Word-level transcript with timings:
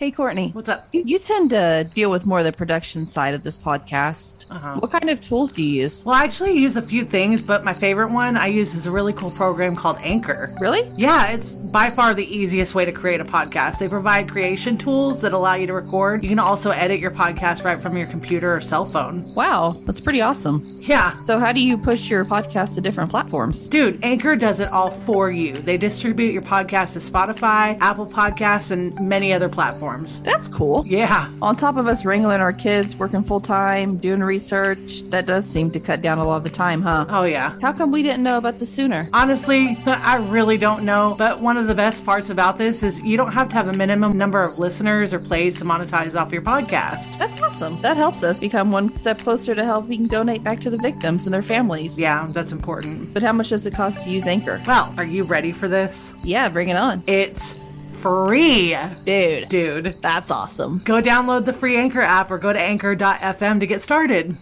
Hey, 0.00 0.10
Courtney. 0.10 0.48
What's 0.54 0.70
up? 0.70 0.88
You 0.92 1.18
tend 1.18 1.50
to 1.50 1.86
deal 1.94 2.10
with 2.10 2.24
more 2.24 2.38
of 2.38 2.46
the 2.46 2.52
production 2.52 3.04
side 3.04 3.34
of 3.34 3.42
this 3.42 3.58
podcast. 3.58 4.46
Uh-huh. 4.50 4.76
What 4.78 4.90
kind 4.90 5.10
of 5.10 5.20
tools 5.20 5.52
do 5.52 5.62
you 5.62 5.82
use? 5.82 6.02
Well, 6.06 6.14
I 6.14 6.24
actually 6.24 6.56
use 6.56 6.78
a 6.78 6.80
few 6.80 7.04
things, 7.04 7.42
but 7.42 7.64
my 7.64 7.74
favorite 7.74 8.10
one 8.10 8.38
I 8.38 8.46
use 8.46 8.74
is 8.74 8.86
a 8.86 8.90
really 8.90 9.12
cool 9.12 9.30
program 9.30 9.76
called 9.76 9.98
Anchor. 10.00 10.56
Really? 10.58 10.90
Yeah, 10.96 11.32
it's 11.32 11.52
by 11.52 11.90
far 11.90 12.14
the 12.14 12.24
easiest 12.24 12.74
way 12.74 12.86
to 12.86 12.92
create 12.92 13.20
a 13.20 13.24
podcast. 13.24 13.78
They 13.78 13.88
provide 13.88 14.30
creation 14.30 14.78
tools 14.78 15.20
that 15.20 15.34
allow 15.34 15.52
you 15.52 15.66
to 15.66 15.74
record. 15.74 16.22
You 16.22 16.30
can 16.30 16.38
also 16.38 16.70
edit 16.70 16.98
your 16.98 17.10
podcast 17.10 17.62
right 17.62 17.78
from 17.78 17.94
your 17.94 18.06
computer 18.06 18.56
or 18.56 18.62
cell 18.62 18.86
phone. 18.86 19.30
Wow, 19.34 19.82
that's 19.84 20.00
pretty 20.00 20.22
awesome. 20.22 20.64
Yeah. 20.80 21.22
So, 21.26 21.38
how 21.38 21.52
do 21.52 21.60
you 21.60 21.76
push 21.76 22.08
your 22.08 22.24
podcast 22.24 22.74
to 22.76 22.80
different 22.80 23.10
platforms? 23.10 23.68
Dude, 23.68 24.02
Anchor 24.02 24.34
does 24.34 24.60
it 24.60 24.70
all 24.70 24.90
for 24.90 25.30
you. 25.30 25.52
They 25.52 25.76
distribute 25.76 26.32
your 26.32 26.40
podcast 26.40 26.94
to 26.94 27.00
Spotify, 27.00 27.76
Apple 27.82 28.06
Podcasts, 28.06 28.70
and 28.70 28.94
many 29.06 29.34
other 29.34 29.50
platforms. 29.50 29.89
That's 30.22 30.48
cool. 30.48 30.84
Yeah. 30.86 31.30
On 31.42 31.54
top 31.56 31.76
of 31.76 31.86
us 31.86 32.04
wrangling 32.04 32.40
our 32.40 32.52
kids, 32.52 32.96
working 32.96 33.22
full 33.22 33.40
time, 33.40 33.98
doing 33.98 34.22
research, 34.22 35.02
that 35.10 35.26
does 35.26 35.46
seem 35.46 35.70
to 35.72 35.80
cut 35.80 36.02
down 36.02 36.18
a 36.18 36.24
lot 36.24 36.36
of 36.36 36.44
the 36.44 36.50
time, 36.50 36.82
huh? 36.82 37.06
Oh, 37.08 37.24
yeah. 37.24 37.58
How 37.60 37.72
come 37.72 37.90
we 37.90 38.02
didn't 38.02 38.22
know 38.22 38.38
about 38.38 38.58
this 38.58 38.72
sooner? 38.72 39.08
Honestly, 39.12 39.76
I 39.86 40.16
really 40.16 40.58
don't 40.58 40.84
know. 40.84 41.14
But 41.18 41.40
one 41.40 41.56
of 41.56 41.66
the 41.66 41.74
best 41.74 42.04
parts 42.04 42.30
about 42.30 42.58
this 42.58 42.82
is 42.82 43.00
you 43.02 43.16
don't 43.16 43.32
have 43.32 43.48
to 43.50 43.56
have 43.56 43.68
a 43.68 43.72
minimum 43.72 44.16
number 44.16 44.42
of 44.42 44.58
listeners 44.58 45.12
or 45.12 45.18
plays 45.18 45.56
to 45.58 45.64
monetize 45.64 46.18
off 46.18 46.32
your 46.32 46.42
podcast. 46.42 47.18
That's 47.18 47.40
awesome. 47.40 47.80
That 47.82 47.96
helps 47.96 48.22
us 48.22 48.40
become 48.40 48.70
one 48.70 48.94
step 48.94 49.18
closer 49.18 49.54
to 49.54 49.64
helping 49.64 50.04
donate 50.04 50.42
back 50.44 50.60
to 50.60 50.70
the 50.70 50.78
victims 50.78 51.26
and 51.26 51.34
their 51.34 51.42
families. 51.42 51.98
Yeah, 51.98 52.28
that's 52.30 52.52
important. 52.52 53.12
But 53.12 53.22
how 53.22 53.32
much 53.32 53.50
does 53.50 53.66
it 53.66 53.74
cost 53.74 54.00
to 54.02 54.10
use 54.10 54.26
Anchor? 54.26 54.62
Well, 54.66 54.94
are 54.96 55.04
you 55.04 55.24
ready 55.24 55.52
for 55.52 55.68
this? 55.68 56.14
Yeah, 56.22 56.48
bring 56.48 56.68
it 56.68 56.76
on. 56.76 57.02
It's 57.06 57.56
free, 58.00 58.76
Dude, 59.04 59.48
dude. 59.48 59.96
that's 60.02 60.30
awesome. 60.30 60.78
Go 60.84 61.00
download 61.02 61.44
the 61.44 61.52
free 61.52 61.76
Anchor 61.76 62.00
app 62.00 62.30
or 62.30 62.38
go 62.38 62.52
to 62.52 62.60
anchor.fm 62.60 63.60
to 63.60 63.66
get 63.66 63.82
started. 63.82 64.36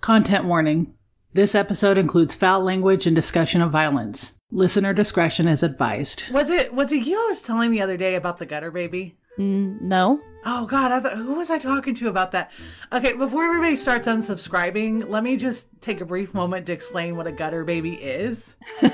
Content 0.00 0.44
warning 0.44 0.94
This 1.32 1.54
episode 1.54 1.98
includes 1.98 2.34
foul 2.34 2.60
language 2.62 3.06
and 3.06 3.16
discussion 3.16 3.62
of 3.62 3.70
violence. 3.72 4.32
Listener 4.50 4.92
discretion 4.92 5.48
is 5.48 5.62
advised. 5.62 6.24
Was 6.30 6.50
it 6.50 6.72
was 6.74 6.92
it 6.92 7.06
you 7.06 7.16
I 7.18 7.28
was 7.28 7.42
telling 7.42 7.70
the 7.70 7.80
other 7.82 7.96
day 7.96 8.14
about 8.14 8.38
the 8.38 8.46
gutter 8.46 8.70
baby? 8.70 9.16
Mm, 9.38 9.80
no? 9.80 10.20
Oh 10.44 10.66
God, 10.66 10.92
I 10.92 11.00
thought, 11.00 11.16
who 11.16 11.36
was 11.38 11.50
I 11.50 11.58
talking 11.58 11.94
to 11.96 12.08
about 12.08 12.30
that? 12.32 12.52
Okay, 12.92 13.14
before 13.14 13.44
everybody 13.44 13.74
starts 13.76 14.06
unsubscribing, 14.06 15.08
let 15.08 15.24
me 15.24 15.36
just 15.36 15.68
take 15.80 16.00
a 16.00 16.04
brief 16.04 16.34
moment 16.34 16.66
to 16.66 16.72
explain 16.72 17.16
what 17.16 17.26
a 17.26 17.32
gutter 17.32 17.64
baby 17.64 17.94
is. 17.94 18.54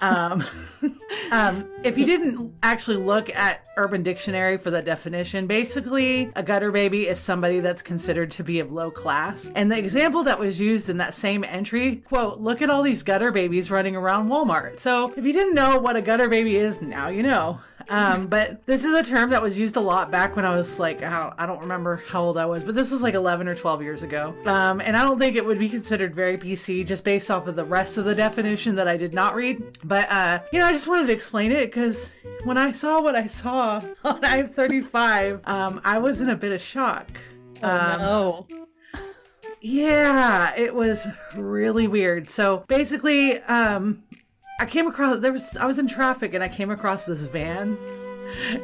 um, 0.00 0.44
um, 1.32 1.68
if 1.84 1.98
you 1.98 2.06
didn't 2.06 2.54
actually 2.62 2.96
look 2.96 3.34
at 3.34 3.64
Urban 3.76 4.02
Dictionary 4.02 4.58
for 4.58 4.70
the 4.70 4.82
definition, 4.82 5.46
basically 5.46 6.30
a 6.34 6.42
gutter 6.42 6.72
baby 6.72 7.08
is 7.08 7.18
somebody 7.18 7.60
that's 7.60 7.82
considered 7.82 8.30
to 8.32 8.44
be 8.44 8.60
of 8.60 8.72
low 8.72 8.90
class. 8.90 9.50
And 9.54 9.70
the 9.70 9.78
example 9.78 10.24
that 10.24 10.38
was 10.38 10.60
used 10.60 10.88
in 10.88 10.98
that 10.98 11.14
same 11.14 11.44
entry, 11.44 11.96
quote, 11.96 12.40
look 12.40 12.62
at 12.62 12.70
all 12.70 12.82
these 12.82 13.02
gutter 13.02 13.32
babies 13.32 13.70
running 13.70 13.96
around 13.96 14.28
Walmart. 14.28 14.78
So 14.80 15.12
if 15.16 15.24
you 15.24 15.32
didn't 15.32 15.54
know 15.54 15.78
what 15.78 15.96
a 15.96 16.02
gutter 16.02 16.28
baby 16.28 16.56
is, 16.56 16.80
now 16.82 17.08
you 17.08 17.22
know. 17.22 17.60
Um, 17.88 18.26
but 18.26 18.66
this 18.66 18.84
is 18.84 18.92
a 18.94 19.02
term 19.02 19.30
that 19.30 19.40
was 19.40 19.58
used 19.58 19.76
a 19.76 19.80
lot 19.80 20.10
back 20.10 20.36
when 20.36 20.44
I 20.44 20.54
was 20.54 20.78
like, 20.78 21.02
I 21.02 21.18
don't, 21.18 21.34
I 21.38 21.46
don't 21.46 21.60
remember 21.60 22.02
how 22.08 22.22
old 22.22 22.36
I 22.36 22.46
was, 22.46 22.62
but 22.64 22.74
this 22.74 22.90
was 22.90 23.02
like 23.02 23.14
11 23.14 23.48
or 23.48 23.54
12 23.54 23.82
years 23.82 24.02
ago. 24.02 24.34
Um, 24.44 24.80
and 24.80 24.96
I 24.96 25.02
don't 25.04 25.18
think 25.18 25.36
it 25.36 25.44
would 25.44 25.58
be 25.58 25.68
considered 25.68 26.14
very 26.14 26.36
PC 26.36 26.86
just 26.86 27.04
based 27.04 27.30
off 27.30 27.46
of 27.46 27.56
the 27.56 27.64
rest 27.64 27.96
of 27.96 28.04
the 28.04 28.14
definition 28.14 28.74
that 28.74 28.88
I 28.88 28.96
did 28.96 29.14
not 29.14 29.34
read. 29.34 29.78
But, 29.84 30.10
uh, 30.10 30.40
you 30.52 30.58
know, 30.58 30.66
I 30.66 30.72
just 30.72 30.86
wanted 30.86 31.06
to 31.06 31.12
explain 31.12 31.50
it 31.50 31.66
because 31.66 32.10
when 32.44 32.58
I 32.58 32.72
saw 32.72 33.00
what 33.00 33.16
I 33.16 33.26
saw 33.26 33.80
on 34.04 34.24
I 34.24 34.42
35, 34.42 35.40
um, 35.46 35.80
I 35.84 35.98
was 35.98 36.20
in 36.20 36.28
a 36.28 36.36
bit 36.36 36.52
of 36.52 36.60
shock. 36.60 37.18
Um, 37.62 37.98
no. 38.00 38.46
yeah, 39.60 40.54
it 40.56 40.74
was 40.74 41.08
really 41.34 41.88
weird. 41.88 42.28
So 42.28 42.64
basically, 42.68 43.38
um, 43.42 44.04
I 44.58 44.66
came 44.66 44.86
across 44.86 45.20
there 45.20 45.32
was 45.32 45.56
I 45.56 45.66
was 45.66 45.78
in 45.78 45.86
traffic 45.86 46.34
and 46.34 46.42
I 46.42 46.48
came 46.48 46.70
across 46.70 47.06
this 47.06 47.22
van, 47.22 47.78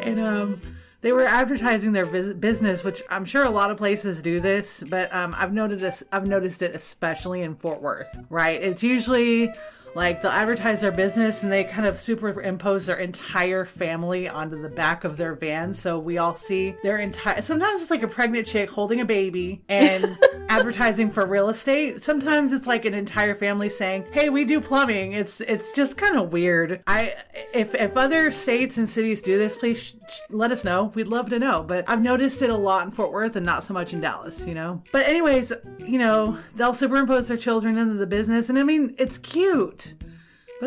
and 0.00 0.18
um, 0.18 0.60
they 1.00 1.12
were 1.12 1.24
advertising 1.24 1.92
their 1.92 2.06
business, 2.06 2.82
which 2.82 3.02
I'm 3.10 3.24
sure 3.24 3.44
a 3.44 3.50
lot 3.50 3.70
of 3.70 3.76
places 3.76 4.22
do 4.22 4.40
this, 4.40 4.82
but 4.88 5.14
um, 5.14 5.34
I've 5.36 5.52
this, 5.52 6.02
I've 6.10 6.26
noticed 6.26 6.62
it 6.62 6.74
especially 6.74 7.42
in 7.42 7.56
Fort 7.56 7.82
Worth. 7.82 8.18
Right, 8.30 8.60
it's 8.60 8.82
usually 8.82 9.52
like 9.94 10.22
they'll 10.22 10.30
advertise 10.30 10.80
their 10.80 10.92
business 10.92 11.42
and 11.42 11.52
they 11.52 11.64
kind 11.64 11.86
of 11.86 11.98
superimpose 11.98 12.86
their 12.86 12.96
entire 12.96 13.64
family 13.64 14.28
onto 14.28 14.60
the 14.60 14.68
back 14.68 15.04
of 15.04 15.16
their 15.16 15.34
van. 15.34 15.72
So 15.72 15.98
we 15.98 16.18
all 16.18 16.36
see 16.36 16.74
their 16.82 16.98
entire 16.98 17.42
sometimes 17.42 17.80
it's 17.80 17.90
like 17.90 18.02
a 18.02 18.08
pregnant 18.08 18.46
chick 18.46 18.70
holding 18.70 19.00
a 19.00 19.04
baby 19.04 19.62
and 19.68 20.18
advertising 20.48 21.10
for 21.10 21.26
real 21.26 21.48
estate. 21.48 22.02
Sometimes 22.02 22.52
it's 22.52 22.66
like 22.66 22.84
an 22.84 22.94
entire 22.94 23.34
family 23.34 23.68
saying 23.68 24.06
hey 24.12 24.30
we 24.30 24.44
do 24.44 24.60
plumbing. 24.60 25.12
It's 25.12 25.40
it's 25.40 25.72
just 25.72 25.96
kind 25.96 26.16
of 26.16 26.32
weird. 26.32 26.82
I 26.86 27.14
if 27.52 27.74
if 27.74 27.96
other 27.96 28.30
states 28.30 28.78
and 28.78 28.88
cities 28.88 29.22
do 29.22 29.38
this 29.38 29.56
please 29.56 29.94
let 30.30 30.50
us 30.52 30.64
know. 30.64 30.92
We'd 30.94 31.08
love 31.08 31.28
to 31.30 31.38
know. 31.38 31.62
But 31.62 31.88
i've 31.88 32.02
noticed 32.02 32.42
it 32.42 32.50
a 32.50 32.56
lot 32.56 32.84
in 32.86 32.92
fort 32.92 33.12
worth 33.12 33.36
and 33.36 33.46
not 33.46 33.64
so 33.64 33.74
much 33.74 33.92
in 33.92 34.00
dallas 34.00 34.44
you 34.44 34.54
know? 34.54 34.82
But 34.92 35.06
anyways 35.06 35.52
you 35.78 35.98
know 35.98 36.38
they'll 36.54 36.74
superimpose 36.74 37.28
their 37.28 37.36
children 37.36 37.78
into 37.78 37.94
the 37.94 38.06
business. 38.06 38.48
And 38.48 38.58
i 38.58 38.62
mean 38.62 38.94
it's 38.98 39.18
cute 39.18 39.94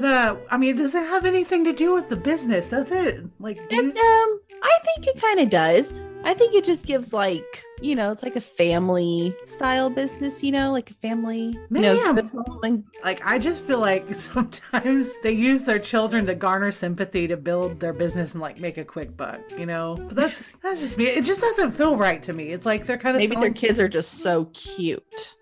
but 0.01 0.05
uh, 0.05 0.35
I 0.51 0.57
mean, 0.57 0.77
does 0.77 0.93
it 0.93 0.99
have 1.07 1.25
anything 1.25 1.63
to 1.65 1.73
do 1.73 1.91
with 1.91 2.07
the 2.07 2.15
business? 2.15 2.69
Does 2.69 2.91
it? 2.91 3.25
Like, 3.39 3.57
do 3.69 3.75
you- 3.77 3.81
um, 3.89 4.39
I 4.61 4.77
think 4.83 5.07
it 5.07 5.19
kind 5.19 5.39
of 5.39 5.49
does. 5.49 5.99
I 6.23 6.33
think 6.33 6.53
it 6.53 6.63
just 6.63 6.85
gives 6.85 7.13
like, 7.13 7.63
you 7.81 7.95
know, 7.95 8.11
it's 8.11 8.21
like 8.21 8.35
a 8.35 8.41
family 8.41 9.35
style 9.45 9.89
business, 9.89 10.43
you 10.43 10.51
know, 10.51 10.71
like 10.71 10.91
a 10.91 10.93
family, 10.95 11.39
you 11.45 11.53
know, 11.69 11.93
Maybe 11.93 11.99
I'm- 12.01 12.15
good 12.15 12.25
home 12.27 12.59
and 12.63 12.83
like 13.03 13.25
I 13.25 13.39
just 13.39 13.63
feel 13.63 13.79
like 13.79 14.13
sometimes 14.31 15.17
they 15.23 15.31
use 15.31 15.65
their 15.65 15.79
children 15.79 16.25
to 16.27 16.35
garner 16.35 16.71
sympathy 16.71 17.27
to 17.27 17.37
build 17.37 17.79
their 17.79 17.93
business 17.93 18.33
and 18.33 18.41
like 18.41 18.59
make 18.59 18.77
a 18.77 18.85
quick 18.85 19.17
buck, 19.17 19.39
you 19.57 19.65
know. 19.65 19.95
But 19.95 20.15
that's 20.15 20.37
just 20.37 20.61
that's 20.61 20.79
just 20.79 20.97
me. 20.97 21.05
It 21.05 21.23
just 21.23 21.41
doesn't 21.41 21.71
feel 21.71 21.95
right 21.95 22.21
to 22.23 22.33
me. 22.33 22.49
It's 22.49 22.65
like 22.67 22.85
they're 22.85 22.97
kind 22.97 23.15
of 23.15 23.21
maybe 23.21 23.35
their 23.35 23.53
kids 23.53 23.79
are 23.79 23.87
just 23.89 24.15
so 24.21 24.45
cute. 24.53 25.35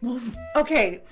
Well, 0.00 0.20
okay, 0.56 1.02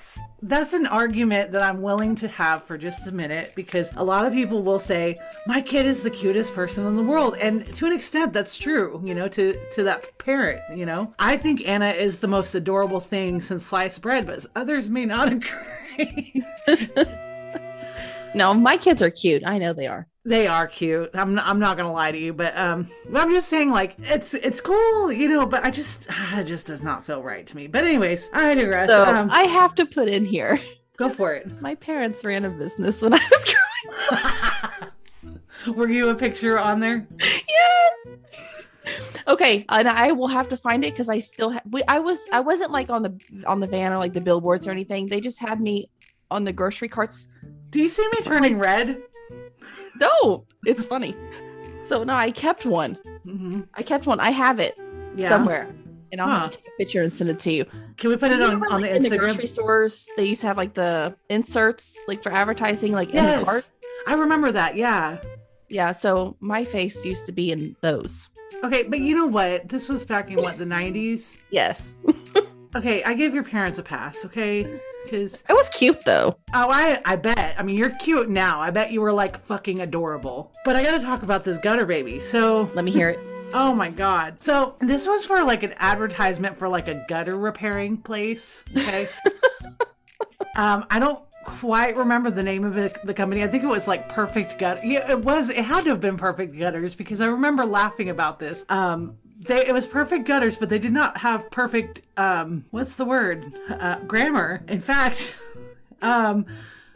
that's 0.41 0.73
an 0.73 0.85
argument 0.85 1.51
that 1.51 1.63
I'm 1.63 1.81
willing 1.81 2.15
to 2.15 2.27
have 2.27 2.63
for 2.63 2.77
just 2.77 3.07
a 3.07 3.11
minute 3.11 3.53
because 3.55 3.91
a 3.95 4.03
lot 4.03 4.25
of 4.25 4.33
people 4.33 4.61
will 4.61 4.79
say 4.79 5.19
my 5.47 5.61
kid 5.61 5.85
is 5.85 6.03
the 6.03 6.09
cutest 6.09 6.53
person 6.53 6.85
in 6.85 6.95
the 6.95 7.03
world, 7.03 7.37
and 7.41 7.65
to 7.75 7.85
an 7.85 7.93
extent, 7.93 8.33
that's 8.33 8.57
true. 8.57 9.01
You 9.03 9.15
know, 9.15 9.27
to 9.29 9.57
to 9.73 9.83
that 9.83 10.17
parent, 10.17 10.61
you 10.75 10.85
know, 10.85 11.13
I 11.19 11.37
think 11.37 11.67
Anna 11.67 11.89
is 11.89 12.19
the 12.19 12.27
most 12.27 12.53
adorable 12.55 12.99
thing 12.99 13.41
since 13.41 13.65
sliced 13.65 14.01
bread, 14.01 14.27
but 14.27 14.45
others 14.55 14.89
may 14.89 15.05
not 15.05 15.31
agree. 15.97 16.43
No, 18.33 18.53
my 18.53 18.77
kids 18.77 19.01
are 19.01 19.09
cute. 19.09 19.43
I 19.47 19.57
know 19.57 19.73
they 19.73 19.87
are. 19.87 20.05
They 20.27 20.45
are 20.45 20.67
cute. 20.67 21.11
I'm 21.13 21.35
not, 21.35 21.47
I'm 21.47 21.57
not 21.57 21.77
gonna 21.77 21.93
lie 21.93 22.11
to 22.11 22.17
you, 22.17 22.33
but 22.33 22.55
um, 22.57 22.89
but 23.09 23.21
I'm 23.21 23.31
just 23.31 23.47
saying 23.47 23.71
like 23.71 23.95
it's 23.97 24.33
it's 24.33 24.59
cool, 24.59 25.09
you 25.09 25.29
know. 25.29 25.45
But 25.45 25.63
I 25.63 25.71
just 25.71 26.09
it 26.33 26.43
just 26.43 26.67
does 26.67 26.83
not 26.83 27.05
feel 27.05 27.23
right 27.23 27.47
to 27.47 27.55
me. 27.55 27.67
But 27.67 27.85
anyways, 27.85 28.29
I 28.33 28.53
digress. 28.53 28.89
So 28.89 29.05
um, 29.05 29.29
I 29.31 29.43
have 29.43 29.73
to 29.75 29.85
put 29.85 30.09
in 30.09 30.25
here. 30.25 30.59
go 30.97 31.07
for 31.07 31.33
it. 31.33 31.61
My 31.61 31.75
parents 31.75 32.25
ran 32.25 32.43
a 32.43 32.49
business 32.49 33.01
when 33.01 33.13
I 33.13 33.19
was 33.31 33.45
growing 33.45 34.09
up. 34.11 34.93
Were 35.77 35.87
you 35.87 36.09
a 36.09 36.15
picture 36.15 36.59
on 36.59 36.81
there? 36.81 37.07
yes. 37.21 38.17
Okay, 39.29 39.65
and 39.69 39.87
I 39.87 40.11
will 40.11 40.27
have 40.27 40.49
to 40.49 40.57
find 40.57 40.83
it 40.83 40.91
because 40.91 41.07
I 41.07 41.19
still 41.19 41.53
ha- 41.53 41.61
we, 41.71 41.83
I 41.87 41.99
was 41.99 42.19
I 42.33 42.41
wasn't 42.41 42.71
like 42.71 42.89
on 42.89 43.01
the 43.01 43.17
on 43.45 43.61
the 43.61 43.67
van 43.67 43.93
or 43.93 43.97
like 43.97 44.11
the 44.11 44.21
billboards 44.21 44.67
or 44.67 44.71
anything. 44.71 45.05
They 45.07 45.21
just 45.21 45.39
had 45.39 45.61
me 45.61 45.89
on 46.29 46.43
the 46.43 46.51
grocery 46.51 46.89
carts. 46.89 47.27
Do 47.69 47.81
you 47.81 47.89
see 47.89 48.05
me 48.09 48.19
turning 48.23 48.59
red? 48.59 49.01
No, 49.99 50.45
it's 50.65 50.83
funny. 50.85 51.15
So 51.87 52.03
no, 52.03 52.13
I 52.13 52.31
kept 52.31 52.65
one. 52.65 52.97
Mm-hmm. 53.25 53.61
I 53.73 53.81
kept 53.83 54.05
one. 54.07 54.19
I 54.19 54.31
have 54.31 54.59
it 54.59 54.77
Yeah. 55.15 55.29
somewhere, 55.29 55.73
and 56.11 56.19
I'll 56.21 56.27
Huh. 56.27 56.39
have 56.41 56.51
to 56.51 56.57
take 56.57 56.67
a 56.67 56.77
picture 56.77 57.01
and 57.01 57.11
send 57.11 57.29
it 57.29 57.39
to 57.39 57.51
you. 57.51 57.65
Can 57.97 58.09
we 58.09 58.17
put 58.17 58.31
it 58.31 58.41
on, 58.41 58.63
on 58.71 58.81
the 58.81 58.87
like, 58.87 58.95
in 58.97 59.03
the 59.03 59.17
grocery 59.17 59.47
stores, 59.47 60.07
they 60.17 60.25
used 60.25 60.41
to 60.41 60.47
have 60.47 60.57
like 60.57 60.73
the 60.75 61.15
inserts 61.29 61.97
like 62.07 62.21
for 62.21 62.31
advertising, 62.31 62.91
like 62.93 63.09
in 63.09 63.15
the 63.15 63.21
yes, 63.31 63.43
cart. 63.43 63.69
I 64.05 64.13
remember 64.13 64.51
that. 64.51 64.75
Yeah. 64.75 65.17
Yeah, 65.69 65.91
so 65.91 66.37
my 66.39 66.63
face 66.63 67.03
used 67.03 67.25
to 67.25 67.31
be 67.33 67.51
in 67.51 67.75
those. 67.81 68.29
Okay, 68.63 68.83
but 68.83 68.99
you 68.99 69.13
know 69.15 69.25
what? 69.25 69.67
This 69.67 69.89
was 69.89 70.05
back 70.05 70.29
in 70.31 70.37
what 70.37 70.57
the 70.57 70.63
'90s. 70.65 71.37
Yes, 71.51 71.97
Okay, 72.77 73.03
I 73.03 73.15
give 73.15 73.33
your 73.33 73.43
parents 73.43 73.79
a 73.79 73.83
pass. 73.83 74.23
Okay, 74.23 74.79
because 75.03 75.43
it 75.49 75.53
was 75.53 75.67
cute 75.69 76.05
though. 76.05 76.37
Oh, 76.53 76.69
I 76.69 77.01
I 77.05 77.15
bet. 77.15 77.55
I 77.57 77.63
mean, 77.63 77.75
you're 77.75 77.89
cute 77.89 78.29
now. 78.29 78.61
I 78.61 78.69
bet 78.69 78.91
you 78.91 79.01
were 79.01 79.11
like 79.11 79.39
fucking 79.39 79.79
adorable. 79.79 80.51
But 80.63 80.75
I 80.75 80.83
gotta 80.83 81.03
talk 81.03 81.23
about 81.23 81.43
this 81.43 81.57
gutter 81.57 81.87
baby. 81.87 82.19
So, 82.19 82.69
Let 82.75 82.85
me 82.85 82.91
hear 82.91 83.09
it. 83.09 83.19
oh 83.53 83.73
my 83.73 83.89
god. 83.89 84.43
So 84.43 84.75
this 84.79 85.07
was 85.07 85.25
for 85.25 85.43
like 85.43 85.63
an 85.63 85.73
advertisement 85.77 86.55
for 86.55 86.69
like 86.69 86.87
a 86.87 87.03
gutter 87.07 87.35
repairing 87.35 87.97
place. 87.97 88.63
Okay. 88.77 89.07
um, 90.55 90.85
I 90.91 90.99
don't 90.99 91.23
quite 91.45 91.95
remember 91.95 92.29
the 92.29 92.43
name 92.43 92.63
of 92.63 92.77
it, 92.77 92.99
the 93.05 93.13
company. 93.13 93.41
I 93.43 93.47
think 93.47 93.63
it 93.63 93.67
was 93.67 93.87
like 93.87 94.09
Perfect 94.09 94.59
Gut. 94.59 94.85
Yeah, 94.85 95.09
it 95.09 95.23
was. 95.23 95.49
It 95.49 95.63
had 95.63 95.85
to 95.85 95.89
have 95.91 96.01
been 96.01 96.17
Perfect 96.17 96.55
Gutters 96.55 96.93
because 96.93 97.21
I 97.21 97.25
remember 97.27 97.65
laughing 97.65 98.09
about 98.09 98.37
this. 98.37 98.65
Um, 98.69 99.17
they 99.39 99.67
it 99.67 99.73
was 99.73 99.85
perfect 99.85 100.27
gutters, 100.27 100.57
but 100.57 100.69
they 100.69 100.79
did 100.79 100.93
not 100.93 101.19
have 101.19 101.49
perfect 101.51 102.01
um, 102.17 102.65
what's 102.71 102.95
the 102.95 103.05
word 103.05 103.53
uh, 103.69 103.99
grammar. 103.99 104.63
In 104.67 104.81
fact, 104.81 105.37
um. 106.01 106.45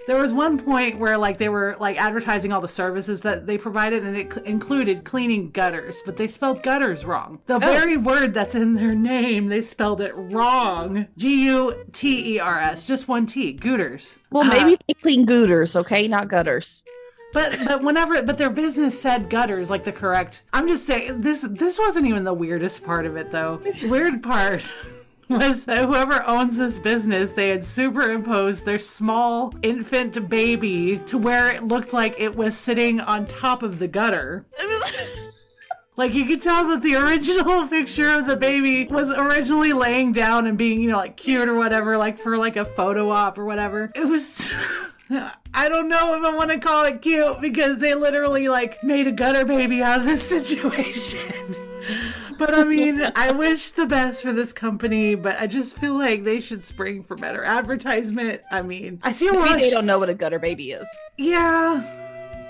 There 0.07 0.19
was 0.19 0.33
one 0.33 0.57
point 0.57 0.97
where 0.97 1.15
like 1.17 1.37
they 1.37 1.47
were 1.47 1.77
like 1.79 1.95
advertising 2.01 2.51
all 2.51 2.59
the 2.59 2.67
services 2.67 3.21
that 3.21 3.45
they 3.45 3.59
provided 3.59 4.03
and 4.03 4.17
it 4.17 4.33
cl- 4.33 4.45
included 4.47 5.03
cleaning 5.03 5.51
gutters, 5.51 6.01
but 6.05 6.17
they 6.17 6.27
spelled 6.27 6.63
gutters 6.63 7.05
wrong. 7.05 7.39
The 7.45 7.59
very 7.59 7.97
word 7.97 8.33
that's 8.33 8.55
in 8.55 8.73
their 8.73 8.95
name, 8.95 9.49
they 9.49 9.61
spelled 9.61 10.01
it 10.01 10.11
wrong. 10.15 11.05
G 11.17 11.45
U 11.45 11.85
T 11.93 12.35
E 12.35 12.39
R 12.39 12.59
S, 12.59 12.87
just 12.87 13.07
one 13.07 13.27
T, 13.27 13.53
gooters. 13.53 14.15
Well, 14.31 14.43
maybe 14.43 14.75
they 14.87 14.95
clean 14.95 15.23
gooters, 15.25 15.75
okay, 15.75 16.07
not 16.07 16.27
gutters. 16.29 16.83
But 17.33 17.57
but 17.65 17.83
whenever 17.83 18.21
but 18.23 18.37
their 18.37 18.49
business 18.49 18.99
said 18.99 19.29
gutters 19.29 19.69
like 19.69 19.83
the 19.83 19.91
correct. 19.91 20.41
I'm 20.53 20.67
just 20.67 20.85
saying 20.85 21.21
this 21.21 21.41
this 21.41 21.79
wasn't 21.79 22.07
even 22.07 22.23
the 22.23 22.33
weirdest 22.33 22.83
part 22.83 23.05
of 23.05 23.15
it 23.15 23.31
though. 23.31 23.61
Weird 23.83 24.21
part 24.21 24.63
was 25.29 25.65
that 25.65 25.85
whoever 25.85 26.23
owns 26.25 26.57
this 26.57 26.77
business, 26.77 27.31
they 27.31 27.49
had 27.49 27.65
superimposed 27.65 28.65
their 28.65 28.79
small 28.79 29.53
infant 29.63 30.29
baby 30.29 30.97
to 31.05 31.17
where 31.17 31.49
it 31.51 31.63
looked 31.63 31.93
like 31.93 32.15
it 32.17 32.35
was 32.35 32.57
sitting 32.57 32.99
on 32.99 33.25
top 33.25 33.63
of 33.63 33.79
the 33.79 33.87
gutter. 33.87 34.45
Like 35.97 36.13
you 36.13 36.25
could 36.25 36.41
tell 36.41 36.67
that 36.69 36.81
the 36.81 36.95
original 36.95 37.67
picture 37.67 38.09
of 38.09 38.25
the 38.25 38.35
baby 38.35 38.87
was 38.87 39.11
originally 39.11 39.73
laying 39.73 40.13
down 40.13 40.47
and 40.47 40.57
being, 40.57 40.81
you 40.81 40.89
know, 40.89 40.97
like 40.97 41.17
cute 41.17 41.47
or 41.47 41.55
whatever, 41.55 41.97
like 41.97 42.17
for 42.17 42.37
like 42.37 42.55
a 42.55 42.65
photo 42.65 43.09
op 43.09 43.37
or 43.37 43.45
whatever. 43.45 43.91
It 43.93 44.07
was 44.07 44.53
I 45.53 45.67
don't 45.69 45.89
know 45.89 46.15
if 46.15 46.23
I 46.23 46.35
want 46.35 46.51
to 46.51 46.59
call 46.59 46.85
it 46.85 47.01
cute 47.01 47.41
because 47.41 47.79
they 47.79 47.93
literally 47.95 48.47
like 48.47 48.83
made 48.83 49.07
a 49.07 49.11
gutter 49.11 49.45
baby 49.45 49.81
out 49.83 49.99
of 49.99 50.05
this 50.05 50.21
situation. 50.27 51.55
but 52.37 52.53
I 52.53 52.63
mean, 52.63 53.01
I 53.15 53.31
wish 53.31 53.71
the 53.71 53.85
best 53.85 54.21
for 54.21 54.31
this 54.33 54.53
company, 54.53 55.15
but 55.15 55.39
I 55.39 55.47
just 55.47 55.75
feel 55.77 55.97
like 55.97 56.23
they 56.23 56.39
should 56.39 56.63
spring 56.63 57.03
for 57.03 57.15
better 57.15 57.43
advertisement. 57.43 58.41
I 58.51 58.61
mean, 58.61 58.99
I 59.03 59.11
see 59.11 59.27
a 59.27 59.33
lot 59.33 59.49
Maybe 59.49 59.61
they 59.63 59.69
sh- 59.69 59.73
don't 59.73 59.85
know 59.85 59.99
what 59.99 60.09
a 60.09 60.13
gutter 60.15 60.39
baby 60.39 60.71
is. 60.71 60.87
yeah. 61.17 61.97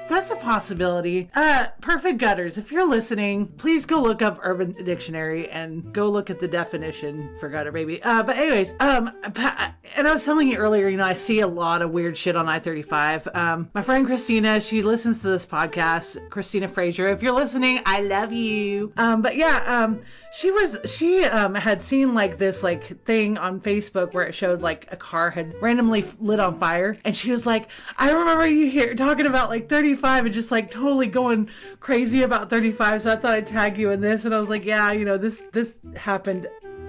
That's 0.10 0.30
a 0.30 0.36
possibility. 0.36 1.30
Uh, 1.34 1.68
perfect 1.80 2.18
gutters. 2.18 2.58
If 2.58 2.70
you're 2.70 2.86
listening, 2.86 3.48
please 3.48 3.86
go 3.86 4.02
look 4.02 4.22
up 4.22 4.40
Urban 4.44 4.74
Dictionary 4.84 5.48
and 5.48 5.94
go 5.94 6.10
look 6.10 6.30
at 6.30 6.42
the 6.42 6.50
definition 6.50 7.30
for 7.40 7.48
gutter 7.48 7.72
baby. 7.72 8.04
Uh, 8.04 8.22
but 8.22 8.36
anyways, 8.36 8.74
um, 8.82 9.12
pa- 9.34 9.74
and 9.96 10.08
I 10.08 10.14
was 10.14 10.24
telling 10.24 10.48
you 10.48 10.58
earlier, 10.58 10.88
you 10.88 10.98
know, 10.98 11.06
I 11.06 11.16
see 11.16 11.40
a 11.40 11.48
lot 11.48 11.82
of 11.82 11.92
weird 11.92 12.18
shit 12.18 12.36
on 12.36 12.48
I-35. 12.48 13.36
Um, 13.36 13.70
my 13.74 13.82
friend 13.82 14.06
Christina, 14.06 14.62
she 14.62 14.82
listens 14.82 15.22
to 15.22 15.30
this 15.30 15.46
podcast. 15.46 16.30
Christina 16.30 16.68
Frazier, 16.68 17.08
if 17.08 17.22
you're 17.22 17.34
listening, 17.34 17.80
I 17.86 18.02
love 18.02 18.32
you. 18.32 18.94
Um, 18.98 19.22
but 19.22 19.36
yeah, 19.36 19.64
um, 19.68 20.02
she 20.34 20.52
was 20.52 20.80
she 20.86 21.24
um 21.26 21.56
had 21.56 21.82
seen 21.82 22.14
like 22.14 22.38
this 22.38 22.64
like 22.64 23.04
thing 23.06 23.38
on 23.38 23.60
Facebook 23.60 24.14
where 24.14 24.26
it 24.26 24.34
showed 24.34 24.62
like 24.62 24.88
a 24.92 24.96
car 24.96 25.30
had 25.30 25.54
randomly 25.62 26.06
lit 26.20 26.40
on 26.40 26.58
fire, 26.58 26.98
and 27.04 27.16
she 27.16 27.32
was 27.32 27.46
like, 27.46 27.70
I 27.98 28.12
remember 28.12 28.48
you 28.48 28.70
here 28.70 28.96
talking 28.96 29.26
about 29.26 29.50
like 29.50 29.70
35 29.70 30.26
and 30.26 30.34
just 30.34 30.52
like 30.52 30.72
totally 30.72 31.08
going 31.08 31.50
crazy 31.80 32.24
about 32.24 32.50
35. 32.50 33.04
So 33.04 33.12
I 33.12 33.16
thought 33.16 33.34
I'd 33.34 33.48
tag 33.48 33.78
you 33.78 33.92
in 33.92 34.02
this, 34.02 34.26
and 34.26 34.34
I 34.34 34.40
was 34.40 34.50
like, 34.50 34.66
yeah, 34.66 34.92
you 34.92 35.06
know, 35.06 35.18
this 35.18 35.44
this 35.52 35.80
happened 35.96 36.48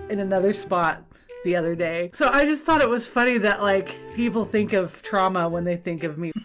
in 0.09 0.19
another 0.19 0.53
spot 0.53 1.05
the 1.45 1.57
other 1.57 1.75
day. 1.75 2.11
So 2.15 2.29
I 2.29 2.45
just 2.45 2.65
thought 2.65 2.81
it 2.81 2.89
was 2.89 3.07
funny 3.07 3.39
that 3.39 3.63
like 3.63 3.99
people 4.15 4.45
think 4.45 4.73
of 4.73 5.03
trauma 5.03 5.49
when 5.49 5.65
they 5.65 5.77
think 5.77 6.05
of 6.05 6.19
me. 6.19 6.33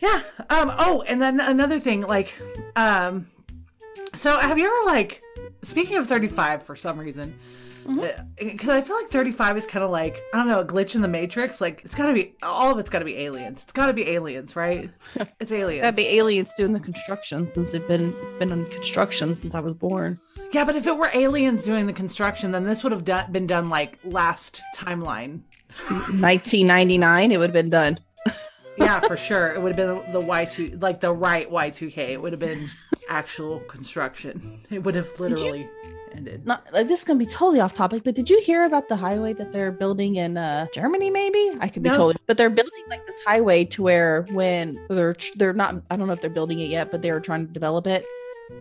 Yeah. 0.00 0.22
Um. 0.48 0.72
Oh, 0.78 1.02
and 1.06 1.20
then 1.20 1.40
another 1.40 1.78
thing, 1.78 2.00
like, 2.00 2.34
um, 2.74 3.26
so 4.14 4.38
have 4.38 4.58
you 4.58 4.66
ever 4.66 4.86
like, 4.86 5.22
speaking 5.62 5.98
of 5.98 6.06
thirty-five, 6.06 6.62
for 6.62 6.74
some 6.74 6.98
reason, 6.98 7.38
because 8.38 8.70
I 8.70 8.80
feel 8.80 8.96
like 8.96 9.08
thirty-five 9.10 9.56
is 9.58 9.66
kind 9.66 9.84
of 9.84 9.90
like 9.90 10.22
I 10.32 10.38
don't 10.38 10.48
know, 10.48 10.60
a 10.60 10.64
glitch 10.64 10.94
in 10.94 11.02
the 11.02 11.08
matrix. 11.08 11.60
Like, 11.60 11.82
it's 11.84 11.94
got 11.94 12.06
to 12.06 12.14
be 12.14 12.34
all 12.42 12.72
of 12.72 12.78
it's 12.78 12.88
got 12.88 13.00
to 13.00 13.04
be 13.04 13.18
aliens. 13.18 13.62
It's 13.62 13.72
got 13.72 13.86
to 13.86 13.92
be 13.92 14.08
aliens, 14.08 14.56
right? 14.56 14.90
It's 15.40 15.52
aliens. 15.52 15.82
That'd 15.82 15.96
be 15.96 16.08
aliens 16.18 16.54
doing 16.56 16.72
the 16.72 16.80
construction 16.80 17.48
since 17.48 17.74
it's 17.74 17.86
been 17.86 18.14
it's 18.22 18.34
been 18.34 18.52
on 18.52 18.66
construction 18.70 19.36
since 19.36 19.54
I 19.54 19.60
was 19.60 19.74
born. 19.74 20.18
Yeah, 20.52 20.64
but 20.64 20.76
if 20.76 20.86
it 20.86 20.96
were 20.96 21.10
aliens 21.14 21.62
doing 21.64 21.86
the 21.86 21.92
construction, 21.92 22.50
then 22.52 22.64
this 22.64 22.82
would 22.82 22.92
have 22.92 23.04
done, 23.04 23.30
been 23.32 23.46
done 23.46 23.68
like 23.68 23.98
last 24.04 24.60
timeline. 24.76 25.42
1999, 25.88 27.32
it 27.32 27.38
would 27.38 27.50
have 27.50 27.54
been 27.54 27.70
done. 27.70 27.98
Yeah, 28.76 29.00
for 29.00 29.16
sure. 29.18 29.52
It 29.52 29.60
would 29.60 29.76
have 29.76 30.04
been 30.04 30.12
the 30.12 30.20
Y 30.20 30.46
two, 30.46 30.78
like 30.80 31.00
the 31.00 31.12
right 31.12 31.50
Y 31.50 31.68
two 31.68 31.90
K. 31.90 32.14
It 32.14 32.22
would 32.22 32.32
have 32.32 32.40
been 32.40 32.70
actual 33.10 33.60
construction. 33.60 34.62
It 34.70 34.84
would 34.84 34.94
have 34.94 35.08
literally 35.20 35.68
ended. 36.14 36.46
Not 36.46 36.72
like 36.72 36.88
this 36.88 37.00
is 37.00 37.04
gonna 37.04 37.18
be 37.18 37.26
totally 37.26 37.60
off 37.60 37.74
topic, 37.74 38.04
but 38.04 38.14
did 38.14 38.30
you 38.30 38.40
hear 38.40 38.64
about 38.64 38.88
the 38.88 38.96
highway 38.96 39.34
that 39.34 39.52
they're 39.52 39.72
building 39.72 40.16
in 40.16 40.38
uh, 40.38 40.66
Germany? 40.72 41.10
Maybe 41.10 41.50
I 41.60 41.68
could 41.68 41.82
be 41.82 41.90
No. 41.90 41.96
totally, 41.96 42.16
but 42.26 42.38
they're 42.38 42.48
building 42.48 42.84
like 42.88 43.04
this 43.06 43.20
highway 43.26 43.64
to 43.66 43.82
where 43.82 44.22
when 44.30 44.80
they're 44.88 45.16
they're 45.36 45.52
not. 45.52 45.82
I 45.90 45.96
don't 45.96 46.06
know 46.06 46.14
if 46.14 46.22
they're 46.22 46.30
building 46.30 46.60
it 46.60 46.70
yet, 46.70 46.90
but 46.90 47.02
they're 47.02 47.20
trying 47.20 47.46
to 47.48 47.52
develop 47.52 47.86
it 47.86 48.06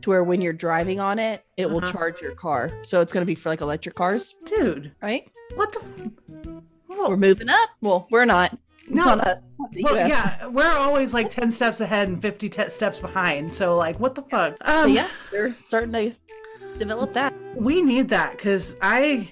to 0.01 0.09
where 0.09 0.23
when 0.23 0.41
you're 0.41 0.53
driving 0.53 0.99
on 0.99 1.19
it, 1.19 1.43
it 1.57 1.69
will 1.69 1.77
Uh-huh. 1.83 1.91
charge 1.91 2.21
your 2.21 2.35
car. 2.35 2.71
So 2.83 3.01
it's 3.01 3.11
gonna 3.13 3.25
be 3.25 3.35
for 3.35 3.49
like 3.49 3.61
electric 3.61 3.95
cars, 3.95 4.35
Dude, 4.45 4.91
right? 5.01 5.29
what 5.55 5.71
the? 5.73 5.79
F- 5.79 6.63
We're 6.87 7.17
moving 7.17 7.49
up. 7.49 7.69
Well, 7.81 8.07
we're 8.11 8.25
not. 8.25 8.57
It's 8.85 8.89
No. 8.95 9.05
us. 9.13 9.41
Well, 9.81 9.95
yeah, 10.07 10.47
we're 10.47 10.65
always 10.77 11.13
like 11.13 11.29
10 11.29 11.51
steps 11.51 11.79
ahead 11.79 12.07
and 12.07 12.21
50 12.21 12.49
te- 12.49 12.69
steps 12.71 12.97
behind. 12.99 13.53
So, 13.53 13.75
like, 13.75 13.99
what 13.99 14.15
the 14.15 14.23
fuck? 14.23 14.55
Um, 14.61 14.89
yeah, 14.91 15.07
they're 15.31 15.53
starting 15.53 15.91
to 15.93 16.13
develop 16.77 17.13
that. 17.13 17.33
We 17.55 17.81
need 17.81 18.09
that 18.09 18.31
because 18.37 18.75
I, 18.81 19.29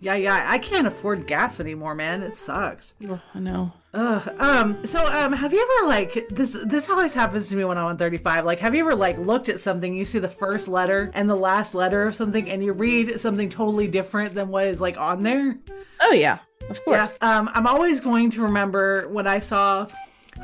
yeah, 0.00 0.14
yeah, 0.14 0.44
I 0.46 0.58
can't 0.58 0.86
afford 0.86 1.26
gas 1.26 1.60
anymore, 1.60 1.94
man. 1.94 2.22
It 2.22 2.34
sucks. 2.34 2.94
Ugh, 3.08 3.20
I 3.34 3.38
know. 3.38 3.72
Ugh. 3.94 4.28
Um, 4.38 4.84
so, 4.84 5.06
um, 5.06 5.32
have 5.32 5.52
you 5.52 5.62
ever, 5.62 5.88
like, 5.88 6.28
this, 6.28 6.64
this 6.66 6.90
always 6.90 7.14
happens 7.14 7.48
to 7.48 7.56
me 7.56 7.64
when 7.64 7.78
I'm 7.78 7.86
on 7.86 7.96
35. 7.96 8.44
Like, 8.44 8.58
have 8.58 8.74
you 8.74 8.80
ever, 8.80 8.94
like, 8.94 9.18
looked 9.18 9.48
at 9.48 9.58
something, 9.58 9.94
you 9.94 10.04
see 10.04 10.18
the 10.18 10.28
first 10.28 10.68
letter 10.68 11.10
and 11.14 11.30
the 11.30 11.36
last 11.36 11.74
letter 11.74 12.06
of 12.06 12.14
something, 12.14 12.48
and 12.50 12.62
you 12.62 12.72
read 12.72 13.18
something 13.18 13.48
totally 13.48 13.88
different 13.88 14.34
than 14.34 14.48
what 14.48 14.66
is, 14.66 14.80
like, 14.80 14.98
on 14.98 15.22
there? 15.22 15.58
Oh 16.00 16.12
yeah, 16.12 16.40
of 16.68 16.84
course. 16.84 17.16
Yeah. 17.22 17.38
Um, 17.38 17.50
I'm 17.54 17.66
always 17.66 18.00
going 18.00 18.30
to 18.32 18.42
remember 18.42 19.08
when 19.08 19.26
I 19.26 19.38
saw 19.38 19.86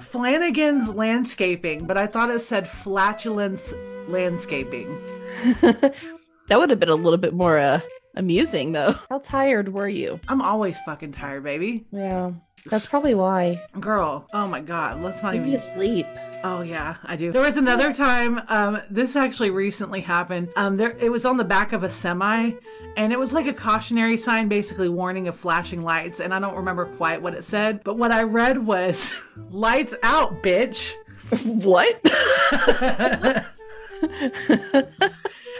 Flanagan's 0.00 0.88
landscaping, 0.88 1.86
but 1.86 1.98
I 1.98 2.06
thought 2.06 2.30
it 2.30 2.40
said 2.40 2.66
flatulence 2.66 3.74
landscaping. 4.08 4.98
That 6.48 6.58
would 6.58 6.70
have 6.70 6.80
been 6.80 6.88
a 6.88 6.94
little 6.94 7.18
bit 7.18 7.34
more 7.34 7.56
uh, 7.56 7.80
amusing 8.14 8.72
though. 8.72 8.94
How 9.08 9.18
tired 9.18 9.72
were 9.72 9.88
you? 9.88 10.20
I'm 10.28 10.42
always 10.42 10.78
fucking 10.80 11.12
tired, 11.12 11.44
baby. 11.44 11.86
Yeah, 11.92 12.32
that's 12.66 12.86
probably 12.86 13.14
why. 13.14 13.62
Girl, 13.80 14.26
oh 14.32 14.46
my 14.46 14.60
god, 14.60 15.00
let's 15.02 15.22
not 15.22 15.34
You 15.34 15.44
even. 15.44 15.60
sleep. 15.60 16.06
Oh 16.44 16.60
yeah, 16.62 16.96
I 17.04 17.16
do. 17.16 17.30
There 17.32 17.42
was 17.42 17.56
another 17.56 17.92
time. 17.94 18.40
Um, 18.48 18.80
this 18.90 19.16
actually 19.16 19.50
recently 19.50 20.00
happened. 20.00 20.48
Um, 20.56 20.76
there 20.76 20.96
it 20.98 21.10
was 21.10 21.24
on 21.24 21.36
the 21.36 21.44
back 21.44 21.72
of 21.72 21.82
a 21.84 21.88
semi, 21.88 22.52
and 22.96 23.12
it 23.12 23.18
was 23.18 23.32
like 23.32 23.46
a 23.46 23.52
cautionary 23.54 24.16
sign, 24.16 24.48
basically 24.48 24.88
warning 24.88 25.28
of 25.28 25.36
flashing 25.36 25.82
lights. 25.82 26.20
And 26.20 26.34
I 26.34 26.40
don't 26.40 26.56
remember 26.56 26.84
quite 26.96 27.22
what 27.22 27.34
it 27.34 27.44
said, 27.44 27.82
but 27.84 27.96
what 27.96 28.10
I 28.12 28.24
read 28.24 28.58
was, 28.58 29.14
"Lights 29.50 29.96
out, 30.02 30.42
bitch." 30.42 30.94
what? 31.44 31.98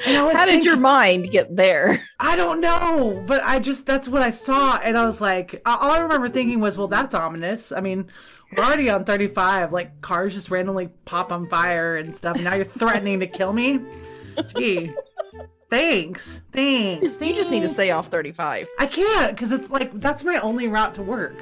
And 0.06 0.16
I 0.16 0.22
was 0.22 0.36
How 0.36 0.46
did 0.46 0.64
your 0.64 0.76
mind 0.76 1.30
get 1.30 1.54
there? 1.56 2.02
I 2.18 2.36
don't 2.36 2.60
know, 2.60 3.22
but 3.26 3.42
I 3.44 3.58
just 3.58 3.86
that's 3.86 4.08
what 4.08 4.22
I 4.22 4.30
saw, 4.30 4.78
and 4.78 4.98
I 4.98 5.04
was 5.04 5.20
like, 5.20 5.60
all 5.64 5.90
I 5.90 5.98
remember 5.98 6.28
thinking 6.28 6.60
was, 6.60 6.76
well, 6.76 6.88
that's 6.88 7.14
ominous. 7.14 7.72
I 7.72 7.80
mean, 7.80 8.08
we're 8.56 8.64
already 8.64 8.90
on 8.90 9.04
35, 9.04 9.72
like 9.72 10.00
cars 10.00 10.34
just 10.34 10.50
randomly 10.50 10.88
pop 11.04 11.32
on 11.32 11.48
fire 11.48 11.96
and 11.96 12.14
stuff. 12.14 12.36
And 12.36 12.44
now 12.44 12.54
you're 12.54 12.64
threatening 12.64 13.20
to 13.20 13.26
kill 13.26 13.52
me. 13.52 13.80
Gee, 14.56 14.92
thanks, 15.70 16.42
thanks. 16.52 17.20
You 17.20 17.34
just 17.34 17.50
need 17.50 17.60
to 17.60 17.68
stay 17.68 17.90
off 17.90 18.08
35. 18.08 18.68
I 18.78 18.86
can't 18.86 19.32
because 19.32 19.52
it's 19.52 19.70
like 19.70 19.92
that's 20.00 20.24
my 20.24 20.36
only 20.38 20.68
route 20.68 20.94
to 20.96 21.02
work. 21.02 21.36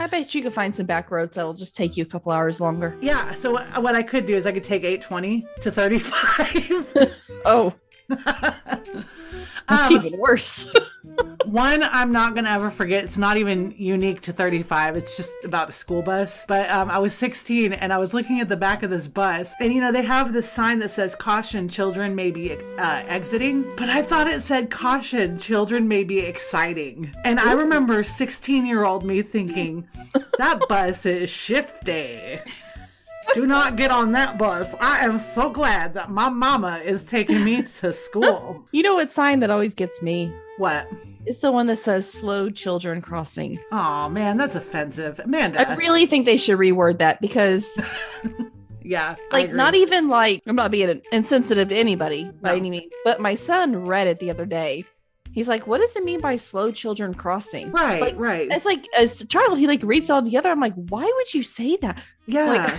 I 0.00 0.06
bet 0.06 0.32
you 0.32 0.42
could 0.42 0.52
find 0.52 0.74
some 0.74 0.86
back 0.86 1.10
roads 1.10 1.34
that'll 1.34 1.54
just 1.54 1.74
take 1.74 1.96
you 1.96 2.04
a 2.04 2.06
couple 2.06 2.30
hours 2.30 2.60
longer. 2.60 2.96
Yeah, 3.00 3.34
so 3.34 3.50
what 3.52 3.82
what 3.82 3.94
I 3.96 4.02
could 4.02 4.26
do 4.26 4.36
is 4.36 4.46
I 4.46 4.52
could 4.52 4.64
take 4.64 4.84
820 4.84 5.46
to 5.62 5.70
35. 5.70 7.12
Oh, 7.44 7.72
that's 8.08 9.90
Um, 9.90 9.92
even 9.92 10.18
worse. 10.18 10.70
one 11.44 11.82
I'm 11.82 12.12
not 12.12 12.34
gonna 12.34 12.50
ever 12.50 12.70
forget. 12.70 13.04
It's 13.04 13.18
not 13.18 13.36
even 13.36 13.74
unique 13.76 14.20
to 14.22 14.32
35. 14.32 14.96
It's 14.96 15.16
just 15.16 15.32
about 15.44 15.68
a 15.68 15.72
school 15.72 16.02
bus. 16.02 16.44
But 16.46 16.70
um, 16.70 16.90
I 16.90 16.98
was 16.98 17.14
16 17.14 17.72
and 17.72 17.92
I 17.92 17.98
was 17.98 18.14
looking 18.14 18.40
at 18.40 18.48
the 18.48 18.56
back 18.56 18.82
of 18.82 18.90
this 18.90 19.08
bus, 19.08 19.54
and 19.60 19.72
you 19.72 19.80
know 19.80 19.92
they 19.92 20.02
have 20.02 20.32
this 20.32 20.50
sign 20.50 20.78
that 20.80 20.90
says 20.90 21.14
"Caution: 21.14 21.68
Children 21.68 22.14
may 22.14 22.30
be 22.30 22.52
uh, 22.78 23.02
exiting," 23.06 23.64
but 23.76 23.88
I 23.88 24.02
thought 24.02 24.26
it 24.26 24.40
said 24.40 24.70
"Caution: 24.70 25.38
Children 25.38 25.88
may 25.88 26.04
be 26.04 26.20
exciting." 26.20 27.14
And 27.24 27.38
I 27.40 27.52
remember 27.52 28.02
16 28.02 28.66
year 28.66 28.84
old 28.84 29.04
me 29.04 29.22
thinking, 29.22 29.88
"That 30.38 30.60
bus 30.68 31.06
is 31.06 31.30
shifty." 31.30 32.40
Do 33.34 33.46
not 33.46 33.76
get 33.76 33.90
on 33.90 34.12
that 34.12 34.38
bus. 34.38 34.74
I 34.80 35.04
am 35.04 35.18
so 35.18 35.50
glad 35.50 35.94
that 35.94 36.10
my 36.10 36.28
mama 36.28 36.78
is 36.84 37.04
taking 37.04 37.44
me 37.44 37.62
to 37.62 37.92
school. 37.92 38.64
You 38.72 38.82
know 38.82 38.94
what 38.94 39.12
sign 39.12 39.40
that 39.40 39.50
always 39.50 39.74
gets 39.74 40.00
me? 40.02 40.32
What? 40.56 40.88
It's 41.26 41.38
the 41.38 41.52
one 41.52 41.66
that 41.66 41.76
says 41.78 42.10
slow 42.10 42.48
children 42.50 43.00
crossing. 43.00 43.58
Oh 43.72 44.08
man, 44.08 44.36
that's 44.36 44.54
offensive. 44.56 45.20
Amanda. 45.20 45.68
I 45.68 45.74
really 45.76 46.06
think 46.06 46.24
they 46.26 46.36
should 46.36 46.58
reword 46.58 46.98
that 46.98 47.20
because 47.20 47.78
yeah. 48.82 49.16
Like 49.32 49.52
not 49.52 49.74
even 49.74 50.08
like 50.08 50.42
I'm 50.46 50.56
not 50.56 50.70
being 50.70 51.00
insensitive 51.12 51.68
to 51.68 51.76
anybody 51.76 52.30
by 52.40 52.50
No. 52.52 52.56
any 52.56 52.70
means, 52.70 52.92
but 53.04 53.20
my 53.20 53.34
son 53.34 53.84
read 53.84 54.06
it 54.06 54.20
the 54.20 54.30
other 54.30 54.46
day. 54.46 54.84
He's 55.32 55.48
like, 55.48 55.66
"What 55.66 55.80
does 55.80 55.94
it 55.94 56.04
mean 56.04 56.20
by 56.20 56.36
slow 56.36 56.70
children 56.72 57.14
crossing?" 57.14 57.70
Right, 57.70 58.00
Like, 58.00 58.18
right. 58.18 58.48
It's 58.50 58.64
like 58.64 58.86
as 58.96 59.20
a 59.20 59.26
child, 59.26 59.58
he 59.58 59.66
like 59.66 59.82
reads 59.82 60.08
it 60.08 60.12
all 60.12 60.22
together. 60.22 60.50
I'm 60.50 60.60
like, 60.60 60.74
"Why 60.74 61.04
would 61.04 61.34
you 61.34 61.42
say 61.42 61.76
that?" 61.82 61.98
yeah. 62.26 62.44
like- 62.46 62.74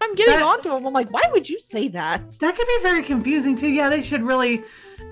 I'm 0.00 0.14
getting 0.14 0.34
That- 0.34 0.42
on 0.42 0.62
to 0.62 0.76
him. 0.76 0.86
I'm 0.86 0.92
like, 0.92 1.10
"Why 1.12 1.22
would 1.32 1.48
you 1.48 1.58
say 1.58 1.88
that?" 1.88 2.30
that 2.40 2.56
could 2.56 2.66
be 2.66 2.78
very 2.82 3.02
confusing 3.02 3.56
too. 3.56 3.68
Yeah, 3.68 3.88
they 3.90 4.02
should 4.02 4.22
really, 4.22 4.62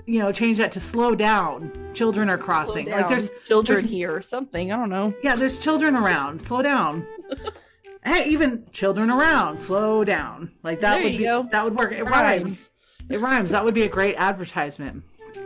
you 0.05 0.19
know, 0.19 0.31
change 0.31 0.57
that 0.57 0.71
to 0.73 0.79
slow 0.79 1.15
down. 1.15 1.71
Children 1.93 2.29
are 2.29 2.37
crossing. 2.37 2.89
Like 2.89 3.07
there's 3.07 3.31
children 3.47 3.77
there's- 3.77 3.89
here 3.91 4.13
or 4.15 4.21
something. 4.21 4.71
I 4.71 4.75
don't 4.75 4.89
know. 4.89 5.13
yeah, 5.23 5.35
there's 5.35 5.57
children 5.57 5.95
around. 5.95 6.41
Slow 6.41 6.61
down. 6.61 7.05
hey, 8.05 8.29
even 8.29 8.65
children 8.71 9.09
around. 9.09 9.59
Slow 9.61 10.03
down. 10.03 10.51
Like 10.63 10.79
that 10.81 10.95
There 10.95 11.03
would 11.03 11.17
be 11.17 11.23
go. 11.23 11.47
that 11.51 11.63
would 11.63 11.75
work. 11.75 11.91
It 11.93 12.03
Rhymes. 12.03 12.11
rhymes. 12.43 12.69
It 13.09 13.19
rhymes. 13.21 13.51
That 13.51 13.63
would 13.65 13.73
be 13.73 13.83
a 13.83 13.89
great 13.89 14.15
advertisement. 14.15 15.03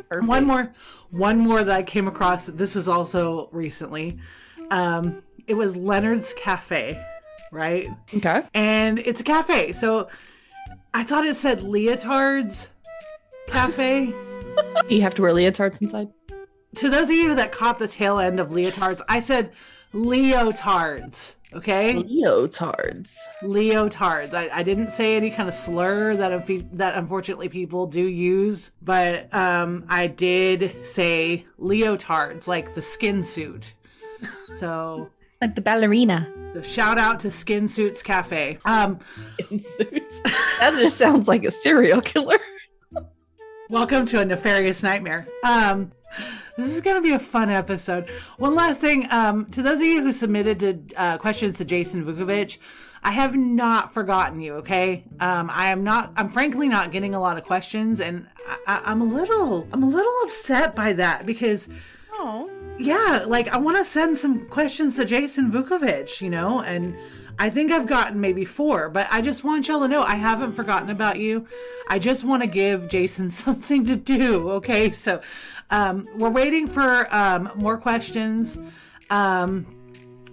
Perfect. 0.10 0.28
One 0.28 0.46
more, 0.46 0.74
one 1.12 1.38
more 1.38 1.64
that 1.64 1.76
I 1.76 1.84
came 1.84 2.08
across. 2.08 2.46
This 2.46 2.76
was 2.76 2.88
also 2.88 3.50
recently. 3.52 4.18
Um, 4.72 5.22
it 5.48 5.54
was 5.56 5.76
Leonard's 5.78 6.34
Cafe, 6.34 7.00
right? 7.52 7.88
Okay. 8.16 8.44
And 8.54 9.00
it's 9.00 9.22
a 9.22 9.24
cafe. 9.24 9.72
So 9.74 10.08
I 10.94 11.04
thought 11.04 11.26
it 11.26 11.36
said 11.36 11.60
Leotards 11.60 12.68
Cafe. 13.48 14.14
Do 14.88 14.96
you 14.96 15.02
have 15.02 15.16
to 15.16 15.22
wear 15.22 15.34
leotards 15.34 15.82
inside? 15.82 16.10
to 16.76 16.90
those 16.90 17.10
of 17.10 17.16
you 17.16 17.36
that 17.36 17.52
caught 17.52 17.80
the 17.80 17.88
tail 17.88 18.18
end 18.20 18.40
of 18.40 18.50
leotards, 18.50 19.02
I 19.10 19.20
said 19.20 19.52
leotards. 19.94 21.36
Okay, 21.54 21.96
Leotards. 21.96 23.18
leotards. 23.44 24.34
I, 24.34 24.48
I 24.54 24.64
didn't 24.64 24.90
say 24.90 25.18
any 25.18 25.30
kind 25.30 25.50
of 25.50 25.54
slur 25.56 26.16
that 26.16 26.48
that 26.78 26.96
unfortunately 26.96 27.50
people 27.50 27.88
do 27.88 28.02
use, 28.08 28.72
but 28.82 29.34
um, 29.34 29.84
I 29.90 30.08
did 30.08 30.86
say 30.88 31.46
leotards, 31.60 32.48
like 32.48 32.74
the 32.74 32.82
skin 32.82 33.26
suit. 33.26 33.74
So, 34.60 35.10
Like 35.42 35.56
the 35.56 35.62
ballerina 35.62 36.32
so 36.54 36.62
shout 36.62 36.98
out 36.98 37.20
to 37.22 37.32
Skin 37.32 37.68
Suits 37.68 38.04
Cafe. 38.04 38.58
Um, 38.66 39.00
in 39.50 39.62
suits. 39.62 40.22
that 40.60 40.74
just 40.80 40.98
sounds 40.98 41.28
like 41.28 41.46
a 41.46 41.52
serial 41.52 42.02
killer. 42.02 42.40
Welcome 43.70 44.06
to 44.08 44.20
a 44.20 44.26
nefarious 44.26 44.84
nightmare. 44.84 45.28
Um, 45.44 45.92
this 46.58 46.76
is 46.76 46.82
going 46.82 46.98
to 46.98 47.02
be 47.02 47.14
a 47.14 47.20
fun 47.20 47.50
episode. 47.50 48.10
One 48.38 48.54
last 48.54 48.82
thing, 48.82 49.08
um, 49.12 49.46
to 49.52 49.62
those 49.62 49.80
of 49.80 49.86
you 49.86 50.02
who 50.04 50.12
submitted 50.12 50.60
to, 50.60 51.00
uh, 51.02 51.18
questions 51.18 51.58
to 51.60 51.66
Jason 51.66 52.04
Vukovich, 52.04 52.58
I 53.04 53.12
have 53.12 53.36
not 53.36 53.94
forgotten 53.94 54.42
you. 54.42 54.56
Okay, 54.56 55.06
um, 55.20 55.50
I 55.52 55.70
am 55.70 55.84
not. 55.84 56.12
I'm 56.18 56.30
frankly 56.30 56.70
not 56.70 56.92
getting 56.92 57.16
a 57.16 57.20
lot 57.20 57.38
of 57.38 57.46
questions, 57.46 58.00
and 58.00 58.28
I, 58.48 58.58
I, 58.68 58.82
I'm 58.92 59.02
a 59.02 59.06
little, 59.06 59.68
I'm 59.72 59.82
a 59.82 59.88
little 59.88 60.14
upset 60.24 60.76
by 60.76 60.94
that 60.94 61.26
because 61.26 61.68
Oh. 62.14 62.50
Yeah, 62.82 63.26
like 63.28 63.48
I 63.50 63.58
want 63.58 63.78
to 63.78 63.86
send 63.86 64.18
some 64.18 64.48
questions 64.48 64.96
to 64.96 65.06
Jason 65.06 65.52
Vukovich, 65.52 66.20
you 66.20 66.32
know, 66.32 66.62
and 66.62 66.98
I 67.38 67.52
think 67.52 67.72
I've 67.72 67.86
gotten 67.86 68.20
maybe 68.20 68.44
four, 68.44 68.90
but 68.90 69.08
I 69.12 69.22
just 69.22 69.44
want 69.44 69.68
y'all 69.68 69.82
to 69.82 69.88
know 69.88 70.02
I 70.02 70.16
haven't 70.16 70.54
forgotten 70.54 70.90
about 70.90 71.20
you. 71.20 71.46
I 71.88 72.00
just 72.00 72.24
want 72.24 72.42
to 72.42 72.48
give 72.48 72.88
Jason 72.88 73.30
something 73.46 73.86
to 73.86 73.96
do. 73.96 74.50
Okay, 74.52 74.90
so 74.90 75.22
um, 75.70 76.08
we're 76.16 76.32
waiting 76.32 76.66
for 76.66 77.08
um, 77.14 77.52
more 77.56 77.78
questions. 77.78 78.58
Um, 79.12 79.66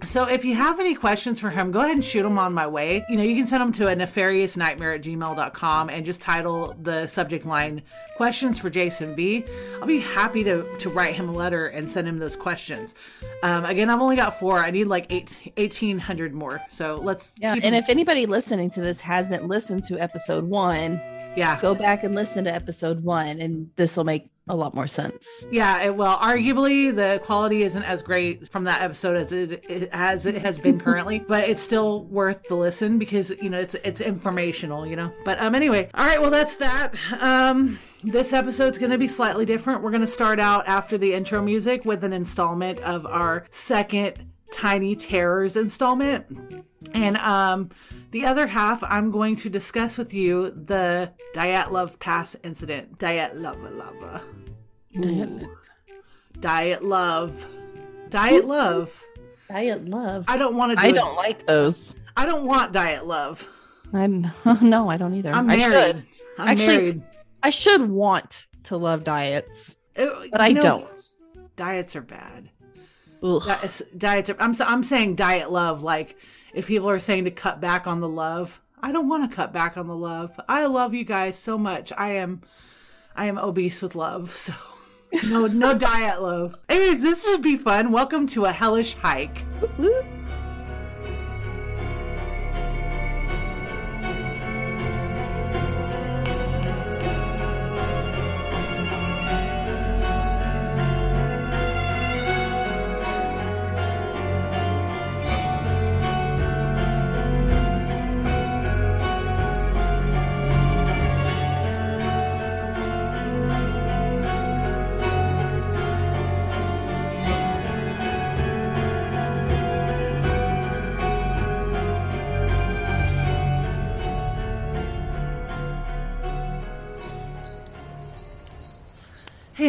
so 0.05 0.27
if 0.27 0.45
you 0.45 0.55
have 0.55 0.79
any 0.79 0.95
questions 0.95 1.39
for 1.39 1.49
him, 1.49 1.71
go 1.71 1.79
ahead 1.81 1.91
and 1.91 2.03
shoot 2.03 2.23
them 2.23 2.37
on 2.37 2.53
my 2.53 2.67
way. 2.67 3.03
You 3.09 3.17
know, 3.17 3.23
you 3.23 3.35
can 3.35 3.47
send 3.47 3.61
them 3.61 3.71
to 3.73 3.87
a 3.87 3.95
nefarious 3.95 4.55
nightmare 4.57 4.93
at 4.93 5.01
gmail.com 5.01 5.89
and 5.89 6.05
just 6.05 6.21
title 6.21 6.75
the 6.81 7.07
subject 7.07 7.45
line 7.45 7.81
questions 8.15 8.59
for 8.59 8.69
Jason 8.69 9.15
V. 9.15 9.43
I'll 9.79 9.87
be 9.87 9.99
happy 9.99 10.43
to, 10.43 10.77
to 10.77 10.89
write 10.89 11.15
him 11.15 11.29
a 11.29 11.33
letter 11.33 11.67
and 11.67 11.89
send 11.89 12.07
him 12.07 12.19
those 12.19 12.35
questions. 12.35 12.95
Um, 13.43 13.65
again, 13.65 13.89
I've 13.89 14.01
only 14.01 14.15
got 14.15 14.39
four. 14.39 14.59
I 14.59 14.71
need 14.71 14.85
like 14.85 15.11
eight, 15.11 15.37
1800 15.57 16.33
more. 16.33 16.61
So 16.69 16.97
let's 16.97 17.35
Yeah. 17.39 17.55
And 17.61 17.75
if 17.75 17.89
anybody 17.89 18.25
listening 18.25 18.69
to 18.71 18.81
this 18.81 18.99
hasn't 19.01 19.47
listened 19.47 19.83
to 19.85 19.99
episode 19.99 20.45
one, 20.45 21.01
yeah. 21.35 21.59
go 21.61 21.75
back 21.75 22.03
and 22.03 22.15
listen 22.15 22.43
to 22.45 22.53
episode 22.53 23.03
one, 23.03 23.39
and 23.39 23.69
this 23.75 23.95
will 23.95 24.03
make 24.03 24.29
a 24.49 24.55
lot 24.55 24.73
more 24.73 24.87
sense. 24.87 25.45
Yeah, 25.51 25.83
it, 25.83 25.95
well, 25.95 26.17
arguably 26.17 26.93
the 26.93 27.21
quality 27.23 27.63
isn't 27.63 27.83
as 27.83 28.01
great 28.01 28.51
from 28.51 28.65
that 28.65 28.81
episode 28.81 29.15
as 29.15 29.31
it, 29.31 29.63
as 29.93 30.25
it 30.25 30.35
has 30.35 30.57
been 30.57 30.79
currently, 30.79 31.19
but 31.27 31.47
it's 31.47 31.61
still 31.61 32.03
worth 32.05 32.43
the 32.49 32.55
listen 32.55 32.97
because 32.97 33.29
you 33.41 33.49
know 33.49 33.59
it's 33.59 33.75
it's 33.75 34.01
informational, 34.01 34.85
you 34.85 34.95
know. 34.95 35.11
But 35.23 35.39
um, 35.39 35.55
anyway, 35.55 35.89
all 35.93 36.05
right, 36.05 36.19
well 36.19 36.31
that's 36.31 36.57
that. 36.57 36.95
Um, 37.21 37.77
this 38.03 38.33
episode's 38.33 38.77
going 38.77 38.91
to 38.91 38.97
be 38.97 39.07
slightly 39.07 39.45
different. 39.45 39.83
We're 39.83 39.91
going 39.91 40.01
to 40.01 40.07
start 40.07 40.39
out 40.39 40.67
after 40.67 40.97
the 40.97 41.13
intro 41.13 41.41
music 41.41 41.85
with 41.85 42.03
an 42.03 42.13
installment 42.13 42.79
of 42.79 43.05
our 43.05 43.45
second 43.51 44.25
Tiny 44.51 44.95
Terrors 44.95 45.55
installment. 45.55 46.65
And 46.93 47.17
um, 47.17 47.69
the 48.11 48.25
other 48.25 48.47
half, 48.47 48.83
I'm 48.83 49.11
going 49.11 49.35
to 49.37 49.49
discuss 49.49 49.97
with 49.97 50.13
you 50.13 50.49
the 50.49 51.11
Dyatlov 51.35 51.99
Pass 51.99 52.35
incident. 52.43 52.97
Diet 52.97 53.35
Love 53.35 53.61
Lava. 53.61 54.23
Ooh. 54.97 55.49
Diet 56.39 56.83
Love. 56.83 57.45
Diet 58.09 58.45
Love. 58.45 59.03
Diet 59.49 59.85
love. 59.89 60.25
I 60.27 60.37
don't 60.37 60.55
want 60.55 60.71
to 60.71 60.75
do 60.75 60.81
I 60.87 60.91
don't 60.91 61.15
like 61.15 61.45
those. 61.47 61.95
I 62.15 62.27
don't 62.27 62.45
want 62.45 62.71
Diet 62.71 63.07
Love. 63.07 63.47
I 63.91 64.05
no, 64.61 64.87
I 64.89 64.97
don't 64.97 65.15
either. 65.15 65.31
I'm 65.31 65.49
I 65.49 65.57
should. 65.57 66.03
I'm 66.37 66.47
Actually- 66.49 66.67
married. 66.77 67.03
I 67.41 67.49
should 67.49 67.89
want 67.89 68.45
to 68.65 68.77
love 68.77 69.03
diets, 69.03 69.77
It- 69.95 70.29
but 70.31 70.39
I 70.41 70.51
know, 70.51 70.61
don't. 70.61 71.11
Diets 71.55 71.95
are 71.95 72.01
bad. 72.01 72.49
Diets, 73.23 73.81
diets 73.97 74.29
are. 74.29 74.35
I'm. 74.39 74.51
s- 74.51 74.61
I'm 74.61 74.83
saying 74.83 75.15
diet 75.15 75.51
love. 75.51 75.81
Like 75.83 76.15
if 76.53 76.67
people 76.67 76.89
are 76.89 76.99
saying 76.99 77.23
to 77.25 77.31
cut 77.31 77.59
back 77.59 77.87
on 77.87 78.01
the 78.01 78.07
love, 78.09 78.61
I 78.81 78.91
don't 78.91 79.09
want 79.09 79.29
to 79.29 79.35
cut 79.35 79.51
back 79.51 79.77
on 79.77 79.87
the 79.87 79.95
love. 79.95 80.39
I 80.47 80.65
love 80.67 80.93
you 80.93 81.03
guys 81.05 81.37
so 81.39 81.57
much. 81.57 81.91
I 81.97 82.11
am. 82.11 82.41
I 83.15 83.25
am 83.25 83.37
obese 83.39 83.81
with 83.81 83.95
love. 83.95 84.35
So. 84.37 84.53
No, 85.27 85.47
no 85.47 85.73
diet 85.73 86.21
love. 86.21 86.59
Anyways, 86.69 87.01
this 87.01 87.25
should 87.25 87.41
be 87.41 87.57
fun. 87.57 87.91
Welcome 87.91 88.27
to 88.27 88.45
a 88.45 88.51
hellish 88.51 88.93
hike. 88.95 89.43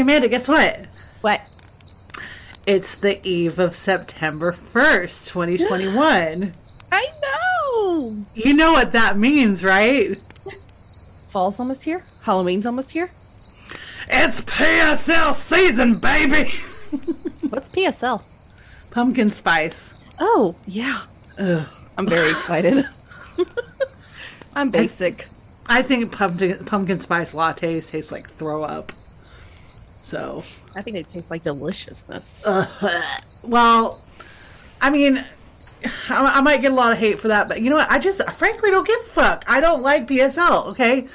Hey, 0.00 0.04
Amanda, 0.04 0.28
guess 0.28 0.48
what? 0.48 0.86
What? 1.20 1.42
It's 2.66 2.98
the 2.98 3.20
eve 3.22 3.58
of 3.58 3.76
September 3.76 4.50
1st, 4.50 5.28
2021. 5.28 6.54
I 6.90 7.06
know. 7.22 8.24
you 8.32 8.54
know 8.54 8.72
what 8.72 8.92
that 8.92 9.18
means, 9.18 9.62
right? 9.62 10.16
Fall's 11.28 11.60
almost 11.60 11.84
here. 11.84 12.02
Halloween's 12.22 12.64
almost 12.64 12.92
here. 12.92 13.10
It's 14.08 14.40
PSL 14.40 15.34
season, 15.34 16.00
baby! 16.00 16.50
What's 17.50 17.68
PSL? 17.68 18.22
Pumpkin 18.90 19.28
spice. 19.28 19.92
Oh, 20.18 20.56
yeah. 20.64 21.02
Ugh. 21.38 21.68
I'm 21.98 22.06
very 22.06 22.30
excited. 22.38 22.88
I'm 24.54 24.70
basic. 24.70 25.26
I 25.66 25.82
think 25.82 26.10
pumpkin 26.10 26.64
pumpkin 26.64 27.00
spice 27.00 27.34
lattes 27.34 27.90
taste 27.90 28.10
like 28.12 28.30
throw 28.30 28.62
up. 28.62 28.92
So, 30.10 30.42
I 30.74 30.82
think 30.82 30.96
it 30.96 31.08
tastes 31.08 31.30
like 31.30 31.44
deliciousness. 31.44 32.44
well, 33.44 34.04
I 34.80 34.90
mean, 34.90 35.24
I, 36.08 36.38
I 36.38 36.40
might 36.40 36.60
get 36.62 36.72
a 36.72 36.74
lot 36.74 36.90
of 36.90 36.98
hate 36.98 37.20
for 37.20 37.28
that, 37.28 37.46
but 37.46 37.62
you 37.62 37.70
know 37.70 37.76
what? 37.76 37.88
I 37.88 38.00
just 38.00 38.20
frankly 38.32 38.72
don't 38.72 38.84
give 38.84 38.98
a 39.02 39.04
fuck. 39.04 39.44
I 39.46 39.60
don't 39.60 39.82
like 39.82 40.08
PSL. 40.08 40.66
Okay, 40.72 41.06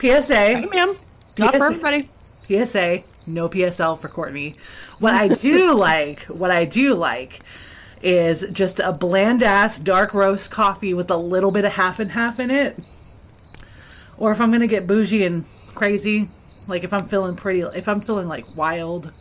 PSA. 0.00 0.34
Hey, 0.34 0.66
ma'am. 0.66 0.96
Not 1.38 1.54
for 1.54 1.66
everybody. 1.66 2.08
PSA, 2.48 3.04
no 3.28 3.48
PSL 3.48 4.00
for 4.00 4.08
Courtney. 4.08 4.56
What 4.98 5.14
I 5.14 5.28
do 5.28 5.72
like, 5.78 6.24
what 6.24 6.50
I 6.50 6.64
do 6.64 6.94
like, 6.94 7.38
is 8.02 8.44
just 8.50 8.80
a 8.80 8.90
bland 8.90 9.44
ass 9.44 9.78
dark 9.78 10.12
roast 10.12 10.50
coffee 10.50 10.92
with 10.92 11.08
a 11.08 11.16
little 11.16 11.52
bit 11.52 11.64
of 11.64 11.74
half 11.74 12.00
and 12.00 12.10
half 12.10 12.40
in 12.40 12.50
it. 12.50 12.80
Or 14.18 14.32
if 14.32 14.40
I'm 14.40 14.50
gonna 14.50 14.66
get 14.66 14.88
bougie 14.88 15.24
and 15.24 15.44
crazy, 15.76 16.30
like 16.66 16.84
if 16.84 16.92
I'm 16.92 17.06
feeling 17.08 17.36
pretty, 17.36 17.60
if 17.60 17.88
I'm 17.88 18.00
feeling 18.00 18.28
like 18.28 18.56
wild, 18.56 19.12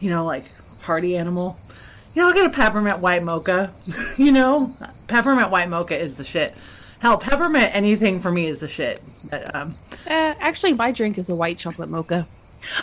you 0.00 0.10
know, 0.10 0.24
like 0.24 0.44
party 0.82 1.16
animal, 1.16 1.58
you 2.14 2.22
know, 2.22 2.28
I'll 2.28 2.34
get 2.34 2.46
a 2.46 2.50
peppermint 2.50 3.00
white 3.00 3.22
mocha. 3.22 3.72
you 4.16 4.32
know, 4.32 4.74
peppermint 5.06 5.50
white 5.50 5.68
mocha 5.68 5.96
is 5.98 6.16
the 6.16 6.24
shit. 6.24 6.56
Hell, 7.00 7.16
peppermint 7.18 7.74
anything 7.76 8.18
for 8.18 8.32
me 8.32 8.46
is 8.46 8.60
the 8.60 8.68
shit. 8.68 9.00
But, 9.30 9.54
um, 9.54 9.74
Uh, 10.06 10.34
actually, 10.40 10.72
my 10.74 10.90
drink 10.90 11.16
is 11.18 11.28
a 11.28 11.34
white 11.34 11.58
chocolate 11.58 11.88
mocha. 11.88 12.26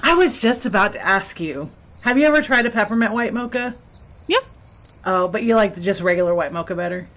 I 0.03 0.13
was 0.13 0.39
just 0.41 0.65
about 0.65 0.93
to 0.93 1.05
ask 1.05 1.39
you. 1.39 1.69
Have 2.03 2.17
you 2.17 2.25
ever 2.25 2.41
tried 2.41 2.65
a 2.65 2.69
peppermint 2.69 3.11
white 3.13 3.33
mocha? 3.33 3.75
Yeah. 4.27 4.37
Oh, 5.05 5.27
but 5.27 5.43
you 5.43 5.55
like 5.55 5.75
the 5.75 5.81
just 5.81 6.01
regular 6.01 6.33
white 6.33 6.53
mocha 6.53 6.75
better? 6.75 7.07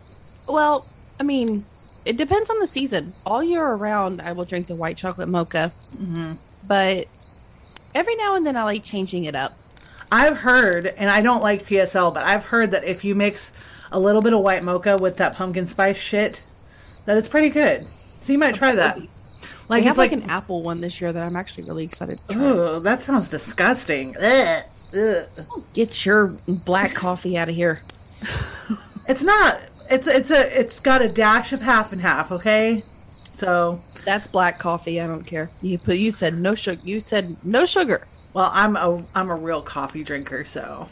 Well, 0.49 0.85
I 1.21 1.23
mean, 1.23 1.65
it 2.05 2.17
depends 2.17 2.51
on 2.51 2.59
the 2.59 2.67
season. 2.67 3.13
All 3.27 3.45
year 3.45 3.65
around, 3.65 4.21
I 4.21 4.33
will 4.33 4.45
drink 4.45 4.67
the 4.67 4.75
white 4.75 4.97
chocolate 4.97 5.29
mocha. 5.29 5.73
Mm-hmm. 5.95 6.33
But 6.69 7.07
every 7.95 8.15
now 8.17 8.37
and 8.37 8.47
then, 8.47 8.57
I 8.57 8.63
like 8.63 8.85
changing 8.85 9.25
it 9.25 9.35
up. 9.35 9.53
I've 10.13 10.39
heard, 10.39 10.87
and 10.87 11.11
I 11.11 11.21
don't 11.21 11.43
like 11.43 11.67
PSL, 11.67 12.15
but 12.15 12.25
I've 12.25 12.45
heard 12.45 12.71
that 12.71 12.85
if 12.85 13.05
you 13.05 13.15
mix 13.15 13.53
a 13.91 13.99
little 13.99 14.23
bit 14.23 14.33
of 14.33 14.41
white 14.41 14.63
mocha 14.63 14.97
with 14.97 15.17
that 15.17 15.35
pumpkin 15.35 15.67
spice 15.67 15.99
shit, 15.99 16.47
that 17.07 17.19
it's 17.19 17.29
pretty 17.29 17.49
good. 17.49 17.85
So 18.23 18.33
you 18.33 18.39
might 18.39 18.55
try 18.55 18.75
that. 18.75 18.99
Like 19.69 19.83
I 19.83 19.85
have 19.85 19.93
it's 19.93 19.99
like, 19.99 20.13
like, 20.13 20.23
an 20.23 20.31
apple 20.31 20.63
one 20.63 20.81
this 20.81 21.01
year 21.01 21.13
that 21.13 21.23
I'm 21.23 21.37
actually 21.37 21.65
really 21.65 21.85
excited 21.85 22.19
to 22.29 22.35
try. 22.35 22.43
Ugh, 22.43 22.83
that 22.83 23.01
sounds 23.01 23.29
disgusting. 23.29 24.15
Ugh, 24.17 24.65
ugh. 24.99 25.29
Get 25.75 26.07
your 26.07 26.39
black 26.65 26.95
coffee 26.95 27.37
out 27.37 27.49
of 27.49 27.55
here. 27.55 27.81
It's 29.09 29.23
not. 29.23 29.61
It's 29.91 30.07
it's 30.07 30.31
a 30.31 30.59
it's 30.61 30.81
got 30.81 31.03
a 31.03 31.09
dash 31.09 31.53
of 31.53 31.61
half 31.61 31.93
and 31.93 32.01
half. 32.01 32.33
Okay, 32.33 32.83
so 33.33 33.81
That's 34.09 34.27
black 34.27 34.59
coffee. 34.59 35.03
I 35.03 35.07
don't 35.07 35.27
care. 35.27 35.51
You 35.61 35.77
put. 35.77 35.99
You 35.99 36.13
said 36.13 36.39
no 36.39 36.55
sugar. 36.55 36.81
You 36.83 36.99
said 36.99 37.37
no 37.45 37.67
sugar. 37.67 38.07
well, 38.33 38.49
I'm 38.55 38.75
a 38.75 39.05
I'm 39.15 39.29
a 39.29 39.35
real 39.35 39.61
coffee 39.61 40.03
drinker, 40.03 40.47
so 40.47 40.89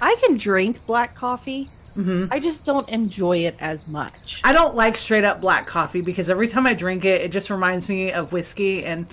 I 0.00 0.14
can 0.22 0.38
drink 0.38 0.86
black 0.86 1.16
coffee. 1.16 1.66
Mm-hmm. 1.96 2.26
I 2.30 2.38
just 2.38 2.64
don't 2.64 2.88
enjoy 2.88 3.38
it 3.38 3.56
as 3.58 3.88
much. 3.88 4.40
I 4.44 4.52
don't 4.52 4.76
like 4.76 4.96
straight 4.96 5.24
up 5.24 5.40
black 5.40 5.66
coffee 5.66 6.02
because 6.02 6.30
every 6.30 6.46
time 6.46 6.68
I 6.68 6.74
drink 6.74 7.04
it, 7.04 7.20
it 7.20 7.32
just 7.32 7.50
reminds 7.50 7.88
me 7.88 8.12
of 8.12 8.32
whiskey, 8.32 8.84
and 8.84 9.08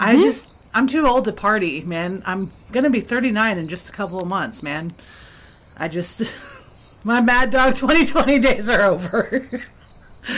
I 0.00 0.16
just 0.16 0.54
I'm 0.72 0.86
too 0.86 1.06
old 1.06 1.26
to 1.26 1.32
party, 1.32 1.82
man. 1.82 2.22
I'm 2.24 2.50
gonna 2.72 2.88
be 2.88 3.02
39 3.02 3.58
in 3.58 3.68
just 3.68 3.90
a 3.90 3.92
couple 3.92 4.18
of 4.18 4.28
months, 4.28 4.62
man. 4.62 4.94
I 5.76 5.88
just 5.88 6.22
my 7.04 7.20
Mad 7.20 7.50
Dog 7.50 7.74
2020 7.74 8.38
days 8.38 8.70
are 8.70 8.80
over. 8.80 9.46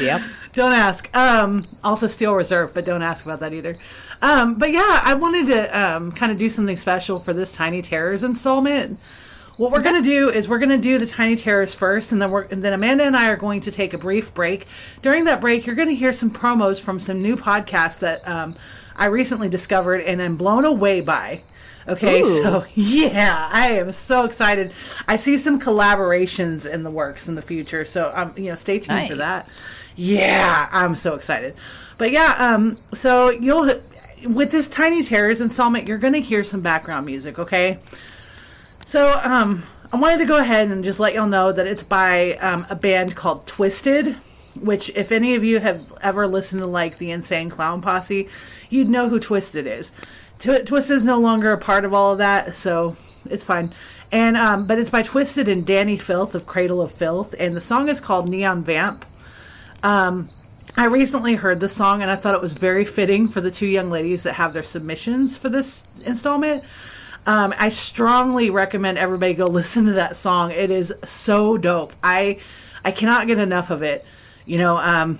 Yep. 0.00 0.22
don't 0.52 0.72
ask. 0.72 1.14
Um, 1.16 1.62
also 1.84 2.06
Steel 2.08 2.34
Reserve, 2.34 2.74
but 2.74 2.84
don't 2.84 3.02
ask 3.02 3.24
about 3.24 3.40
that 3.40 3.52
either. 3.52 3.76
Um, 4.22 4.54
but 4.54 4.72
yeah, 4.72 5.00
I 5.04 5.14
wanted 5.14 5.46
to 5.46 5.80
um, 5.80 6.12
kind 6.12 6.32
of 6.32 6.38
do 6.38 6.48
something 6.48 6.76
special 6.76 7.18
for 7.18 7.32
this 7.32 7.52
Tiny 7.52 7.82
Terrors 7.82 8.24
installment. 8.24 8.98
What 9.56 9.72
we're 9.72 9.82
gonna 9.82 10.02
do 10.02 10.30
is 10.30 10.48
we're 10.48 10.60
gonna 10.60 10.78
do 10.78 10.98
the 10.98 11.06
Tiny 11.06 11.34
Terrors 11.34 11.74
first, 11.74 12.12
and 12.12 12.22
then 12.22 12.30
we're 12.30 12.44
and 12.44 12.62
then 12.62 12.72
Amanda 12.72 13.04
and 13.04 13.16
I 13.16 13.28
are 13.28 13.36
going 13.36 13.60
to 13.62 13.72
take 13.72 13.92
a 13.92 13.98
brief 13.98 14.32
break. 14.32 14.66
During 15.02 15.24
that 15.24 15.40
break, 15.40 15.66
you're 15.66 15.74
gonna 15.74 15.92
hear 15.92 16.12
some 16.12 16.30
promos 16.30 16.80
from 16.80 17.00
some 17.00 17.20
new 17.20 17.36
podcasts 17.36 17.98
that 18.00 18.26
um, 18.28 18.54
I 18.94 19.06
recently 19.06 19.48
discovered 19.48 20.02
and 20.02 20.22
I'm 20.22 20.36
blown 20.36 20.64
away 20.64 21.00
by. 21.00 21.42
Okay, 21.88 22.20
Ooh. 22.20 22.42
so 22.42 22.64
yeah, 22.74 23.48
I 23.50 23.70
am 23.72 23.90
so 23.90 24.24
excited. 24.24 24.72
I 25.08 25.16
see 25.16 25.38
some 25.38 25.60
collaborations 25.60 26.70
in 26.70 26.82
the 26.82 26.90
works 26.90 27.28
in 27.28 27.34
the 27.34 27.42
future, 27.42 27.84
so 27.84 28.12
um, 28.14 28.34
you 28.36 28.50
know, 28.50 28.56
stay 28.56 28.78
tuned 28.78 29.08
for 29.08 29.16
that. 29.16 29.48
Yeah, 29.98 30.68
I'm 30.70 30.94
so 30.94 31.16
excited. 31.16 31.56
But 31.98 32.12
yeah, 32.12 32.36
um, 32.38 32.76
so 32.94 33.30
you'll 33.30 33.68
with 34.24 34.52
this 34.52 34.68
Tiny 34.68 35.02
Terrors 35.02 35.40
installment, 35.40 35.88
you're 35.88 35.98
gonna 35.98 36.18
hear 36.18 36.44
some 36.44 36.60
background 36.60 37.04
music, 37.04 37.36
okay? 37.40 37.80
So, 38.86 39.20
um, 39.24 39.64
I 39.92 39.96
wanted 39.96 40.18
to 40.18 40.24
go 40.24 40.38
ahead 40.38 40.68
and 40.68 40.84
just 40.84 41.00
let 41.00 41.14
y'all 41.14 41.26
know 41.26 41.50
that 41.50 41.66
it's 41.66 41.82
by 41.82 42.34
um, 42.34 42.64
a 42.70 42.76
band 42.76 43.16
called 43.16 43.46
Twiztid, 43.46 44.14
which, 44.60 44.90
if 44.90 45.10
any 45.10 45.34
of 45.34 45.42
you 45.42 45.58
have 45.58 45.82
ever 46.00 46.28
listened 46.28 46.62
to 46.62 46.68
like 46.68 46.98
the 46.98 47.10
Insane 47.10 47.50
Clown 47.50 47.82
Posse, 47.82 48.28
you'd 48.70 48.88
know 48.88 49.08
who 49.08 49.18
Twiztid 49.18 49.66
is. 49.66 49.90
Tw- 50.38 50.64
Twiztid 50.64 50.92
is 50.92 51.04
no 51.04 51.18
longer 51.18 51.50
a 51.50 51.58
part 51.58 51.84
of 51.84 51.92
all 51.92 52.12
of 52.12 52.18
that, 52.18 52.54
so 52.54 52.96
it's 53.28 53.42
fine. 53.42 53.74
And 54.12 54.36
um, 54.36 54.68
but 54.68 54.78
it's 54.78 54.90
by 54.90 55.02
Twiztid 55.02 55.50
and 55.50 55.66
Dani 55.66 56.00
Filth 56.00 56.36
of 56.36 56.46
Cradle 56.46 56.80
of 56.80 56.92
Filth, 56.92 57.34
and 57.36 57.56
the 57.56 57.60
song 57.60 57.88
is 57.88 58.00
called 58.00 58.28
Neon 58.28 58.62
Vamp. 58.62 59.04
Um, 59.82 60.28
I 60.76 60.86
recently 60.86 61.34
heard 61.34 61.60
the 61.60 61.68
song 61.68 62.02
and 62.02 62.10
I 62.10 62.16
thought 62.16 62.34
it 62.34 62.40
was 62.40 62.52
very 62.52 62.84
fitting 62.84 63.28
for 63.28 63.40
the 63.40 63.50
two 63.50 63.66
young 63.66 63.90
ladies 63.90 64.22
that 64.22 64.34
have 64.34 64.52
their 64.52 64.62
submissions 64.62 65.36
for 65.36 65.48
this 65.48 65.88
installment. 66.04 66.64
Um, 67.26 67.52
I 67.58 67.68
strongly 67.68 68.50
recommend 68.50 68.98
everybody 68.98 69.34
go 69.34 69.46
listen 69.46 69.86
to 69.86 69.92
that 69.92 70.16
song. 70.16 70.50
It 70.50 70.70
is 70.70 70.92
so 71.04 71.58
dope. 71.58 71.92
I 72.02 72.40
I 72.84 72.92
cannot 72.92 73.26
get 73.26 73.38
enough 73.38 73.70
of 73.70 73.82
it. 73.82 74.04
You 74.46 74.58
know, 74.58 74.78
um, 74.78 75.18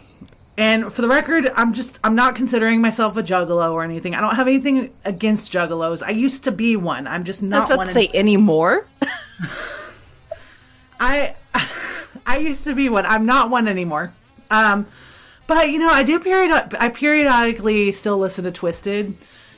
and 0.57 0.93
for 0.93 1.03
the 1.03 1.09
record, 1.09 1.51
I'm 1.55 1.73
just 1.73 2.01
I'm 2.03 2.15
not 2.15 2.35
considering 2.35 2.81
myself 2.81 3.17
a 3.17 3.23
juggalo 3.23 3.73
or 3.73 3.85
anything. 3.85 4.15
I 4.15 4.21
don't 4.21 4.37
have 4.37 4.49
anything 4.49 4.93
against 5.05 5.53
juggalos. 5.53 6.03
I 6.03 6.11
used 6.11 6.45
to 6.45 6.53
be 6.53 6.77
one. 6.77 7.07
I'm 7.07 7.25
just 7.25 7.43
not 7.43 7.77
one. 7.77 7.87
to 7.87 7.93
say 7.93 8.11
anymore. 8.15 8.87
I 11.01 11.35
I 12.27 12.39
used 12.39 12.65
to 12.65 12.75
be 12.75 12.89
one. 12.89 13.07
I'm 13.07 13.27
not 13.27 13.51
one 13.51 13.69
anymore. 13.69 14.15
Um, 14.51 14.87
but 15.47 15.71
you 15.71 15.79
know, 15.79 15.89
I 15.89 16.03
do 16.03 16.19
period. 16.21 16.51
I 16.79 16.89
periodically 16.89 17.93
still 17.93 18.19
listen 18.19 18.45
to 18.45 18.53
Twiztid 18.53 19.15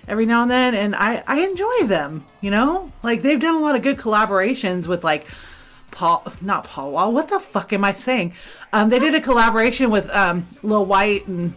every 0.08 0.26
now 0.26 0.42
and 0.42 0.50
then, 0.50 0.74
and 0.74 0.94
I 0.96 1.22
I 1.26 1.40
enjoy 1.40 1.86
them. 1.86 2.24
You 2.40 2.50
know, 2.50 2.92
like 3.02 3.22
they've 3.22 3.40
done 3.40 3.56
a 3.56 3.60
lot 3.60 3.76
of 3.76 3.82
good 3.82 3.96
collaborations 3.98 4.86
with 4.86 5.02
like 5.04 5.26
Paul, 5.90 6.24
not 6.40 6.64
Paul 6.64 6.92
Wall. 6.92 7.12
What 7.12 7.28
the 7.28 7.40
fuck 7.40 7.72
am 7.72 7.84
I 7.84 7.92
saying? 7.94 8.34
Um, 8.72 8.88
they 8.90 8.98
did 9.00 9.14
a 9.14 9.20
collaboration 9.20 9.90
with 9.90 10.08
um 10.10 10.46
Lil 10.62 10.86
Wyte, 10.86 11.26
and 11.26 11.54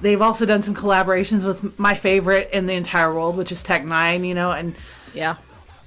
they've 0.00 0.20
also 0.22 0.44
done 0.46 0.62
some 0.62 0.74
collaborations 0.74 1.44
with 1.44 1.78
my 1.78 1.94
favorite 1.94 2.50
in 2.52 2.66
the 2.66 2.74
entire 2.74 3.12
world, 3.14 3.36
which 3.36 3.52
is 3.52 3.62
Tech 3.62 3.82
N9ne. 3.84 4.26
You 4.26 4.34
know, 4.34 4.50
and 4.50 4.74
Yeah. 5.12 5.36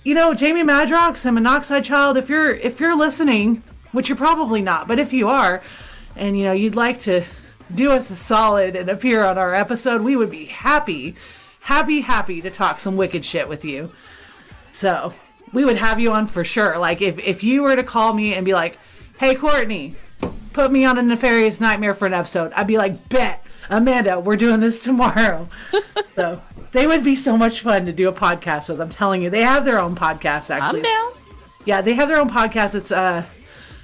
you 0.03 0.13
know, 0.15 0.33
Jamie 0.33 0.63
Madrox 0.63 1.25
and 1.25 1.35
Monoxide 1.35 1.83
Child, 1.83 2.15
if 2.15 2.29
you're 2.29 2.51
if 2.51 2.79
you're 2.79 2.95
listening, 2.97 3.61
which 3.91 4.07
you're 4.07 4.17
probably 4.17 4.61
not, 4.61 4.87
but 4.87 4.99
if 4.99 5.11
you 5.11 5.27
are, 5.27 5.61
and 6.17 6.37
you 6.37 6.45
know, 6.45 6.51
you'd 6.51 6.75
like 6.75 6.99
to 7.01 7.23
do 7.73 7.91
us 7.91 8.09
a 8.09 8.15
solid 8.15 8.75
and 8.75 8.89
appear 8.89 9.23
on 9.23 9.37
our 9.37 9.53
episode, 9.53 10.01
we 10.01 10.15
would 10.15 10.31
be 10.31 10.45
happy, 10.45 11.15
happy, 11.61 12.01
happy 12.01 12.41
to 12.41 12.49
talk 12.49 12.79
some 12.79 12.95
wicked 12.95 13.25
shit 13.25 13.47
with 13.47 13.65
you. 13.65 13.91
So 14.71 15.13
we 15.53 15.65
would 15.65 15.77
have 15.77 15.99
you 15.99 16.11
on 16.11 16.27
for 16.27 16.43
sure. 16.43 16.77
Like 16.77 17.01
if 17.01 17.19
if 17.19 17.43
you 17.43 17.63
were 17.63 17.75
to 17.75 17.83
call 17.83 18.13
me 18.13 18.33
and 18.33 18.45
be 18.45 18.53
like, 18.53 18.77
Hey 19.19 19.35
Courtney, 19.35 19.95
put 20.53 20.71
me 20.71 20.85
on 20.85 20.97
a 20.97 21.03
nefarious 21.03 21.59
nightmare 21.59 21.93
for 21.93 22.05
an 22.05 22.13
episode, 22.13 22.51
I'd 22.53 22.67
be 22.67 22.77
like, 22.77 23.09
Bet, 23.09 23.45
Amanda, 23.69 24.19
we're 24.19 24.37
doing 24.37 24.59
this 24.59 24.83
tomorrow. 24.83 25.49
so 26.15 26.41
they 26.71 26.87
would 26.87 27.03
be 27.03 27.15
so 27.15 27.37
much 27.37 27.61
fun 27.61 27.85
to 27.85 27.93
do 27.93 28.07
a 28.07 28.13
podcast 28.13 28.69
with. 28.69 28.79
I'm 28.79 28.89
telling 28.89 29.21
you, 29.21 29.29
they 29.29 29.43
have 29.43 29.65
their 29.65 29.79
own 29.79 29.95
podcast 29.95 30.49
actually. 30.49 30.79
I'm 30.79 30.83
down. 30.83 31.11
Yeah, 31.65 31.81
they 31.81 31.95
have 31.95 32.07
their 32.07 32.19
own 32.19 32.29
podcast. 32.29 32.75
It's 32.75 32.91
uh, 32.91 33.25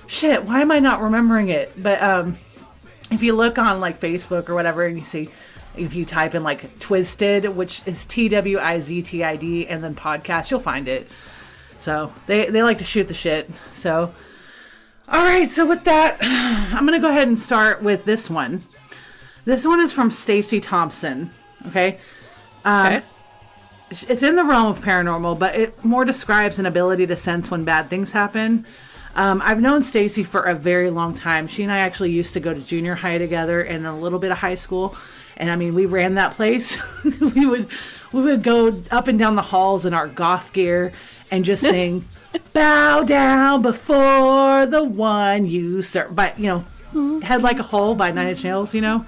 shit. 0.08 0.44
Why 0.46 0.62
am 0.62 0.72
I 0.72 0.80
not 0.80 1.02
remembering 1.02 1.50
it? 1.50 1.72
But 1.82 2.02
um, 2.02 2.38
if 3.12 3.24
you 3.24 3.34
look 3.34 3.58
on 3.58 3.80
like 3.80 4.00
Facebook 4.00 4.50
or 4.50 4.56
whatever, 4.56 4.86
and 4.86 4.98
you 4.98 5.06
see, 5.06 5.30
if 5.76 5.94
you 5.94 6.06
type 6.06 6.36
in 6.36 6.44
like 6.44 6.80
Twiztid, 6.80 7.54
which 7.56 7.82
is 7.88 8.06
T 8.06 8.30
W 8.30 8.60
I 8.60 8.80
Z 8.80 9.02
T 9.04 9.24
I 9.24 9.36
D, 9.36 9.68
and 9.68 9.84
then 9.84 9.96
podcast, 9.96 10.52
you'll 10.52 10.60
find 10.60 10.88
it. 10.88 11.08
So 11.80 12.14
they 12.28 12.50
they 12.50 12.64
like 12.64 12.78
to 12.80 12.84
shoot 12.84 13.08
the 13.08 13.14
shit. 13.14 13.50
So, 13.74 14.14
all 15.08 15.24
right. 15.24 15.48
So 15.50 15.68
with 15.68 15.84
that, 15.86 16.18
I'm 16.22 16.86
gonna 16.86 17.00
go 17.00 17.10
ahead 17.10 17.28
and 17.28 17.40
start 17.40 17.82
with 17.82 18.06
this 18.06 18.30
one. 18.30 18.64
This 19.46 19.66
one 19.68 19.80
is 19.82 19.92
from 19.92 20.10
Stacey 20.12 20.62
Thompson. 20.62 21.32
Okay. 21.68 22.00
Um, 22.64 22.86
Okay. 22.88 23.02
it's 23.90 24.24
in 24.24 24.36
the 24.38 24.44
realm 24.46 24.68
of 24.68 24.80
paranormal, 24.80 25.38
but 25.38 25.56
it 25.56 25.84
more 25.84 26.06
describes 26.06 26.58
an 26.60 26.66
ability 26.66 27.06
to 27.08 27.16
sense 27.18 27.52
when 27.52 27.64
bad 27.66 27.90
things 27.90 28.14
happen. 28.14 28.66
Um, 29.16 29.42
I've 29.44 29.62
known 29.62 29.82
Stacey 29.84 30.24
for 30.24 30.42
a 30.44 30.56
very 30.56 30.90
long 30.90 31.14
time. 31.14 31.48
She 31.48 31.64
and 31.64 31.72
I 31.72 31.80
actually 31.80 32.12
used 32.12 32.34
to 32.34 32.40
go 32.40 32.54
to 32.54 32.60
junior 32.60 32.96
high 32.96 33.18
together 33.18 33.62
and 33.62 33.86
a 33.86 33.94
little 33.94 34.20
bit 34.20 34.32
of 34.32 34.40
high 34.40 34.56
school. 34.56 34.96
And 35.38 35.52
I 35.52 35.56
mean, 35.56 35.76
we 35.76 35.86
ran 35.86 36.16
that 36.16 36.34
place. 36.34 36.82
we 37.04 37.46
would 37.46 37.68
we 38.12 38.24
would 38.24 38.44
go 38.44 38.84
up 38.92 39.08
and 39.08 39.18
down 39.18 39.36
the 39.36 39.42
halls 39.42 39.86
in 39.86 39.94
our 39.94 40.08
goth 40.08 40.54
gear 40.54 40.94
and 41.32 41.44
just 41.46 41.64
sing 41.64 42.08
"Bow 42.54 43.04
down 43.04 43.62
before 43.62 44.66
the 44.66 44.84
one 44.84 45.46
you 45.46 45.82
serve." 45.82 46.16
But 46.16 46.40
you 46.40 46.66
know, 46.94 47.20
"Head 47.22 47.42
Like 47.42 47.60
a 47.60 47.64
Hole" 47.64 47.96
by 47.96 48.12
Nine 48.12 48.30
Inch 48.30 48.44
Nails. 48.44 48.74
You 48.74 48.82
know. 48.82 49.06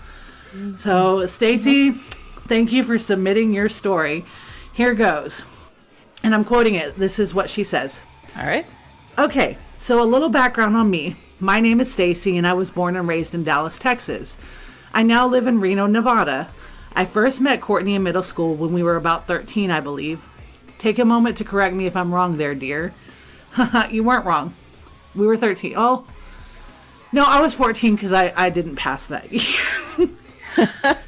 So 0.78 1.26
Stacey, 1.26 1.92
thank 1.92 2.72
you 2.72 2.84
for 2.84 2.98
submitting 2.98 3.54
your 3.54 3.70
story. 3.70 4.26
Here 4.74 4.94
goes, 4.94 5.44
and 6.24 6.34
I'm 6.34 6.44
quoting 6.44 6.76
it. 6.76 6.96
This 6.96 7.20
is 7.20 7.34
what 7.34 7.50
she 7.50 7.64
says. 7.64 8.02
All 8.38 8.46
right. 8.46 8.66
Okay, 9.18 9.58
so 9.86 10.02
a 10.02 10.04
little 10.04 10.30
background 10.30 10.76
on 10.76 10.90
me. 10.90 11.16
My 11.40 11.62
name 11.62 11.80
is 11.80 11.94
Stacey 11.94 12.40
and 12.40 12.48
I 12.48 12.54
was 12.54 12.72
born 12.72 12.96
and 12.96 13.08
raised 13.08 13.36
in 13.36 13.44
Dallas, 13.44 13.78
Texas. 13.78 14.40
I 14.96 15.04
now 15.04 15.28
live 15.28 15.46
in 15.46 15.62
Reno, 15.62 15.86
Nevada. 15.86 16.50
I 16.96 17.06
first 17.06 17.40
met 17.40 17.62
Courtney 17.62 17.94
in 17.94 18.02
middle 18.02 18.24
school 18.24 18.56
when 18.56 18.74
we 18.74 18.82
were 18.82 18.96
about 18.96 19.28
13, 19.28 19.70
I 19.70 19.82
believe. 19.82 20.26
Take 20.80 20.98
a 20.98 21.06
moment 21.06 21.38
to 21.38 21.44
correct 21.44 21.76
me 21.76 21.86
if 21.86 21.96
I'm 21.96 22.16
wrong 22.16 22.38
there, 22.38 22.56
dear. 22.56 22.96
You 23.92 24.04
weren't 24.04 24.26
wrong. 24.26 24.56
We 25.14 25.28
were 25.28 25.38
13. 25.38 25.76
Oh, 25.78 26.08
no, 27.12 27.24
I 27.24 27.40
was 27.40 27.54
14 27.54 27.94
because 27.94 28.12
I, 28.12 28.34
I 28.36 28.50
didn't 28.50 28.78
pass 28.78 29.08
that 29.10 29.32
year. 30.00 30.10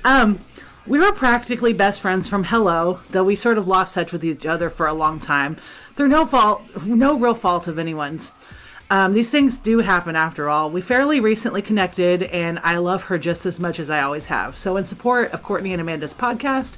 um, 0.05 0.39
we 0.85 0.99
were 0.99 1.13
practically 1.13 1.73
best 1.73 1.99
friends 1.99 2.29
from 2.29 2.43
hello, 2.43 2.99
though 3.09 3.23
we 3.23 3.35
sort 3.35 3.57
of 3.57 3.67
lost 3.67 3.95
touch 3.95 4.13
with 4.13 4.23
each 4.23 4.45
other 4.45 4.69
for 4.69 4.85
a 4.85 4.93
long 4.93 5.19
time. 5.19 5.57
Through 5.95 6.09
no 6.09 6.27
fault, 6.27 6.61
no 6.85 7.17
real 7.17 7.33
fault 7.33 7.67
of 7.67 7.79
anyone's. 7.79 8.33
Um, 8.89 9.13
these 9.13 9.29
things 9.29 9.57
do 9.57 9.79
happen 9.79 10.15
after 10.15 10.49
all. 10.49 10.69
We 10.69 10.81
fairly 10.81 11.19
recently 11.19 11.61
connected, 11.61 12.23
and 12.23 12.59
I 12.59 12.77
love 12.77 13.03
her 13.03 13.17
just 13.17 13.45
as 13.45 13.59
much 13.59 13.79
as 13.79 13.89
I 13.89 14.01
always 14.01 14.27
have. 14.27 14.57
So, 14.57 14.77
in 14.77 14.85
support 14.85 15.31
of 15.31 15.43
Courtney 15.43 15.73
and 15.73 15.81
Amanda's 15.81 16.13
podcast, 16.13 16.75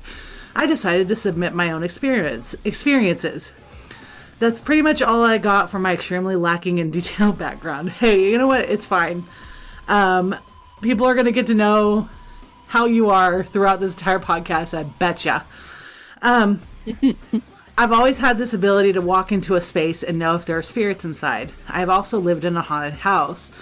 I 0.55 0.65
decided 0.65 1.07
to 1.09 1.15
submit 1.15 1.53
my 1.53 1.71
own 1.71 1.83
experience 1.83 2.55
experiences. 2.65 3.53
That's 4.39 4.59
pretty 4.59 4.81
much 4.81 5.01
all 5.01 5.23
I 5.23 5.37
got 5.37 5.69
from 5.69 5.83
my 5.83 5.93
extremely 5.93 6.35
lacking 6.35 6.79
in 6.79 6.89
detail 6.91 7.31
background. 7.31 7.89
Hey, 7.89 8.31
you 8.31 8.37
know 8.37 8.47
what? 8.47 8.61
It's 8.61 8.85
fine. 8.85 9.25
Um, 9.87 10.35
people 10.81 11.05
are 11.05 11.13
going 11.13 11.25
to 11.25 11.31
get 11.31 11.47
to 11.47 11.53
know 11.53 12.09
how 12.67 12.85
you 12.85 13.09
are 13.09 13.43
throughout 13.43 13.79
this 13.79 13.93
entire 13.93 14.19
podcast. 14.19 14.77
I 14.77 14.83
betcha. 14.83 15.45
Um, 16.21 16.61
I've 17.79 17.93
always 17.93 18.17
had 18.17 18.37
this 18.37 18.53
ability 18.53 18.91
to 18.91 19.01
walk 19.01 19.31
into 19.31 19.55
a 19.55 19.61
space 19.61 20.03
and 20.03 20.19
know 20.19 20.35
if 20.35 20.43
there 20.45 20.57
are 20.57 20.61
spirits 20.61 21.05
inside. 21.05 21.53
I 21.69 21.79
have 21.79 21.89
also 21.89 22.19
lived 22.19 22.43
in 22.43 22.57
a 22.57 22.61
haunted 22.61 22.99
house. 22.99 23.53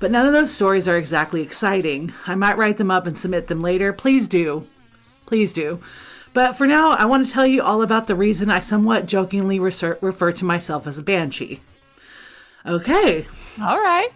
But 0.00 0.10
none 0.10 0.26
of 0.26 0.32
those 0.32 0.52
stories 0.52 0.88
are 0.88 0.96
exactly 0.96 1.40
exciting. 1.40 2.12
I 2.26 2.34
might 2.34 2.58
write 2.58 2.78
them 2.78 2.90
up 2.90 3.06
and 3.06 3.16
submit 3.16 3.46
them 3.46 3.62
later. 3.62 3.92
Please 3.92 4.26
do. 4.26 4.66
Please 5.24 5.52
do. 5.52 5.80
But 6.32 6.56
for 6.56 6.66
now, 6.66 6.90
I 6.90 7.04
want 7.04 7.24
to 7.24 7.32
tell 7.32 7.46
you 7.46 7.62
all 7.62 7.80
about 7.80 8.08
the 8.08 8.16
reason 8.16 8.50
I 8.50 8.58
somewhat 8.58 9.06
jokingly 9.06 9.60
refer 9.60 10.32
to 10.32 10.44
myself 10.44 10.88
as 10.88 10.98
a 10.98 11.02
banshee. 11.04 11.60
Okay. 12.66 13.24
All 13.62 13.80
right. 13.80 14.08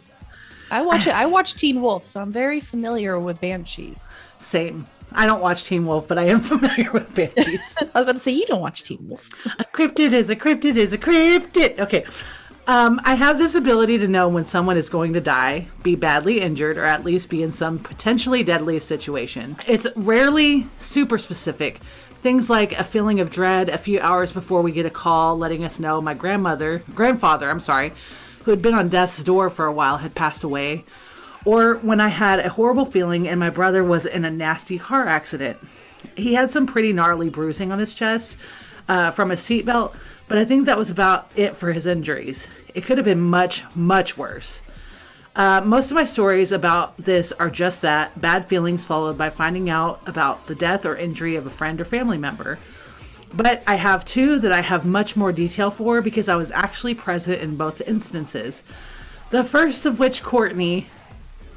I 0.69 0.83
watch 0.83 1.07
it. 1.07 1.15
I 1.15 1.27
watch 1.27 1.55
Teen 1.55 1.81
Wolf, 1.81 2.07
so 2.07 2.21
I'm 2.21 2.33
very 2.33 2.59
familiar 2.59 3.21
with 3.21 3.41
banshees. 3.41 4.17
Same. 4.41 4.89
I 5.15 5.27
don't 5.27 5.41
watch 5.41 5.65
Teen 5.65 5.87
Wolf, 5.87 6.09
but 6.09 6.19
I 6.19 6.25
am 6.25 6.41
familiar 6.53 6.91
with 6.93 7.15
banshees. 7.15 7.75
I 7.81 7.85
was 7.85 8.03
about 8.03 8.13
to 8.13 8.19
say 8.19 8.33
you 8.33 8.47
don't 8.47 8.61
watch 8.61 8.83
Teen 8.85 9.09
Wolf. 9.09 9.29
a 9.59 9.65
cryptid 9.65 10.13
is 10.13 10.31
a 10.31 10.37
cryptid 10.37 10.77
is 10.77 10.93
a 10.93 10.99
cryptid. 10.99 11.79
Okay. 11.79 12.05
Um, 12.67 12.99
I 13.05 13.15
have 13.15 13.37
this 13.37 13.55
ability 13.55 13.99
to 13.99 14.09
know 14.09 14.27
when 14.27 14.47
someone 14.47 14.79
is 14.79 14.89
going 14.89 15.13
to 15.13 15.21
die, 15.21 15.69
be 15.83 15.97
badly 15.97 16.41
injured, 16.41 16.79
or 16.79 16.85
at 16.85 17.05
least 17.05 17.29
be 17.29 17.43
in 17.43 17.53
some 17.53 17.79
potentially 17.79 18.43
deadly 18.43 18.79
situation. 18.81 19.57
It's 19.67 19.87
rarely 19.95 20.67
super 20.79 21.19
specific. 21.19 21.77
Things 22.23 22.49
like 22.49 22.73
a 22.73 22.85
feeling 22.85 23.21
of 23.21 23.29
dread 23.29 23.69
a 23.69 23.77
few 23.77 24.01
hours 24.01 24.33
before 24.33 24.63
we 24.63 24.73
get 24.73 24.87
a 24.87 24.91
call 24.91 25.37
letting 25.37 25.63
us 25.63 25.79
know 25.79 26.01
my 26.01 26.15
grandmother, 26.15 26.83
grandfather, 26.95 27.51
I'm 27.51 27.61
sorry, 27.61 27.93
who 28.45 28.51
had 28.51 28.63
been 28.63 28.73
on 28.73 28.89
death's 28.89 29.23
door 29.23 29.51
for 29.51 29.67
a 29.67 29.73
while, 29.73 29.99
had 29.99 30.15
passed 30.15 30.43
away. 30.43 30.85
Or 31.45 31.77
when 31.77 32.01
I 32.01 32.09
had 32.09 32.41
a 32.41 32.49
horrible 32.49 32.87
feeling 32.87 33.29
and 33.29 33.39
my 33.39 33.51
brother 33.51 33.85
was 33.85 34.07
in 34.07 34.25
a 34.25 34.31
nasty 34.31 34.79
car 34.79 35.07
accident. 35.07 35.59
He 36.17 36.35
had 36.35 36.51
some 36.51 36.67
pretty 36.67 36.93
gnarly 36.93 37.29
bruising 37.29 37.71
on 37.71 37.79
his 37.79 37.95
chest 37.95 38.37
uh, 38.89 39.11
from 39.11 39.31
a 39.31 39.35
seatbelt, 39.35 39.95
but 40.29 40.39
I 40.39 40.45
think 40.45 40.67
that 40.67 40.79
was 40.79 40.91
about 40.91 41.31
it 41.37 41.57
for 41.57 41.73
his 41.73 41.87
injuries. 41.87 42.49
It 42.75 42.85
could 42.85 42.99
have 42.99 43.05
been 43.05 43.21
much, 43.21 43.63
much 43.75 44.17
worse. 44.17 44.61
Uh, 45.37 45.61
most 45.65 45.91
of 45.91 45.97
my 45.97 46.05
stories 46.05 46.53
about 46.53 46.97
this 46.97 47.33
are 47.33 47.51
just 47.51 47.83
that 47.83 48.21
bad 48.21 48.45
feelings 48.45 48.85
followed 48.85 49.19
by 49.19 49.31
finding 49.31 49.69
out 49.69 50.01
about 50.07 50.47
the 50.47 50.55
death 50.55 50.87
or 50.87 50.97
injury 50.97 51.35
of 51.35 51.47
a 51.47 51.51
friend 51.51 51.81
or 51.81 51.85
family 51.85 52.19
member. 52.19 52.59
But 53.35 53.65
I 53.67 53.75
have 53.75 54.05
two 54.05 54.39
that 54.39 54.53
I 54.53 54.61
have 54.61 54.87
much 54.87 55.17
more 55.17 55.33
detail 55.33 55.73
for 55.73 56.01
because 56.01 56.29
I 56.29 56.37
was 56.37 56.53
actually 56.53 56.95
present 56.95 57.43
in 57.43 57.57
both 57.57 57.81
instances. 57.81 58.63
The 59.31 59.43
first 59.43 59.85
of 59.85 59.99
which, 59.99 60.23
Courtney, 60.23 60.87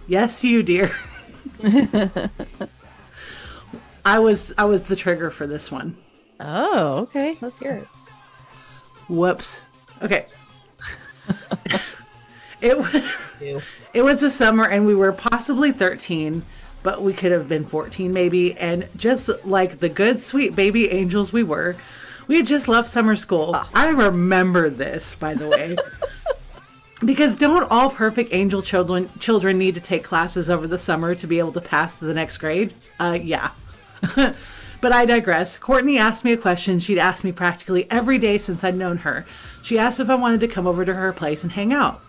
yes, 0.07 0.43
you, 0.43 0.63
dear. 0.63 0.91
I 4.05 4.19
was 4.19 4.53
I 4.57 4.63
was 4.65 4.87
the 4.87 4.95
trigger 4.95 5.29
for 5.29 5.45
this 5.47 5.71
one. 5.71 5.97
Oh, 6.39 6.99
okay. 6.99 7.37
Let's 7.41 7.59
hear 7.59 7.71
it. 7.71 7.87
Whoops. 9.09 9.61
Okay. 10.01 10.27
it 12.61 12.77
was 12.77 13.31
it 13.93 14.01
was 14.03 14.21
the 14.21 14.29
summer 14.29 14.65
and 14.65 14.85
we 14.85 14.95
were 14.95 15.11
possibly 15.11 15.71
13, 15.71 16.45
but 16.83 17.01
we 17.01 17.13
could 17.13 17.31
have 17.31 17.49
been 17.49 17.65
14 17.65 18.13
maybe 18.13 18.57
and 18.57 18.87
just 18.95 19.29
like 19.45 19.79
the 19.79 19.89
good 19.89 20.19
sweet 20.19 20.55
baby 20.55 20.89
angels 20.89 21.33
we 21.33 21.43
were, 21.43 21.75
we 22.27 22.37
had 22.37 22.45
just 22.45 22.67
left 22.67 22.89
summer 22.89 23.15
school. 23.15 23.51
Ah. 23.55 23.69
I 23.73 23.89
remember 23.89 24.69
this, 24.69 25.15
by 25.15 25.33
the 25.33 25.49
way. 25.49 25.75
because 27.05 27.35
don't 27.35 27.69
all 27.71 27.89
perfect 27.89 28.33
angel 28.33 28.61
children 28.61 29.09
children 29.19 29.57
need 29.57 29.75
to 29.75 29.81
take 29.81 30.03
classes 30.03 30.49
over 30.49 30.67
the 30.67 30.79
summer 30.79 31.15
to 31.15 31.27
be 31.27 31.39
able 31.39 31.51
to 31.53 31.61
pass 31.61 31.97
to 31.99 32.05
the 32.05 32.13
next 32.13 32.37
grade? 32.37 32.73
Uh 32.99 33.17
yeah. 33.21 33.51
But 34.79 34.91
I 34.91 35.05
digress. 35.05 35.57
Courtney 35.57 35.97
asked 35.97 36.23
me 36.23 36.33
a 36.33 36.37
question 36.37 36.79
she'd 36.79 36.99
asked 36.99 37.23
me 37.23 37.31
practically 37.31 37.89
every 37.89 38.19
day 38.19 38.37
since 38.37 38.63
I'd 38.63 38.77
known 38.77 38.97
her. 38.97 39.25
She 39.61 39.79
asked 39.79 39.99
if 39.99 40.09
I 40.09 40.15
wanted 40.15 40.39
to 40.41 40.47
come 40.47 40.67
over 40.67 40.85
to 40.85 40.93
her 40.93 41.11
place 41.13 41.43
and 41.43 41.53
hang 41.53 41.73
out. 41.73 42.01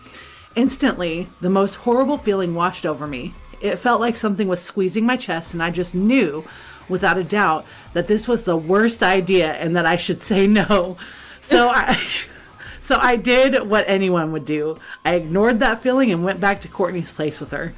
Instantly, 0.55 1.27
the 1.41 1.49
most 1.49 1.75
horrible 1.75 2.17
feeling 2.17 2.53
washed 2.53 2.85
over 2.85 3.07
me. 3.07 3.33
It 3.61 3.77
felt 3.77 4.01
like 4.01 4.17
something 4.17 4.47
was 4.47 4.61
squeezing 4.61 5.05
my 5.05 5.17
chest, 5.17 5.53
and 5.53 5.61
I 5.61 5.69
just 5.69 5.93
knew, 5.93 6.45
without 6.87 7.17
a 7.17 7.23
doubt, 7.23 7.65
that 7.93 8.07
this 8.07 8.27
was 8.27 8.45
the 8.45 8.55
worst 8.55 9.03
idea 9.03 9.53
and 9.53 9.75
that 9.75 9.85
I 9.85 9.97
should 9.97 10.21
say 10.21 10.47
no. 10.47 10.97
So 11.41 11.69
I. 11.69 11.99
So 12.79 12.97
I 12.97 13.15
did 13.15 13.67
what 13.67 13.85
anyone 13.87 14.31
would 14.31 14.45
do. 14.45 14.77
I 15.03 15.15
ignored 15.15 15.59
that 15.59 15.81
feeling 15.81 16.11
and 16.11 16.23
went 16.23 16.39
back 16.39 16.61
to 16.61 16.67
Courtney's 16.67 17.11
place 17.11 17.39
with 17.39 17.51
her. 17.51 17.73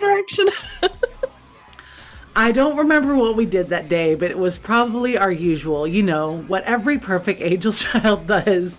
Direction. 0.00 0.46
I 2.34 2.52
don't 2.52 2.76
remember 2.76 3.16
what 3.16 3.34
we 3.34 3.46
did 3.46 3.68
that 3.68 3.88
day, 3.88 4.14
but 4.14 4.30
it 4.30 4.38
was 4.38 4.58
probably 4.58 5.16
our 5.16 5.32
usual, 5.32 5.86
you 5.86 6.02
know, 6.02 6.42
what 6.42 6.64
every 6.64 6.98
perfect 6.98 7.40
angel 7.40 7.72
child 7.72 8.26
does. 8.26 8.78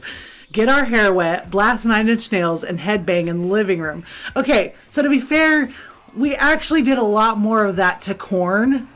Get 0.51 0.69
our 0.69 0.86
hair 0.86 1.12
wet, 1.12 1.49
blast 1.49 1.86
nine 1.86 2.07
inch 2.07 2.31
nails, 2.31 2.63
and 2.63 2.79
headbang 2.79 3.27
in 3.27 3.41
the 3.41 3.47
living 3.47 3.79
room. 3.79 4.05
Okay, 4.36 4.75
so 4.88 5.01
to 5.01 5.10
be 5.10 5.19
fair, 5.19 5.71
we 6.15 6.36
actually 6.36 6.83
did 6.83 6.97
a 6.99 7.03
lot 7.03 7.38
more 7.39 7.65
of 7.65 7.75
that 7.77 8.01
to 8.03 8.13
Korn. 8.13 8.88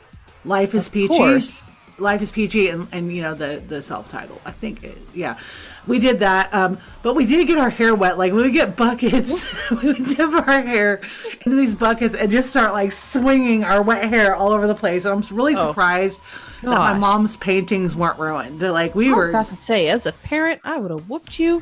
Life 0.46 0.74
is 0.74 0.90
Peachy. 0.90 1.08
course. 1.08 1.72
Life 2.00 2.24
is 2.24 2.32
Peachy, 2.32 2.70
and, 2.70 2.88
and 2.92 3.16
you 3.16 3.22
know 3.22 3.36
the 3.36 3.62
the 3.68 3.84
self 3.84 4.10
title. 4.10 4.42
I 4.44 4.50
think, 4.52 4.84
it, 4.84 4.98
yeah, 5.14 5.38
we 5.86 6.00
did 6.00 6.20
that. 6.20 6.52
Um, 6.52 6.80
but 7.04 7.14
we 7.14 7.28
did 7.28 7.46
get 7.48 7.60
our 7.60 7.70
hair 7.70 7.94
wet. 7.94 8.18
Like 8.18 8.34
we 8.34 8.42
would 8.42 8.54
get 8.54 8.76
buckets, 8.76 9.54
we 9.72 9.94
would 9.94 10.06
dip 10.06 10.32
our 10.34 10.62
hair 10.64 11.02
into 11.46 11.56
these 11.56 11.76
buckets 11.76 12.16
and 12.16 12.32
just 12.32 12.50
start 12.50 12.74
like 12.74 12.92
swinging 12.92 13.64
our 13.64 13.84
wet 13.84 14.06
hair 14.06 14.34
all 14.36 14.52
over 14.52 14.66
the 14.66 14.74
place. 14.74 15.06
And 15.06 15.14
I'm 15.14 15.36
really 15.38 15.54
Oh. 15.56 15.68
surprised 15.68 16.22
that 16.64 16.70
my 16.70 16.98
mom's 16.98 17.38
paintings 17.38 17.96
weren't 17.96 18.18
ruined. 18.18 18.62
Like 18.62 18.96
we 18.96 19.10
were. 19.10 19.14
I 19.14 19.18
was 19.18 19.24
were, 19.26 19.30
about 19.30 19.46
to 19.48 19.56
say, 19.56 19.90
as 19.90 20.08
a 20.08 20.12
parent, 20.12 20.62
I 20.64 20.80
would 20.80 20.90
have 20.90 21.08
whooped 21.08 21.38
you. 21.38 21.62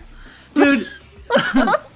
dude. 0.53 0.87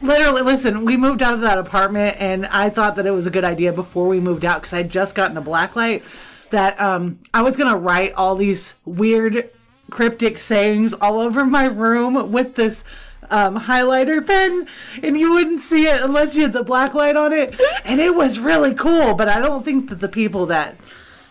Literally, 0.00 0.42
listen, 0.42 0.84
we 0.84 0.96
moved 0.96 1.22
out 1.22 1.34
of 1.34 1.40
that 1.40 1.58
apartment 1.58 2.16
and 2.20 2.46
I 2.46 2.70
thought 2.70 2.96
that 2.96 3.06
it 3.06 3.10
was 3.10 3.26
a 3.26 3.30
good 3.30 3.44
idea 3.44 3.72
before 3.72 4.06
we 4.06 4.20
moved 4.20 4.44
out 4.44 4.60
because 4.60 4.72
I'd 4.72 4.90
just 4.90 5.14
gotten 5.14 5.36
a 5.36 5.40
black 5.40 5.74
light 5.74 6.04
that 6.50 6.80
um, 6.80 7.18
I 7.34 7.42
was 7.42 7.56
going 7.56 7.70
to 7.70 7.76
write 7.76 8.14
all 8.14 8.36
these 8.36 8.74
weird 8.84 9.50
cryptic 9.90 10.38
sayings 10.38 10.94
all 10.94 11.18
over 11.18 11.44
my 11.44 11.66
room 11.66 12.30
with 12.30 12.54
this 12.54 12.84
um, 13.30 13.58
highlighter 13.58 14.26
pen, 14.26 14.66
and 15.02 15.18
you 15.18 15.32
wouldn't 15.32 15.60
see 15.60 15.86
it 15.86 16.00
unless 16.02 16.34
you 16.34 16.42
had 16.42 16.52
the 16.52 16.62
black 16.62 16.94
light 16.94 17.16
on 17.16 17.32
it. 17.32 17.58
And 17.84 18.00
it 18.00 18.14
was 18.14 18.38
really 18.38 18.74
cool, 18.74 19.14
but 19.14 19.28
I 19.28 19.40
don't 19.40 19.64
think 19.64 19.90
that 19.90 20.00
the 20.00 20.08
people 20.08 20.46
that 20.46 20.76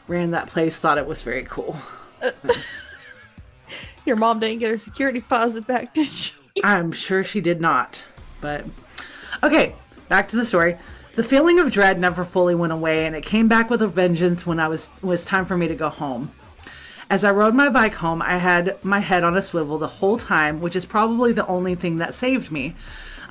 ran 0.07 0.31
that 0.31 0.47
place 0.47 0.77
thought 0.77 0.97
it 0.97 1.07
was 1.07 1.21
very 1.21 1.45
cool. 1.45 1.77
Your 4.05 4.15
mom 4.15 4.39
didn't 4.39 4.59
get 4.59 4.71
her 4.71 4.77
security 4.77 5.19
deposit 5.19 5.67
back, 5.67 5.93
did 5.93 6.07
she? 6.07 6.33
I'm 6.63 6.91
sure 6.91 7.23
she 7.23 7.41
did 7.41 7.61
not. 7.61 8.03
But 8.41 8.65
okay, 9.43 9.75
back 10.09 10.27
to 10.29 10.35
the 10.35 10.45
story. 10.45 10.77
The 11.15 11.23
feeling 11.23 11.57
of 11.57 11.71
dread 11.71 11.99
never 11.99 12.23
fully 12.23 12.53
went 12.53 12.73
away, 12.73 13.05
and 13.05 13.15
it 13.15 13.23
came 13.23 13.47
back 13.47 13.69
with 13.69 13.81
a 13.81 13.87
vengeance 13.87 14.45
when 14.45 14.59
I 14.59 14.67
was 14.67 14.91
was 15.01 15.25
time 15.25 15.45
for 15.45 15.57
me 15.57 15.67
to 15.67 15.75
go 15.75 15.89
home. 15.89 16.31
As 17.09 17.23
I 17.23 17.31
rode 17.31 17.55
my 17.55 17.69
bike 17.69 17.95
home, 17.95 18.21
I 18.21 18.37
had 18.37 18.83
my 18.83 18.99
head 18.99 19.23
on 19.23 19.37
a 19.37 19.41
swivel 19.41 19.77
the 19.77 19.87
whole 19.87 20.17
time, 20.17 20.59
which 20.59 20.75
is 20.75 20.85
probably 20.85 21.31
the 21.31 21.47
only 21.47 21.73
thing 21.73 21.97
that 21.97 22.13
saved 22.13 22.51
me. 22.51 22.75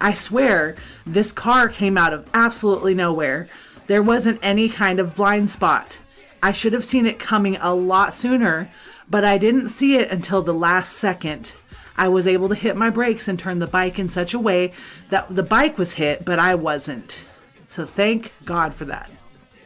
I 0.01 0.15
swear, 0.15 0.77
this 1.05 1.31
car 1.31 1.69
came 1.69 1.97
out 1.99 2.13
of 2.13 2.29
absolutely 2.33 2.95
nowhere. 2.95 3.49
There 3.87 4.03
wasn't 4.03 4.41
any 4.43 4.69
kind 4.69 4.99
of 4.99 5.15
blind 5.15 5.51
spot. 5.51 5.99
I 6.43 6.53
should 6.53 6.73
have 6.73 6.85
seen 6.85 7.07
it 7.07 7.19
coming 7.19 7.57
a 7.57 7.75
lot 7.75 8.15
sooner, 8.15 8.71
but 9.09 9.25
I 9.25 9.39
didn't 9.39 9.69
see 9.69 9.97
it 9.97 10.11
until 10.11 10.43
the 10.43 10.55
last 10.55 10.95
second. 10.95 11.55
I 11.97 12.09
was 12.09 12.27
able 12.27 12.49
to 12.49 12.55
hit 12.55 12.77
my 12.77 12.91
brakes 12.91 13.29
and 13.29 13.39
turn 13.39 13.59
the 13.59 13.67
bike 13.67 13.99
in 13.99 14.09
such 14.09 14.35
a 14.35 14.39
way 14.39 14.73
that 15.09 15.35
the 15.35 15.43
bike 15.43 15.79
was 15.79 15.95
hit, 15.95 16.25
but 16.25 16.39
I 16.39 16.55
wasn't. 16.55 17.25
So 17.69 17.85
thank 17.85 18.33
God 18.45 18.75
for 18.75 18.85
that. 18.85 19.11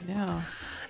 Yeah. 0.06 0.42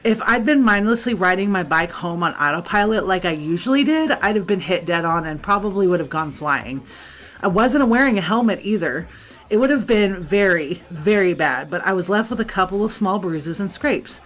If 0.03 0.22
I'd 0.22 0.46
been 0.46 0.62
mindlessly 0.62 1.12
riding 1.12 1.50
my 1.50 1.62
bike 1.62 1.92
home 1.92 2.22
on 2.22 2.35
autopilot 2.35 3.07
like 3.07 3.24
I 3.24 3.33
usually 3.33 3.85
did, 3.85 4.12
I'd 4.12 4.37
have 4.37 4.46
been 4.46 4.61
hit 4.61 4.87
dead 4.87 5.05
on 5.05 5.26
and 5.26 5.42
probably 5.42 5.87
would 5.87 6.00
have 6.00 6.09
gone 6.09 6.33
flying. 6.33 6.83
I 7.42 7.48
wasn't 7.48 7.88
wearing 7.88 8.16
a 8.16 8.22
helmet 8.22 8.61
either. 8.62 9.09
It 9.50 9.59
would 9.59 9.70
have 9.70 9.87
been 9.87 10.22
very, 10.22 10.81
very 10.90 11.35
bad, 11.35 11.68
but 11.68 11.83
I 11.83 11.92
was 11.92 12.09
left 12.09 12.31
with 12.31 12.40
a 12.40 12.44
couple 12.44 12.85
of 12.85 12.92
small 12.92 13.18
bruises 13.18 13.61
and 13.61 13.72
scrapes. 13.72 14.20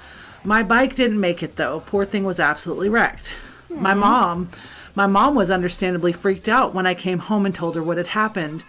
My 0.45 0.63
bike 0.63 0.95
didn't 0.95 1.19
make 1.19 1.43
it 1.43 1.57
though. 1.57 1.81
Poor 1.81 2.05
thing 2.05 2.25
was 2.25 2.39
absolutely 2.39 2.89
wrecked. 2.89 3.33
My 3.71 3.95
mom, 3.95 4.51
my 4.95 5.07
mom 5.07 5.35
was 5.35 5.51
understandably 5.51 6.13
freaked 6.13 6.49
out 6.49 6.75
when 6.75 6.87
I 6.87 6.95
came 6.95 7.19
home 7.19 7.47
and 7.47 7.55
told 7.55 7.75
her 7.77 7.83
what 7.83 7.99
had 7.99 8.09
happened. 8.09 8.63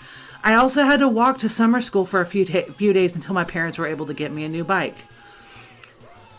I 0.43 0.53
also 0.53 0.83
had 0.83 0.99
to 0.99 1.07
walk 1.07 1.39
to 1.39 1.49
summer 1.49 1.81
school 1.81 2.05
for 2.05 2.21
a 2.21 2.25
few 2.25 2.45
ta- 2.45 2.71
few 2.75 2.93
days 2.93 3.15
until 3.15 3.33
my 3.33 3.43
parents 3.43 3.77
were 3.77 3.87
able 3.87 4.05
to 4.05 4.13
get 4.13 4.31
me 4.31 4.43
a 4.43 4.49
new 4.49 4.63
bike. 4.63 4.97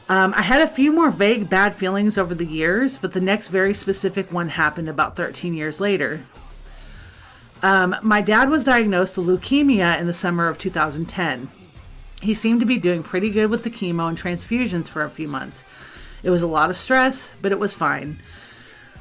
Um, 0.08 0.32
I 0.36 0.42
had 0.42 0.60
a 0.60 0.68
few 0.68 0.92
more 0.92 1.10
vague 1.10 1.50
bad 1.50 1.74
feelings 1.74 2.16
over 2.16 2.34
the 2.34 2.46
years, 2.46 2.98
but 2.98 3.12
the 3.12 3.20
next 3.20 3.48
very 3.48 3.74
specific 3.74 4.30
one 4.30 4.50
happened 4.50 4.88
about 4.88 5.16
13 5.16 5.54
years 5.54 5.80
later. 5.80 6.24
Um, 7.62 7.96
my 8.02 8.20
dad 8.20 8.48
was 8.48 8.64
diagnosed 8.64 9.18
with 9.18 9.26
leukemia 9.26 9.98
in 9.98 10.06
the 10.06 10.14
summer 10.14 10.46
of 10.46 10.58
2010. 10.58 11.48
He 12.22 12.34
seemed 12.34 12.60
to 12.60 12.66
be 12.66 12.78
doing 12.78 13.02
pretty 13.02 13.30
good 13.30 13.50
with 13.50 13.64
the 13.64 13.70
chemo 13.70 14.08
and 14.08 14.16
transfusions 14.16 14.88
for 14.88 15.02
a 15.02 15.10
few 15.10 15.26
months. 15.26 15.64
It 16.22 16.30
was 16.30 16.42
a 16.42 16.46
lot 16.46 16.70
of 16.70 16.76
stress, 16.76 17.32
but 17.42 17.52
it 17.52 17.58
was 17.58 17.74
fine. 17.74 18.20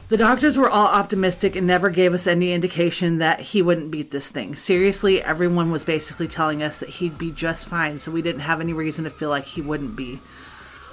The 0.08 0.18
doctors 0.18 0.56
were 0.56 0.70
all 0.70 0.86
optimistic 0.86 1.56
and 1.56 1.66
never 1.66 1.90
gave 1.90 2.14
us 2.14 2.28
any 2.28 2.54
indication 2.54 3.18
that 3.18 3.40
he 3.40 3.64
wouldn't 3.64 3.90
beat 3.90 4.12
this 4.12 4.30
thing. 4.30 4.56
Seriously, 4.56 5.20
everyone 5.20 5.72
was 5.72 5.84
basically 5.84 6.28
telling 6.28 6.62
us 6.62 6.80
that 6.80 6.90
he'd 6.90 7.18
be 7.18 7.32
just 7.32 7.68
fine, 7.68 7.98
so 7.98 8.12
we 8.12 8.22
didn't 8.22 8.42
have 8.42 8.62
any 8.62 8.72
reason 8.72 9.06
to 9.06 9.10
feel 9.10 9.30
like 9.30 9.46
he 9.46 9.62
wouldn't 9.62 9.96
be. 9.96 10.20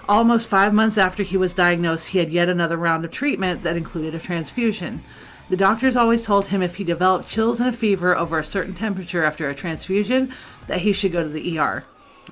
Almost 0.09 0.49
five 0.49 0.73
months 0.73 0.97
after 0.97 1.23
he 1.25 1.37
was 1.37 1.53
diagnosed, 1.53 2.09
he 2.09 2.19
had 2.21 2.31
yet 2.31 2.49
another 2.49 2.79
round 2.79 3.05
of 3.05 3.11
treatment 3.11 3.63
that 3.65 3.77
included 3.77 4.15
a 4.15 4.19
transfusion. 4.19 5.03
The 5.51 5.59
doctors 5.59 5.95
always 5.95 6.25
told 6.25 6.47
him 6.47 6.63
if 6.63 6.77
he 6.77 6.85
developed 6.85 7.29
chills 7.29 7.61
and 7.61 7.69
a 7.69 7.73
fever 7.77 8.17
over 8.17 8.39
a 8.39 8.45
certain 8.45 8.73
temperature 8.73 9.25
after 9.25 9.47
a 9.47 9.55
transfusion, 9.55 10.33
that 10.69 10.81
he 10.81 10.95
should 10.95 11.13
go 11.13 11.23
to 11.23 11.29
the 11.29 11.59
ER. 11.59 11.85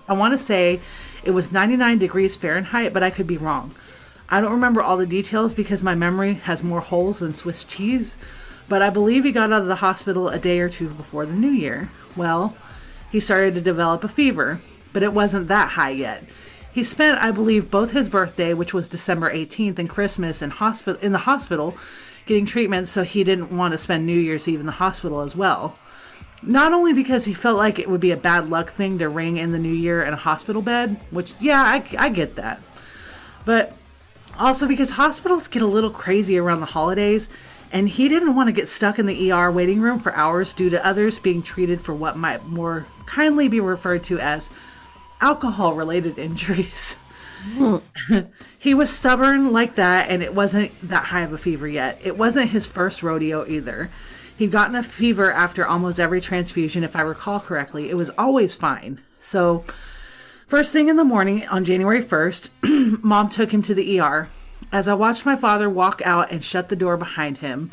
I 0.09 0.14
want 0.14 0.33
to 0.33 0.38
say 0.38 0.81
it 1.25 1.33
was 1.33 1.53
99 1.53 1.99
degrees 1.99 2.38
Fahrenheit, 2.38 2.95
but 2.95 3.03
I 3.03 3.11
could 3.11 3.27
be 3.27 3.37
wrong. 3.37 3.75
I 4.31 4.40
don't 4.40 4.53
remember 4.53 4.81
all 4.81 4.97
the 4.97 5.07
details 5.07 5.53
because 5.53 5.83
my 5.83 5.95
memory 5.95 6.35
has 6.35 6.62
more 6.62 6.81
holes 6.81 7.19
than 7.19 7.35
Swiss 7.35 7.64
cheese, 7.64 8.16
but 8.69 8.81
I 8.81 8.90
believe 8.90 9.25
he 9.25 9.33
got 9.33 9.53
out 9.53 9.62
of 9.62 9.69
the 9.69 9.77
hospital 9.77 10.29
a 10.29 10.38
day 10.38 10.61
or 10.61 10.69
two 10.69 10.88
before 10.90 11.27
the 11.27 11.35
new 11.35 11.51
year. 11.51 11.90
Well, 12.16 12.57
he 13.11 13.19
started 13.19 13.55
to 13.57 13.61
develop 13.61 14.05
a 14.05 14.09
fever, 14.09 14.61
but 14.93 15.03
it 15.03 15.12
wasn't 15.12 15.49
that 15.49 15.71
high 15.71 15.90
yet. 15.90 16.25
He 16.73 16.85
spent, 16.85 17.19
I 17.19 17.33
believe, 17.33 17.71
both 17.71 17.90
his 17.90 18.09
birthday, 18.09 18.55
which 18.55 18.73
was 18.73 18.88
December 18.88 19.33
18th, 19.35 19.81
and 19.81 19.90
Christmas 19.90 20.40
in 20.40 20.51
hospital 20.51 21.01
in 21.03 21.11
the 21.11 21.19
hospital 21.19 21.77
getting 22.27 22.47
treatment, 22.47 22.87
so 22.87 23.03
he 23.03 23.25
didn't 23.25 23.51
want 23.51 23.73
to 23.73 23.79
spend 23.79 24.07
New 24.07 24.19
Year's 24.19 24.47
Eve 24.47 24.61
in 24.61 24.66
the 24.66 24.73
hospital 24.73 25.21
as 25.21 25.35
well. 25.35 25.77
Not 26.43 26.73
only 26.73 26.93
because 26.93 27.25
he 27.25 27.35
felt 27.35 27.59
like 27.59 27.81
it 27.81 27.90
would 27.90 28.01
be 28.01 28.12
a 28.12 28.16
bad 28.16 28.49
luck 28.49 28.71
thing 28.71 28.99
to 29.01 29.09
ring 29.09 29.37
in 29.37 29.51
the 29.51 29.59
new 29.59 29.73
year 29.73 30.01
in 30.03 30.14
a 30.14 30.16
hospital 30.16 30.62
bed, 30.62 30.97
which, 31.11 31.35
yeah, 31.40 31.62
I, 31.62 31.85
I 31.99 32.09
get 32.09 32.37
that. 32.37 32.62
But 33.45 33.77
also 34.38 34.66
because 34.66 34.93
hospitals 34.93 35.49
get 35.49 35.62
a 35.62 35.66
little 35.66 35.90
crazy 35.90 36.38
around 36.38 36.61
the 36.61 36.66
holidays, 36.66 37.29
and 37.73 37.88
he 37.88 38.09
didn't 38.09 38.35
want 38.35 38.49
to 38.49 38.53
get 38.53 38.69
stuck 38.69 38.99
in 38.99 39.07
the 39.07 39.31
ER 39.31 39.51
waiting 39.51 39.81
room 39.81 40.01
for 40.01 40.14
hours 40.14 40.53
due 40.53 40.71
to 40.71 40.87
others 40.87 41.19
being 41.19 41.43
treated 41.43 41.81
for 41.81 41.95
what 41.95 42.16
might 42.16 42.45
more 42.45 42.87
kindly 43.07 43.49
be 43.49 43.61
referred 43.61 44.03
to 44.05 44.19
as 44.19 44.51
alcohol 45.21 45.75
related 45.75 46.19
injuries. 46.19 46.97
he 48.59 48.75
was 48.75 48.90
stubborn 48.90 49.53
like 49.53 49.75
that, 49.77 50.11
and 50.11 50.23
it 50.23 50.35
wasn't 50.35 50.73
that 50.83 51.07
high 51.07 51.23
of 51.23 51.33
a 51.33 51.38
fever 51.38 51.69
yet. 51.69 52.01
It 52.05 52.19
wasn't 52.19 52.51
his 52.51 52.66
first 52.66 53.03
rodeo 53.03 53.47
either. 53.47 53.90
He'd 54.37 54.51
gotten 54.51 54.77
a 54.77 54.83
fever 54.83 55.31
after 55.31 55.66
almost 55.66 56.01
every 56.01 56.21
transfusion, 56.21 56.83
if 56.83 56.97
I 56.97 57.03
recall 57.03 57.40
correctly. 57.40 57.90
It 57.90 57.97
was 57.97 58.11
always 58.16 58.55
fine. 58.55 59.01
So, 59.21 59.64
first 60.51 60.73
thing 60.73 60.89
in 60.89 60.97
the 60.97 61.05
morning 61.05 61.47
on 61.47 61.65
January 61.65 62.03
1st, 62.03 63.03
mom 63.05 63.29
took 63.29 63.55
him 63.55 63.63
to 63.63 63.73
the 63.73 64.01
ER. 64.01 64.29
As 64.73 64.89
I 64.89 64.95
watched 64.95 65.25
my 65.25 65.37
father 65.37 65.71
walk 65.71 66.03
out 66.05 66.33
and 66.33 66.43
shut 66.43 66.69
the 66.69 66.75
door 66.75 66.97
behind 66.97 67.39
him, 67.39 67.71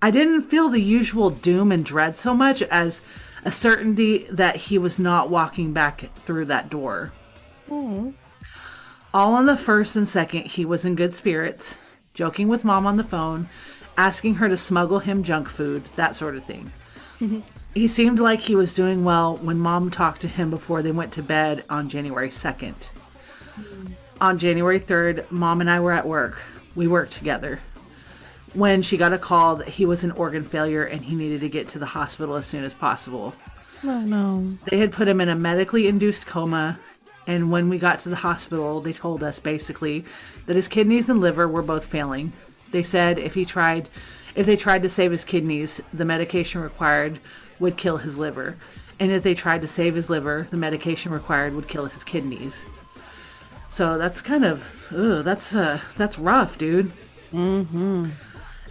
I 0.00 0.12
didn't 0.12 0.42
feel 0.42 0.68
the 0.68 0.80
usual 0.80 1.30
doom 1.30 1.72
and 1.72 1.84
dread 1.84 2.16
so 2.16 2.32
much 2.32 2.62
as 2.62 3.02
a 3.44 3.50
certainty 3.50 4.18
that 4.30 4.54
he 4.54 4.78
was 4.78 5.00
not 5.00 5.30
walking 5.30 5.72
back 5.72 6.14
through 6.14 6.44
that 6.44 6.70
door. 6.70 7.10
All 9.12 9.34
on 9.34 9.46
the 9.46 9.56
first 9.56 9.96
and 9.96 10.06
second, 10.06 10.42
he 10.46 10.64
was 10.64 10.84
in 10.84 10.94
good 10.94 11.14
spirits, 11.14 11.76
joking 12.14 12.46
with 12.46 12.64
mom 12.64 12.86
on 12.86 12.98
the 12.98 13.04
phone, 13.04 13.48
asking 13.96 14.36
her 14.36 14.48
to 14.48 14.56
smuggle 14.56 15.00
him 15.00 15.24
junk 15.24 15.48
food, 15.48 15.86
that 15.96 16.14
sort 16.14 16.36
of 16.36 16.44
thing. 16.44 16.70
He 17.74 17.86
seemed 17.86 18.20
like 18.20 18.40
he 18.40 18.54
was 18.54 18.74
doing 18.74 19.04
well 19.04 19.36
when 19.36 19.58
mom 19.58 19.90
talked 19.90 20.20
to 20.22 20.28
him 20.28 20.50
before 20.50 20.82
they 20.82 20.92
went 20.92 21.12
to 21.14 21.22
bed 21.22 21.64
on 21.70 21.88
January 21.88 22.28
2nd. 22.28 22.74
On 24.20 24.38
January 24.38 24.78
3rd, 24.78 25.30
mom 25.30 25.60
and 25.60 25.70
I 25.70 25.80
were 25.80 25.92
at 25.92 26.06
work. 26.06 26.42
We 26.74 26.86
worked 26.86 27.12
together. 27.12 27.60
When 28.54 28.82
she 28.82 28.96
got 28.96 29.14
a 29.14 29.18
call 29.18 29.56
that 29.56 29.70
he 29.70 29.86
was 29.86 30.04
an 30.04 30.10
organ 30.12 30.44
failure 30.44 30.84
and 30.84 31.04
he 31.04 31.14
needed 31.14 31.40
to 31.40 31.48
get 31.48 31.68
to 31.70 31.78
the 31.78 31.86
hospital 31.86 32.36
as 32.36 32.46
soon 32.46 32.64
as 32.64 32.74
possible. 32.74 33.34
Oh 33.82 34.00
no. 34.00 34.58
They 34.66 34.78
had 34.78 34.92
put 34.92 35.08
him 35.08 35.20
in 35.20 35.28
a 35.28 35.34
medically 35.34 35.88
induced 35.88 36.26
coma, 36.26 36.78
and 37.26 37.50
when 37.50 37.68
we 37.68 37.78
got 37.78 38.00
to 38.00 38.10
the 38.10 38.16
hospital, 38.16 38.80
they 38.80 38.92
told 38.92 39.24
us 39.24 39.38
basically 39.38 40.04
that 40.46 40.56
his 40.56 40.68
kidneys 40.68 41.08
and 41.08 41.20
liver 41.20 41.48
were 41.48 41.62
both 41.62 41.86
failing. 41.86 42.32
They 42.70 42.82
said 42.82 43.18
if 43.18 43.34
he 43.34 43.44
tried, 43.44 43.88
if 44.34 44.46
they 44.46 44.56
tried 44.56 44.82
to 44.82 44.88
save 44.88 45.10
his 45.10 45.24
kidneys, 45.24 45.80
the 45.92 46.04
medication 46.04 46.60
required 46.60 47.18
would 47.58 47.76
kill 47.76 47.98
his 47.98 48.18
liver, 48.18 48.56
and 48.98 49.10
if 49.12 49.22
they 49.22 49.34
tried 49.34 49.62
to 49.62 49.68
save 49.68 49.94
his 49.94 50.10
liver, 50.10 50.46
the 50.50 50.56
medication 50.56 51.12
required 51.12 51.54
would 51.54 51.68
kill 51.68 51.86
his 51.86 52.04
kidneys. 52.04 52.64
So 53.68 53.96
that's 53.96 54.20
kind 54.20 54.44
of, 54.44 54.86
ugh, 54.94 55.24
that's 55.24 55.54
uh, 55.54 55.80
that's 55.96 56.18
rough, 56.18 56.58
dude. 56.58 56.92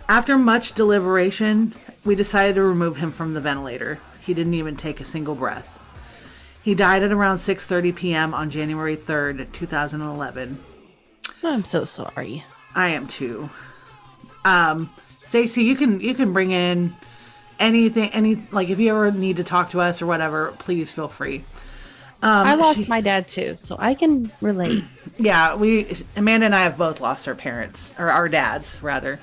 After 0.08 0.38
much 0.38 0.74
deliberation, 0.74 1.74
we 2.06 2.16
decided 2.16 2.56
to 2.56 2.64
remove 2.64 2.98
him 2.98 3.12
from 3.12 3.34
the 3.34 3.42
ventilator. 3.42 4.00
He 4.22 4.34
didn't 4.34 4.54
even 4.54 4.76
take 4.76 5.00
a 5.00 5.06
single 5.06 5.36
breath. 5.36 5.80
He 6.64 6.76
died 6.76 7.02
at 7.02 7.12
around 7.12 7.38
6:30 7.38 7.96
p.m. 7.96 8.34
on 8.34 8.50
January 8.50 8.96
3rd, 8.96 9.52
2011. 9.52 10.60
I'm 11.44 11.64
so 11.64 11.86
sorry. 11.86 12.44
I 12.76 12.90
am 12.90 13.08
too. 13.08 13.50
Um, 14.46 14.92
Stacey, 15.26 15.64
you 15.64 15.76
can 15.76 16.00
you 16.00 16.14
can 16.14 16.34
bring 16.34 16.52
in 16.52 16.96
anything, 17.62 18.10
any 18.12 18.36
like 18.52 18.70
if 18.70 18.80
you 18.80 18.90
ever 18.90 19.12
need 19.12 19.38
to 19.38 19.44
talk 19.44 19.70
to 19.72 19.80
us 19.80 20.02
or 20.02 20.08
whatever, 20.08 20.54
please 20.60 20.92
feel 20.92 21.08
free. 21.08 21.44
Um, 22.24 22.48
I 22.48 22.56
lost 22.56 22.80
she- 22.80 22.86
my 22.86 23.02
dad 23.02 23.28
too, 23.28 23.56
so 23.58 23.76
I 23.80 23.94
can 23.94 24.32
relate. 24.42 24.84
Yeah, 25.18 25.56
we 25.56 25.96
Amanda 26.16 26.48
and 26.48 26.56
I 26.56 26.64
have 26.64 26.78
both 26.78 27.00
lost 27.00 27.28
our 27.28 27.36
parents 27.36 27.94
or 28.00 28.10
our 28.10 28.28
dads 28.28 28.82
rather. 28.82 29.20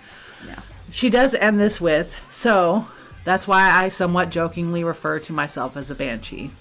Yeah. 0.47 0.61
She 0.91 1.11
does 1.11 1.35
end 1.35 1.59
this 1.59 1.81
with 1.81 2.17
so 2.31 2.87
that's 3.25 3.49
why 3.49 3.71
I 3.71 3.89
somewhat 3.89 4.31
jokingly 4.31 4.85
refer 4.85 5.19
to 5.21 5.33
myself 5.33 5.77
as 5.77 5.91
a 5.91 5.95
banshee. 5.95 6.53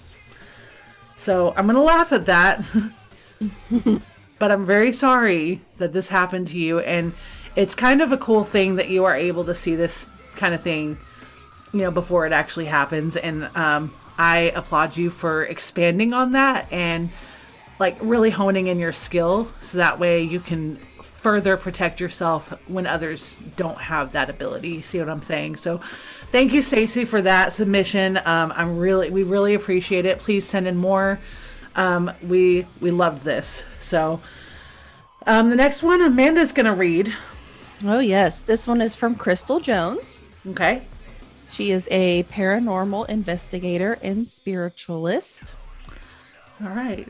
So 1.16 1.52
I'm 1.56 1.66
gonna 1.66 1.82
laugh 1.82 2.12
at 2.12 2.26
that, 2.26 2.64
but 4.38 4.50
I'm 4.50 4.64
very 4.66 4.92
sorry 4.92 5.60
that 5.76 5.92
this 5.92 6.08
happened 6.08 6.48
to 6.48 6.58
you, 6.58 6.80
and 6.80 7.12
it's 7.54 7.74
kind 7.74 8.00
of 8.00 8.10
a 8.10 8.16
cool 8.18 8.44
thing 8.44 8.76
that 8.76 8.88
you 8.88 9.04
are 9.04 9.14
able 9.14 9.44
to 9.44 9.54
see 9.54 9.76
this 9.76 10.08
kind 10.36 10.54
of 10.54 10.62
thing 10.62 10.98
you 11.72 11.80
know, 11.80 11.90
before 11.90 12.26
it 12.26 12.32
actually 12.32 12.66
happens. 12.66 13.16
And 13.16 13.44
um, 13.56 13.94
I 14.16 14.52
applaud 14.54 14.96
you 14.96 15.10
for 15.10 15.44
expanding 15.44 16.12
on 16.12 16.32
that 16.32 16.70
and 16.72 17.10
like 17.78 17.96
really 18.00 18.30
honing 18.30 18.66
in 18.66 18.78
your 18.78 18.92
skill 18.92 19.48
so 19.60 19.78
that 19.78 19.98
way 19.98 20.22
you 20.22 20.40
can 20.40 20.76
further 21.02 21.56
protect 21.56 22.00
yourself 22.00 22.50
when 22.68 22.86
others 22.86 23.40
don't 23.56 23.78
have 23.78 24.12
that 24.12 24.30
ability. 24.30 24.80
See 24.82 24.98
what 24.98 25.08
I'm 25.08 25.22
saying? 25.22 25.56
So 25.56 25.78
thank 26.30 26.52
you, 26.52 26.62
Stacey, 26.62 27.04
for 27.04 27.20
that 27.22 27.52
submission. 27.52 28.16
Um, 28.24 28.52
I'm 28.56 28.78
really, 28.78 29.10
we 29.10 29.22
really 29.24 29.54
appreciate 29.54 30.06
it. 30.06 30.18
Please 30.18 30.44
send 30.44 30.66
in 30.66 30.76
more. 30.76 31.18
Um, 31.76 32.10
we 32.22 32.66
we 32.80 32.90
loved 32.90 33.24
this. 33.24 33.62
So 33.78 34.20
um, 35.26 35.50
the 35.50 35.56
next 35.56 35.82
one, 35.82 36.00
Amanda's 36.00 36.52
gonna 36.52 36.74
read. 36.74 37.14
Oh 37.84 38.00
yes, 38.00 38.40
this 38.40 38.66
one 38.66 38.80
is 38.80 38.96
from 38.96 39.14
Crystal 39.14 39.60
Jones. 39.60 40.28
Okay. 40.48 40.82
She 41.58 41.72
is 41.72 41.88
a 41.90 42.22
paranormal 42.22 43.08
investigator 43.08 43.98
and 44.00 44.28
spiritualist. 44.28 45.56
All 46.62 46.68
right. 46.68 47.08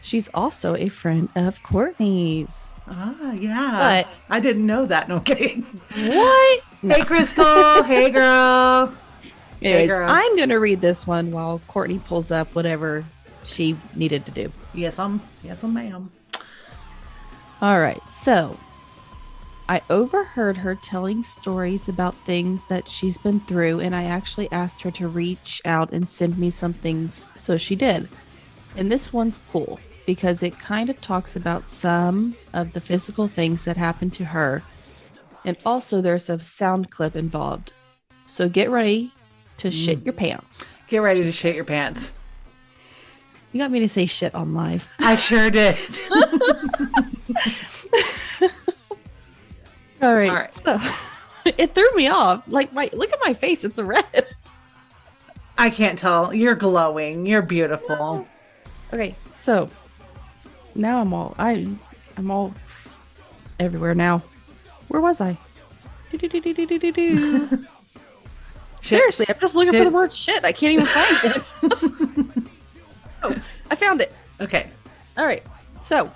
She's 0.00 0.30
also 0.32 0.74
a 0.74 0.88
friend 0.88 1.28
of 1.36 1.62
Courtney's. 1.62 2.70
Ah, 2.86 3.32
yeah. 3.32 4.04
But- 4.06 4.14
I 4.30 4.40
didn't 4.40 4.64
know 4.64 4.86
that. 4.86 5.10
No 5.10 5.20
kidding. 5.20 5.64
What? 5.94 6.62
Hey, 6.80 7.02
Crystal. 7.02 7.82
hey, 7.82 8.08
girl. 8.08 8.90
Anyways, 9.60 9.88
girl. 9.88 10.08
I'm 10.10 10.34
gonna 10.38 10.58
read 10.58 10.80
this 10.80 11.06
one 11.06 11.30
while 11.30 11.60
Courtney 11.68 11.98
pulls 11.98 12.30
up 12.30 12.54
whatever 12.54 13.04
she 13.44 13.76
needed 13.94 14.24
to 14.24 14.32
do. 14.32 14.50
Yes, 14.72 14.98
I'm. 14.98 15.20
Yes, 15.44 15.62
I'm, 15.62 15.74
ma'am. 15.74 16.10
All 17.60 17.80
right, 17.80 18.00
so 18.08 18.56
I 19.70 19.82
overheard 19.90 20.56
her 20.56 20.74
telling 20.74 21.22
stories 21.22 21.90
about 21.90 22.14
things 22.24 22.64
that 22.66 22.88
she's 22.88 23.18
been 23.18 23.40
through, 23.40 23.80
and 23.80 23.94
I 23.94 24.04
actually 24.04 24.50
asked 24.50 24.80
her 24.80 24.90
to 24.92 25.08
reach 25.08 25.60
out 25.66 25.92
and 25.92 26.08
send 26.08 26.38
me 26.38 26.48
some 26.48 26.72
things, 26.72 27.28
so 27.34 27.58
she 27.58 27.76
did. 27.76 28.08
And 28.76 28.90
this 28.90 29.12
one's 29.12 29.40
cool 29.52 29.78
because 30.06 30.42
it 30.42 30.58
kind 30.58 30.88
of 30.88 30.98
talks 31.02 31.36
about 31.36 31.68
some 31.68 32.34
of 32.54 32.72
the 32.72 32.80
physical 32.80 33.28
things 33.28 33.66
that 33.66 33.76
happened 33.76 34.14
to 34.14 34.24
her, 34.24 34.62
and 35.44 35.58
also 35.66 36.00
there's 36.00 36.30
a 36.30 36.40
sound 36.40 36.90
clip 36.90 37.14
involved. 37.14 37.72
So 38.24 38.48
get 38.48 38.70
ready 38.70 39.12
to 39.58 39.68
mm. 39.68 39.84
shit 39.84 40.02
your 40.02 40.14
pants. 40.14 40.72
Get 40.88 40.98
ready 40.98 41.22
to 41.24 41.32
shit 41.32 41.54
your 41.54 41.64
pants. 41.64 42.14
You 43.52 43.60
got 43.60 43.70
me 43.70 43.80
to 43.80 43.88
say 43.88 44.06
shit 44.06 44.34
on 44.34 44.54
live. 44.54 44.88
I 44.98 45.16
sure 45.16 45.50
did. 45.50 45.76
All 50.00 50.14
right. 50.14 50.30
All 50.30 50.36
right. 50.36 50.52
So 50.52 50.80
it 51.44 51.74
threw 51.74 51.90
me 51.94 52.08
off. 52.08 52.44
Like 52.46 52.72
my 52.72 52.90
look 52.92 53.12
at 53.12 53.18
my 53.24 53.34
face, 53.34 53.64
it's 53.64 53.78
red. 53.78 54.26
I 55.56 55.70
can't 55.70 55.98
tell. 55.98 56.32
You're 56.32 56.54
glowing. 56.54 57.26
You're 57.26 57.42
beautiful. 57.42 58.26
Okay, 58.92 59.16
so 59.34 59.68
now 60.74 61.00
I'm 61.00 61.12
all 61.12 61.34
I 61.38 61.68
I'm 62.16 62.30
all 62.30 62.54
everywhere 63.58 63.94
now. 63.94 64.22
Where 64.88 65.00
was 65.00 65.20
I? 65.20 65.36
Seriously, 68.80 69.26
I'm 69.28 69.38
just 69.40 69.54
looking 69.54 69.74
for 69.74 69.84
the 69.84 69.90
word 69.90 70.12
shit. 70.12 70.44
I 70.44 70.52
can't 70.52 70.72
even 70.72 70.86
find 70.86 71.18
it. 71.24 71.44
oh, 73.22 73.36
I 73.70 73.74
found 73.74 74.00
it. 74.00 74.14
Okay. 74.40 74.70
All 75.18 75.26
right. 75.26 75.42
So 75.82 76.10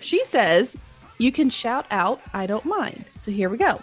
she 0.00 0.24
says 0.24 0.76
you 1.18 1.32
can 1.32 1.50
shout 1.50 1.86
out, 1.90 2.20
I 2.32 2.46
don't 2.46 2.64
mind. 2.64 3.04
So 3.16 3.30
here 3.30 3.48
we 3.48 3.58
go. 3.58 3.80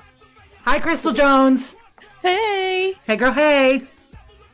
Hi, 0.63 0.79
Crystal 0.79 1.13
Jones. 1.13 1.75
Hey. 2.21 2.95
Hey, 3.05 3.15
girl. 3.17 3.33
Hey. 3.33 3.83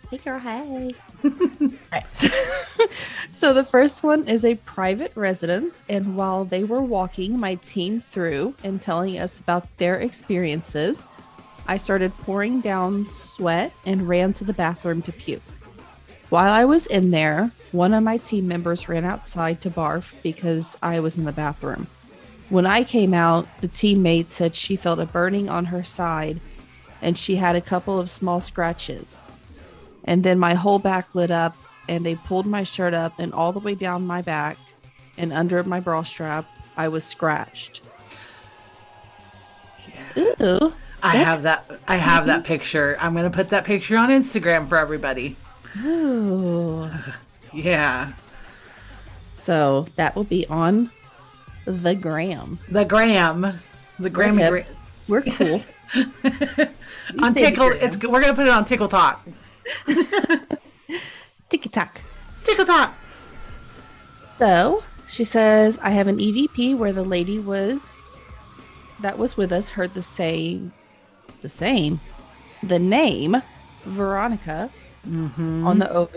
Hey, 0.10 0.18
girl. 0.18 0.40
Hey. 0.40 0.94
right. 1.92 2.06
so 3.34 3.54
the 3.54 3.64
first 3.64 4.04
one 4.04 4.28
is 4.28 4.44
a 4.44 4.56
private 4.56 5.14
residence, 5.16 5.84
and 5.88 6.18
while 6.18 6.44
they 6.44 6.64
were 6.64 6.82
walking 6.82 7.40
my 7.40 7.56
team 7.56 8.02
through 8.02 8.56
and 8.64 8.82
telling 8.82 9.18
us 9.20 9.40
about 9.40 9.78
their 9.78 10.00
experiences, 10.00 11.08
I 11.68 11.78
started 11.78 12.18
pouring 12.18 12.60
down 12.60 13.08
sweat 13.08 13.72
and 13.86 14.10
ran 14.10 14.34
to 14.34 14.44
the 14.44 14.54
bathroom 14.54 15.02
to 15.04 15.14
puke. 15.14 15.42
While 16.30 16.52
I 16.52 16.66
was 16.66 16.88
in 16.88 17.12
there, 17.12 17.52
one 17.72 17.94
of 17.94 18.04
my 18.04 18.18
team 18.18 18.48
members 18.48 18.90
ran 18.90 19.06
outside 19.06 19.62
to 19.62 19.70
barf 19.70 20.22
because 20.24 20.78
I 20.82 21.00
was 21.00 21.18
in 21.18 21.26
the 21.26 21.32
bathroom. 21.32 21.88
When 22.52 22.66
I 22.66 22.84
came 22.84 23.14
out, 23.14 23.48
the 23.62 23.70
teammate 23.70 24.28
said 24.28 24.56
she 24.56 24.76
felt 24.76 25.00
a 25.00 25.06
burning 25.06 25.50
on 25.50 25.66
her 25.68 25.86
side 25.86 26.42
and 27.02 27.18
she 27.18 27.38
had 27.38 27.56
a 27.56 27.62
couple 27.62 27.98
of 27.98 28.10
small 28.10 28.42
scratches. 28.42 29.24
And 30.04 30.22
then 30.22 30.38
my 30.38 30.54
whole 30.54 30.78
back 30.78 31.16
lit 31.16 31.32
up, 31.32 31.56
and 31.88 32.06
they 32.06 32.16
pulled 32.16 32.46
my 32.46 32.64
shirt 32.64 32.94
up 32.94 33.20
and 33.20 33.34
all 33.34 33.54
the 33.54 33.60
way 33.60 33.74
down 33.74 34.06
my 34.06 34.22
back 34.22 34.58
and 35.18 35.32
under 35.32 35.64
my 35.64 35.80
bra 35.80 36.04
strap, 36.04 36.46
I 36.76 36.90
was 36.90 37.06
scratched. 37.06 37.82
Ooh. 40.18 40.74
I 41.02 41.16
have 41.16 41.44
that. 41.44 41.66
I 41.88 41.96
have 41.96 42.26
that 42.26 42.44
picture. 42.44 42.98
I'm 43.00 43.16
gonna 43.16 43.30
put 43.30 43.48
that 43.50 43.64
picture 43.64 43.98
on 43.98 44.10
Instagram 44.10 44.68
for 44.68 44.78
everybody. 44.78 45.38
Ooh. 45.86 46.90
Yeah. 47.54 48.14
So 49.44 49.88
that 49.96 50.16
will 50.16 50.24
be 50.24 50.48
on 50.48 50.90
the 51.66 51.96
gram. 51.96 52.60
The 52.70 52.86
gram. 52.86 53.60
The 54.00 54.10
Grammy. 54.10 54.40
hip. 54.40 54.50
Gra- 54.50 54.66
We're 55.08 55.22
cool. 55.22 55.64
on 57.24 57.34
Tickle. 57.36 57.70
It's. 57.74 57.98
We're 57.98 58.22
gonna 58.22 58.34
put 58.34 58.48
it 58.48 58.54
on 58.54 58.66
Tickle 58.66 58.88
Talk. 58.88 59.26
Ticky 61.50 61.70
tack. 61.70 62.02
Tickle 62.44 62.66
Talk. 62.66 62.94
So 64.40 64.84
she 65.08 65.24
says, 65.24 65.78
I 65.82 65.92
have 65.92 66.08
an 66.08 66.18
EVP 66.18 66.76
where 66.78 66.94
the 66.94 67.04
lady 67.04 67.38
was 67.40 68.20
that 69.02 69.18
was 69.18 69.36
with 69.38 69.52
us 69.52 69.70
heard 69.72 69.94
the 69.94 70.02
same, 70.02 70.72
the 71.42 71.50
same, 71.50 72.00
the 72.64 72.80
name 72.80 73.42
Veronica 73.84 74.70
on 75.06 75.80
the 75.80 75.92
ov- 75.94 76.16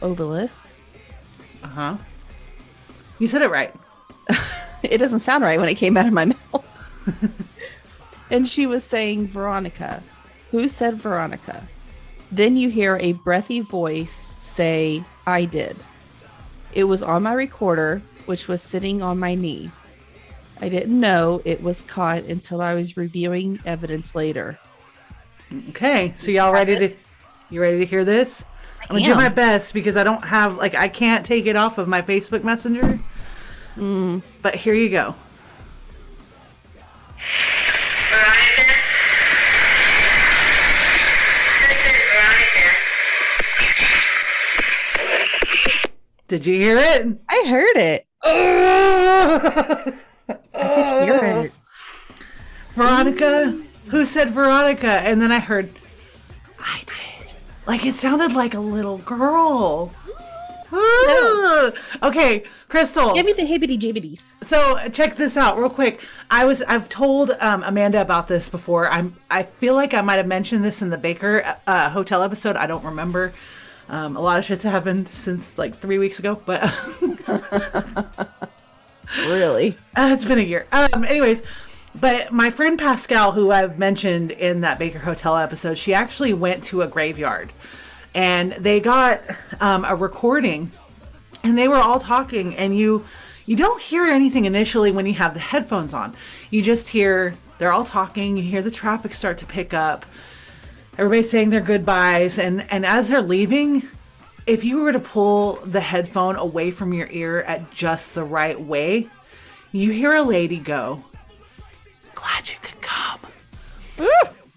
Ovilus. 0.00 0.78
Uh 1.62 1.68
huh. 1.68 1.96
You 3.18 3.26
said 3.28 3.42
it 3.42 3.50
right. 3.50 3.72
It 4.82 4.98
doesn't 4.98 5.20
sound 5.20 5.44
right 5.44 5.58
when 5.58 5.68
it 5.68 5.74
came 5.74 5.96
out 5.96 6.06
of 6.06 6.12
my 6.12 6.26
mouth. 6.26 6.66
and 8.30 8.48
she 8.48 8.66
was 8.66 8.84
saying, 8.84 9.28
Veronica. 9.28 10.02
Who 10.50 10.68
said 10.68 10.96
Veronica? 10.96 11.66
Then 12.30 12.56
you 12.56 12.68
hear 12.68 12.98
a 13.00 13.12
breathy 13.12 13.60
voice 13.60 14.36
say, 14.40 15.04
I 15.26 15.44
did. 15.44 15.76
It 16.72 16.84
was 16.84 17.02
on 17.02 17.22
my 17.22 17.34
recorder, 17.34 18.02
which 18.26 18.48
was 18.48 18.62
sitting 18.62 19.02
on 19.02 19.18
my 19.18 19.34
knee. 19.34 19.70
I 20.60 20.68
didn't 20.68 20.98
know 20.98 21.42
it 21.44 21.62
was 21.62 21.82
caught 21.82 22.22
until 22.24 22.62
I 22.62 22.74
was 22.74 22.96
reviewing 22.96 23.60
evidence 23.66 24.14
later. 24.14 24.58
Okay. 25.70 26.14
So 26.16 26.30
y'all 26.30 26.52
ready 26.52 26.76
to? 26.76 26.94
You 27.50 27.60
ready 27.60 27.80
to 27.80 27.86
hear 27.86 28.04
this? 28.04 28.44
I'm 28.82 28.96
gonna 28.96 29.04
do 29.04 29.14
my 29.14 29.28
best 29.28 29.74
because 29.74 29.96
I 29.96 30.04
don't 30.04 30.24
have 30.24 30.56
like 30.56 30.74
I 30.74 30.88
can't 30.88 31.24
take 31.24 31.46
it 31.46 31.56
off 31.56 31.78
of 31.78 31.88
my 31.88 32.00
Facebook 32.02 32.44
Messenger. 32.44 32.98
But 33.76 34.54
here 34.56 34.74
you 34.74 34.90
go. 34.90 35.14
Veronica? 38.10 38.64
This 41.60 41.80
is 41.86 41.96
Veronica. 42.12 42.68
Did 46.28 46.46
you 46.46 46.56
hear 46.56 46.76
it? 46.78 47.18
I 47.28 47.44
heard 47.48 47.76
it. 47.76 48.06
I 50.54 51.04
hear 51.04 51.24
it. 51.44 51.52
Veronica? 52.72 53.58
Who 53.88 54.04
said 54.04 54.30
Veronica? 54.30 54.86
And 54.86 55.20
then 55.20 55.32
I 55.32 55.38
heard, 55.38 55.70
I 56.58 56.82
did. 56.86 57.28
Like 57.66 57.84
it 57.86 57.94
sounded 57.94 58.32
like 58.32 58.54
a 58.54 58.60
little 58.60 58.98
girl. 58.98 59.94
Ah. 60.74 61.70
Okay, 62.02 62.44
Crystal. 62.72 63.12
Give 63.12 63.26
me 63.26 63.34
the 63.34 63.42
hibbity 63.42 63.78
jibbities. 63.78 64.32
So 64.40 64.88
check 64.88 65.16
this 65.16 65.36
out 65.36 65.58
real 65.58 65.68
quick. 65.68 66.00
I 66.30 66.46
was 66.46 66.62
I've 66.62 66.88
told 66.88 67.30
um, 67.38 67.62
Amanda 67.62 68.00
about 68.00 68.28
this 68.28 68.48
before. 68.48 68.88
I'm 68.88 69.14
I 69.30 69.42
feel 69.42 69.74
like 69.74 69.92
I 69.92 70.00
might 70.00 70.16
have 70.16 70.26
mentioned 70.26 70.64
this 70.64 70.80
in 70.80 70.88
the 70.88 70.96
Baker 70.96 71.56
uh, 71.66 71.90
hotel 71.90 72.22
episode. 72.22 72.56
I 72.56 72.66
don't 72.66 72.82
remember. 72.82 73.34
Um, 73.90 74.16
a 74.16 74.20
lot 74.20 74.38
of 74.38 74.46
shit's 74.46 74.64
happened 74.64 75.06
since 75.06 75.58
like 75.58 75.76
three 75.76 75.98
weeks 75.98 76.18
ago, 76.18 76.40
but 76.46 76.62
Really? 79.18 79.76
Uh, 79.94 80.10
it's 80.14 80.24
been 80.24 80.38
a 80.38 80.42
year. 80.42 80.66
Um, 80.72 81.04
anyways, 81.04 81.42
but 81.94 82.32
my 82.32 82.48
friend 82.48 82.78
Pascal, 82.78 83.32
who 83.32 83.50
I've 83.50 83.78
mentioned 83.78 84.30
in 84.30 84.62
that 84.62 84.78
Baker 84.78 85.00
Hotel 85.00 85.36
episode, 85.36 85.76
she 85.76 85.92
actually 85.92 86.32
went 86.32 86.64
to 86.64 86.80
a 86.80 86.86
graveyard, 86.86 87.52
and 88.14 88.52
they 88.52 88.80
got 88.80 89.20
um, 89.60 89.84
a 89.84 89.94
recording, 89.94 90.70
and 91.42 91.56
they 91.58 91.68
were 91.68 91.76
all 91.76 91.98
talking, 91.98 92.54
and 92.56 92.76
you 92.76 93.04
you 93.44 93.56
don't 93.56 93.82
hear 93.82 94.04
anything 94.04 94.44
initially 94.44 94.92
when 94.92 95.06
you 95.06 95.14
have 95.14 95.34
the 95.34 95.40
headphones 95.40 95.92
on. 95.92 96.14
You 96.50 96.62
just 96.62 96.88
hear 96.88 97.34
they're 97.58 97.72
all 97.72 97.84
talking. 97.84 98.36
You 98.36 98.42
hear 98.42 98.62
the 98.62 98.70
traffic 98.70 99.14
start 99.14 99.38
to 99.38 99.46
pick 99.46 99.74
up, 99.74 100.06
everybody's 100.98 101.30
saying 101.30 101.50
their 101.50 101.60
goodbyes, 101.60 102.38
and 102.38 102.66
and 102.70 102.86
as 102.86 103.08
they're 103.08 103.22
leaving, 103.22 103.88
if 104.46 104.64
you 104.64 104.82
were 104.82 104.92
to 104.92 105.00
pull 105.00 105.54
the 105.64 105.80
headphone 105.80 106.36
away 106.36 106.70
from 106.70 106.92
your 106.92 107.08
ear 107.10 107.40
at 107.40 107.70
just 107.70 108.14
the 108.14 108.24
right 108.24 108.60
way, 108.60 109.08
you 109.70 109.90
hear 109.90 110.14
a 110.14 110.22
lady 110.22 110.58
go, 110.58 111.04
"Glad 112.14 112.50
you 112.50 112.56
could 112.62 112.80
come." 112.80 113.20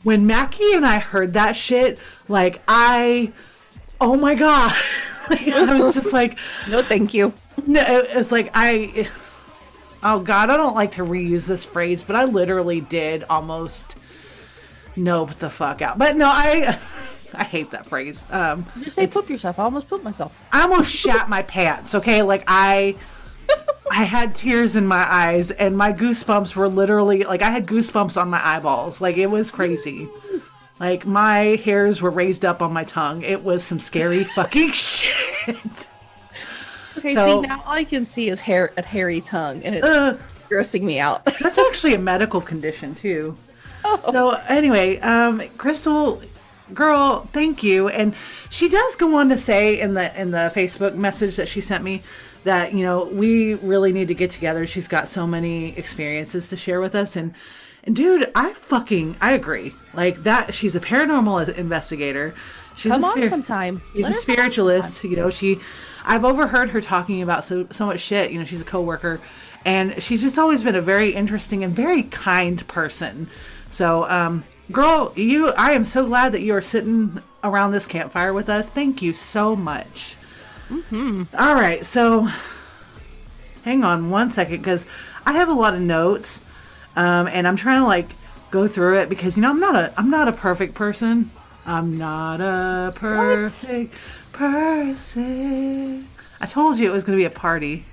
When 0.03 0.27
Mackie 0.27 0.73
and 0.73 0.85
I 0.85 0.99
heard 0.99 1.33
that 1.33 1.55
shit, 1.55 1.97
like 2.27 2.61
I, 2.67 3.33
oh 3.99 4.15
my 4.15 4.35
god, 4.35 4.75
Like, 5.29 5.47
I 5.47 5.79
was 5.79 5.93
just 5.93 6.13
like, 6.13 6.37
No, 6.69 6.81
thank 6.81 7.13
you. 7.13 7.33
no, 7.65 7.81
it 7.81 8.15
was 8.15 8.31
like 8.31 8.51
I. 8.53 9.09
Oh 10.03 10.19
God, 10.19 10.49
I 10.49 10.57
don't 10.57 10.75
like 10.75 10.91
to 10.93 11.01
reuse 11.03 11.47
this 11.47 11.65
phrase, 11.65 12.03
but 12.03 12.15
I 12.15 12.25
literally 12.25 12.79
did 12.81 13.23
almost 13.29 13.95
nope 14.95 15.31
the 15.33 15.49
fuck 15.49 15.81
out. 15.81 15.97
But 15.97 16.15
no, 16.15 16.27
I 16.27 16.79
I 17.33 17.43
hate 17.43 17.71
that 17.71 17.85
phrase. 17.85 18.23
Um, 18.29 18.65
Just 18.81 18.95
say 18.95 19.07
poop 19.07 19.29
yourself. 19.29 19.57
I 19.59 19.63
almost 19.63 19.89
pooped 19.89 20.03
myself. 20.03 20.41
I 20.51 20.61
almost 20.61 20.95
shat 20.95 21.27
my 21.29 21.41
pants. 21.43 21.95
Okay, 21.95 22.21
like 22.21 22.43
I. 22.47 22.95
I 23.91 24.03
had 24.03 24.33
tears 24.35 24.75
in 24.75 24.87
my 24.87 25.05
eyes, 25.07 25.51
and 25.51 25.77
my 25.77 25.93
goosebumps 25.93 26.55
were 26.55 26.67
literally 26.67 27.23
like 27.23 27.43
I 27.43 27.51
had 27.51 27.67
goosebumps 27.67 28.19
on 28.19 28.29
my 28.31 28.41
eyeballs. 28.43 28.99
Like 28.99 29.17
it 29.17 29.27
was 29.27 29.51
crazy. 29.51 30.09
Like 30.79 31.05
my 31.05 31.61
hairs 31.63 32.01
were 32.01 32.09
raised 32.09 32.43
up 32.43 32.61
on 32.63 32.73
my 32.73 32.83
tongue. 32.83 33.21
It 33.21 33.43
was 33.43 33.63
some 33.63 33.77
scary 33.79 34.23
fucking 34.35 34.71
shit. 34.71 35.14
Okay, 36.97 37.13
So- 37.13 37.41
see 37.41 37.47
now 37.47 37.61
all 37.65 37.73
I 37.73 37.83
can 37.83 38.05
see 38.05 38.29
is 38.29 38.39
hair 38.41 38.71
a 38.77 38.81
hairy 38.83 39.21
tongue, 39.21 39.61
and 39.63 39.75
it's 39.75 39.85
Ugh. 39.85 40.17
grossing 40.49 40.83
me 40.83 40.99
out. 40.99 41.25
That's 41.41 41.57
actually 41.57 41.93
a 41.93 41.99
medical 41.99 42.39
condition 42.41 42.95
too. 42.95 43.37
Oh. 43.83 44.11
So 44.11 44.29
anyway, 44.47 44.97
um, 44.99 45.41
Crystal, 45.57 46.21
girl, 46.73 47.27
thank 47.33 47.63
you. 47.63 47.89
And 47.89 48.15
she 48.49 48.69
does 48.69 48.95
go 48.95 49.17
on 49.17 49.29
to 49.29 49.37
say 49.37 49.79
in 49.79 49.93
the 49.93 50.19
in 50.19 50.31
the 50.31 50.51
Facebook 50.55 50.95
message 50.95 51.35
that 51.35 51.47
she 51.47 51.61
sent 51.61 51.83
me 51.83 52.01
that 52.45 52.73
you 52.73 52.83
know 52.83 53.05
we 53.11 53.55
really 53.55 53.91
need 53.91 54.07
to 54.07 54.15
get 54.15 54.31
together. 54.31 54.65
She's 54.65 54.87
got 54.87 55.07
so 55.07 55.27
many 55.27 55.77
experiences 55.77 56.49
to 56.49 56.57
share 56.57 56.79
with 56.79 56.95
us, 56.95 57.15
and 57.15 57.33
and 57.83 57.95
dude, 57.95 58.31
I 58.33 58.53
fucking 58.53 59.17
I 59.21 59.33
agree. 59.33 59.75
Like 59.93 60.23
that, 60.23 60.53
she's 60.53 60.75
a 60.75 60.79
paranormal 60.79 61.55
investigator. 61.55 62.33
She's 62.75 62.91
Come 62.91 63.03
a 63.03 63.07
on 63.07 63.29
sometime. 63.29 63.81
She's 63.93 64.03
Let 64.03 64.11
a 64.11 64.13
her 64.13 64.13
come 64.13 64.15
on 64.15 64.21
spiritualist. 64.21 65.03
You 65.03 65.15
know, 65.15 65.29
she. 65.29 65.59
I've 66.07 66.23
overheard 66.23 66.69
her 66.69 66.81
talking 66.81 67.21
about 67.21 67.43
so 67.43 67.67
so 67.71 67.87
much 67.87 67.99
shit. 67.99 68.31
You 68.31 68.39
know, 68.39 68.45
she's 68.45 68.61
a 68.61 68.65
coworker, 68.65 69.19
and 69.65 70.01
she's 70.01 70.21
just 70.21 70.37
always 70.37 70.63
been 70.63 70.75
a 70.75 70.81
very 70.81 71.11
interesting 71.11 71.63
and 71.63 71.75
very 71.75 72.03
kind 72.03 72.65
person. 72.67 73.29
So, 73.69 74.09
um, 74.09 74.43
girl, 74.71 75.11
you, 75.15 75.49
I 75.57 75.71
am 75.71 75.85
so 75.85 76.05
glad 76.05 76.31
that 76.33 76.41
you 76.41 76.53
are 76.53 76.61
sitting 76.61 77.21
around 77.43 77.71
this 77.71 77.85
campfire 77.85 78.33
with 78.33 78.49
us. 78.49 78.67
Thank 78.67 79.01
you 79.01 79.13
so 79.13 79.55
much. 79.55 80.15
Mm-hmm. 80.69 81.23
right, 81.35 81.85
so 81.85 82.29
hang 83.63 83.83
on 83.83 84.09
one 84.09 84.29
second 84.29 84.57
because 84.57 84.87
I 85.25 85.33
have 85.33 85.49
a 85.49 85.53
lot 85.53 85.73
of 85.73 85.81
notes, 85.81 86.41
um, 86.95 87.27
and 87.27 87.47
I'm 87.47 87.55
trying 87.55 87.81
to 87.81 87.85
like 87.85 88.09
go 88.51 88.67
through 88.67 88.99
it 88.99 89.09
because 89.09 89.35
you 89.35 89.41
know 89.41 89.49
I'm 89.49 89.59
not 89.59 89.75
a 89.75 89.93
I'm 89.97 90.09
not 90.09 90.27
a 90.27 90.31
perfect 90.31 90.75
person. 90.75 91.29
I'm 91.65 91.97
not 91.97 92.41
a 92.41 92.93
perfect 92.95 93.93
person. 94.33 96.07
I 96.39 96.45
told 96.45 96.77
you 96.77 96.89
it 96.89 96.93
was 96.93 97.03
going 97.03 97.17
to 97.17 97.21
be 97.21 97.25
a 97.25 97.29
party, 97.29 97.85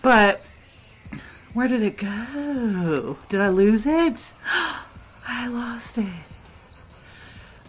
but 0.00 0.42
where 1.54 1.66
did 1.66 1.82
it 1.82 1.96
go? 1.96 3.18
Did 3.28 3.40
I 3.40 3.48
lose 3.48 3.86
it? 3.86 4.32
I 5.26 5.48
lost 5.48 5.98
it. 5.98 6.08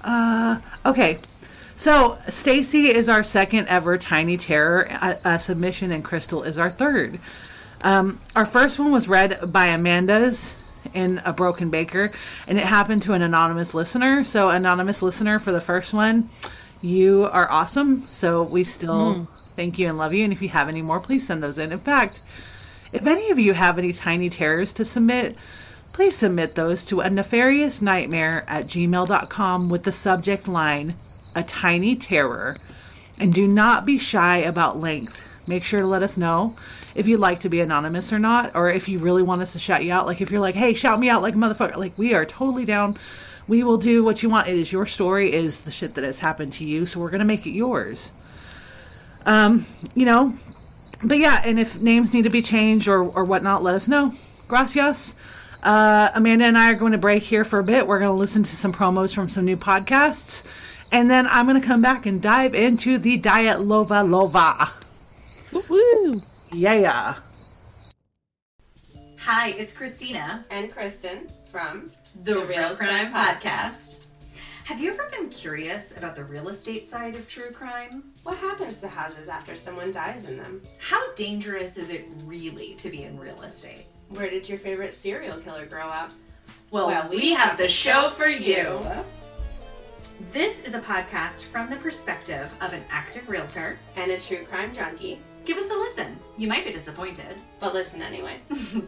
Uh, 0.04 0.60
okay. 0.86 1.18
So 1.76 2.18
Stacey 2.30 2.88
is 2.88 3.10
our 3.10 3.24
second 3.24 3.68
ever 3.68 3.98
Tiny 3.98 4.38
Terror 4.38 4.88
uh, 4.92 5.16
uh, 5.24 5.38
submission, 5.38 5.92
and 5.92 6.04
Crystal 6.04 6.44
is 6.44 6.60
our 6.60 6.70
third. 6.70 7.20
Um, 7.82 8.20
our 8.36 8.46
first 8.46 8.80
one 8.80 8.92
was 8.92 9.08
read 9.08 9.52
by 9.52 9.68
Amanda's 9.68 10.56
in 10.96 11.22
a 11.26 11.34
Broken 11.34 11.70
Baker, 11.70 12.12
and 12.48 12.58
it 12.58 12.66
happened 12.66 13.04
to 13.04 13.14
an 13.14 13.22
anonymous 13.22 13.74
listener. 13.74 14.24
So, 14.24 14.50
anonymous 14.50 15.02
listener 15.02 15.40
for 15.40 15.52
the 15.52 15.62
first 15.62 15.94
one, 15.94 16.30
you 16.82 17.26
are 17.26 17.52
awesome. 17.52 18.06
So, 18.06 18.44
we 18.44 18.64
still 18.64 19.14
hmm. 19.14 19.24
thank 19.56 19.78
you 19.78 19.88
and 19.88 19.98
love 19.98 20.14
you. 20.14 20.24
And 20.24 20.34
if 20.34 20.42
you 20.42 20.50
have 20.50 20.70
any 20.70 20.82
more, 20.82 21.00
please 21.00 21.28
send 21.28 21.44
those 21.44 21.58
in. 21.58 21.72
In 21.72 21.80
fact, 21.80 22.22
if 22.92 23.06
any 23.06 23.30
of 23.30 23.38
you 23.38 23.54
have 23.54 23.78
any 23.78 23.92
tiny 23.92 24.30
terrors 24.30 24.72
to 24.74 24.86
submit, 24.86 25.36
please 25.92 26.16
submit 26.16 26.56
those 26.56 26.86
to 26.86 27.02
a 27.02 27.10
nefarious 27.10 27.82
nightmare 27.82 28.44
at 28.48 28.66
gmail.com 28.66 29.70
with 29.70 29.84
the 29.84 29.92
subject 29.92 30.48
line 30.48 30.96
a 31.36 31.44
tiny 31.44 31.96
terror. 31.96 32.58
And 33.20 33.34
do 33.34 33.48
not 33.48 33.86
be 33.86 33.98
shy 33.98 34.38
about 34.38 34.80
length. 34.80 35.22
Make 35.48 35.64
sure 35.64 35.82
to 35.82 35.88
let 35.88 36.04
us 36.04 36.18
know 36.18 36.56
if 36.96 37.08
you'd 37.08 37.20
like 37.20 37.42
to 37.42 37.50
be 37.50 37.62
anonymous 37.62 38.12
or 38.12 38.20
not, 38.20 38.56
or 38.56 38.70
if 38.70 38.90
you 38.90 39.00
really 39.00 39.24
want 39.24 39.42
us 39.42 39.54
to 39.54 39.60
shout 39.60 39.84
you 39.84 39.92
out. 39.92 40.06
Like 40.06 40.22
if 40.22 40.32
you're 40.32 40.42
like, 40.42 40.56
hey, 40.56 40.74
shout 40.74 41.00
me 41.00 41.10
out 41.10 41.22
like 41.22 41.36
a 41.36 41.38
motherfucker. 41.38 41.78
Like 41.78 41.98
we 41.98 42.14
are 42.14 42.26
totally 42.26 42.66
down. 42.66 42.98
We 43.48 43.64
will 43.64 43.78
do 43.78 44.04
what 44.04 44.24
you 44.24 44.30
want. 44.30 44.48
It 44.48 44.58
is 44.58 44.72
your 44.72 44.86
story, 44.86 45.34
it 45.34 45.46
is 45.46 45.64
the 45.64 45.72
shit 45.72 45.96
that 45.96 46.04
has 46.04 46.20
happened 46.20 46.54
to 46.54 46.66
you, 46.66 46.86
so 46.86 47.00
we're 47.00 47.12
gonna 47.12 47.26
make 47.26 47.46
it 47.46 47.52
yours. 47.52 48.12
Um, 49.26 49.66
you 49.94 50.06
know, 50.06 50.34
but 51.04 51.18
yeah, 51.18 51.42
and 51.44 51.60
if 51.60 51.80
names 51.80 52.14
need 52.14 52.24
to 52.24 52.30
be 52.30 52.42
changed 52.42 52.88
or, 52.88 53.04
or 53.04 53.24
whatnot, 53.24 53.64
let 53.64 53.76
us 53.76 53.88
know. 53.88 54.14
Gracias. 54.48 55.16
Uh, 55.64 56.10
Amanda 56.14 56.46
and 56.46 56.58
I 56.58 56.72
are 56.72 56.76
going 56.76 56.92
to 56.92 56.98
break 56.98 57.24
here 57.24 57.44
for 57.44 57.58
a 57.58 57.64
bit. 57.64 57.88
We're 57.88 58.00
going 58.00 58.12
to 58.12 58.20
listen 58.20 58.44
to 58.44 58.56
some 58.56 58.72
promos 58.72 59.14
from 59.16 59.30
some 59.30 59.46
new 59.46 59.58
podcasts. 59.58 60.46
And 60.92 61.10
then 61.10 61.26
I'm 61.28 61.48
going 61.48 61.60
to 61.60 61.68
come 61.68 61.82
back 61.82 62.06
and 62.06 62.22
dive 62.22 62.54
into 62.54 63.00
the 63.00 63.18
Diet 63.18 63.58
Lova 63.58 64.06
Lova. 64.08 64.85
Woo 65.56 65.64
woo. 65.70 66.22
Yeah. 66.52 67.16
Hi, 69.20 69.52
it's 69.52 69.72
Christina, 69.72 70.44
and 70.50 70.70
Kristen 70.70 71.28
from 71.50 71.92
the, 72.26 72.40
Real 72.40 72.46
Real, 72.46 72.76
Crime, 72.76 73.10
Crime 73.10 73.38
Podcast. 73.38 74.04
Have 74.66 74.82
you 74.82 74.92
ever 74.92 75.10
been 75.10 75.30
curious 75.30 75.96
about 75.96 76.14
the 76.14 76.26
real 76.26 76.50
estate 76.50 76.90
side 76.90 77.16
of 77.16 77.30
true 77.30 77.52
crime? 77.52 78.04
What 78.24 78.38
happens 78.38 78.82
to 78.82 78.90
houses 78.90 79.30
after 79.30 79.56
someone 79.56 79.94
dies 79.94 80.30
in 80.30 80.36
them? 80.36 80.62
How 80.78 81.14
dangerous 81.14 81.78
is 81.78 81.90
it 81.90 82.06
really 82.26 82.74
to 82.74 82.90
be 82.90 83.04
in 83.04 83.18
real 83.18 83.42
estate? 83.42 83.86
Where 84.10 84.30
did 84.30 84.50
your 84.50 84.58
favorite 84.58 84.94
serial 84.94 85.38
killer 85.38 85.66
grow 85.66 85.88
up? 85.88 86.12
Well, 86.70 87.08
we, 87.10 87.32
have 87.32 87.58
the 87.58 87.70
show 87.70 88.10
for 88.10 88.28
you. 88.28 88.86
This 90.34 90.68
is 90.68 90.74
a 90.74 90.82
podcast 90.82 91.46
from 91.46 91.70
the 91.70 91.78
perspective 91.78 92.54
of 92.60 92.74
an 92.74 92.84
active 92.90 93.30
realtor. 93.30 93.80
And 93.96 94.12
a 94.12 94.20
true 94.20 94.44
crime 94.44 94.74
junkie. 94.76 95.22
Give 95.46 95.58
us 95.58 95.70
a 95.70 95.76
listen. 95.76 96.20
You 96.38 96.48
might 96.48 96.66
be 96.66 96.72
disappointed. 96.72 97.42
But 97.60 97.74
listen 97.74 98.02
anyway. 98.02 98.40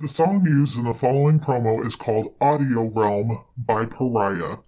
The 0.00 0.06
song 0.06 0.44
used 0.46 0.78
in 0.78 0.84
the 0.84 0.94
following 0.94 1.40
promo 1.40 1.84
is 1.84 1.96
called 1.96 2.32
Audio 2.40 2.88
Realm 2.94 3.44
by 3.56 3.84
Pariah. 3.84 4.58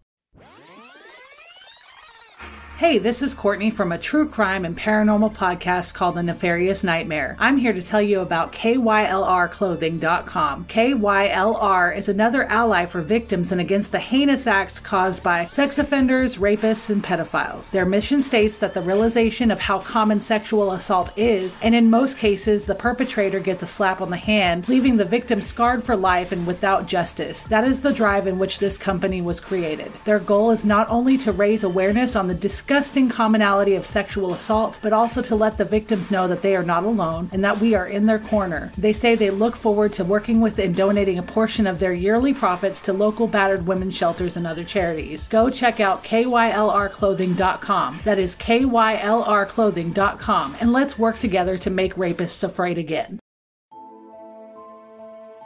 Hey, 2.81 2.97
this 2.97 3.21
is 3.21 3.35
Courtney 3.35 3.71
from 3.71 3.93
a 3.93 3.99
true 3.99 4.27
crime 4.27 4.65
and 4.65 4.75
paranormal 4.75 5.35
podcast 5.35 5.93
called 5.93 6.15
The 6.15 6.23
Nefarious 6.23 6.83
Nightmare. 6.83 7.37
I'm 7.39 7.59
here 7.59 7.75
to 7.75 7.83
tell 7.83 8.01
you 8.01 8.21
about 8.21 8.55
KYLRclothing.com. 8.55 10.65
KYLR 10.65 11.95
is 11.95 12.09
another 12.09 12.45
ally 12.45 12.87
for 12.87 13.03
victims 13.03 13.53
and 13.53 13.61
against 13.61 13.93
the 13.93 13.99
heinous 13.99 14.47
acts 14.47 14.81
caused 14.81 15.23
by 15.23 15.45
sex 15.45 15.79
offenders, 15.79 16.39
rapists, 16.39 16.89
and 16.89 17.05
pedophiles. 17.05 17.71
Their 17.71 17.85
mission 17.85 18.23
states 18.23 18.57
that 18.57 18.73
the 18.73 18.81
realization 18.81 19.51
of 19.51 19.61
how 19.61 19.81
common 19.81 20.19
sexual 20.19 20.73
assault 20.73 21.13
is, 21.19 21.59
and 21.63 21.75
in 21.75 21.91
most 21.91 22.17
cases, 22.17 22.65
the 22.65 22.75
perpetrator 22.75 23.41
gets 23.41 23.63
a 23.63 23.67
slap 23.67 24.01
on 24.01 24.09
the 24.09 24.17
hand, 24.17 24.71
leaving 24.71 24.97
the 24.97 25.05
victim 25.05 25.43
scarred 25.43 25.85
for 25.85 25.97
life 25.97 26.33
and 26.33 26.47
without 26.47 26.87
justice. 26.87 27.45
That 27.45 27.65
is 27.65 27.83
the 27.83 27.93
drive 27.93 28.27
in 28.27 28.39
which 28.39 28.59
this 28.59 28.79
company 28.79 29.21
was 29.21 29.39
created. 29.39 29.93
Their 30.07 30.19
goal 30.19 30.51
is 30.51 30.65
not 30.65 30.89
only 30.89 31.19
to 31.19 31.31
raise 31.31 31.63
awareness 31.63 32.17
on 32.17 32.27
the 32.27 32.35
disgusting 32.35 32.70
commonality 32.71 33.75
of 33.75 33.85
sexual 33.85 34.33
assault, 34.33 34.79
but 34.81 34.93
also 34.93 35.21
to 35.23 35.35
let 35.35 35.59
the 35.59 35.65
victims 35.65 36.09
know 36.11 36.29
that 36.29 36.41
they 36.43 36.55
are 36.55 36.63
not 36.63 36.85
alone 36.85 37.29
and 37.33 37.43
that 37.45 37.59
we 37.59 37.75
are 37.75 37.89
in 37.89 38.07
their 38.07 38.21
corner. 38.21 38.71
They 38.79 38.93
say 38.93 39.17
they 39.17 39.31
look 39.31 39.57
forward 39.57 39.93
to 39.95 40.05
working 40.05 40.41
with 40.41 40.57
and 40.61 40.73
donating 40.75 41.19
a 41.19 41.23
portion 41.23 41.67
of 41.67 41.81
their 41.81 41.93
yearly 41.93 42.33
profits 42.33 42.81
to 42.83 42.93
local 42.93 43.27
battered 43.27 43.67
women's 43.67 43.97
shelters 43.97 44.37
and 44.37 44.47
other 44.47 44.63
charities. 44.63 45.27
Go 45.27 45.51
check 45.51 45.81
out 45.81 46.05
KYLRclothing.com. 46.05 48.01
That 48.05 48.19
is 48.21 48.37
KYLRclothing.com. 48.37 50.57
And 50.61 50.73
let's 50.73 50.97
work 50.99 51.19
together 51.19 51.59
to 51.59 51.71
make 51.71 51.95
rapists 51.97 52.45
afraid 52.45 52.79
again. 52.79 53.19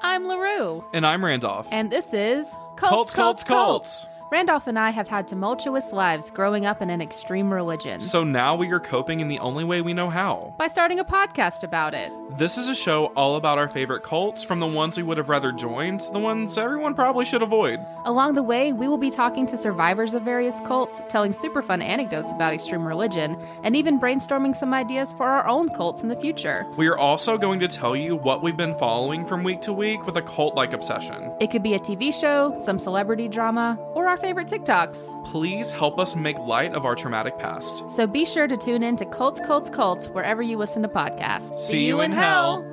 I'm 0.03 0.27
LaRue, 0.29 0.85
And 0.93 1.07
I'm 1.07 1.25
Randolph. 1.25 1.69
and 1.73 1.91
this 1.91 2.13
is 2.13 2.47
Cults, 2.77 3.15
Cults, 3.15 3.43
Cults. 3.45 4.05
Randolph 4.31 4.67
and 4.67 4.79
I 4.79 4.91
have 4.91 5.07
had 5.07 5.29
tumultuous 5.29 5.93
lives 5.93 6.31
growing 6.31 6.67
up 6.67 6.81
in 6.83 6.91
an 6.91 7.01
extreme 7.01 7.53
religion. 7.53 8.01
So 8.01 8.25
now 8.25 8.57
we 8.57 8.73
are 8.73 8.81
coping 8.81 9.21
in 9.21 9.29
the 9.29 9.39
only 9.39 9.65
way 9.65 9.81
we 9.81 9.93
know 9.93 10.11
how. 10.11 10.55
by 10.59 10.67
starting 10.67 10.99
a 10.99 11.05
podcast 11.05 11.63
about 11.63 11.95
it. 11.95 12.11
This 12.37 12.59
is 12.59 12.69
a 12.69 12.75
show 12.75 13.07
all 13.17 13.37
about 13.37 13.59
our 13.59 13.69
favorite 13.69 14.03
cults, 14.03 14.43
from 14.43 14.59
the 14.59 14.67
ones 14.67 14.97
we 14.97 15.05
would 15.05 15.19
have 15.19 15.29
rather 15.29 15.53
joined 15.53 16.01
to 16.01 16.11
the 16.13 16.19
ones 16.19 16.59
everyone 16.59 16.95
probably 16.95 17.25
should 17.25 17.43
avoid. 17.43 17.79
Along 18.07 18.33
the 18.33 18.43
way, 18.43 18.73
we 18.73 18.89
will 18.89 18.99
be 18.99 19.11
talking 19.11 19.47
to 19.47 19.57
survivors 19.59 20.15
of 20.15 20.23
various 20.23 20.59
cults, 20.61 21.01
telling 21.09 21.33
super 21.33 21.63
fun 21.63 21.81
anecdotes 21.81 22.33
about 22.33 22.53
extreme 22.53 22.85
religion, 22.89 23.37
and 23.63 23.77
even 23.77 24.01
brainstorming 24.01 24.57
some 24.57 24.75
ideas 24.75 25.13
for 25.13 25.27
our 25.27 25.47
own 25.47 25.69
cults 25.69 26.03
in 26.03 26.09
the 26.09 26.17
future. 26.17 26.67
We 26.77 26.89
are 26.89 26.99
also 26.99 27.39
going 27.39 27.61
to 27.61 27.69
tell 27.69 27.95
you 27.95 28.17
what 28.17 28.43
we've 28.43 28.57
been 28.57 28.77
following 28.79 29.27
from 29.27 29.45
week 29.45 29.61
to 29.63 29.73
week 29.73 30.05
with 30.07 30.17
a 30.17 30.23
cult 30.23 30.57
like 30.57 30.73
obsession. 30.73 31.31
It 31.41 31.51
could 31.53 31.63
be 31.63 31.75
a 31.75 31.79
TV 31.79 32.13
show, 32.13 32.57
some 32.59 32.81
celebrity 32.81 33.29
drama, 33.29 33.79
or 33.95 34.09
our 34.09 34.14
favorite 34.17 34.49
TikToks. 34.49 35.25
Please 35.27 35.71
help 35.71 35.99
us 35.99 36.15
make 36.17 36.39
light 36.39 36.75
of 36.75 36.85
our 36.85 36.95
traumatic 36.95 37.39
past. 37.39 37.89
So 37.91 38.07
be 38.07 38.25
sure 38.25 38.47
to 38.47 38.57
tune 38.57 38.83
in 38.83 38.97
to 38.97 39.05
Cults, 39.07 39.41
Cults, 39.41 39.71
Cults 39.71 40.09
wherever 40.09 40.43
you 40.43 40.57
listen 40.57 40.83
to 40.83 40.89
podcasts. 40.89 41.57
See 41.61 41.85
you 41.87 42.01
in 42.01 42.13
hell. 42.13 42.65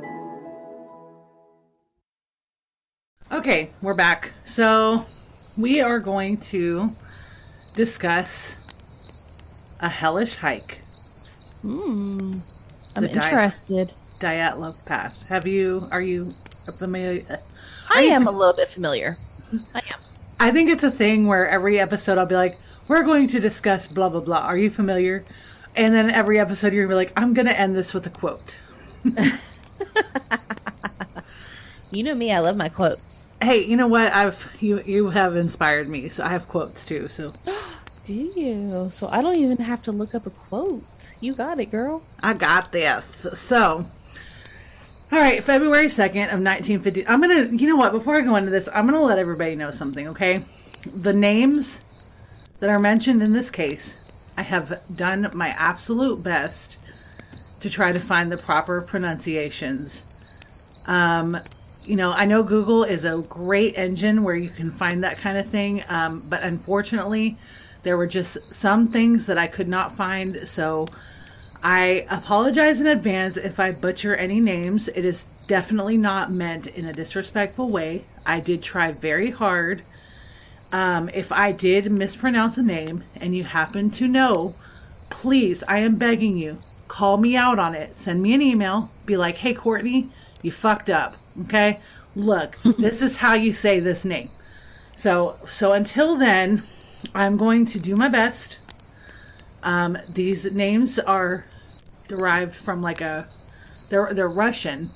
Okay, 3.32 3.70
we're 3.82 3.96
back. 3.96 4.32
So 4.44 5.06
we 5.58 5.80
are 5.82 6.00
going 6.00 6.38
to 6.38 6.90
discuss 7.76 8.58
a 9.80 9.88
hellish 9.90 10.36
hike. 10.36 10.80
I'm 11.64 12.42
The 12.96 13.08
diet. 13.08 13.16
interested. 13.16 13.94
Dyatlov 14.20 14.86
Pass. 14.86 15.24
Have 15.24 15.48
you? 15.48 15.82
Are 15.92 16.02
you 16.02 16.30
familiar? 16.78 17.24
Uh, 17.30 17.38
I 17.90 18.02
am 18.04 18.28
a 18.28 18.32
little 18.32 18.54
bit 18.54 18.68
familiar. 18.68 19.16
I 19.74 19.80
am. 19.80 20.00
I 20.42 20.52
think 20.52 20.70
it's 20.70 20.84
a 20.84 20.92
thing 20.92 21.28
where 21.28 21.48
every 21.48 21.80
episode 21.80 22.18
I'll 22.18 22.26
be 22.26 22.36
like, 22.36 22.56
"We're 22.88 23.04
going 23.04 23.28
to 23.30 23.40
discuss 23.40 23.88
blah 23.88 24.10
blah 24.10 24.22
blah." 24.22 24.40
Are 24.40 24.58
you 24.58 24.70
familiar? 24.70 25.24
And 25.76 25.94
then 25.94 26.10
every 26.10 26.40
episode 26.40 26.74
you're 26.74 26.86
gonna 26.86 26.94
be 26.94 27.06
like, 27.06 27.14
"I'm 27.16 27.34
gonna 27.34 27.52
end 27.52 27.76
this 27.76 27.94
with 27.94 28.06
a 28.08 28.10
quote." 28.10 28.58
You 31.94 32.04
know 32.04 32.16
me, 32.16 32.32
I 32.32 32.40
love 32.40 32.56
my 32.56 32.70
quotes. 32.70 33.28
Hey, 33.42 33.66
you 33.66 33.76
know 33.76 33.88
what? 33.88 34.14
I've 34.14 34.50
you 34.62 34.82
you 34.86 35.10
have 35.10 35.36
inspired 35.36 35.90
me, 35.90 36.08
so 36.08 36.24
I 36.24 36.30
have 36.30 36.48
quotes 36.48 36.86
too. 36.86 37.10
So 37.10 37.34
Do 38.06 38.14
you? 38.14 38.88
So 38.90 39.10
I 39.10 39.22
don't 39.22 39.36
even 39.36 39.58
have 39.58 39.84
to 39.84 39.92
look 39.92 40.16
up 40.16 40.26
a 40.26 40.30
quote. 40.30 40.84
You 41.20 41.36
got 41.36 41.60
it, 41.60 41.70
girl. 41.70 42.02
I 42.24 42.34
got 42.34 42.72
this. 42.72 43.28
So, 43.34 43.86
all 45.12 45.20
right, 45.20 45.44
February 45.44 45.88
2nd 45.88 46.32
of 46.32 46.40
1950. 46.42 47.06
I'm 47.06 47.22
going 47.22 47.50
to, 47.50 47.56
you 47.58 47.68
know 47.68 47.76
what, 47.76 47.92
before 47.92 48.16
I 48.16 48.22
go 48.22 48.38
into 48.38 48.50
this, 48.50 48.70
I'm 48.74 48.88
going 48.88 48.98
to 48.98 49.06
let 49.06 49.20
everybody 49.20 49.56
know 49.56 49.70
something, 49.70 50.08
okay? 50.08 50.46
The 50.96 51.12
names 51.12 51.82
that 52.60 52.70
are 52.70 52.80
mentioned 52.80 53.22
in 53.22 53.34
this 53.34 53.50
case, 53.50 54.10
I 54.38 54.44
have 54.44 54.74
done 54.96 55.30
my 55.34 55.50
absolute 55.50 56.24
best 56.24 56.78
to 57.60 57.70
try 57.70 57.92
to 57.92 58.00
find 58.00 58.32
the 58.32 58.38
proper 58.38 58.82
pronunciations. 58.82 60.06
Um, 60.86 61.38
you 61.82 61.98
know, 61.98 62.14
I 62.14 62.26
know 62.26 62.42
Google 62.42 62.86
is 62.86 63.04
a 63.04 63.22
great 63.24 63.76
engine 63.76 64.24
where 64.24 64.36
you 64.36 64.50
can 64.50 64.72
find 64.72 65.04
that 65.04 65.18
kind 65.18 65.38
of 65.38 65.46
thing, 65.46 65.84
um, 65.90 66.24
but 66.30 66.42
unfortunately, 66.42 67.38
there 67.84 67.98
were 67.98 68.08
just 68.08 68.54
some 68.54 68.88
things 68.88 69.26
that 69.26 69.38
I 69.38 69.48
could 69.48 69.68
not 69.68 69.94
find, 69.94 70.48
so 70.48 70.88
I 71.64 72.08
apologize 72.10 72.82
in 72.82 72.88
advance 72.88 73.38
if 73.38 73.60
I 73.60 73.72
butcher 73.72 74.16
any 74.16 74.40
names. 74.40 74.88
It 74.90 75.06
is 75.06 75.28
definitely 75.46 75.98
not 75.98 76.32
meant 76.32 76.66
in 76.66 76.86
a 76.86 76.94
disrespectful 76.94 77.70
way. 77.70 78.06
I 78.26 78.40
did 78.40 78.64
try 78.64 78.94
very 78.94 79.30
hard. 79.30 79.84
Um, 80.72 81.10
if 81.14 81.32
I 81.32 81.52
did 81.52 81.92
mispronounce 81.92 82.58
a 82.58 82.64
name 82.64 83.04
and 83.16 83.36
you 83.36 83.44
happen 83.44 83.92
to 83.92 84.08
know, 84.08 84.56
please, 85.12 85.64
I 85.64 85.80
am 85.80 85.98
begging 85.98 86.38
you, 86.38 86.58
call 86.88 87.18
me 87.18 87.36
out 87.36 87.60
on 87.60 87.76
it. 87.76 87.96
Send 87.96 88.24
me 88.24 88.34
an 88.34 88.42
email. 88.42 88.92
Be 89.06 89.18
like, 89.18 89.38
hey, 89.38 89.54
Courtney, 89.54 90.10
you 90.42 90.52
fucked 90.52 90.90
up. 90.90 91.14
Okay? 91.44 91.80
Look, 92.16 92.58
this 92.80 93.04
is 93.04 93.18
how 93.18 93.36
you 93.36 93.54
say 93.54 93.80
this 93.80 94.04
name. 94.04 94.30
So, 94.96 95.38
so 95.46 95.74
until 95.74 96.18
then, 96.18 96.64
I'm 97.14 97.38
going 97.38 97.66
to 97.68 97.80
do 97.80 97.96
my 97.96 98.08
best. 98.08 98.60
Um, 99.64 99.98
these 100.16 100.52
names 100.52 100.98
are 100.98 101.46
derived 102.12 102.56
from 102.56 102.82
like 102.82 103.02
a 103.02 103.28
they're 103.90 104.14
they're 104.14 104.30
Russian, 104.30 104.90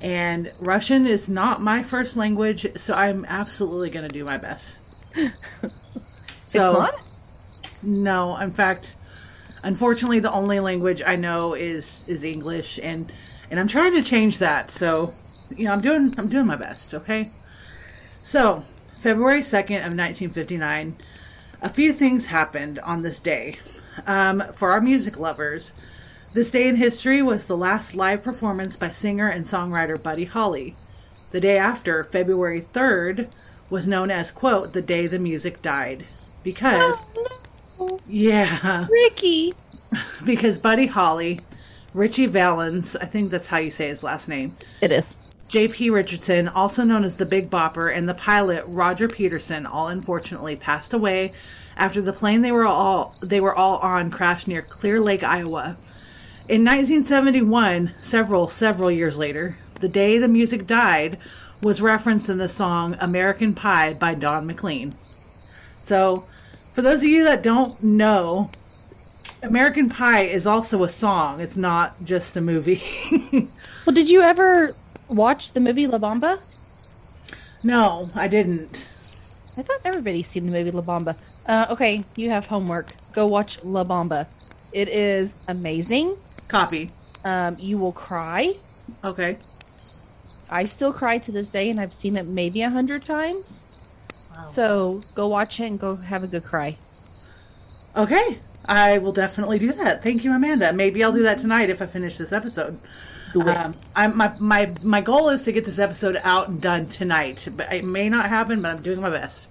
and 0.00 0.50
Russian 0.60 1.06
is 1.06 1.28
not 1.28 1.60
my 1.60 1.82
first 1.82 2.16
language, 2.16 2.66
so 2.76 2.94
I'm 2.94 3.24
absolutely 3.26 3.90
going 3.90 4.06
to 4.06 4.12
do 4.12 4.24
my 4.24 4.38
best. 4.38 4.78
so? 6.46 6.88
No, 7.82 8.36
in 8.36 8.50
fact, 8.50 8.94
unfortunately, 9.62 10.20
the 10.20 10.32
only 10.32 10.60
language 10.60 11.02
I 11.06 11.16
know 11.16 11.54
is 11.54 12.06
is 12.08 12.24
English, 12.24 12.78
and 12.82 13.12
and 13.50 13.58
I'm 13.60 13.68
trying 13.68 13.92
to 13.92 14.02
change 14.02 14.38
that. 14.38 14.70
So, 14.70 15.14
you 15.50 15.64
know, 15.64 15.72
I'm 15.72 15.80
doing 15.80 16.14
I'm 16.18 16.28
doing 16.28 16.46
my 16.46 16.56
best. 16.56 16.94
Okay. 16.94 17.30
So, 18.22 18.64
February 19.00 19.42
second 19.42 19.76
of 19.76 19.96
1959, 19.96 20.96
a 21.62 21.68
few 21.70 21.92
things 21.92 22.26
happened 22.26 22.78
on 22.80 23.00
this 23.00 23.18
day. 23.18 23.54
Um, 24.06 24.42
for 24.54 24.70
our 24.70 24.80
music 24.80 25.18
lovers, 25.18 25.72
this 26.32 26.50
day 26.50 26.68
in 26.68 26.76
history 26.76 27.22
was 27.22 27.46
the 27.46 27.56
last 27.56 27.94
live 27.94 28.22
performance 28.22 28.76
by 28.76 28.90
singer 28.90 29.28
and 29.28 29.44
songwriter 29.44 30.00
Buddy 30.00 30.24
Holly. 30.24 30.74
The 31.32 31.40
day 31.40 31.58
after, 31.58 32.04
February 32.04 32.60
3rd, 32.60 33.28
was 33.68 33.88
known 33.88 34.10
as, 34.10 34.30
quote, 34.30 34.72
the 34.72 34.82
day 34.82 35.06
the 35.06 35.18
music 35.18 35.62
died. 35.62 36.06
Because, 36.42 37.02
oh, 37.78 37.98
yeah, 38.08 38.86
Ricky. 38.90 39.54
because 40.24 40.58
Buddy 40.58 40.86
Holly, 40.86 41.40
Ritchie 41.94 42.26
Valens, 42.26 42.96
I 42.96 43.06
think 43.06 43.30
that's 43.30 43.48
how 43.48 43.58
you 43.58 43.70
say 43.70 43.88
his 43.88 44.02
last 44.02 44.28
name, 44.28 44.56
It 44.80 44.92
is. 44.92 45.16
J.P. 45.48 45.90
Richardson, 45.90 46.46
also 46.46 46.84
known 46.84 47.02
as 47.02 47.16
the 47.16 47.26
Big 47.26 47.50
Bopper, 47.50 47.92
and 47.94 48.08
the 48.08 48.14
pilot 48.14 48.64
Roger 48.68 49.08
Peterson 49.08 49.66
all 49.66 49.88
unfortunately 49.88 50.54
passed 50.54 50.94
away 50.94 51.32
after 51.76 52.00
the 52.00 52.12
plane 52.12 52.42
they 52.42 52.52
were 52.52 52.66
all 52.66 53.16
they 53.22 53.40
were 53.40 53.54
all 53.54 53.78
on 53.78 54.10
crashed 54.10 54.46
near 54.46 54.62
Clear 54.62 55.00
Lake, 55.00 55.24
Iowa. 55.24 55.76
In 56.50 56.64
1971, 56.64 57.92
several 57.98 58.48
several 58.48 58.90
years 58.90 59.16
later, 59.16 59.56
the 59.80 59.88
day 59.88 60.18
the 60.18 60.26
music 60.26 60.66
died 60.66 61.16
was 61.62 61.80
referenced 61.80 62.28
in 62.28 62.38
the 62.38 62.48
song 62.48 62.96
American 62.98 63.54
Pie 63.54 63.94
by 63.94 64.16
Don 64.16 64.48
McLean. 64.48 64.96
So, 65.80 66.24
for 66.72 66.82
those 66.82 67.04
of 67.04 67.08
you 67.08 67.22
that 67.22 67.44
don't 67.44 67.80
know, 67.80 68.50
American 69.44 69.88
Pie 69.88 70.22
is 70.22 70.44
also 70.44 70.82
a 70.82 70.88
song. 70.88 71.40
It's 71.40 71.56
not 71.56 72.02
just 72.04 72.36
a 72.36 72.40
movie. 72.40 72.82
Well, 73.86 73.94
did 73.94 74.10
you 74.10 74.20
ever 74.22 74.72
watch 75.08 75.52
the 75.52 75.60
movie 75.60 75.86
La 75.86 75.98
Bamba? 75.98 76.40
no, 77.62 78.10
I 78.16 78.26
didn't. 78.26 78.88
I 79.56 79.62
thought 79.62 79.82
everybody's 79.84 80.26
seen 80.26 80.46
the 80.46 80.52
movie 80.52 80.72
La 80.72 80.82
Bamba. 80.82 81.16
Uh, 81.46 81.66
okay, 81.70 82.02
you 82.16 82.30
have 82.30 82.46
homework. 82.46 82.92
Go 83.12 83.28
watch 83.28 83.62
La 83.62 83.84
Bamba. 83.84 84.26
It 84.72 84.88
is 84.88 85.34
amazing. 85.48 86.16
Copy. 86.50 86.90
Um, 87.24 87.56
you 87.58 87.78
will 87.78 87.92
cry. 87.92 88.52
Okay. 89.04 89.38
I 90.50 90.64
still 90.64 90.92
cry 90.92 91.18
to 91.18 91.30
this 91.30 91.48
day, 91.48 91.70
and 91.70 91.80
I've 91.80 91.94
seen 91.94 92.16
it 92.16 92.26
maybe 92.26 92.62
a 92.62 92.70
hundred 92.70 93.04
times. 93.04 93.64
So 94.46 95.00
go 95.14 95.28
watch 95.28 95.60
it 95.60 95.66
and 95.66 95.78
go 95.78 95.96
have 95.96 96.24
a 96.24 96.26
good 96.26 96.44
cry. 96.44 96.76
Okay. 97.96 98.38
I 98.64 98.98
will 98.98 99.12
definitely 99.12 99.58
do 99.58 99.72
that. 99.72 100.02
Thank 100.02 100.24
you, 100.24 100.32
Amanda. 100.32 100.72
Maybe 100.72 101.04
I'll 101.04 101.12
do 101.12 101.22
that 101.22 101.38
tonight 101.38 101.70
if 101.70 101.80
I 101.80 101.86
finish 101.86 102.18
this 102.18 102.32
episode. 102.32 102.78
Do 103.32 103.42
it. 103.42 103.48
Um, 103.48 103.74
I'm, 103.94 104.16
my, 104.16 104.34
my, 104.40 104.74
my 104.82 105.00
goal 105.00 105.28
is 105.28 105.44
to 105.44 105.52
get 105.52 105.64
this 105.64 105.78
episode 105.78 106.16
out 106.24 106.48
and 106.48 106.60
done 106.60 106.86
tonight, 106.86 107.46
but 107.56 107.72
it 107.72 107.84
may 107.84 108.08
not 108.08 108.28
happen, 108.28 108.60
but 108.60 108.74
I'm 108.74 108.82
doing 108.82 109.00
my 109.00 109.10
best. 109.10 109.46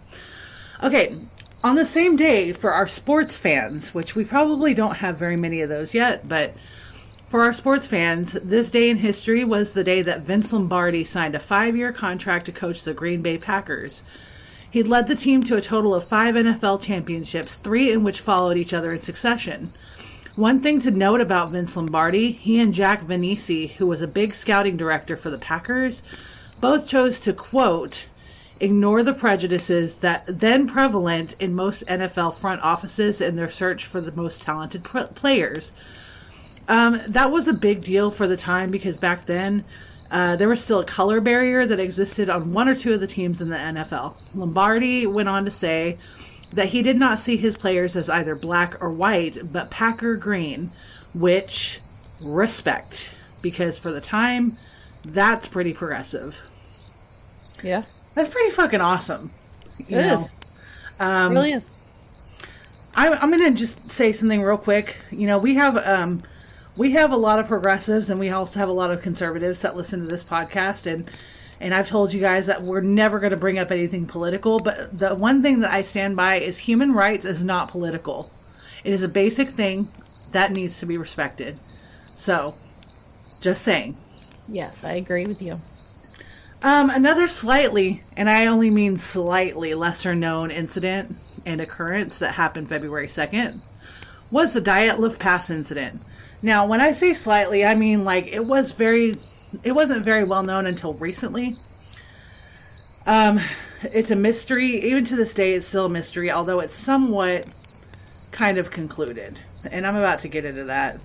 Okay. 0.84 1.16
On 1.64 1.76
the 1.76 1.86
same 1.86 2.16
day, 2.16 2.54
for 2.54 2.72
our 2.72 2.88
sports 2.88 3.38
fans, 3.38 3.93
which 3.93 4.16
we 4.16 4.24
probably 4.24 4.74
don't 4.74 4.97
have 4.97 5.18
very 5.18 5.36
many 5.36 5.62
of 5.62 5.70
those 5.70 5.93
yet, 5.93 6.28
but 6.28 6.54
for 7.30 7.44
our 7.44 7.54
sports 7.54 7.86
fans, 7.86 8.34
this 8.34 8.72
day 8.72 8.90
in 8.90 8.98
history 8.98 9.44
was 9.44 9.74
the 9.74 9.84
day 9.84 10.02
that 10.02 10.22
Vince 10.22 10.52
Lombardi 10.52 11.04
signed 11.04 11.36
a 11.36 11.40
five 11.40 11.78
year 11.78 11.94
contract 11.94 12.48
to 12.48 12.52
coach 12.52 12.84
the 12.84 12.94
Green 12.94 13.22
Bay 13.22 13.38
Packers. 13.38 14.02
He 14.72 14.82
led 14.82 15.08
the 15.08 15.16
team 15.16 15.44
to 15.44 15.56
a 15.56 15.62
total 15.62 15.94
of 15.94 16.08
five 16.08 16.36
NFL 16.36 16.82
championships, 16.82 17.56
three 17.56 17.92
in 17.92 18.04
which 18.04 18.22
followed 18.22 18.58
each 18.58 18.74
other 18.74 18.92
in 18.92 19.00
succession. 19.00 19.74
One 20.36 20.62
thing 20.62 20.80
to 20.82 20.92
note 20.92 21.22
about 21.22 21.52
Vince 21.52 21.76
Lombardi, 21.76 22.32
he 22.32 22.60
and 22.60 22.74
Jack 22.74 23.04
Vainisi, 23.04 23.72
who 23.74 23.88
was 23.88 24.02
a 24.02 24.08
big 24.08 24.34
scouting 24.34 24.78
director 24.78 25.16
for 25.16 25.30
the 25.30 25.38
Packers, 25.38 26.02
both 26.62 26.88
chose 26.88 27.20
to 27.22 27.34
quote, 27.34 28.08
ignore 28.60 29.04
the 29.04 29.14
prejudices 29.14 30.00
that 30.00 30.24
then 30.28 30.68
prevalent 30.68 31.36
in 31.40 31.56
most 31.56 31.86
NFL 31.88 32.40
front 32.40 32.62
offices 32.62 33.22
in 33.22 33.36
their 33.36 33.50
search 33.50 33.86
for 33.86 34.02
the 34.02 34.12
most 34.12 34.42
talented 34.42 34.84
pr- 34.84 35.04
players. 35.04 35.72
Um, 36.70 37.02
that 37.08 37.32
was 37.32 37.48
a 37.50 37.54
big 37.54 37.82
deal 37.82 38.12
for 38.12 38.28
the 38.28 38.38
time 38.38 38.72
because 38.72 38.98
back 38.98 39.26
then, 39.26 39.66
Uh, 40.12 40.36
there 40.36 40.50
was 40.50 40.60
still 40.64 40.80
a 40.80 40.86
color 40.86 41.22
barrier 41.22 41.68
that 41.68 41.80
existed 41.80 42.32
on 42.32 42.52
one 42.52 42.68
or 42.68 42.74
two 42.74 42.94
of 42.94 43.00
the 43.00 43.06
teams 43.06 43.44
in 43.44 43.50
the 43.50 43.56
NFL. 43.56 44.16
Lombardi 44.34 45.06
went 45.06 45.30
on 45.30 45.46
to 45.46 45.52
say 45.52 46.00
that 46.52 46.70
he 46.70 46.82
did 46.82 46.98
not 46.98 47.20
see 47.20 47.38
his 47.38 47.56
players 47.56 47.96
as 47.96 48.10
either 48.10 48.36
black 48.36 48.82
or 48.82 48.90
white, 48.90 49.54
but 49.54 49.70
Packer 49.70 50.16
green, 50.16 50.72
which 51.14 51.80
respect, 52.26 53.12
because 53.44 53.78
for 53.78 53.92
the 53.92 54.02
time, 54.02 54.58
that's 55.06 55.48
pretty 55.48 55.74
progressive. 55.74 56.42
Yeah. 57.62 57.84
That's 58.16 58.30
pretty 58.30 58.50
fucking 58.50 58.82
awesome. 58.82 59.30
It 59.88 59.96
is. 59.96 60.26
Um, 61.00 61.34
really 61.34 61.52
is. 61.52 61.70
I, 62.96 63.10
I'm 63.10 63.30
going 63.30 63.54
to 63.54 63.60
just 63.60 63.92
say 63.92 64.12
something 64.12 64.42
real 64.42 64.58
quick. 64.58 64.98
You 65.12 65.28
know, 65.28 65.38
we 65.38 65.54
have 65.54 65.78
um, 65.78 66.24
we 66.80 66.92
have 66.92 67.12
a 67.12 67.18
lot 67.18 67.40
of 67.40 67.48
progressives, 67.48 68.10
and 68.10 68.22
we 68.22 68.30
also 68.30 68.58
have 68.62 68.70
a 68.70 68.74
lot 68.74 68.90
of 68.90 69.02
conservatives 69.02 69.62
that 69.62 69.76
listen 69.76 70.00
to 70.00 70.08
this 70.08 70.24
podcast, 70.24 70.90
and 70.90 71.12
and 71.60 71.76
I've 71.76 71.90
told 71.90 72.14
you 72.14 72.22
guys 72.22 72.46
that 72.46 72.62
we're 72.62 72.80
never 72.80 73.20
going 73.20 73.32
to 73.32 73.38
bring 73.38 73.60
up 73.60 73.70
anything 73.70 74.06
political. 74.06 74.62
But 74.62 74.98
the 74.98 75.14
one 75.14 75.42
thing 75.42 75.60
that 75.60 75.74
I 75.74 75.82
stand 75.82 76.16
by 76.16 76.38
is 76.38 76.58
human 76.58 76.94
rights 76.94 77.26
is 77.26 77.44
not 77.44 77.70
political. 77.70 78.32
It 78.86 78.94
is 78.94 79.04
a 79.04 79.10
basic 79.10 79.50
thing 79.50 79.90
that 80.32 80.54
needs 80.54 80.80
to 80.80 80.86
be 80.86 80.98
respected. 80.98 81.60
So, 82.16 82.54
just 83.42 83.62
saying. 83.62 83.98
Yes, 84.48 84.86
I 84.86 84.94
agree 84.94 85.26
with 85.26 85.42
you. 85.42 85.60
Um, 86.64 86.90
another 86.90 87.28
slightly, 87.28 88.04
and 88.16 88.30
I 88.30 88.46
only 88.46 88.70
mean 88.70 88.98
slightly 88.98 89.74
lesser 89.74 90.16
known 90.16 90.50
incident 90.50 91.14
and 91.46 91.60
occurrence 91.60 92.20
that 92.20 92.36
happened 92.36 92.70
February 92.70 93.08
2nd 93.08 93.66
was 94.32 94.54
the 94.54 94.62
Dyatlov 94.62 95.20
Pass 95.20 95.50
incident. 95.50 96.02
Now, 96.42 96.66
when 96.66 96.82
I 96.82 96.92
say 96.92 97.14
slightly, 97.14 97.66
I 97.66 97.76
mean 97.76 98.04
like 98.04 98.28
it 98.28 98.46
was 98.46 98.72
very, 98.72 99.16
it 99.64 99.74
wasn't 99.74 100.06
very 100.06 100.24
well 100.24 100.44
known 100.44 100.66
until 100.66 100.94
recently. 100.94 101.56
Um, 103.06 103.40
it's 103.84 104.12
a 104.12 104.16
mystery. 104.16 104.84
Even 104.84 105.06
to 105.06 105.16
this 105.16 105.34
day, 105.34 105.54
it's 105.54 105.66
still 105.66 105.88
a 105.88 105.90
mystery, 105.90 106.32
although 106.32 106.60
it's 106.60 106.76
somewhat 106.76 107.50
kind 108.32 108.58
of 108.58 108.72
concluded. 108.72 109.40
And 109.70 109.86
I'm 109.86 109.96
about 109.96 110.20
to 110.20 110.28
get 110.28 110.46
into 110.46 110.66
that. 110.66 111.00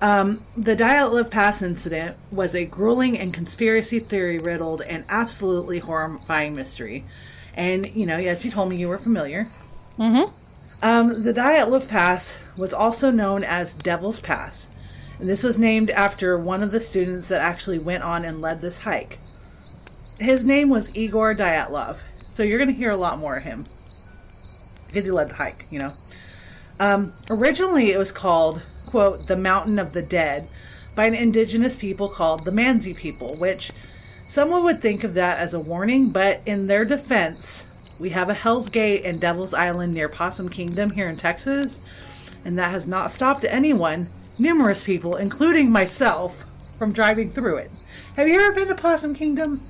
Um, 0.00 0.44
the 0.56 0.76
Dyatlov 0.76 1.30
Pass 1.30 1.62
incident 1.62 2.16
was 2.30 2.54
a 2.54 2.64
grueling 2.64 3.18
and 3.18 3.32
conspiracy 3.32 4.00
theory 4.00 4.38
riddled 4.38 4.82
and 4.82 5.04
absolutely 5.08 5.78
horrifying 5.78 6.54
mystery. 6.54 7.04
And, 7.54 7.86
you 7.94 8.06
know, 8.06 8.16
as 8.16 8.44
you 8.44 8.50
told 8.50 8.68
me, 8.68 8.76
you 8.76 8.88
were 8.88 8.98
familiar. 8.98 9.46
Mm-hmm. 9.98 10.32
Um, 10.82 11.22
the 11.22 11.32
Dyatlov 11.32 11.88
Pass 11.88 12.38
was 12.56 12.72
also 12.72 13.10
known 13.10 13.44
as 13.44 13.74
Devil's 13.74 14.20
Pass. 14.20 14.68
And 15.18 15.28
this 15.28 15.42
was 15.42 15.58
named 15.58 15.90
after 15.90 16.38
one 16.38 16.62
of 16.62 16.72
the 16.72 16.80
students 16.80 17.28
that 17.28 17.40
actually 17.40 17.78
went 17.78 18.02
on 18.02 18.24
and 18.24 18.40
led 18.40 18.60
this 18.60 18.78
hike. 18.78 19.18
His 20.18 20.44
name 20.44 20.68
was 20.68 20.94
Igor 20.94 21.34
Dyatlov. 21.34 22.02
So 22.34 22.42
you're 22.42 22.58
going 22.58 22.70
to 22.70 22.76
hear 22.76 22.90
a 22.90 22.96
lot 22.96 23.18
more 23.18 23.36
of 23.36 23.44
him. 23.44 23.66
Because 24.86 25.04
he 25.04 25.10
led 25.10 25.30
the 25.30 25.34
hike, 25.34 25.66
you 25.70 25.78
know. 25.78 25.92
Um, 26.80 27.12
originally, 27.30 27.92
it 27.92 27.98
was 27.98 28.12
called, 28.12 28.62
quote, 28.86 29.26
the 29.26 29.36
Mountain 29.36 29.78
of 29.78 29.92
the 29.92 30.02
Dead 30.02 30.48
by 30.94 31.06
an 31.06 31.14
indigenous 31.14 31.76
people 31.76 32.08
called 32.08 32.44
the 32.44 32.50
Mansi 32.50 32.96
people, 32.96 33.36
which 33.36 33.72
someone 34.28 34.64
would 34.64 34.80
think 34.80 35.04
of 35.04 35.14
that 35.14 35.38
as 35.38 35.54
a 35.54 35.60
warning, 35.60 36.12
but 36.12 36.40
in 36.46 36.66
their 36.66 36.84
defense, 36.84 37.66
we 37.98 38.10
have 38.10 38.28
a 38.28 38.34
Hell's 38.34 38.68
Gate 38.68 39.04
and 39.04 39.20
Devil's 39.20 39.54
Island 39.54 39.94
near 39.94 40.08
Possum 40.08 40.48
Kingdom 40.48 40.90
here 40.90 41.08
in 41.08 41.16
Texas, 41.16 41.80
and 42.44 42.58
that 42.58 42.70
has 42.70 42.86
not 42.86 43.10
stopped 43.10 43.44
anyone, 43.48 44.08
numerous 44.38 44.84
people, 44.84 45.16
including 45.16 45.70
myself, 45.70 46.44
from 46.78 46.92
driving 46.92 47.30
through 47.30 47.56
it. 47.56 47.70
Have 48.16 48.28
you 48.28 48.40
ever 48.40 48.54
been 48.54 48.68
to 48.68 48.74
Possum 48.74 49.14
Kingdom? 49.14 49.60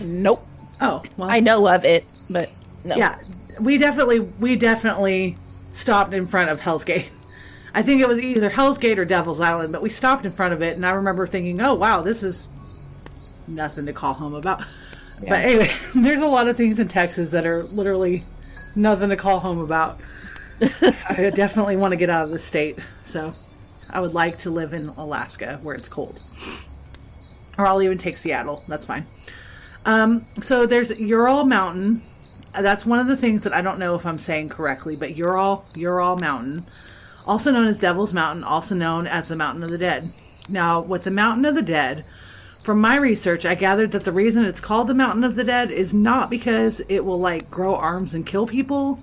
Nope. 0.00 0.40
Oh, 0.80 1.02
well, 1.16 1.30
I 1.30 1.40
know 1.40 1.68
of 1.68 1.84
it, 1.84 2.04
but 2.30 2.48
no. 2.84 2.96
yeah, 2.96 3.18
we 3.60 3.76
definitely 3.76 4.20
we 4.20 4.56
definitely 4.56 5.36
stopped 5.72 6.14
in 6.14 6.26
front 6.26 6.50
of 6.50 6.60
Hell's 6.60 6.84
Gate. 6.84 7.10
I 7.74 7.82
think 7.82 8.00
it 8.00 8.08
was 8.08 8.18
either 8.18 8.48
Hell's 8.48 8.78
Gate 8.78 8.98
or 8.98 9.04
Devil's 9.04 9.40
Island, 9.40 9.72
but 9.72 9.82
we 9.82 9.90
stopped 9.90 10.24
in 10.24 10.32
front 10.32 10.54
of 10.54 10.62
it, 10.62 10.76
and 10.76 10.86
I 10.86 10.90
remember 10.90 11.26
thinking, 11.26 11.60
"Oh 11.60 11.74
wow, 11.74 12.00
this 12.00 12.22
is 12.22 12.48
nothing 13.46 13.86
to 13.86 13.92
call 13.92 14.14
home 14.14 14.34
about." 14.34 14.64
But 15.20 15.44
anyway, 15.44 15.72
there's 15.94 16.22
a 16.22 16.26
lot 16.26 16.48
of 16.48 16.56
things 16.56 16.78
in 16.78 16.88
Texas 16.88 17.30
that 17.32 17.44
are 17.44 17.64
literally 17.64 18.24
nothing 18.74 19.10
to 19.10 19.16
call 19.16 19.40
home 19.40 19.58
about. 19.58 20.00
I 21.08 21.30
definitely 21.34 21.76
want 21.76 21.92
to 21.92 21.96
get 21.96 22.10
out 22.10 22.24
of 22.24 22.30
the 22.30 22.38
state, 22.38 22.78
so 23.02 23.32
I 23.90 24.00
would 24.00 24.12
like 24.12 24.38
to 24.38 24.50
live 24.50 24.74
in 24.74 24.88
Alaska 24.88 25.58
where 25.62 25.74
it's 25.74 25.88
cold, 25.88 26.20
or 27.56 27.66
I'll 27.66 27.82
even 27.82 27.98
take 27.98 28.18
Seattle. 28.18 28.62
That's 28.68 28.86
fine. 28.86 29.06
Um, 29.86 30.26
so 30.40 30.66
there's 30.66 30.98
Ural 30.98 31.46
Mountain. 31.46 32.02
That's 32.52 32.84
one 32.84 32.98
of 32.98 33.06
the 33.06 33.16
things 33.16 33.42
that 33.42 33.54
I 33.54 33.62
don't 33.62 33.78
know 33.78 33.94
if 33.94 34.04
I'm 34.04 34.18
saying 34.18 34.50
correctly, 34.50 34.96
but 34.96 35.16
Ural 35.16 35.64
Ural 35.74 36.16
Mountain, 36.16 36.66
also 37.26 37.50
known 37.50 37.66
as 37.66 37.78
Devil's 37.78 38.12
Mountain, 38.12 38.44
also 38.44 38.74
known 38.74 39.06
as 39.06 39.28
the 39.28 39.36
Mountain 39.36 39.62
of 39.62 39.70
the 39.70 39.78
Dead. 39.78 40.12
Now, 40.48 40.80
with 40.80 41.04
the 41.04 41.10
Mountain 41.10 41.44
of 41.46 41.54
the 41.54 41.62
Dead, 41.62 42.04
from 42.62 42.80
my 42.80 42.96
research, 42.96 43.46
I 43.46 43.54
gathered 43.54 43.92
that 43.92 44.04
the 44.04 44.12
reason 44.12 44.44
it's 44.44 44.60
called 44.60 44.88
the 44.88 44.94
Mountain 44.94 45.24
of 45.24 45.34
the 45.34 45.44
Dead 45.44 45.70
is 45.70 45.94
not 45.94 46.28
because 46.28 46.80
it 46.88 47.04
will 47.04 47.18
like 47.18 47.50
grow 47.50 47.74
arms 47.74 48.14
and 48.14 48.26
kill 48.26 48.46
people, 48.46 49.02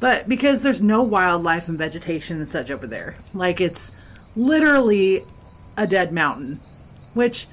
but 0.00 0.28
because 0.28 0.62
there's 0.62 0.82
no 0.82 1.02
wildlife 1.02 1.68
and 1.68 1.78
vegetation 1.78 2.38
and 2.38 2.48
such 2.48 2.70
over 2.70 2.86
there. 2.86 3.16
Like 3.34 3.60
it's 3.60 3.96
literally 4.34 5.22
a 5.76 5.86
dead 5.86 6.12
mountain, 6.12 6.60
which 7.14 7.46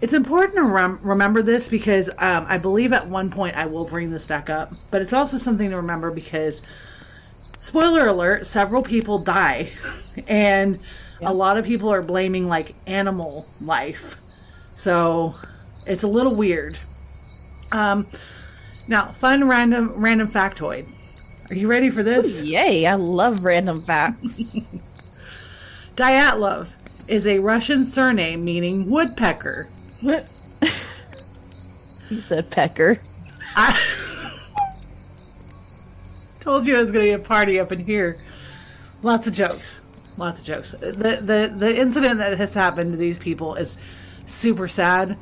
it's 0.00 0.12
important 0.12 0.56
to 0.56 0.64
rem- 0.64 1.00
remember 1.02 1.42
this 1.42 1.68
because 1.68 2.08
um, 2.18 2.46
I 2.48 2.58
believe 2.58 2.92
at 2.92 3.08
one 3.08 3.30
point 3.30 3.56
I 3.56 3.66
will 3.66 3.88
bring 3.88 4.10
this 4.10 4.26
back 4.26 4.48
up, 4.48 4.70
but 4.90 5.02
it's 5.02 5.12
also 5.12 5.38
something 5.38 5.70
to 5.70 5.76
remember 5.76 6.10
because, 6.10 6.64
spoiler 7.60 8.06
alert, 8.06 8.46
several 8.46 8.82
people 8.82 9.18
die, 9.18 9.72
and 10.28 10.78
a 11.20 11.34
lot 11.34 11.56
of 11.56 11.64
people 11.64 11.92
are 11.92 12.02
blaming 12.02 12.46
like 12.46 12.74
animal 12.86 13.46
life. 13.60 14.16
So 14.76 15.34
it's 15.86 16.04
a 16.04 16.08
little 16.08 16.36
weird. 16.36 16.78
Um, 17.72 18.06
now, 18.86 19.10
fun 19.12 19.48
random 19.48 20.00
random 20.00 20.28
factoid. 20.28 20.88
Are 21.50 21.54
you 21.54 21.66
ready 21.66 21.88
for 21.88 22.02
this? 22.02 22.42
Yay, 22.42 22.84
I 22.86 22.94
love 22.94 23.42
random 23.42 23.82
facts. 23.82 24.54
Dyatlov 25.96 26.68
is 27.06 27.26
a 27.26 27.38
Russian 27.38 27.86
surname 27.86 28.44
meaning 28.44 28.90
woodpecker. 28.90 29.68
what? 30.02 30.28
you 32.10 32.20
said 32.20 32.50
pecker. 32.50 33.00
I 33.56 33.80
told 36.40 36.66
you 36.66 36.76
it 36.76 36.80
was 36.80 36.92
going 36.92 37.06
to 37.06 37.16
be 37.16 37.22
a 37.22 37.26
party 37.26 37.58
up 37.58 37.72
in 37.72 37.78
here. 37.78 38.18
Lots 39.00 39.26
of 39.26 39.32
jokes. 39.32 39.80
Lots 40.18 40.40
of 40.40 40.46
jokes. 40.46 40.72
The, 40.72 41.20
the 41.22 41.54
the 41.56 41.80
incident 41.80 42.18
that 42.18 42.36
has 42.36 42.52
happened 42.52 42.90
to 42.90 42.98
these 42.98 43.18
people 43.18 43.54
is 43.54 43.78
super 44.26 44.68
sad, 44.68 45.16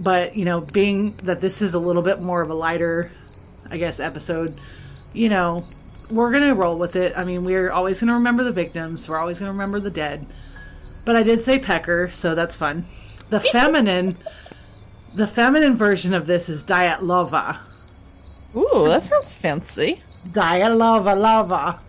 but 0.00 0.36
you 0.36 0.44
know, 0.44 0.60
being 0.60 1.16
that 1.22 1.40
this 1.40 1.62
is 1.62 1.74
a 1.74 1.78
little 1.78 2.02
bit 2.02 2.20
more 2.20 2.42
of 2.42 2.50
a 2.50 2.54
lighter, 2.54 3.10
I 3.70 3.76
guess, 3.76 4.00
episode, 4.00 4.50
you 5.16 5.28
know, 5.28 5.62
we're 6.10 6.32
gonna 6.32 6.54
roll 6.54 6.78
with 6.78 6.96
it. 6.96 7.16
I 7.16 7.24
mean, 7.24 7.44
we're 7.44 7.70
always 7.70 8.00
gonna 8.00 8.14
remember 8.14 8.44
the 8.44 8.52
victims. 8.52 9.08
We're 9.08 9.18
always 9.18 9.38
gonna 9.38 9.52
remember 9.52 9.80
the 9.80 9.90
dead. 9.90 10.26
But 11.04 11.16
I 11.16 11.22
did 11.22 11.40
say 11.42 11.58
pecker, 11.58 12.10
so 12.12 12.34
that's 12.34 12.56
fun. 12.56 12.84
The 13.30 13.40
feminine, 13.40 14.16
the 15.14 15.26
feminine 15.26 15.76
version 15.76 16.14
of 16.14 16.26
this 16.26 16.48
is 16.48 16.62
Dyatlova. 16.64 17.58
Ooh, 18.54 18.88
that 18.88 19.02
sounds 19.02 19.34
fancy. 19.34 20.02
Dyatlova 20.28 21.16
lava. 21.16 21.16
lava. 21.16 21.80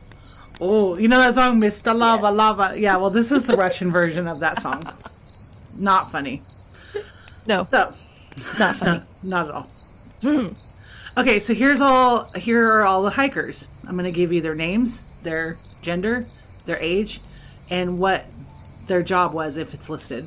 Oh, 0.60 0.98
you 0.98 1.08
know 1.08 1.20
that 1.20 1.36
song, 1.36 1.60
Mr. 1.62 1.96
Lava 1.96 2.32
Lava? 2.32 2.74
Yeah, 2.76 2.98
well, 2.98 3.12
this 3.12 3.32
is 3.32 3.46
the 3.46 3.56
Russian 3.56 3.92
version 3.92 4.28
of 4.28 4.40
that 4.40 4.60
song. 4.60 4.84
Not 5.76 6.12
funny. 6.12 6.42
No, 7.48 7.68
So, 7.70 7.94
not 8.58 8.76
funny. 8.78 9.04
not 9.24 9.50
at 9.50 9.54
all. 9.54 9.68
Hmm. 10.22 10.48
Okay, 11.18 11.40
so 11.40 11.56
here's 11.56 11.82
all. 11.82 12.32
Here 12.34 12.64
are 12.68 12.86
all 12.86 13.02
the 13.02 13.10
hikers. 13.10 13.68
I'm 13.88 13.96
going 13.98 14.06
to 14.06 14.12
give 14.12 14.32
you 14.32 14.40
their 14.40 14.54
names, 14.54 15.02
their 15.24 15.58
gender, 15.82 16.28
their 16.66 16.78
age, 16.78 17.22
and 17.72 17.98
what 17.98 18.26
their 18.86 19.02
job 19.02 19.34
was 19.34 19.58
if 19.58 19.74
it's 19.74 19.90
listed. 19.90 20.26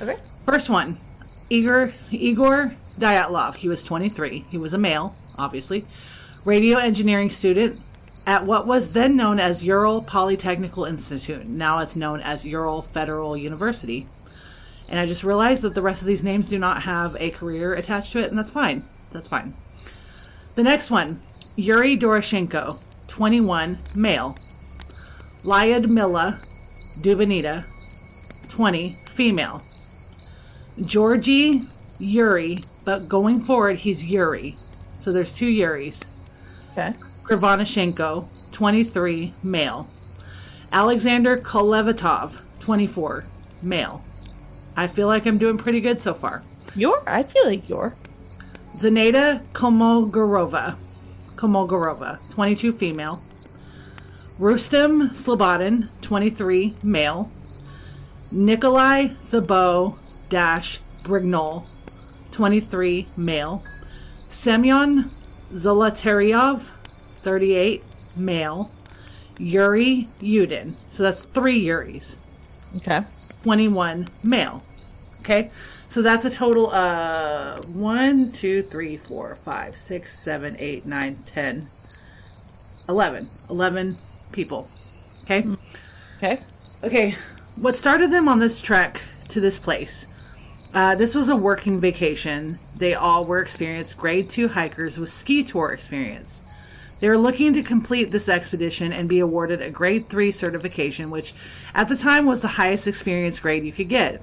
Okay. 0.00 0.16
First 0.44 0.68
one, 0.68 0.98
Igor 1.48 1.92
Igor 2.10 2.74
Dyatlov. 2.98 3.58
He 3.58 3.68
was 3.68 3.84
23. 3.84 4.44
He 4.48 4.58
was 4.58 4.74
a 4.74 4.78
male, 4.78 5.14
obviously. 5.38 5.86
Radio 6.44 6.78
engineering 6.78 7.30
student 7.30 7.78
at 8.26 8.44
what 8.44 8.66
was 8.66 8.94
then 8.94 9.14
known 9.14 9.38
as 9.38 9.62
Ural 9.62 10.04
Polytechnical 10.04 10.88
Institute. 10.88 11.46
Now 11.46 11.78
it's 11.78 11.94
known 11.94 12.20
as 12.20 12.44
Ural 12.44 12.82
Federal 12.82 13.36
University. 13.36 14.08
And 14.88 14.98
I 14.98 15.06
just 15.06 15.22
realized 15.22 15.62
that 15.62 15.74
the 15.74 15.82
rest 15.82 16.02
of 16.02 16.08
these 16.08 16.24
names 16.24 16.48
do 16.48 16.58
not 16.58 16.82
have 16.82 17.16
a 17.20 17.30
career 17.30 17.74
attached 17.74 18.12
to 18.14 18.18
it, 18.18 18.30
and 18.30 18.36
that's 18.36 18.50
fine. 18.50 18.88
That's 19.12 19.28
fine. 19.28 19.54
The 20.54 20.62
next 20.62 20.90
one, 20.90 21.20
Yuri 21.56 21.96
Doroshenko, 21.96 22.82
21, 23.08 23.78
male. 23.94 24.36
Lyudmila 25.44 26.44
Dubanita, 27.00 27.64
20, 28.50 28.98
female. 29.06 29.62
Georgie 30.84 31.62
Yuri, 31.98 32.58
but 32.84 33.08
going 33.08 33.42
forward, 33.42 33.78
he's 33.78 34.04
Yuri. 34.04 34.56
So 34.98 35.12
there's 35.12 35.32
two 35.32 35.50
Yuris. 35.50 36.04
Okay. 36.72 36.94
Krivonishenko, 37.24 38.28
23, 38.52 39.34
male. 39.42 39.88
Alexander 40.70 41.38
Kolevatov, 41.38 42.38
24, 42.60 43.24
male. 43.62 44.04
I 44.76 44.86
feel 44.86 45.06
like 45.06 45.26
I'm 45.26 45.38
doing 45.38 45.58
pretty 45.58 45.80
good 45.80 46.00
so 46.00 46.14
far. 46.14 46.42
You're. 46.74 47.02
I 47.06 47.22
feel 47.22 47.46
like 47.46 47.68
you're. 47.68 47.94
Zaneta 48.74 49.40
Komogorova, 49.52 50.76
Komogorova, 51.36 52.18
22, 52.32 52.72
female. 52.72 53.22
Rustem 54.38 55.10
Slobodin, 55.10 55.88
23, 56.00 56.76
male. 56.82 57.30
Nikolai 58.32 59.08
Thibeaux 59.26 59.98
Dash 60.30 60.80
Brignolle, 61.04 61.66
23, 62.32 63.06
male. 63.16 63.62
Semyon 64.30 65.10
Zolotaryov, 65.52 66.70
38, 67.22 67.84
male. 68.16 68.70
Yuri 69.38 70.08
Yudin, 70.20 70.74
so 70.90 71.02
that's 71.02 71.24
three 71.26 71.60
Yuris, 71.62 72.16
Okay. 72.76 73.00
21, 73.42 74.06
male. 74.22 74.62
Okay, 75.20 75.50
so 75.92 76.00
that's 76.00 76.24
a 76.24 76.30
total 76.30 76.72
of 76.72 77.76
1, 77.76 78.32
2, 78.32 78.62
3, 78.62 78.96
4, 78.96 79.36
5, 79.44 79.76
6, 79.76 80.18
7, 80.18 80.56
8, 80.58 80.86
9, 80.86 81.18
10, 81.26 81.68
11. 82.88 83.28
11 83.50 83.96
people. 84.32 84.70
Okay? 85.24 85.44
Okay. 86.16 86.38
Okay, 86.82 87.14
what 87.56 87.76
started 87.76 88.10
them 88.10 88.26
on 88.26 88.38
this 88.38 88.62
trek 88.62 89.02
to 89.28 89.38
this 89.38 89.58
place? 89.58 90.06
Uh, 90.72 90.94
this 90.94 91.14
was 91.14 91.28
a 91.28 91.36
working 91.36 91.78
vacation. 91.78 92.58
They 92.74 92.94
all 92.94 93.26
were 93.26 93.42
experienced 93.42 93.98
grade 93.98 94.30
two 94.30 94.48
hikers 94.48 94.96
with 94.96 95.10
ski 95.10 95.44
tour 95.44 95.72
experience. 95.72 96.40
They 97.00 97.08
were 97.08 97.18
looking 97.18 97.52
to 97.52 97.62
complete 97.62 98.10
this 98.10 98.30
expedition 98.30 98.94
and 98.94 99.10
be 99.10 99.18
awarded 99.18 99.60
a 99.60 99.68
grade 99.68 100.08
three 100.08 100.32
certification, 100.32 101.10
which 101.10 101.34
at 101.74 101.88
the 101.88 101.96
time 101.98 102.24
was 102.24 102.40
the 102.40 102.48
highest 102.48 102.88
experience 102.88 103.38
grade 103.38 103.64
you 103.64 103.72
could 103.72 103.90
get. 103.90 104.22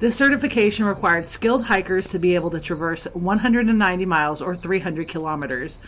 This 0.00 0.16
certification 0.16 0.86
required 0.86 1.28
skilled 1.28 1.66
hikers 1.66 2.08
to 2.08 2.18
be 2.18 2.34
able 2.34 2.50
to 2.52 2.58
traverse 2.58 3.04
190 3.12 4.06
miles 4.06 4.40
or 4.40 4.56
300 4.56 5.06
kilometers. 5.06 5.78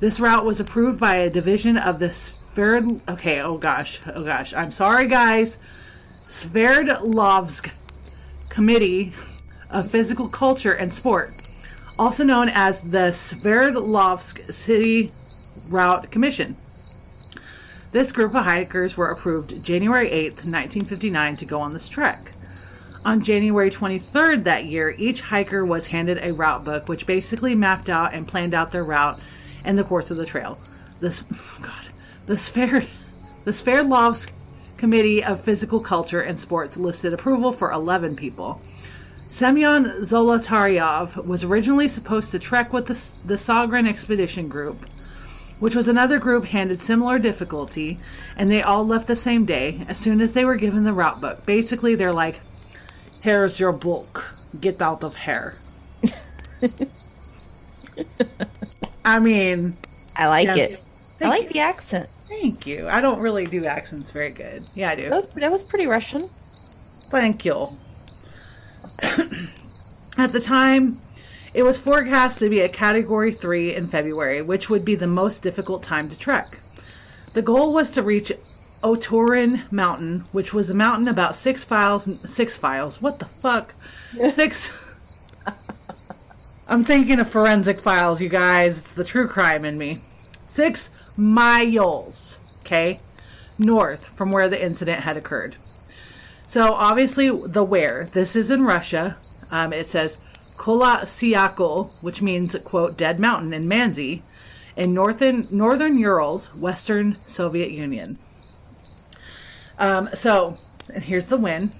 This 0.00 0.20
route 0.20 0.44
was 0.44 0.60
approved 0.60 1.00
by 1.00 1.16
a 1.16 1.30
division 1.30 1.78
of 1.78 1.98
the 1.98 2.08
Sverd. 2.08 3.00
Okay, 3.08 3.40
oh 3.40 3.56
gosh, 3.56 4.00
oh 4.14 4.22
gosh, 4.22 4.52
I'm 4.52 4.70
sorry, 4.70 5.08
guys. 5.08 5.58
Sverdlovsk 6.28 7.70
Committee 8.50 9.14
of 9.70 9.90
Physical 9.90 10.28
Culture 10.28 10.72
and 10.72 10.92
Sport, 10.92 11.32
also 11.98 12.22
known 12.22 12.50
as 12.50 12.82
the 12.82 13.12
Sverdlovsk 13.12 14.52
City 14.52 15.10
Route 15.70 16.10
Commission. 16.10 16.58
This 17.92 18.12
group 18.12 18.34
of 18.34 18.44
hikers 18.44 18.98
were 18.98 19.08
approved 19.08 19.64
January 19.64 20.10
8th, 20.10 20.44
1959, 20.44 21.36
to 21.36 21.46
go 21.46 21.60
on 21.62 21.72
this 21.72 21.88
trek. 21.88 22.32
On 23.04 23.22
January 23.22 23.70
23rd 23.70 24.44
that 24.44 24.64
year, 24.64 24.94
each 24.96 25.20
hiker 25.20 25.64
was 25.64 25.88
handed 25.88 26.18
a 26.18 26.32
route 26.32 26.64
book, 26.64 26.88
which 26.88 27.06
basically 27.06 27.54
mapped 27.54 27.90
out 27.90 28.14
and 28.14 28.26
planned 28.26 28.54
out 28.54 28.72
their 28.72 28.84
route 28.84 29.20
and 29.62 29.78
the 29.78 29.84
course 29.84 30.10
of 30.10 30.16
the 30.16 30.24
trail. 30.24 30.58
This, 31.00 31.24
oh 31.32 31.58
God, 31.60 31.88
the 32.26 32.34
the 33.44 33.50
Sverdlovsk 33.50 34.30
Committee 34.78 35.22
of 35.22 35.42
Physical 35.42 35.80
Culture 35.80 36.22
and 36.22 36.40
Sports 36.40 36.78
listed 36.78 37.12
approval 37.12 37.52
for 37.52 37.72
11 37.72 38.16
people. 38.16 38.62
Semyon 39.28 39.84
Zolotaryov 40.00 41.26
was 41.26 41.44
originally 41.44 41.88
supposed 41.88 42.30
to 42.30 42.38
trek 42.38 42.72
with 42.72 42.86
the, 42.86 42.94
the 43.26 43.34
Sogrin 43.34 43.86
Expedition 43.86 44.48
Group, 44.48 44.86
which 45.58 45.74
was 45.74 45.88
another 45.88 46.18
group 46.18 46.46
handed 46.46 46.80
similar 46.80 47.18
difficulty, 47.18 47.98
and 48.36 48.50
they 48.50 48.62
all 48.62 48.86
left 48.86 49.08
the 49.08 49.16
same 49.16 49.44
day 49.44 49.84
as 49.88 49.98
soon 49.98 50.20
as 50.20 50.32
they 50.32 50.44
were 50.44 50.56
given 50.56 50.84
the 50.84 50.92
route 50.92 51.20
book. 51.20 51.44
Basically, 51.44 51.94
they're 51.94 52.12
like, 52.12 52.40
Here's 53.24 53.58
your 53.58 53.72
book. 53.72 54.34
Get 54.60 54.82
out 54.82 55.02
of 55.02 55.16
here. 55.16 55.54
I 59.04 59.18
mean, 59.18 59.78
I 60.14 60.26
like 60.26 60.48
Yeah. 60.48 60.56
it. 60.56 60.84
I 61.22 61.28
like 61.28 61.44
you. 61.44 61.48
the 61.54 61.60
accent. 61.60 62.10
thank 62.28 62.66
you. 62.66 62.86
I 62.86 63.00
don't 63.00 63.20
really 63.20 63.46
do 63.46 63.64
accents 63.64 64.10
very 64.10 64.30
good. 64.30 64.64
Yeah, 64.74 64.90
I 64.90 64.94
do. 64.96 65.08
That 65.08 65.16
was 65.16 65.26
that 65.36 65.50
was 65.50 65.62
pretty 65.62 65.86
Russian. 65.86 66.28
Thank 67.10 67.46
you. 67.46 67.68
At 70.18 70.32
the 70.34 70.40
time, 70.40 71.00
it 71.54 71.62
was 71.62 71.78
forecast 71.78 72.40
to 72.40 72.50
be 72.50 72.60
a 72.60 72.68
Category 72.68 73.32
3 73.32 73.74
in 73.74 73.86
February, 73.86 74.42
which 74.42 74.68
would 74.68 74.84
be 74.84 74.96
the 74.96 75.06
most 75.06 75.42
difficult 75.42 75.82
time 75.82 76.10
to 76.10 76.18
trek. 76.18 76.60
The 77.32 77.40
goal 77.40 77.72
was 77.72 77.90
to 77.92 78.02
reach 78.02 78.32
Otorin 78.84 79.72
Mountain, 79.72 80.26
which 80.30 80.52
was 80.52 80.68
a 80.68 80.74
mountain 80.74 81.08
about 81.08 81.34
six 81.34 81.64
files. 81.64 82.06
Six 82.30 82.54
files? 82.54 83.00
What 83.00 83.18
the 83.18 83.24
fuck? 83.24 83.74
Six. 84.28 84.72
I'm 86.68 86.84
thinking 86.84 87.18
of 87.18 87.30
forensic 87.30 87.80
files, 87.80 88.20
you 88.20 88.28
guys. 88.28 88.78
It's 88.78 88.94
the 88.94 89.02
true 89.02 89.26
crime 89.26 89.64
in 89.64 89.78
me. 89.78 90.04
Six 90.44 90.90
miles, 91.16 92.40
okay, 92.60 93.00
north 93.58 94.08
from 94.08 94.30
where 94.30 94.50
the 94.50 94.62
incident 94.62 95.00
had 95.00 95.16
occurred. 95.16 95.56
So 96.46 96.74
obviously 96.74 97.30
the 97.46 97.64
where 97.64 98.04
this 98.12 98.36
is 98.36 98.50
in 98.50 98.64
Russia. 98.64 99.16
Um, 99.50 99.72
it 99.72 99.86
says 99.86 100.20
Kola 100.58 101.00
Siakol, 101.04 101.90
which 102.02 102.20
means 102.20 102.54
quote 102.64 102.98
dead 102.98 103.18
mountain 103.18 103.54
in 103.54 103.66
Mansi, 103.66 104.22
in 104.76 104.92
northern 104.92 105.46
northern 105.50 105.98
Urals, 105.98 106.54
Western 106.54 107.16
Soviet 107.26 107.70
Union. 107.70 108.18
Um, 109.78 110.08
so 110.14 110.56
and 110.92 111.02
here's 111.02 111.26
the 111.26 111.36
win. 111.36 111.72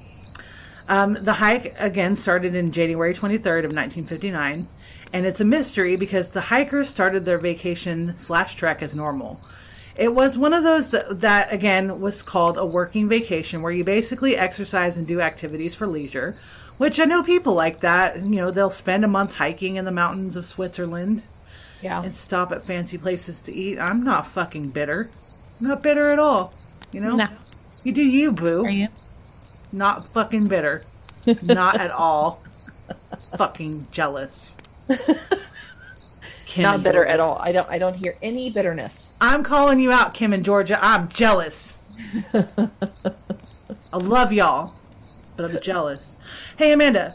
Um, 0.88 1.14
the 1.14 1.32
hike 1.34 1.74
again 1.78 2.16
started 2.16 2.54
in 2.54 2.70
January 2.70 3.14
23rd 3.14 3.64
of 3.64 3.72
1959, 3.72 4.68
and 5.12 5.26
it's 5.26 5.40
a 5.40 5.44
mystery 5.44 5.96
because 5.96 6.28
the 6.30 6.40
hikers 6.42 6.90
started 6.90 7.24
their 7.24 7.38
vacation 7.38 8.14
slash 8.18 8.54
trek 8.54 8.82
as 8.82 8.94
normal. 8.94 9.40
It 9.96 10.12
was 10.14 10.36
one 10.36 10.52
of 10.52 10.64
those 10.64 10.90
that, 10.90 11.20
that, 11.20 11.52
again, 11.52 12.00
was 12.00 12.20
called 12.20 12.58
a 12.58 12.66
working 12.66 13.08
vacation 13.08 13.62
where 13.62 13.70
you 13.72 13.84
basically 13.84 14.36
exercise 14.36 14.96
and 14.96 15.06
do 15.06 15.20
activities 15.20 15.74
for 15.74 15.86
leisure, 15.86 16.34
which 16.78 16.98
I 16.98 17.04
know 17.04 17.22
people 17.22 17.54
like 17.54 17.80
that. 17.80 18.16
You 18.20 18.28
know, 18.28 18.50
they'll 18.50 18.70
spend 18.70 19.04
a 19.04 19.08
month 19.08 19.32
hiking 19.34 19.76
in 19.76 19.84
the 19.84 19.92
mountains 19.92 20.36
of 20.36 20.44
Switzerland 20.46 21.22
Yeah. 21.80 22.02
and 22.02 22.12
stop 22.12 22.50
at 22.50 22.66
fancy 22.66 22.98
places 22.98 23.40
to 23.42 23.54
eat. 23.54 23.78
I'm 23.78 24.02
not 24.02 24.26
fucking 24.26 24.70
bitter. 24.70 25.10
I'm 25.60 25.68
not 25.68 25.82
bitter 25.82 26.08
at 26.08 26.18
all. 26.18 26.52
You 26.92 27.00
know? 27.00 27.14
No. 27.14 27.28
You 27.84 27.92
do 27.92 28.02
you, 28.02 28.32
boo. 28.32 28.64
Are 28.64 28.70
you? 28.70 28.88
Not 29.72 30.06
fucking 30.12 30.48
bitter. 30.48 30.82
Not 31.42 31.80
at 31.80 31.90
all. 31.90 32.42
fucking 33.38 33.86
jealous. 33.92 34.56
Kim 36.46 36.62
Not 36.62 36.82
bitter 36.82 37.00
Georgia. 37.00 37.10
at 37.10 37.20
all. 37.20 37.38
I 37.40 37.52
don't 37.52 37.68
I 37.70 37.78
don't 37.78 37.94
hear 37.94 38.14
any 38.22 38.50
bitterness. 38.50 39.16
I'm 39.20 39.42
calling 39.42 39.80
you 39.80 39.90
out, 39.90 40.14
Kim 40.14 40.32
and 40.32 40.44
Georgia. 40.44 40.78
I'm 40.80 41.08
jealous. 41.08 41.82
I 42.34 43.96
love 43.96 44.32
y'all, 44.32 44.72
but 45.36 45.44
I'm 45.50 45.60
jealous. 45.60 46.18
Hey, 46.56 46.72
Amanda, 46.72 47.12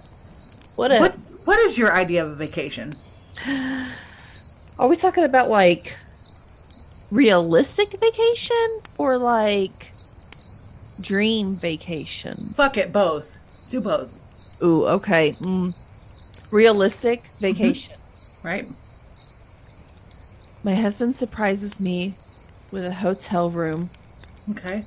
What 0.75 0.91
a 0.91 0.99
what 0.99 1.15
what 1.45 1.59
is 1.59 1.77
your 1.77 1.93
idea 1.95 2.25
of 2.25 2.31
a 2.31 2.35
vacation? 2.35 2.93
Are 4.77 4.87
we 4.87 4.95
talking 4.95 5.23
about 5.23 5.49
like 5.49 5.95
realistic 7.11 7.91
vacation 7.99 8.81
or 8.97 9.17
like 9.17 9.91
dream 11.01 11.55
vacation? 11.55 12.53
Fuck 12.55 12.77
it, 12.77 12.91
both. 12.91 13.37
Do 13.69 13.79
both, 13.81 14.19
Ooh, 14.63 14.85
okay. 14.87 15.31
Mm. 15.33 15.73
Realistic 16.51 17.29
vacation. 17.39 17.95
right? 18.43 18.65
My 20.63 20.73
husband 20.75 21.15
surprises 21.15 21.79
me 21.79 22.15
with 22.71 22.83
a 22.85 22.91
hotel 22.93 23.49
room 23.49 23.89
Okay. 24.51 24.81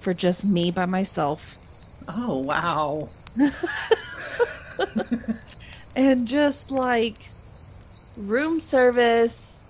for 0.00 0.12
just 0.12 0.44
me 0.44 0.70
by 0.70 0.84
myself. 0.86 1.54
Oh 2.08 2.38
wow. 2.38 3.08
And 5.94 6.26
just 6.26 6.70
like 6.70 7.18
room 8.16 8.60
service, 8.60 9.64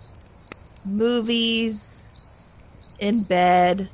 movies, 0.85 2.09
in 3.01 3.25
bed, 3.25 3.91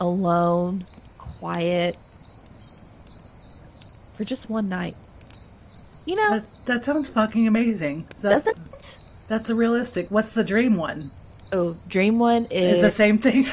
alone, 0.00 0.86
quiet, 1.18 1.96
for 4.14 4.24
just 4.24 4.50
one 4.50 4.68
night. 4.68 4.94
You 6.06 6.16
know, 6.16 6.38
That 6.38 6.46
that 6.66 6.84
sounds 6.84 7.08
fucking 7.08 7.46
amazing. 7.46 8.06
That's 8.22 8.44
doesn't 8.44 8.56
it? 8.56 8.98
that's 9.28 9.50
a 9.50 9.54
realistic. 9.54 10.10
What's 10.10 10.34
the 10.34 10.44
dream 10.44 10.76
one? 10.76 11.10
Oh, 11.52 11.76
dream 11.88 12.18
one 12.18 12.44
Is 12.50 12.76
is 12.76 12.82
the 12.82 12.90
same 12.90 13.18
thing? 13.18 13.44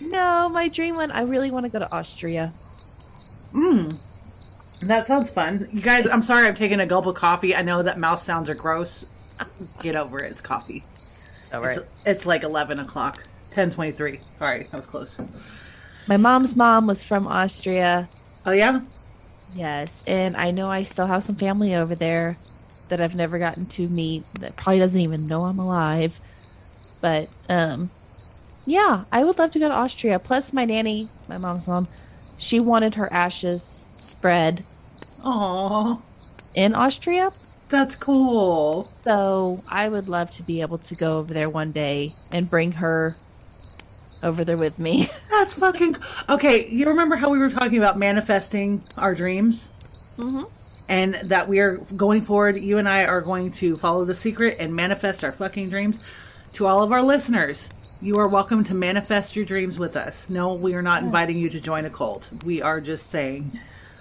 no. 0.00 0.48
My 0.48 0.68
dream 0.68 0.96
one. 0.96 1.10
I 1.10 1.22
really 1.22 1.50
want 1.50 1.66
to 1.66 1.70
go 1.70 1.78
to 1.78 1.92
Austria. 1.92 2.52
Mmm. 3.52 3.94
That 4.82 5.06
sounds 5.06 5.30
fun. 5.30 5.68
You 5.72 5.80
guys, 5.80 6.06
I'm 6.06 6.22
sorry 6.22 6.46
I'm 6.46 6.54
taking 6.54 6.80
a 6.80 6.86
gulp 6.86 7.06
of 7.06 7.14
coffee. 7.14 7.56
I 7.56 7.62
know 7.62 7.82
that 7.82 7.98
mouth 7.98 8.20
sounds 8.20 8.50
are 8.50 8.54
gross. 8.54 9.08
Get 9.80 9.96
over 9.96 10.22
it. 10.22 10.32
It's 10.32 10.42
coffee. 10.42 10.84
All 11.52 11.64
It's, 11.64 11.78
it's 12.04 12.26
like 12.26 12.42
11 12.42 12.78
o'clock. 12.80 13.26
10.23. 13.52 14.20
Sorry, 14.38 14.68
I 14.72 14.76
was 14.76 14.86
close. 14.86 15.20
My 16.06 16.16
mom's 16.16 16.56
mom 16.56 16.86
was 16.86 17.02
from 17.04 17.26
Austria. 17.26 18.10
Oh, 18.44 18.52
yeah? 18.52 18.80
Yes, 19.48 20.02
and 20.06 20.36
I 20.36 20.50
know 20.50 20.70
I 20.70 20.82
still 20.82 21.06
have 21.06 21.22
some 21.24 21.36
family 21.36 21.74
over 21.74 21.94
there 21.94 22.40
that 22.88 23.00
I've 23.00 23.14
never 23.14 23.38
gotten 23.38 23.66
to 23.68 23.88
meet 23.88 24.26
that 24.40 24.56
probably 24.56 24.78
doesn't 24.80 25.00
even 25.00 25.26
know 25.26 25.44
I'm 25.44 25.58
alive. 25.58 26.20
But 27.00 27.28
um 27.48 27.92
yeah, 28.64 29.04
I 29.12 29.24
would 29.24 29.38
love 29.38 29.52
to 29.52 29.58
go 29.60 29.68
to 29.68 29.74
Austria. 29.74 30.18
Plus 30.18 30.52
my 30.52 30.64
nanny, 30.64 31.12
my 31.28 31.38
mom's 31.38 31.68
mom, 31.68 31.88
she 32.36 32.60
wanted 32.60 32.96
her 32.96 33.12
ashes 33.12 33.88
spread 33.96 34.66
Aw, 35.24 36.02
in 36.54 36.74
Austria. 36.74 37.30
that's 37.68 37.96
cool. 37.96 38.92
So 39.04 39.64
I 39.68 39.88
would 39.88 40.08
love 40.08 40.30
to 40.32 40.42
be 40.42 40.60
able 40.60 40.78
to 40.78 40.94
go 40.96 41.18
over 41.18 41.32
there 41.34 41.50
one 41.50 41.72
day 41.72 42.16
and 42.32 42.48
bring 42.50 42.72
her 42.72 43.20
over 44.22 44.44
there 44.44 44.56
with 44.56 44.78
me. 44.78 45.08
That's 45.30 45.54
fucking. 45.54 45.96
Okay, 46.28 46.68
you 46.68 46.86
remember 46.86 47.16
how 47.16 47.30
we 47.30 47.38
were 47.38 47.50
talking 47.50 47.78
about 47.78 47.98
manifesting 47.98 48.82
our 48.96 49.14
dreams? 49.14 49.70
mm-hmm. 50.18 50.42
and 50.88 51.14
that 51.24 51.48
we 51.48 51.60
are 51.60 51.76
going 51.96 52.24
forward. 52.24 52.56
You 52.56 52.78
and 52.78 52.88
I 52.88 53.04
are 53.04 53.20
going 53.20 53.50
to 53.52 53.76
follow 53.76 54.04
the 54.04 54.14
secret 54.14 54.56
and 54.58 54.74
manifest 54.74 55.24
our 55.24 55.32
fucking 55.32 55.70
dreams. 55.70 56.00
To 56.54 56.66
all 56.66 56.82
of 56.82 56.92
our 56.92 57.02
listeners, 57.02 57.68
you 58.00 58.16
are 58.16 58.28
welcome 58.28 58.64
to 58.64 58.74
manifest 58.74 59.36
your 59.36 59.44
dreams 59.44 59.78
with 59.78 59.96
us. 59.96 60.28
No, 60.30 60.54
we 60.54 60.74
are 60.74 60.82
not 60.82 61.02
inviting 61.02 61.36
you 61.36 61.50
to 61.50 61.60
join 61.60 61.84
a 61.84 61.90
cult. 61.90 62.30
We 62.44 62.62
are 62.62 62.80
just 62.80 63.10
saying 63.10 63.52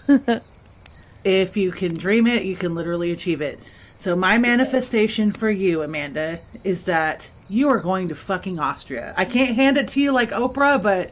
if 1.23 1.57
you 1.57 1.71
can 1.71 1.93
dream 1.93 2.27
it, 2.27 2.43
you 2.43 2.55
can 2.55 2.75
literally 2.75 3.11
achieve 3.11 3.41
it. 3.41 3.59
So, 3.97 4.15
my 4.15 4.37
manifestation 4.37 5.31
for 5.31 5.49
you, 5.49 5.81
Amanda, 5.81 6.39
is 6.63 6.85
that 6.85 7.29
you 7.47 7.69
are 7.69 7.79
going 7.79 8.09
to 8.09 8.15
fucking 8.15 8.59
Austria. 8.59 9.13
I 9.17 9.25
can't 9.25 9.55
hand 9.55 9.77
it 9.77 9.87
to 9.89 10.01
you 10.01 10.11
like 10.11 10.31
Oprah, 10.31 10.81
but 10.81 11.11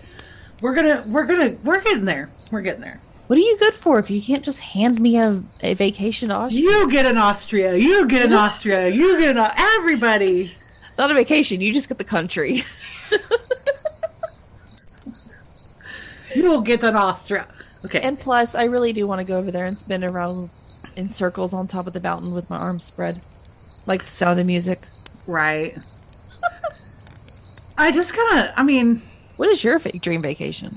we're 0.62 0.76
gonna, 0.76 1.04
we're 1.08 1.26
gonna, 1.26 1.56
we're 1.64 1.82
getting 1.82 2.06
there. 2.06 2.30
We're 2.52 2.62
getting 2.62 2.82
there. 2.82 3.00
What 3.28 3.38
are 3.38 3.42
you 3.42 3.58
good 3.58 3.74
for 3.74 4.00
if 4.00 4.10
you 4.10 4.22
can't 4.22 4.44
just 4.44 4.60
hand 4.60 5.00
me 5.00 5.18
a, 5.18 5.42
a 5.62 5.74
vacation 5.74 6.30
to 6.30 6.36
Austria? 6.36 6.62
You 6.62 6.92
get 6.92 7.06
an 7.06 7.18
Austria. 7.18 7.76
You 7.76 8.08
get 8.08 8.26
an 8.26 8.34
Austria. 8.34 8.90
You 8.90 9.20
get 9.20 9.38
an 9.38 9.52
everybody. 9.58 10.56
Not 10.98 11.10
a 11.10 11.14
vacation, 11.16 11.62
you 11.62 11.74
just 11.74 11.90
get 11.90 11.98
the 11.98 12.04
country. 12.04 12.64
You 16.36 16.50
will 16.50 16.62
get 16.62 16.84
an 16.84 16.96
Austria. 16.96 17.48
Okay. 17.86 18.02
And 18.02 18.20
plus, 18.20 18.56
I 18.56 18.64
really 18.64 18.94
do 18.94 19.06
want 19.08 19.20
to 19.20 19.24
go 19.24 19.38
over 19.38 19.52
there 19.52 19.66
and 19.66 19.78
spin 19.78 20.04
around 20.04 20.50
in 20.96 21.10
circles 21.10 21.54
on 21.54 21.68
top 21.68 21.88
of 21.88 21.94
the 21.94 22.00
mountain 22.00 22.34
with 22.34 22.50
my 22.50 22.58
arms 22.58 22.84
spread, 22.84 23.22
like 23.86 24.04
the 24.06 24.12
sound 24.12 24.40
of 24.40 24.46
music. 24.46 24.80
right. 25.28 25.78
I 27.78 27.92
just 27.92 28.14
kind 28.16 28.40
of, 28.40 28.54
I 28.56 28.64
mean, 28.64 29.02
What 29.38 29.50
is 29.50 29.64
your 29.64 29.80
dream 29.80 30.22
vacation? 30.22 30.76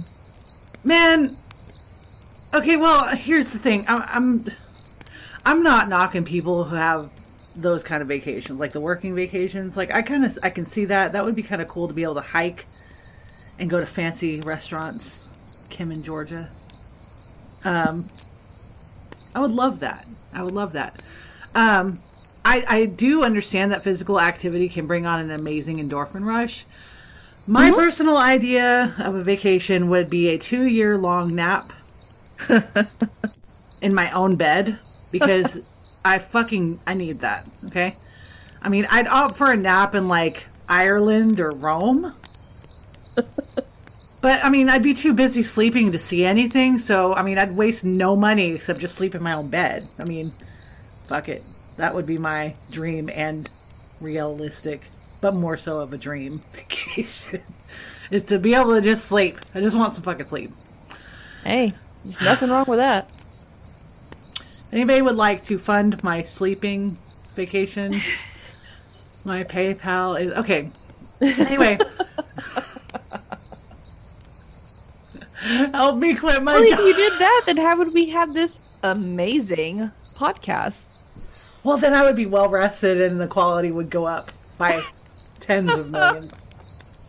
man. 0.84 1.36
Okay, 2.55 2.76
well, 2.76 3.14
here's 3.16 3.53
the 3.53 3.59
thing. 3.59 3.84
I'm, 3.88 4.03
I'm, 4.07 4.47
I'm 5.44 5.62
not 5.62 5.88
knocking 5.88 6.24
people 6.24 6.64
who 6.64 6.76
have 6.76 7.11
those 7.55 7.82
kind 7.82 8.01
of 8.03 8.09
vacations, 8.09 8.59
like 8.61 8.72
the 8.72 8.80
working 8.80 9.14
vacations. 9.14 9.76
Like 9.76 9.92
I 9.92 10.01
kind 10.03 10.24
of, 10.24 10.38
I 10.42 10.51
can 10.51 10.64
see 10.64 10.84
that. 10.86 11.12
That 11.12 11.24
would 11.24 11.34
be 11.36 11.42
kind 11.42 11.61
of 11.61 11.68
cool 11.68 11.88
to 11.88 11.94
be 11.94 12.03
able 12.03 12.14
to 12.14 12.20
hike 12.20 12.66
and 13.59 13.68
go 13.68 13.80
to 13.80 13.86
fancy 13.86 14.40
restaurants. 14.40 15.34
Kim 15.70 15.90
in 15.90 16.03
Georgia. 16.03 16.49
Um, 17.64 18.07
I 19.34 19.40
would 19.40 19.51
love 19.51 19.80
that. 19.80 20.05
I 20.32 20.42
would 20.42 20.53
love 20.55 20.72
that. 20.72 21.03
Um, 21.55 22.01
I, 22.47 22.64
I 22.68 22.84
do 22.86 23.24
understand 23.24 23.72
that 23.72 23.82
physical 23.82 24.20
activity 24.20 24.68
can 24.68 24.86
bring 24.86 25.05
on 25.05 25.18
an 25.18 25.32
amazing 25.32 25.78
endorphin 25.78 26.24
rush. 26.24 26.64
My 27.44 27.70
mm-hmm. 27.70 27.74
personal 27.74 28.16
idea 28.16 28.94
of 28.99 29.16
a 29.16 29.22
vacation 29.22 29.88
would 29.90 30.09
be 30.09 30.28
a 30.28 30.38
two 30.38 30.64
year 30.64 30.97
long 30.97 31.34
nap 31.34 31.72
in 33.82 33.92
my 33.92 34.12
own 34.12 34.36
bed 34.36 34.78
because 35.11 35.61
I 36.05 36.20
fucking 36.20 36.78
I 36.86 36.94
need 36.94 37.20
that. 37.20 37.47
Okay, 37.66 37.97
I 38.62 38.68
mean 38.68 38.86
I'd 38.92 39.09
opt 39.09 39.36
for 39.36 39.51
a 39.51 39.57
nap 39.57 39.97
in 39.97 40.07
like 40.07 40.47
Ireland 40.68 41.40
or 41.40 41.51
Rome. 41.51 42.14
But 44.22 44.44
I 44.44 44.51
mean, 44.51 44.68
I'd 44.68 44.82
be 44.82 44.92
too 44.92 45.14
busy 45.14 45.44
sleeping 45.44 45.92
to 45.92 46.01
see 46.01 46.24
anything. 46.24 46.80
So 46.80 47.14
I 47.14 47.22
mean, 47.22 47.38
I'd 47.38 47.57
waste 47.57 47.84
no 47.84 48.16
money 48.16 48.55
except 48.55 48.80
just 48.80 48.97
sleep 48.97 49.14
in 49.14 49.22
my 49.22 49.34
own 49.34 49.51
bed. 49.51 49.84
I 50.01 50.05
mean, 50.05 50.32
fuck 51.07 51.28
it. 51.28 51.44
That 51.77 51.95
would 51.95 52.07
be 52.07 52.18
my 52.18 52.55
dream 52.70 53.11
and 53.12 53.49
realistic, 54.01 54.83
but 55.20 55.35
more 55.35 55.57
so 55.57 55.81
of 55.81 55.93
a 55.93 55.99
dream 55.99 56.43
vacation, 56.53 57.43
is 58.11 58.24
to 58.24 58.39
be 58.39 58.55
able 58.55 58.74
to 58.74 58.81
just 58.81 59.07
sleep. 59.07 59.39
I 59.55 59.61
just 59.61 59.77
want 59.77 59.93
some 59.93 60.03
fucking 60.05 60.27
sleep. 60.27 60.51
Hey, 61.45 61.74
there's 62.05 62.20
nothing 62.20 62.51
wrong 62.51 62.64
with 62.66 62.79
that. 62.79 63.11
Anybody 64.72 65.03
would 65.03 65.16
like 65.16 65.43
to 65.45 65.59
fund 65.59 66.03
my 66.03 66.24
sleeping 66.24 66.99
vacation? 67.35 67.95
my 69.24 69.45
PayPal 69.45 70.20
is 70.20 70.33
okay. 70.35 70.70
Anyway. 71.20 71.79
Help 75.72 75.99
me 75.99 76.14
quit 76.14 76.43
my 76.43 76.55
Well, 76.55 76.62
if 76.64 76.79
you 76.79 76.95
did 76.95 77.12
that, 77.20 77.43
then 77.47 77.57
how 77.59 77.77
would 77.79 77.95
we 77.95 78.09
have 78.11 78.35
this 78.35 78.59
amazing 78.83 79.93
podcast? 80.16 80.95
Well, 81.67 81.79
then 81.79 81.95
I 81.95 82.05
would 82.05 82.14
be 82.14 82.27
well 82.27 82.49
rested 82.49 83.01
and 83.01 83.21
the 83.21 83.27
quality 83.27 83.73
would 83.73 83.91
go 83.91 84.07
up 84.07 84.31
by 84.57 84.85
tens 85.41 85.75
of 85.75 85.91
millions. 85.91 86.33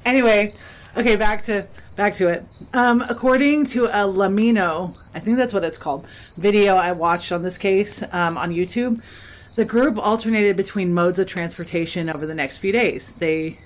Anyway, 0.03 0.51
okay, 0.97 1.15
back 1.15 1.43
to 1.43 1.67
back 1.95 2.15
to 2.15 2.29
it. 2.29 2.43
Um, 2.73 3.03
according 3.07 3.67
to 3.67 3.85
a 3.85 4.09
LEMMiNO, 4.09 4.97
I 5.13 5.19
think 5.19 5.37
that's 5.37 5.53
what 5.53 5.63
it's 5.63 5.77
called, 5.77 6.07
video 6.37 6.75
I 6.75 6.91
watched 6.93 7.31
on 7.31 7.43
this 7.43 7.55
case 7.55 8.01
um, 8.11 8.35
on 8.35 8.51
YouTube, 8.51 8.99
the 9.55 9.63
group 9.63 9.99
alternated 9.99 10.57
between 10.57 10.91
modes 10.91 11.19
of 11.19 11.27
transportation 11.27 12.09
over 12.09 12.25
the 12.25 12.33
next 12.33 12.57
few 12.57 12.71
days. 12.71 13.13
They 13.13 13.59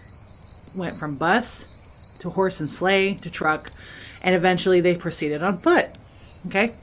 went 0.76 1.00
from 1.00 1.16
bus 1.16 1.74
to 2.20 2.32
horse 2.32 2.60
and 2.60 2.70
sleigh 2.70 3.14
to 3.14 3.30
truck, 3.30 3.72
and 4.22 4.36
eventually 4.36 4.82
they 4.82 4.98
proceeded 4.98 5.42
on 5.42 5.58
foot. 5.60 5.88
Okay. 6.48 6.76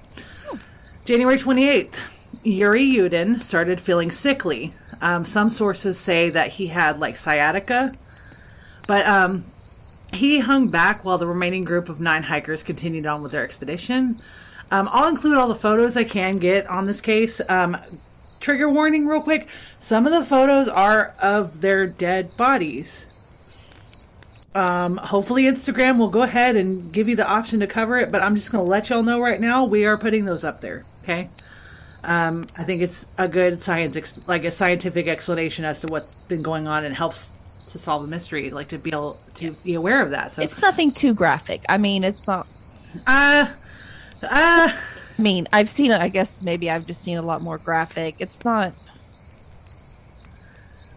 January 1.05 1.37
28th, 1.37 1.99
Yuri 2.43 2.83
Yudin 2.83 3.41
started 3.41 3.81
feeling 3.81 4.11
sickly. 4.11 4.73
Um, 5.01 5.25
some 5.25 5.51
sources 5.51 5.99
say 5.99 6.31
that 6.31 6.51
he 6.53 6.69
had 6.69 6.99
like 6.99 7.17
sciatica, 7.17 7.95
but 8.87 9.07
um, 9.07 9.45
he 10.13 10.41
hung 10.41 10.71
back 10.71 11.05
while 11.05 11.19
the 11.19 11.27
remaining 11.27 11.65
group 11.65 11.89
of 11.89 12.01
nine 12.01 12.25
hikers 12.25 12.63
continued 12.63 13.07
on 13.07 13.23
with 13.23 13.33
their 13.33 13.45
expedition. 13.45 14.19
Um, 14.71 14.89
I'll 14.91 15.09
include 15.09 15.39
all 15.39 15.49
the 15.49 15.55
photos 15.55 15.97
I 15.97 16.05
can 16.05 16.39
get 16.39 16.67
on 16.67 16.87
this 16.87 17.01
case. 17.01 17.41
Um, 17.49 17.77
trigger 18.41 18.69
warning, 18.69 19.07
real 19.07 19.23
quick 19.23 19.49
some 19.79 20.07
of 20.07 20.13
the 20.13 20.25
photos 20.25 20.69
are 20.69 21.15
of 21.23 21.61
their 21.61 21.87
dead 21.87 22.31
bodies. 22.37 23.07
Um, 24.55 24.97
hopefully, 24.97 25.45
Instagram 25.45 25.99
will 25.99 26.11
go 26.11 26.23
ahead 26.23 26.57
and 26.57 26.93
give 26.93 27.09
you 27.09 27.15
the 27.15 27.29
option 27.29 27.61
to 27.61 27.67
cover 27.67 27.97
it, 27.99 28.11
but 28.11 28.23
I'm 28.23 28.35
just 28.35 28.51
going 28.51 28.65
to 28.65 28.69
let 28.69 28.91
y'all 28.91 29.03
know 29.03 29.21
right 29.21 29.41
now 29.41 29.65
we 29.65 29.85
are 29.85 29.97
putting 29.97 30.25
those 30.25 30.43
up 30.43 30.61
there. 30.61 30.85
Okay. 31.03 31.29
Um, 32.05 32.45
I 32.57 32.65
think 32.65 32.83
it's 32.83 33.09
a 33.19 33.27
good 33.29 33.63
science, 33.63 33.97
ex- 33.97 34.27
like 34.29 34.45
a 34.45 34.51
scientific 34.51 35.09
explanation 35.09 35.65
as 35.65 35.81
to 35.81 35.89
what's 35.89 36.15
been 36.15 36.43
going 36.43 36.69
on, 36.69 36.85
and 36.85 36.95
helps 36.95 37.33
to 37.69 37.79
solve 37.79 38.03
the 38.03 38.09
mystery, 38.09 38.51
like 38.51 38.69
to 38.69 38.79
be 38.79 38.91
able 38.91 39.21
to 39.35 39.55
be 39.65 39.75
aware 39.75 40.03
of 40.03 40.11
that. 40.11 40.33
So, 40.33 40.43
It's 40.43 40.59
nothing 40.61 40.91
too 40.91 41.13
graphic. 41.13 41.63
I 41.69 41.77
mean, 41.77 42.05
it's 42.05 42.27
not. 42.27 42.47
uh, 43.07 43.53
uh, 44.23 44.73
I 44.73 45.23
mean, 45.23 45.49
I've 45.53 45.69
seen 45.69 45.91
it. 45.91 46.01
I 46.01 46.09
guess 46.09 46.41
maybe 46.41 46.71
I've 46.71 46.87
just 46.87 47.03
seen 47.03 47.19
a 47.19 47.23
lot 47.23 47.43
more 47.43 47.59
graphic. 47.59 48.15
It's 48.21 48.45
not. 48.45 48.73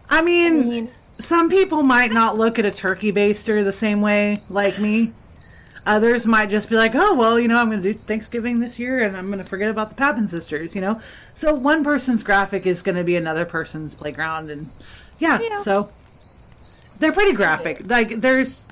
I 0.08 0.22
mean, 0.22 0.90
some 1.18 1.48
people 1.48 1.82
might 1.82 2.12
not 2.12 2.36
look 2.36 2.58
at 2.58 2.64
a 2.64 2.70
turkey 2.70 3.12
baster 3.12 3.64
the 3.64 3.72
same 3.72 4.00
way 4.00 4.36
like 4.48 4.78
me. 4.78 5.12
Others 5.84 6.26
might 6.26 6.48
just 6.48 6.68
be 6.70 6.76
like, 6.76 6.92
oh, 6.94 7.14
well, 7.14 7.40
you 7.40 7.48
know, 7.48 7.58
I'm 7.58 7.68
going 7.68 7.82
to 7.82 7.92
do 7.92 7.98
Thanksgiving 7.98 8.60
this 8.60 8.78
year 8.78 9.00
and 9.02 9.16
I'm 9.16 9.26
going 9.26 9.42
to 9.42 9.48
forget 9.48 9.68
about 9.68 9.88
the 9.88 9.96
Papin 9.96 10.28
sisters, 10.28 10.74
you 10.76 10.80
know? 10.80 11.00
So 11.34 11.52
one 11.54 11.82
person's 11.82 12.22
graphic 12.22 12.66
is 12.66 12.82
going 12.82 12.94
to 12.96 13.02
be 13.04 13.16
another 13.16 13.44
person's 13.44 13.94
playground. 13.96 14.48
And 14.48 14.68
yeah, 15.18 15.40
Yeah. 15.40 15.58
so 15.58 15.90
they're 17.00 17.12
pretty 17.12 17.32
graphic. 17.32 17.82
Like, 17.88 18.20
there's. 18.20 18.68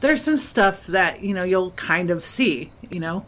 There's 0.00 0.22
some 0.22 0.36
stuff 0.36 0.86
that 0.88 1.22
you 1.22 1.32
know 1.32 1.44
you'll 1.44 1.70
kind 1.70 2.10
of 2.10 2.22
see, 2.26 2.72
you 2.90 3.00
know, 3.00 3.24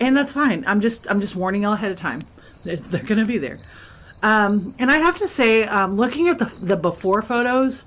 and 0.00 0.16
that's 0.16 0.32
fine. 0.32 0.64
I'm 0.66 0.80
just 0.80 1.08
I'm 1.08 1.20
just 1.20 1.36
warning 1.36 1.62
y'all 1.62 1.74
ahead 1.74 1.92
of 1.92 1.98
time. 1.98 2.22
It's, 2.64 2.88
they're 2.88 3.02
gonna 3.04 3.26
be 3.26 3.38
there. 3.38 3.58
Um, 4.20 4.74
and 4.80 4.90
I 4.90 4.98
have 4.98 5.16
to 5.18 5.28
say, 5.28 5.64
um, 5.64 5.94
looking 5.94 6.26
at 6.26 6.40
the 6.40 6.46
the 6.64 6.74
before 6.74 7.22
photos, 7.22 7.84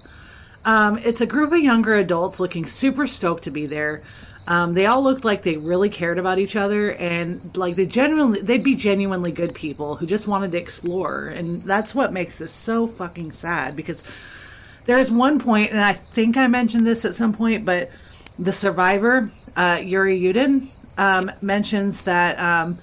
Um, 0.63 0.99
it's 1.03 1.19
a 1.19 1.26
group 1.26 1.51
of 1.51 1.59
younger 1.59 1.95
adults 1.95 2.39
looking 2.39 2.65
super 2.65 3.07
stoked 3.07 3.43
to 3.43 3.51
be 3.51 3.65
there. 3.65 4.01
Um, 4.46 4.74
they 4.74 4.88
all 4.88 5.02
looked 5.02 5.24
like 5.24 5.44
they 5.44 5.56
really 5.56 5.89
cared 5.89 6.20
about 6.20 6.38
each 6.38 6.58
other 6.58 6.91
and 6.91 7.56
like 7.56 7.76
they 7.78 7.86
genuinely 7.86 8.41
they'd 8.41 8.64
be 8.64 8.76
genuinely 8.76 9.32
good 9.32 9.56
people 9.56 9.96
who 9.96 10.06
just 10.06 10.28
wanted 10.28 10.52
to 10.52 10.58
explore 10.58 11.28
and 11.28 11.64
that's 11.64 11.96
what 11.96 12.12
makes 12.12 12.39
this 12.39 12.52
so 12.52 12.86
fucking 12.86 13.32
sad 13.32 13.78
because 13.78 14.04
there's 14.84 15.10
one 15.10 15.39
point 15.39 15.72
and 15.72 15.80
I 15.80 15.94
think 15.94 16.36
I 16.36 16.48
mentioned 16.48 16.86
this 16.86 17.06
at 17.06 17.16
some 17.16 17.32
point 17.32 17.64
but 17.64 17.89
the 18.38 18.52
survivor 18.52 19.32
uh, 19.56 19.80
Yuri 19.82 20.20
Yudin 20.20 20.68
um, 20.98 21.32
mentions 21.41 22.04
that 22.04 22.38
um, 22.38 22.78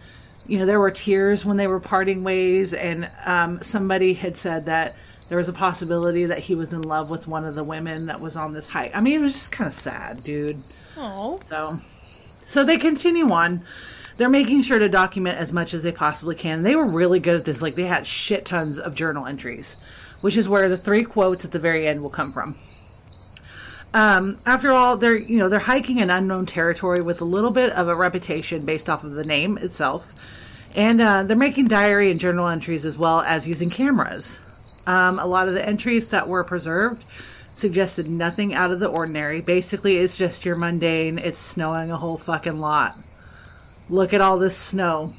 you 0.47 0.59
know 0.59 0.65
there 0.65 0.81
were 0.81 0.91
tears 0.91 1.45
when 1.45 1.59
they 1.59 1.67
were 1.67 1.81
parting 1.81 2.25
ways 2.25 2.73
and 2.73 3.11
um, 3.27 3.63
somebody 3.63 4.15
had 4.15 4.39
said 4.39 4.65
that 4.65 4.97
there 5.29 5.37
was 5.37 5.49
a 5.49 5.53
possibility 5.53 6.25
that 6.25 6.39
he 6.39 6.55
was 6.55 6.73
in 6.73 6.83
love 6.83 7.09
with 7.11 7.29
one 7.29 7.45
of 7.45 7.55
the 7.55 7.63
women 7.63 8.07
that 8.07 8.21
was 8.21 8.35
on 8.35 8.53
this 8.53 8.67
hike. 8.67 8.97
I 8.97 9.01
mean, 9.01 9.21
it 9.21 9.23
was 9.23 9.35
just 9.35 9.53
kind 9.53 9.69
of 9.69 9.75
sad, 9.75 10.25
dude. 10.25 10.61
Oh. 10.97 11.41
So, 11.47 11.80
so 12.45 12.64
they 12.64 12.76
continue 12.76 13.30
on. 13.30 13.64
They're 14.16 14.28
making 14.28 14.62
sure 14.62 14.78
to 14.78 14.88
document 14.88 15.38
as 15.38 15.53
much 15.53 15.72
as 15.72 15.82
they 15.82 15.93
possibly 15.93 16.34
can. 16.34 16.62
They 16.62 16.76
were 16.76 16.86
really 16.86 17.20
good 17.20 17.36
at 17.36 17.45
this. 17.45 17.62
Like 17.62 17.74
they 17.74 17.86
had 17.86 18.07
shit 18.07 18.45
tons 18.45 18.78
of 18.78 18.95
journal 18.95 19.26
entries, 19.26 19.82
which 20.20 20.36
is 20.36 20.49
where 20.49 20.68
the 20.68 20.76
three 20.76 21.05
quotes 21.05 21.45
at 21.45 21.53
the 21.53 21.59
very 21.59 21.86
end 21.86 22.03
will 22.03 22.11
come 22.11 22.30
from. 22.30 22.57
Um, 23.93 24.38
after 24.47 24.70
all, 24.72 24.97
they're 24.97 25.16
you 25.16 25.38
know 25.38 25.49
they're 25.49 25.59
hiking 25.59 25.99
in 25.99 26.11
unknown 26.11 26.47
territory 26.47 27.01
with 27.01 27.20
a 27.20 27.24
little 27.24 27.51
bit 27.51 27.72
of 27.72 27.88
a 27.88 27.97
reputation 27.97 28.64
based 28.64 28.88
off 28.88 29.05
of 29.05 29.12
the 29.12 29.24
name 29.24 29.59
itself, 29.59 30.14
and 30.76 31.01
uh, 31.01 31.22
they're 31.24 31.36
making 31.36 31.68
diary 31.68 32.11
and 32.11 32.20
journal 32.20 32.47
entries 32.47 32.84
as 32.84 32.97
well 32.97 33.20
as 33.22 33.49
using 33.49 33.70
cameras. 33.70 34.38
Um, 34.86 35.18
a 35.18 35.26
lot 35.26 35.49
of 35.49 35.55
the 35.55 35.66
entries 35.66 36.11
that 36.11 36.28
were 36.28 36.45
preserved 36.45 37.05
suggested 37.61 38.09
nothing 38.09 38.55
out 38.55 38.71
of 38.71 38.81
the 38.81 38.89
ordinary. 38.89 39.41
Basically, 39.41 39.99
it's 39.99 40.17
just 40.17 40.45
your 40.45 40.57
mundane. 40.57 41.19
It's 41.19 41.39
snowing 41.39 41.91
a 41.91 41.97
whole 41.97 42.19
fucking 42.19 42.57
lot. 42.57 42.95
Look 43.89 44.15
at 44.15 44.21
all 44.21 44.39
this 44.39 44.57
snow. 44.57 45.13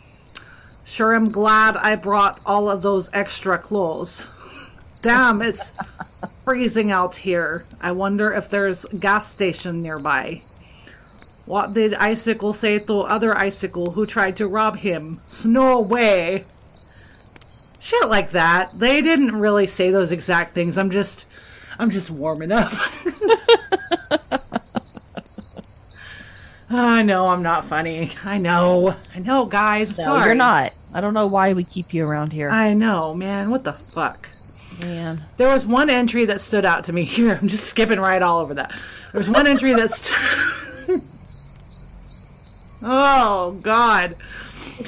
Sure, 0.85 1.13
I'm 1.13 1.31
glad 1.31 1.77
I 1.77 1.95
brought 1.95 2.41
all 2.45 2.69
of 2.69 2.81
those 2.81 3.09
extra 3.13 3.57
clothes. 3.57 4.27
Damn, 5.01 5.41
it's 5.41 5.71
freezing 6.45 6.91
out 6.91 7.15
here. 7.15 7.65
I 7.79 7.91
wonder 7.91 8.33
if 8.33 8.49
there's 8.49 8.85
a 8.85 8.97
gas 8.97 9.31
station 9.31 9.81
nearby. 9.81 10.41
What 11.45 11.73
did 11.73 11.93
Icicle 11.95 12.53
say 12.53 12.79
to 12.79 13.01
other 13.01 13.37
Icicle 13.37 13.91
who 13.91 14.05
tried 14.05 14.35
to 14.37 14.47
rob 14.47 14.77
him? 14.77 15.21
Snow 15.27 15.79
away. 15.79 16.45
Shit 17.79 18.09
like 18.09 18.31
that. 18.31 18.69
They 18.77 19.01
didn't 19.01 19.35
really 19.35 19.67
say 19.67 19.91
those 19.91 20.11
exact 20.11 20.53
things. 20.53 20.77
I'm 20.77 20.91
just 20.91 21.25
I'm 21.79 21.89
just 21.89 22.11
warming 22.11 22.51
up. 22.51 22.71
I 26.69 27.03
know 27.03 27.27
I'm 27.27 27.43
not 27.43 27.65
funny. 27.65 28.11
I 28.23 28.37
know. 28.37 28.95
I 29.13 29.19
know, 29.19 29.45
guys. 29.45 29.91
I'm 29.91 29.97
No, 29.97 30.03
sorry. 30.03 30.25
you're 30.27 30.35
not. 30.35 30.71
I 30.93 31.01
don't 31.01 31.13
know 31.13 31.27
why 31.27 31.51
we 31.53 31.63
keep 31.65 31.93
you 31.93 32.05
around 32.07 32.31
here. 32.31 32.49
I 32.49 32.73
know, 32.73 33.13
man. 33.13 33.51
What 33.51 33.65
the 33.65 33.73
fuck? 33.73 34.29
Man. 34.81 35.21
There 35.37 35.49
was 35.51 35.67
one 35.67 35.89
entry 35.89 36.23
that 36.25 36.39
stood 36.39 36.63
out 36.65 36.85
to 36.85 36.93
me. 36.93 37.03
Here, 37.05 37.37
I'm 37.41 37.47
just 37.49 37.67
skipping 37.67 37.99
right 37.99 38.21
all 38.21 38.39
over 38.39 38.53
that. 38.55 38.71
There 39.11 39.19
was 39.19 39.29
one 39.29 39.45
entry 39.47 39.73
that's. 39.73 40.11
oh, 42.81 43.59
God. 43.61 44.15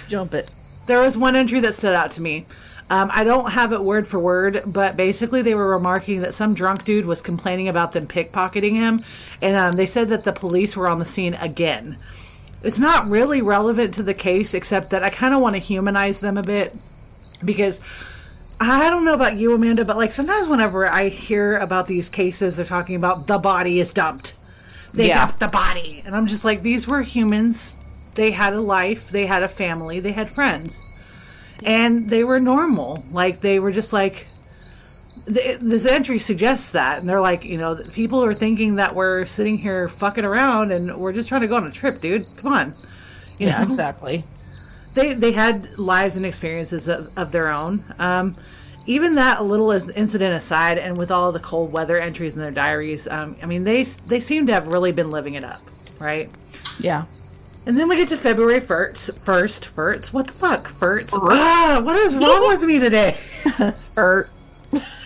Jump 0.07 0.33
it. 0.33 0.51
There 0.87 1.01
was 1.01 1.17
one 1.17 1.35
entry 1.35 1.59
that 1.59 1.75
stood 1.75 1.95
out 1.95 2.11
to 2.11 2.21
me. 2.21 2.45
Um, 2.93 3.09
I 3.11 3.23
don't 3.23 3.49
have 3.49 3.73
it 3.73 3.83
word 3.83 4.07
for 4.07 4.19
word, 4.19 4.61
but 4.67 4.95
basically 4.95 5.41
they 5.41 5.55
were 5.55 5.67
remarking 5.69 6.21
that 6.21 6.35
some 6.35 6.53
drunk 6.53 6.83
dude 6.83 7.07
was 7.07 7.23
complaining 7.23 7.67
about 7.67 7.91
them 7.91 8.05
pickpocketing 8.05 8.73
him, 8.75 8.99
and 9.41 9.57
um, 9.57 9.71
they 9.71 9.87
said 9.87 10.09
that 10.09 10.25
the 10.25 10.31
police 10.31 10.77
were 10.77 10.87
on 10.87 10.99
the 10.99 11.05
scene 11.05 11.33
again. 11.33 11.97
It's 12.61 12.77
not 12.77 13.07
really 13.07 13.41
relevant 13.41 13.95
to 13.95 14.03
the 14.03 14.13
case, 14.13 14.53
except 14.53 14.91
that 14.91 15.03
I 15.03 15.09
kind 15.09 15.33
of 15.33 15.41
want 15.41 15.55
to 15.55 15.59
humanize 15.59 16.19
them 16.19 16.37
a 16.37 16.43
bit 16.43 16.75
because 17.43 17.81
I 18.59 18.91
don't 18.91 19.05
know 19.05 19.15
about 19.15 19.37
you, 19.37 19.55
Amanda, 19.55 19.85
but 19.85 19.97
like 19.97 20.11
sometimes 20.11 20.47
whenever 20.47 20.87
I 20.87 21.09
hear 21.09 21.57
about 21.57 21.87
these 21.87 22.09
cases, 22.09 22.57
they're 22.57 22.65
talking 22.65 22.95
about 22.95 23.25
the 23.25 23.39
body 23.39 23.79
is 23.79 23.91
dumped. 23.91 24.35
They 24.93 25.07
Yeah. 25.07 25.25
dumped 25.25 25.39
the 25.39 25.47
body. 25.47 26.03
And 26.05 26.15
I'm 26.15 26.27
just 26.27 26.45
like, 26.45 26.61
these 26.61 26.87
were 26.87 27.01
humans. 27.01 27.75
They 28.13 28.29
had 28.29 28.53
a 28.53 28.61
life, 28.61 29.09
they 29.09 29.25
had 29.25 29.41
a 29.41 29.49
family, 29.49 29.99
they 29.99 30.11
had 30.11 30.29
friends. 30.29 30.79
And 31.65 32.09
they 32.09 32.23
were 32.23 32.39
normal. 32.39 33.03
Like, 33.11 33.39
they 33.41 33.59
were 33.59 33.71
just 33.71 33.93
like, 33.93 34.27
th- 35.27 35.59
this 35.59 35.85
entry 35.85 36.19
suggests 36.19 36.71
that. 36.71 36.99
And 36.99 37.07
they're 37.09 37.21
like, 37.21 37.43
you 37.45 37.57
know, 37.57 37.75
people 37.93 38.23
are 38.23 38.33
thinking 38.33 38.75
that 38.75 38.95
we're 38.95 39.25
sitting 39.25 39.57
here 39.57 39.89
fucking 39.89 40.25
around 40.25 40.71
and 40.71 40.95
we're 40.97 41.13
just 41.13 41.29
trying 41.29 41.41
to 41.41 41.47
go 41.47 41.55
on 41.55 41.67
a 41.67 41.71
trip, 41.71 42.01
dude. 42.01 42.25
Come 42.37 42.53
on. 42.53 42.75
You 43.39 43.47
Yeah, 43.47 43.63
know? 43.63 43.63
exactly. 43.63 44.25
they 44.95 45.13
they 45.13 45.31
had 45.31 45.77
lives 45.79 46.15
and 46.17 46.25
experiences 46.25 46.87
of, 46.87 47.09
of 47.17 47.31
their 47.31 47.49
own. 47.49 47.83
Um, 47.99 48.37
even 48.85 49.15
that 49.15 49.43
little 49.43 49.71
incident 49.71 50.35
aside, 50.35 50.77
and 50.77 50.97
with 50.97 51.09
all 51.11 51.31
the 51.31 51.39
cold 51.39 51.71
weather 51.71 51.97
entries 51.99 52.33
in 52.33 52.39
their 52.41 52.51
diaries, 52.51 53.07
um, 53.07 53.35
I 53.41 53.45
mean 53.45 53.63
they 53.63 53.83
they 53.83 54.19
seem 54.19 54.47
to 54.47 54.53
have 54.53 54.67
really 54.67 54.91
been 54.91 55.09
living 55.09 55.35
it 55.35 55.43
up, 55.43 55.59
right? 55.99 56.29
Yeah. 56.79 57.05
And 57.65 57.77
then 57.77 57.87
we 57.87 57.95
get 57.95 58.09
to 58.09 58.17
February 58.17 58.59
first. 58.59 59.23
First, 59.23 59.65
first. 59.65 60.13
What 60.13 60.27
the 60.27 60.33
fuck, 60.33 60.67
first? 60.67 61.11
Ah, 61.13 61.79
what 61.83 61.95
is 61.95 62.15
wrong 62.15 62.47
with 62.49 62.61
me 62.63 62.79
today? 62.79 63.17
Or 63.95 64.27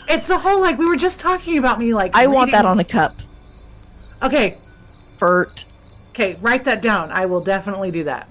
It's 0.08 0.28
the 0.28 0.38
whole 0.38 0.62
like 0.62 0.78
we 0.78 0.88
were 0.88 0.96
just 0.96 1.20
talking 1.20 1.58
about 1.58 1.80
me 1.80 1.94
like 1.94 2.16
I 2.16 2.28
want 2.28 2.52
that 2.52 2.66
on 2.66 2.80
a 2.80 2.84
cup. 2.84 3.12
Okay, 4.24 4.56
Fert. 5.20 5.66
okay, 6.12 6.38
write 6.42 6.64
that 6.64 6.82
down. 6.82 7.12
I 7.12 7.26
will 7.26 7.44
definitely 7.44 7.92
do 7.92 8.04
that. 8.06 8.30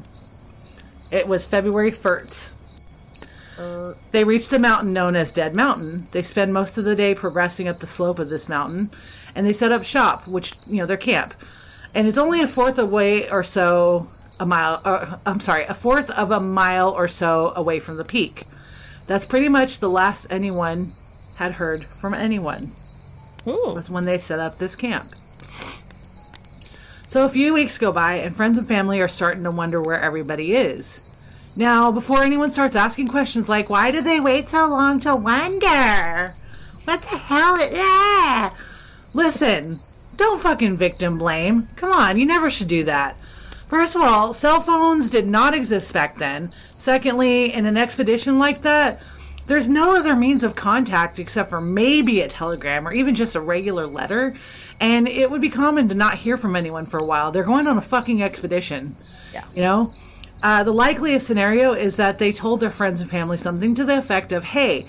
It 1.12 1.28
was 1.28 1.46
February 1.46 1.92
first. 1.92 2.52
They 4.12 4.24
reach 4.24 4.48
the 4.48 4.58
mountain 4.58 4.92
known 4.92 5.16
as 5.16 5.30
Dead 5.30 5.54
Mountain. 5.54 6.08
They 6.12 6.22
spend 6.22 6.52
most 6.52 6.76
of 6.76 6.84
the 6.84 6.96
day 6.96 7.14
progressing 7.14 7.68
up 7.68 7.78
the 7.78 7.86
slope 7.86 8.18
of 8.18 8.28
this 8.28 8.48
mountain, 8.48 8.90
and 9.34 9.46
they 9.46 9.52
set 9.52 9.72
up 9.72 9.84
shop, 9.84 10.26
which 10.28 10.52
you 10.66 10.76
know 10.78 10.86
their 10.86 10.96
camp, 10.96 11.34
and 11.94 12.06
it's 12.06 12.18
only 12.18 12.42
a 12.42 12.46
fourth 12.46 12.78
away 12.78 13.30
or 13.30 13.42
so 13.42 14.08
a 14.38 14.46
mile. 14.46 14.80
Uh, 14.84 15.16
I'm 15.24 15.40
sorry, 15.40 15.64
a 15.64 15.74
fourth 15.74 16.10
of 16.10 16.30
a 16.30 16.40
mile 16.40 16.90
or 16.90 17.08
so 17.08 17.52
away 17.56 17.80
from 17.80 17.96
the 17.96 18.04
peak. 18.04 18.44
That's 19.06 19.26
pretty 19.26 19.48
much 19.48 19.78
the 19.78 19.90
last 19.90 20.26
anyone 20.30 20.92
had 21.36 21.52
heard 21.52 21.86
from 21.98 22.14
anyone. 22.14 22.72
Was 23.44 23.88
when 23.88 24.04
they 24.04 24.18
set 24.18 24.40
up 24.40 24.58
this 24.58 24.74
camp. 24.74 25.06
So 27.06 27.24
a 27.24 27.28
few 27.28 27.54
weeks 27.54 27.78
go 27.78 27.92
by, 27.92 28.14
and 28.14 28.34
friends 28.34 28.58
and 28.58 28.66
family 28.66 29.00
are 29.00 29.08
starting 29.08 29.44
to 29.44 29.50
wonder 29.52 29.80
where 29.80 30.00
everybody 30.00 30.56
is. 30.56 31.00
Now, 31.56 31.92
before 31.92 32.22
anyone 32.22 32.50
starts 32.50 32.74
asking 32.74 33.06
questions 33.08 33.48
like, 33.48 33.70
why 33.70 33.92
did 33.92 34.04
they 34.04 34.18
wait 34.18 34.46
so 34.46 34.68
long 34.68 34.98
to 35.00 35.14
wonder? 35.14 36.34
What 36.84 37.02
the 37.02 37.16
hell? 37.16 37.54
Is, 37.54 37.70
ah! 37.74 38.54
Listen, 39.14 39.78
don't 40.16 40.42
fucking 40.42 40.76
victim 40.76 41.16
blame. 41.16 41.68
Come 41.76 41.92
on, 41.92 42.18
you 42.18 42.26
never 42.26 42.50
should 42.50 42.68
do 42.68 42.84
that. 42.84 43.16
First 43.68 43.96
of 43.96 44.02
all, 44.02 44.32
cell 44.32 44.60
phones 44.60 45.10
did 45.10 45.26
not 45.26 45.54
exist 45.54 45.92
back 45.92 46.18
then. 46.18 46.52
Secondly, 46.78 47.52
in 47.52 47.66
an 47.66 47.76
expedition 47.76 48.38
like 48.38 48.62
that, 48.62 49.02
there's 49.46 49.68
no 49.68 49.96
other 49.96 50.14
means 50.16 50.44
of 50.44 50.54
contact 50.54 51.18
except 51.18 51.50
for 51.50 51.60
maybe 51.60 52.20
a 52.20 52.28
telegram 52.28 52.86
or 52.86 52.92
even 52.92 53.14
just 53.14 53.34
a 53.34 53.40
regular 53.40 53.86
letter. 53.86 54.36
And 54.80 55.08
it 55.08 55.30
would 55.30 55.40
be 55.40 55.50
common 55.50 55.88
to 55.88 55.94
not 55.94 56.14
hear 56.14 56.36
from 56.36 56.56
anyone 56.56 56.86
for 56.86 56.98
a 56.98 57.04
while. 57.04 57.30
They're 57.30 57.44
going 57.44 57.66
on 57.66 57.78
a 57.78 57.82
fucking 57.82 58.22
expedition. 58.22 58.96
Yeah. 59.32 59.44
You 59.54 59.62
know? 59.62 59.92
Uh, 60.42 60.62
the 60.64 60.72
likeliest 60.72 61.26
scenario 61.26 61.72
is 61.72 61.96
that 61.96 62.18
they 62.18 62.32
told 62.32 62.60
their 62.60 62.70
friends 62.70 63.00
and 63.00 63.10
family 63.10 63.36
something 63.36 63.74
to 63.74 63.84
the 63.84 63.98
effect 63.98 64.32
of, 64.32 64.44
hey, 64.44 64.86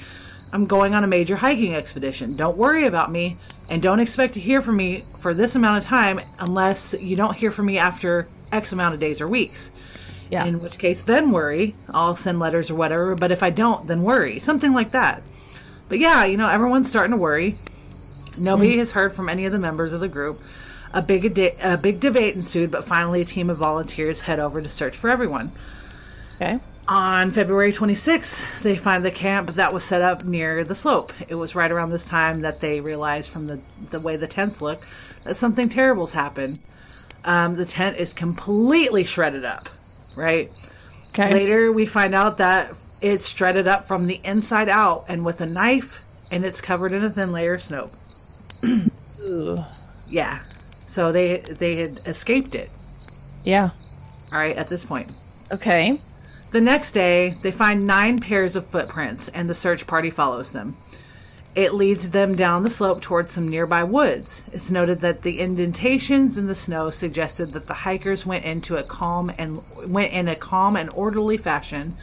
I'm 0.52 0.66
going 0.66 0.94
on 0.94 1.04
a 1.04 1.08
major 1.08 1.36
hiking 1.36 1.76
expedition. 1.76 2.36
Don't 2.36 2.58
worry 2.58 2.86
about 2.86 3.12
me, 3.12 3.38
and 3.70 3.82
don't 3.82 4.00
expect 4.00 4.34
to 4.36 4.40
hear 4.40 4.62
from 4.62 4.78
me 4.78 5.04
for 5.20 5.34
this 5.34 5.56
amount 5.56 5.78
of 5.78 5.84
time 5.84 6.20
unless 6.40 6.94
you 7.00 7.16
don't 7.16 7.36
hear 7.36 7.52
from 7.52 7.66
me 7.66 7.78
after 7.78 8.28
X 8.52 8.72
amount 8.72 8.94
of 8.94 9.00
days 9.00 9.22
or 9.22 9.28
weeks. 9.28 9.72
Yeah. 10.30 10.46
In 10.46 10.60
which 10.60 10.78
case, 10.78 11.04
then 11.04 11.32
worry. 11.32 11.76
I'll 11.90 12.16
send 12.16 12.40
letters 12.40 12.70
or 12.70 12.76
whatever, 12.76 13.16
but 13.16 13.32
if 13.32 13.42
I 13.42 13.50
don't, 13.50 13.88
then 13.88 14.04
worry. 14.04 14.40
Something 14.40 14.74
like 14.74 14.92
that. 14.92 15.22
But 15.90 16.00
yeah, 16.00 16.26
you 16.26 16.36
know, 16.36 16.50
everyone's 16.50 16.90
starting 16.90 17.12
to 17.12 17.18
worry. 17.18 17.58
Nobody 18.38 18.76
mm. 18.76 18.80
has 18.80 18.92
heard 18.92 19.16
from 19.16 19.30
any 19.30 19.46
of 19.46 19.52
the 19.52 19.60
members 19.60 19.94
of 19.94 20.02
the 20.02 20.10
group. 20.10 20.42
A 20.94 21.02
big 21.02 21.38
a 21.62 21.78
big 21.78 22.00
debate 22.00 22.36
ensued, 22.36 22.72
but 22.72 22.86
finally 22.86 23.22
a 23.22 23.26
team 23.26 23.50
of 23.50 23.58
volunteers 23.58 24.22
head 24.22 24.40
over 24.40 24.62
to 24.62 24.70
search 24.70 24.96
for 24.96 25.10
everyone. 25.10 25.52
Okay. 26.36 26.60
On 26.88 27.32
February 27.32 27.74
26th, 27.74 28.62
they 28.62 28.78
find 28.78 29.04
the 29.04 29.12
camp 29.12 29.50
that 29.52 29.74
was 29.74 29.84
set 29.84 30.02
up 30.02 30.24
near 30.24 30.64
the 30.64 30.76
slope. 30.76 31.12
It 31.28 31.36
was 31.36 31.54
right 31.54 31.70
around 31.70 31.90
this 31.90 32.06
time 32.06 32.42
that 32.42 32.62
they 32.62 32.80
realized 32.80 33.30
from 33.30 33.48
the, 33.48 33.60
the 33.90 34.00
way 34.00 34.16
the 34.16 34.28
tents 34.28 34.62
look 34.62 34.82
that 35.26 35.36
something 35.36 35.68
terrible's 35.68 36.14
happened. 36.14 36.60
Um, 37.28 37.56
the 37.56 37.66
tent 37.66 37.98
is 37.98 38.14
completely 38.14 39.04
shredded 39.04 39.44
up, 39.46 39.68
right? 40.18 40.50
Okay. 41.10 41.34
Later, 41.34 41.72
we 41.72 41.86
find 41.86 42.16
out 42.16 42.38
that 42.38 42.72
it's 43.02 43.28
shredded 43.28 43.68
up 43.68 43.86
from 43.86 44.08
the 44.08 44.20
inside 44.24 44.70
out 44.70 45.06
and 45.10 45.26
with 45.26 45.42
a 45.42 45.46
knife, 45.46 46.00
and 46.32 46.46
it's 46.46 46.62
covered 46.62 46.94
in 46.94 47.04
a 47.04 47.10
thin 47.10 47.32
layer 47.32 47.56
of 47.56 47.62
snow. 47.62 47.92
Yeah. 50.08 50.40
So 50.88 51.12
they 51.12 51.40
they 51.40 51.76
had 51.76 52.00
escaped 52.06 52.56
it. 52.56 52.70
Yeah. 53.44 53.72
All 54.32 54.40
right, 54.40 54.56
at 54.56 54.68
this 54.68 54.86
point. 54.86 55.12
Okay. 55.52 56.00
The 56.52 56.62
next 56.62 56.94
day, 56.94 57.34
they 57.44 57.52
find 57.52 57.86
nine 57.86 58.20
pairs 58.20 58.56
of 58.56 58.68
footprints, 58.68 59.28
and 59.30 59.50
the 59.50 59.56
search 59.56 59.86
party 59.86 60.10
follows 60.10 60.54
them. 60.54 60.78
It 61.58 61.74
leads 61.74 62.12
them 62.12 62.36
down 62.36 62.62
the 62.62 62.70
slope 62.70 63.02
towards 63.02 63.34
some 63.34 63.48
nearby 63.48 63.84
woods. 63.84 64.44
It's 64.54 64.70
noted 64.70 65.00
that 65.00 65.24
the 65.24 65.40
indentations 65.40 66.38
in 66.38 66.46
the 66.46 66.54
snow 66.54 66.92
suggested 66.92 67.54
that 67.54 67.66
the 67.66 67.74
hikers 67.74 68.28
went 68.28 68.46
into 68.46 68.76
a 68.76 68.84
calm 68.84 69.32
and 69.40 69.64
went 69.88 70.14
in 70.14 70.28
a 70.28 70.36
calm 70.36 70.76
and 70.76 70.92
orderly 70.94 71.36
fashion. 71.36 71.98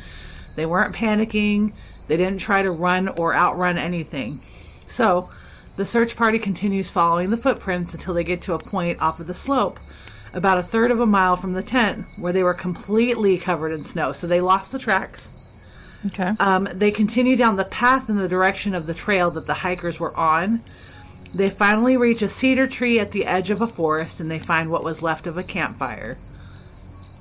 They 0.57 0.66
weren't 0.66 0.96
panicking. 0.96 1.72
They 2.09 2.16
didn't 2.16 2.40
try 2.40 2.64
to 2.64 2.72
run 2.72 3.07
or 3.07 3.32
outrun 3.32 3.78
anything. 3.78 4.40
So, 4.88 5.30
the 5.76 5.86
search 5.86 6.16
party 6.16 6.40
continues 6.40 6.90
following 6.90 7.30
the 7.30 7.36
footprints 7.36 7.94
until 7.94 8.14
they 8.14 8.24
get 8.24 8.42
to 8.42 8.55
a 8.55 8.59
point 8.59 9.00
off 9.00 9.20
of 9.20 9.28
the 9.28 9.34
slope, 9.34 9.78
about 10.32 10.59
a 10.59 10.64
third 10.64 10.90
of 10.90 10.98
a 10.98 11.07
mile 11.07 11.36
from 11.36 11.52
the 11.52 11.62
tent, 11.62 12.07
where 12.18 12.32
they 12.32 12.42
were 12.42 12.55
completely 12.55 13.38
covered 13.38 13.70
in 13.70 13.84
snow. 13.84 14.12
So 14.12 14.26
they 14.26 14.40
lost 14.40 14.72
the 14.72 14.80
tracks. 14.80 15.30
Okay. 16.07 16.32
Um, 16.38 16.68
they 16.72 16.90
continue 16.90 17.36
down 17.36 17.57
the 17.57 17.64
path 17.64 18.09
in 18.09 18.16
the 18.16 18.28
direction 18.28 18.74
of 18.74 18.86
the 18.86 18.94
trail 18.94 19.30
that 19.32 19.46
the 19.46 19.55
hikers 19.55 19.98
were 19.98 20.16
on. 20.16 20.62
They 21.34 21.50
finally 21.50 21.96
reach 21.96 22.22
a 22.22 22.28
cedar 22.28 22.66
tree 22.66 23.00
at 23.00 23.11
the 23.12 23.24
edge 23.26 23.50
of 23.50 23.61
a 23.61 23.66
forest 23.66 24.20
and 24.20 24.30
they 24.30 24.38
find 24.38 24.70
what 24.70 24.84
was 24.84 25.02
left 25.02 25.26
of 25.26 25.36
a 25.36 25.42
campfire. 25.42 26.18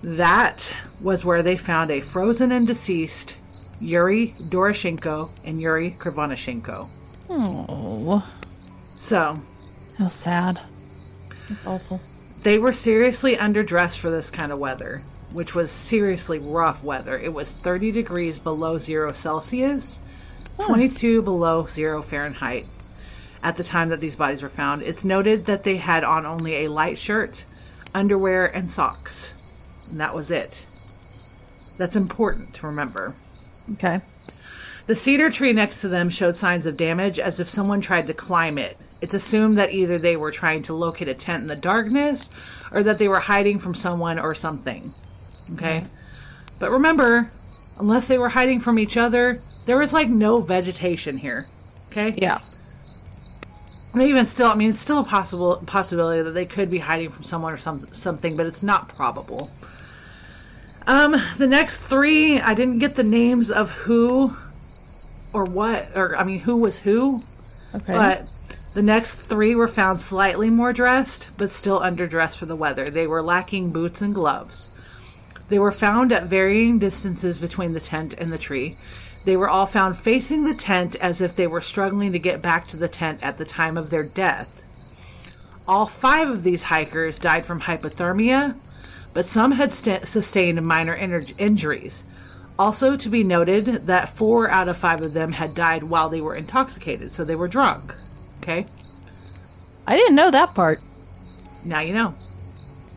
That 0.04 0.76
was 1.02 1.24
where 1.24 1.42
they 1.42 1.58
found 1.58 1.90
a 1.92 2.02
frozen 2.02 2.52
and 2.52 2.68
deceased 2.68 3.38
Yuri 3.80 4.34
Doroshenko 4.50 5.32
and 5.46 5.62
Yuri 5.62 5.92
Krivonishenko. 5.98 6.90
oh, 7.30 8.28
So, 8.98 9.42
how 9.98 10.08
sad. 10.08 10.60
That's 11.48 11.66
awful. 11.66 12.02
they 12.44 12.60
were 12.60 12.74
seriously 12.74 13.36
underdressed 13.36 13.98
for 13.98 14.10
this 14.12 14.30
kind 14.30 14.52
of 14.52 14.60
weather, 14.60 15.04
which 15.34 15.54
was 15.56 15.72
seriously 15.72 16.40
rough 16.40 16.84
weather. 16.84 17.18
It 17.18 17.34
was 17.34 17.58
30 17.58 17.92
degrees 17.92 18.40
below 18.40 18.78
zero 18.78 19.12
Celsius, 19.12 20.00
22 20.60 21.22
below 21.24 21.66
zero 21.68 22.02
Fahrenheit 22.02 22.66
at 23.44 23.56
the 23.56 23.64
time 23.64 23.90
that 23.90 24.00
these 24.00 24.16
bodies 24.16 24.42
were 24.42 24.50
found. 24.50 24.82
It's 24.84 25.04
noted 25.04 25.46
that 25.46 25.64
they 25.64 25.78
had 25.78 26.04
on 26.04 26.26
only 26.26 26.64
a 26.64 26.70
light 26.70 26.98
shirt, 26.98 27.46
underwear, 27.94 28.46
and 28.46 28.72
socks. 28.72 29.34
And 29.90 30.00
that 30.00 30.16
was 30.16 30.32
it. 30.32 30.66
That's 31.78 31.96
important 31.96 32.54
to 32.56 32.68
remember. 32.68 33.16
Okay. 33.74 34.02
The 34.86 34.96
cedar 34.96 35.30
tree 35.30 35.54
next 35.54 35.82
to 35.82 35.88
them 35.88 36.10
showed 36.10 36.36
signs 36.36 36.66
of 36.66 36.78
damage 36.78 37.20
as 37.20 37.40
if 37.40 37.50
someone 37.50 37.82
tried 37.82 38.08
to 38.08 38.14
climb 38.14 38.58
it. 38.58 38.78
It's 39.02 39.14
assumed 39.14 39.58
that 39.58 39.74
either 39.74 39.98
they 39.98 40.16
were 40.16 40.32
trying 40.32 40.64
to 40.64 40.74
locate 40.74 41.10
a 41.10 41.14
tent 41.14 41.42
in 41.42 41.48
the 41.48 41.56
darkness 41.56 42.30
or 42.72 42.84
that 42.84 43.00
they 43.00 43.08
were 43.08 43.20
hiding 43.20 43.60
from 43.60 43.76
someone 43.76 44.20
or 44.20 44.34
something. 44.34 44.94
Okay? 45.54 45.86
But 46.60 46.72
remember, 46.72 47.32
unless 47.78 48.08
they 48.08 48.18
were 48.18 48.30
hiding 48.30 48.60
from 48.60 48.80
each 48.80 48.98
other, 48.98 49.42
there 49.66 49.78
was 49.78 49.94
like 49.94 50.10
no 50.10 50.40
vegetation 50.40 51.18
here. 51.18 51.46
Okay? 51.92 52.14
Yeah. 52.18 52.40
Maybe 53.94 54.10
even 54.10 54.26
still, 54.26 54.48
I 54.48 54.56
mean, 54.56 54.70
it's 54.70 54.80
still 54.80 55.00
a 55.02 55.06
possible 55.06 55.58
possibility 55.68 56.24
that 56.24 56.32
they 56.32 56.46
could 56.46 56.70
be 56.70 56.80
hiding 56.80 57.12
from 57.12 57.24
someone 57.24 57.54
or 57.54 57.58
some, 57.58 57.88
something, 57.92 58.36
but 58.36 58.48
it's 58.48 58.64
not 58.64 58.90
probable. 58.96 59.52
Um, 60.88 61.16
the 61.38 61.48
next 61.48 61.86
three, 61.86 62.40
I 62.40 62.56
didn't 62.56 62.80
get 62.80 62.96
the 62.96 63.04
names 63.04 63.52
of 63.52 63.70
who 63.72 64.36
or 65.34 65.46
what, 65.46 65.92
or 65.96 66.18
I 66.18 66.24
mean, 66.24 66.40
who 66.40 66.58
was 66.58 66.80
who, 66.80 67.22
Okay. 67.76 67.94
but 67.94 68.28
the 68.74 68.82
next 68.82 69.22
three 69.22 69.56
were 69.56 69.68
found 69.68 70.00
slightly 70.00 70.50
more 70.50 70.74
dressed, 70.74 71.30
but 71.38 71.50
still 71.52 71.80
underdressed 71.80 72.38
for 72.38 72.46
the 72.46 72.56
weather. 72.56 72.90
They 72.90 73.08
were 73.08 73.22
lacking 73.22 73.72
boots 73.72 74.02
and 74.02 74.14
gloves. 74.14 74.74
They 75.50 75.60
were 75.60 75.72
found 75.72 76.12
at 76.12 76.28
varying 76.28 76.80
distances 76.80 77.40
between 77.40 77.74
the 77.74 77.80
tent 77.80 78.14
and 78.18 78.32
the 78.32 78.38
tree. 78.38 78.78
They 79.26 79.38
were 79.38 79.50
all 79.50 79.66
found 79.66 79.98
facing 79.98 80.44
the 80.44 80.56
tent 80.56 80.96
as 80.96 81.22
if 81.22 81.36
they 81.36 81.48
were 81.48 81.62
struggling 81.62 82.12
to 82.12 82.20
get 82.20 82.42
back 82.42 82.68
to 82.68 82.78
the 82.78 82.88
tent 82.88 83.24
at 83.24 83.38
the 83.38 83.46
time 83.46 83.78
of 83.78 83.90
their 83.90 84.08
death. 84.08 84.66
All 85.68 85.86
five 85.86 86.30
of 86.30 86.44
these 86.44 86.64
hikers 86.64 87.20
died 87.20 87.46
from 87.46 87.62
hypothermia, 87.62 88.60
but 89.14 89.26
some 89.26 89.52
had 89.52 89.72
st- 89.72 90.08
sustained 90.08 90.62
minor 90.66 90.98
inj- 90.98 91.34
injuries. 91.38 92.04
Also, 92.60 92.98
to 92.98 93.10
be 93.10 93.24
noted 93.24 93.88
that 93.88 94.16
four 94.16 94.50
out 94.50 94.68
of 94.68 94.78
five 94.78 95.02
of 95.02 95.14
them 95.14 95.32
had 95.32 95.56
died 95.56 95.84
while 95.84 96.10
they 96.10 96.22
were 96.22 96.36
intoxicated, 96.36 97.12
so 97.12 97.24
they 97.24 97.36
were 97.36 97.48
drunk. 97.48 97.96
Okay? 98.42 98.66
I 99.88 99.96
didn't 99.96 100.16
know 100.16 100.32
that 100.32 100.54
part. 100.54 100.80
Now 101.64 101.80
you 101.80 101.94
know. 101.94 102.14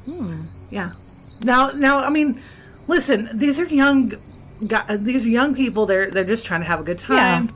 Hmm. 0.04 0.42
Yeah. 0.70 0.90
Now, 1.42 1.68
now, 1.70 1.98
I 2.00 2.10
mean, 2.10 2.40
listen. 2.88 3.28
These 3.34 3.58
are 3.60 3.64
young, 3.66 4.10
gu- 4.66 4.74
uh, 4.88 4.96
these 4.98 5.26
are 5.26 5.28
young 5.30 5.54
people. 5.54 5.86
They're 5.86 6.10
they're 6.10 6.24
just 6.24 6.46
trying 6.46 6.60
to 6.60 6.66
have 6.66 6.80
a 6.80 6.84
good 6.84 6.98
time. 6.98 7.50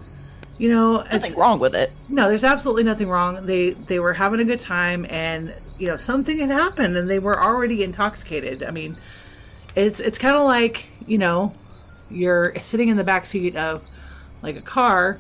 You 0.59 0.69
know, 0.69 1.01
it's 1.01 1.13
Nothing 1.13 1.39
wrong 1.39 1.59
with 1.59 1.75
it. 1.75 1.91
no. 2.11 2.29
There's 2.29 2.45
absolutely 2.45 2.85
nothing 2.85 3.09
wrong. 3.09 3.47
They 3.47 3.71
they 3.71 3.99
were 3.99 4.13
having 4.13 4.41
a 4.41 4.45
good 4.45 4.61
time, 4.61 5.07
and 5.09 5.55
you 5.79 5.87
know 5.87 5.97
something 5.97 6.39
had 6.39 6.51
happened, 6.51 6.97
and 6.99 7.09
they 7.09 7.19
were 7.19 7.43
already 7.43 7.83
intoxicated. 7.83 8.63
I 8.63 8.71
mean, 8.71 8.97
it's 9.75 10.01
it's 10.01 10.19
kind 10.19 10.37
of 10.37 10.45
like 10.45 10.89
you 11.07 11.17
know, 11.17 11.55
you're 12.11 12.55
sitting 12.61 12.91
in 12.91 12.99
the 12.99 13.05
back 13.05 13.25
seat 13.25 13.57
of 13.57 13.83
like 14.43 14.57
a 14.57 14.63
car. 14.63 15.19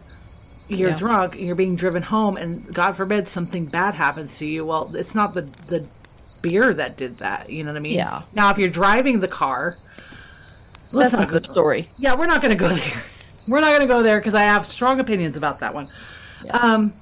You're 0.68 0.90
Yeah. 0.90 0.96
drunk 0.96 1.34
and 1.36 1.44
you're 1.46 1.56
being 1.56 1.74
driven 1.74 2.02
home, 2.02 2.36
and 2.36 2.72
God 2.74 2.94
forbid 2.96 3.26
something 3.26 3.64
bad 3.66 3.94
happens 3.94 4.38
to 4.38 4.46
you. 4.46 4.66
Well, 4.66 4.94
it's 4.94 5.14
not 5.14 5.32
the 5.34 5.48
the 5.68 5.88
beer 6.42 6.72
that 6.74 6.96
did 6.96 7.18
that. 7.18 7.50
You 7.50 7.64
know 7.64 7.70
what 7.70 7.76
I 7.76 7.80
mean? 7.80 7.94
Yeah. 7.94 8.22
Now, 8.34 8.50
if 8.50 8.58
you're 8.58 8.68
driving 8.70 9.20
the 9.20 9.28
car, 9.28 9.74
That's 10.92 11.14
a 11.14 11.26
good 11.26 11.46
go- 11.46 11.52
story. 11.52 11.88
yeah, 11.96 12.14
we're 12.14 12.26
not 12.26 12.42
going 12.42 12.56
to 12.56 12.58
go 12.58 12.68
there. 12.68 13.02
We're 13.48 13.60
not 13.60 13.68
going 13.68 13.80
to 13.80 13.86
go 13.86 14.02
there 14.02 14.20
because 14.20 14.34
I 14.34 14.42
have 14.42 14.66
strong 14.66 15.00
opinions 15.00 15.36
about 15.36 15.58
that 15.60 15.74
one. 15.74 15.88
Um, 16.50 16.92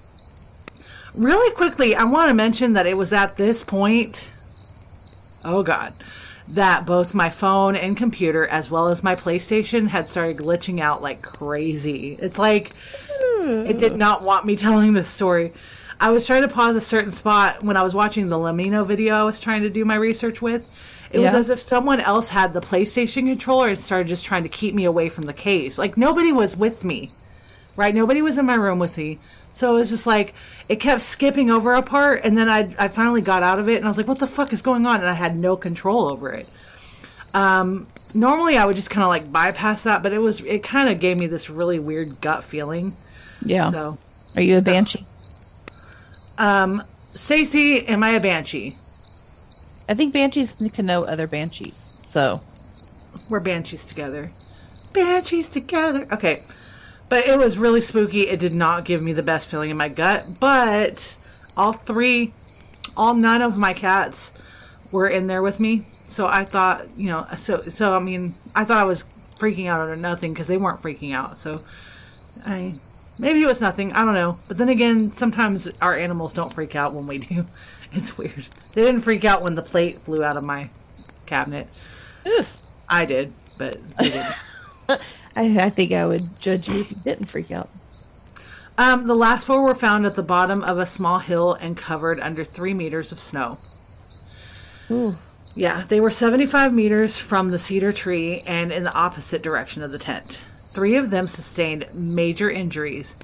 really 1.15 1.53
quickly, 1.55 1.95
I 1.95 2.05
want 2.05 2.29
to 2.29 2.35
mention 2.35 2.73
that 2.75 2.87
it 2.87 2.97
was 2.97 3.13
at 3.13 3.37
this 3.37 3.63
point, 3.63 4.31
oh 5.45 5.63
God, 5.63 5.93
that 6.49 6.87
both 6.87 7.13
my 7.15 7.29
phone 7.29 7.77
and 7.77 7.97
computer, 7.99 8.47
as 8.47 8.71
well 8.71 8.89
as 8.89 9.03
my 9.03 9.15
PlayStation, 9.15 9.89
had 9.89 10.09
started 10.09 10.39
glitching 10.39 10.81
out 10.81 11.03
like 11.03 11.21
crazy. 11.21 12.17
It's 12.19 12.39
like 12.39 12.73
it 13.41 13.79
did 13.79 13.97
not 13.97 14.23
want 14.23 14.47
me 14.47 14.57
telling 14.67 14.95
this 14.95 15.09
story. 15.11 15.53
I 16.01 16.11
was 16.11 16.27
trying 16.27 16.43
to 16.43 16.49
pause 16.49 16.77
a 16.77 16.81
certain 16.81 17.11
spot 17.11 17.63
when 17.63 17.77
I 17.77 17.83
was 17.83 17.95
watching 17.95 18.29
the 18.29 18.37
LEMMiNO 18.37 18.87
video 18.87 19.15
I 19.15 19.25
was 19.25 19.41
trying 19.41 19.63
to 19.63 19.71
do 19.71 19.85
my 19.85 19.97
research 19.97 20.41
with. 20.41 20.65
It 21.11 21.19
was 21.19 21.35
as 21.35 21.49
if 21.51 21.59
someone 21.61 22.01
else 22.01 22.29
had 22.29 22.53
the 22.53 22.61
PlayStation 22.61 23.27
controller 23.27 23.69
and 23.69 23.81
started 23.81 24.09
just 24.09 24.25
trying 24.25 24.43
to 24.43 24.49
keep 24.49 24.75
me 24.75 24.85
away 24.85 25.09
from 25.09 25.25
the 25.25 25.33
case. 25.33 25.79
Like 25.79 25.97
nobody 25.97 26.33
was 26.33 26.57
with 26.57 26.85
me. 26.85 27.11
Right? 27.77 27.95
Nobody 27.95 28.23
was 28.23 28.39
in 28.39 28.47
my 28.47 28.55
room 28.55 28.81
with 28.81 28.99
me. 28.99 29.19
So 29.53 29.77
it 29.77 29.81
was 29.81 29.89
just 29.89 30.07
like 30.07 30.35
it 30.69 30.77
kept 30.77 31.01
skipping 31.01 31.51
over 31.51 31.75
a 31.75 31.83
part 31.83 32.21
and 32.25 32.37
then 32.37 32.49
I 32.49 32.75
I 32.79 32.89
finally 32.89 33.21
got 33.23 33.43
out 33.43 33.59
of 33.59 33.69
it 33.69 33.77
and 33.77 33.85
I 33.85 33.89
was 33.89 33.97
like, 33.97 34.09
what 34.09 34.19
the 34.19 34.27
fuck 34.27 34.53
is 34.53 34.63
going 34.63 34.87
on? 34.87 34.97
And 34.97 35.09
I 35.09 35.15
had 35.15 35.37
no 35.37 35.57
control 35.57 36.13
over 36.13 36.31
it. 36.31 36.49
Um 37.35 37.89
normally 38.15 38.57
I 38.57 38.67
would 38.67 38.77
just 38.77 38.91
kind 38.91 39.03
of 39.03 39.09
like 39.09 39.33
bypass 39.33 39.83
that, 39.85 40.03
but 40.03 40.13
it 40.13 40.19
was 40.19 40.43
it 40.45 40.63
kind 40.63 40.89
of 40.89 41.01
gave 41.01 41.19
me 41.19 41.27
this 41.27 41.51
really 41.51 41.79
weird 41.79 42.21
gut 42.21 42.45
feeling. 42.45 42.97
Yeah. 43.43 43.71
So 43.71 43.99
Are 44.37 44.43
you 44.43 44.59
a 44.59 44.63
banshee? 44.63 45.07
Um, 46.39 46.83
Stacey, 47.13 47.87
am 47.87 48.03
I 48.03 48.11
a 48.11 48.21
banshee? 48.21 48.77
I 49.89 49.95
think 49.95 50.13
banshees 50.13 50.55
can 50.73 50.87
know 50.87 51.05
other 51.05 51.27
banshees. 51.27 51.99
So 52.03 52.41
We're 53.29 53.41
banshees 53.41 53.85
together. 53.85 54.31
Banshees 54.93 55.49
together. 55.49 56.07
Okay. 56.13 56.45
But 57.09 57.27
it 57.27 57.39
was 57.39 57.59
really 57.59 57.81
spooky. 57.81 58.29
It 58.29 58.39
did 58.39 58.53
not 58.55 58.85
give 58.85 59.03
me 59.03 59.13
the 59.13 59.23
best 59.23 59.51
feeling 59.51 59.71
in 59.71 59.77
my 59.77 59.89
gut. 59.89 60.25
But 60.39 61.17
all 61.57 61.73
three, 61.73 62.33
all 62.97 63.15
nine 63.15 63.43
of 63.43 63.57
my 63.57 63.73
cats 63.73 64.31
were 64.93 65.09
in 65.09 65.27
there 65.27 65.43
with 65.43 65.59
me. 65.59 65.87
So 66.09 66.27
I 66.27 66.45
thought, 66.45 66.87
you 66.97 67.09
know, 67.09 67.27
so, 67.37 67.63
so 67.63 67.95
I 67.95 67.99
mean, 67.99 68.35
I 68.55 68.65
thought 68.65 68.79
I 68.79 68.85
was 68.85 69.05
freaking 69.39 69.67
out 69.69 69.89
or 69.89 69.97
nothing 69.97 70.33
because 70.33 70.47
they 70.47 70.57
weren't 70.57 70.81
freaking 70.81 71.15
out. 71.15 71.39
So 71.39 71.61
I, 72.47 72.75
maybe 73.19 73.43
it 73.43 73.47
was 73.47 73.61
nothing. 73.61 73.93
I 73.93 74.05
don't 74.05 74.15
know. 74.15 74.39
But 74.49 74.59
then 74.59 74.69
again, 74.69 75.13
sometimes 75.13 75.69
our 75.81 75.97
animals 75.97 76.33
don't 76.33 76.53
freak 76.53 76.75
out 76.77 76.95
when 76.95 77.07
we 77.07 77.19
do. 77.19 77.47
It's 77.91 78.19
weird. 78.19 78.47
They 78.75 78.83
didn't 78.83 79.01
freak 79.01 79.25
out 79.25 79.41
when 79.43 79.55
the 79.55 79.63
plate 79.63 80.03
flew 80.03 80.23
out 80.23 80.37
of 80.37 80.45
my 80.45 80.69
cabinet. 81.25 81.69
I 82.87 83.07
did, 83.07 83.33
but 83.59 83.79
they 83.99 84.11
didn't. 84.11 84.35
I, 84.89 85.01
I 85.37 85.71
think 85.71 85.93
I 85.93 86.05
would 86.05 86.21
judge 86.39 86.69
you 86.69 86.81
if 86.81 86.91
you 86.91 86.99
didn't 87.03 87.31
freak 87.31 87.51
out. 87.51 87.71
um, 88.77 89.07
the 89.07 89.15
last 89.15 89.47
four 89.47 89.63
were 89.63 89.75
found 89.75 90.05
at 90.05 90.17
the 90.17 90.23
bottom 90.23 90.63
of 90.63 90.79
a 90.79 90.85
small 90.85 91.19
hill 91.19 91.55
and 91.55 91.79
covered 91.79 92.21
under 92.21 92.45
three 92.45 92.75
meters 92.75 93.11
of 93.11 93.21
snow. 93.21 93.57
Yeah, 95.55 95.85
they 95.89 96.01
were 96.01 96.11
75 96.11 96.73
meters 96.75 97.17
from 97.17 97.49
the 97.49 97.59
cedar 97.59 97.91
tree 97.93 98.41
and 98.47 98.71
in 98.71 98.85
the 98.85 98.93
opposite 98.95 99.43
direction 99.43 99.83
of 99.83 99.93
the 99.93 99.99
tent. 99.99 100.45
Three 100.75 100.97
of 100.97 101.11
them 101.11 101.27
sustained 101.27 101.87
major 101.95 102.51
injuries, 102.51 103.17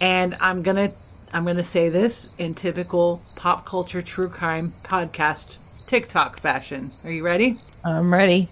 and 0.00 0.34
I'm 0.40 0.62
gonna 0.62 0.92
I'm 1.34 1.42
going 1.42 1.56
to 1.56 1.64
say 1.64 1.88
this 1.88 2.32
in 2.38 2.54
typical 2.54 3.20
pop 3.34 3.66
culture 3.66 4.00
true 4.00 4.28
crime 4.28 4.72
podcast 4.84 5.56
TikTok 5.88 6.38
fashion. 6.38 6.92
Are 7.02 7.10
you 7.10 7.24
ready? 7.24 7.56
I'm 7.84 8.12
ready. 8.12 8.48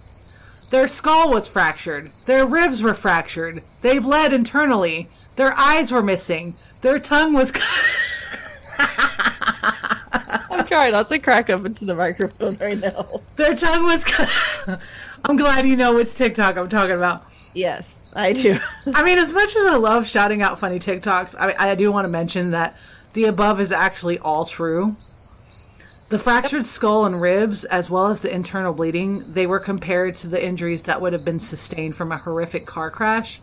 Their 0.71 0.89
skull 0.89 1.33
was 1.33 1.47
fractured. 1.47 2.11
Their 2.27 2.45
ribs 2.45 2.83
were 2.83 2.95
fractured. 2.95 3.61
They 3.83 4.01
bled 4.01 4.33
internally. 4.33 5.09
Their 5.37 5.57
eyes 5.57 5.93
were 5.93 6.03
missing. 6.03 6.55
Their 6.81 6.99
tongue 6.99 7.35
was. 7.35 7.53
I'm 8.79 10.67
trying 10.67 10.91
not 10.91 11.09
to 11.11 11.21
crack 11.21 11.51
up 11.51 11.65
into 11.65 11.85
the 11.85 11.95
microphone 11.95 12.57
right 12.57 12.79
now. 12.79 13.21
Their 13.37 13.55
tongue 13.55 13.85
was. 13.85 14.05
I'm 15.25 15.37
glad 15.37 15.69
you 15.69 15.77
know 15.77 15.95
which 15.95 16.13
TikTok 16.17 16.57
I'm 16.57 16.69
talking 16.69 16.97
about. 16.97 17.27
Yes, 17.55 17.95
I 18.15 18.33
do. 18.33 18.59
I 18.95 19.03
mean, 19.03 19.19
as 19.19 19.33
much 19.33 19.57
as 19.57 19.67
I 19.67 19.77
love 19.77 20.07
shouting 20.07 20.43
out 20.43 20.59
funny 20.59 20.79
TikToks, 20.79 21.35
I, 21.39 21.55
I 21.59 21.75
do 21.75 21.91
want 21.91 22.05
to 22.05 22.11
mention 22.11 22.51
that 22.51 22.77
the 23.15 23.25
above 23.25 23.61
is 23.61 23.73
actually 23.73 24.19
all 24.19 24.45
true. 24.45 24.97
The 26.11 26.19
fractured 26.19 26.67
skull 26.67 27.07
and 27.07 27.23
ribs, 27.23 27.65
as 27.65 27.89
well 27.89 28.09
as 28.09 28.21
the 28.21 28.35
internal 28.35 28.75
bleeding, 28.75 29.33
they 29.33 29.47
were 29.47 29.59
compared 29.59 30.15
to 30.17 30.29
the 30.29 30.45
injuries 30.45 30.83
that 30.83 31.01
would 31.01 31.15
have 31.15 31.25
been 31.25 31.41
sustained 31.41 31.97
from 31.97 32.13
a 32.13 32.19
horrific 32.19 32.67
car 32.67 32.91
crash. 32.91 33.41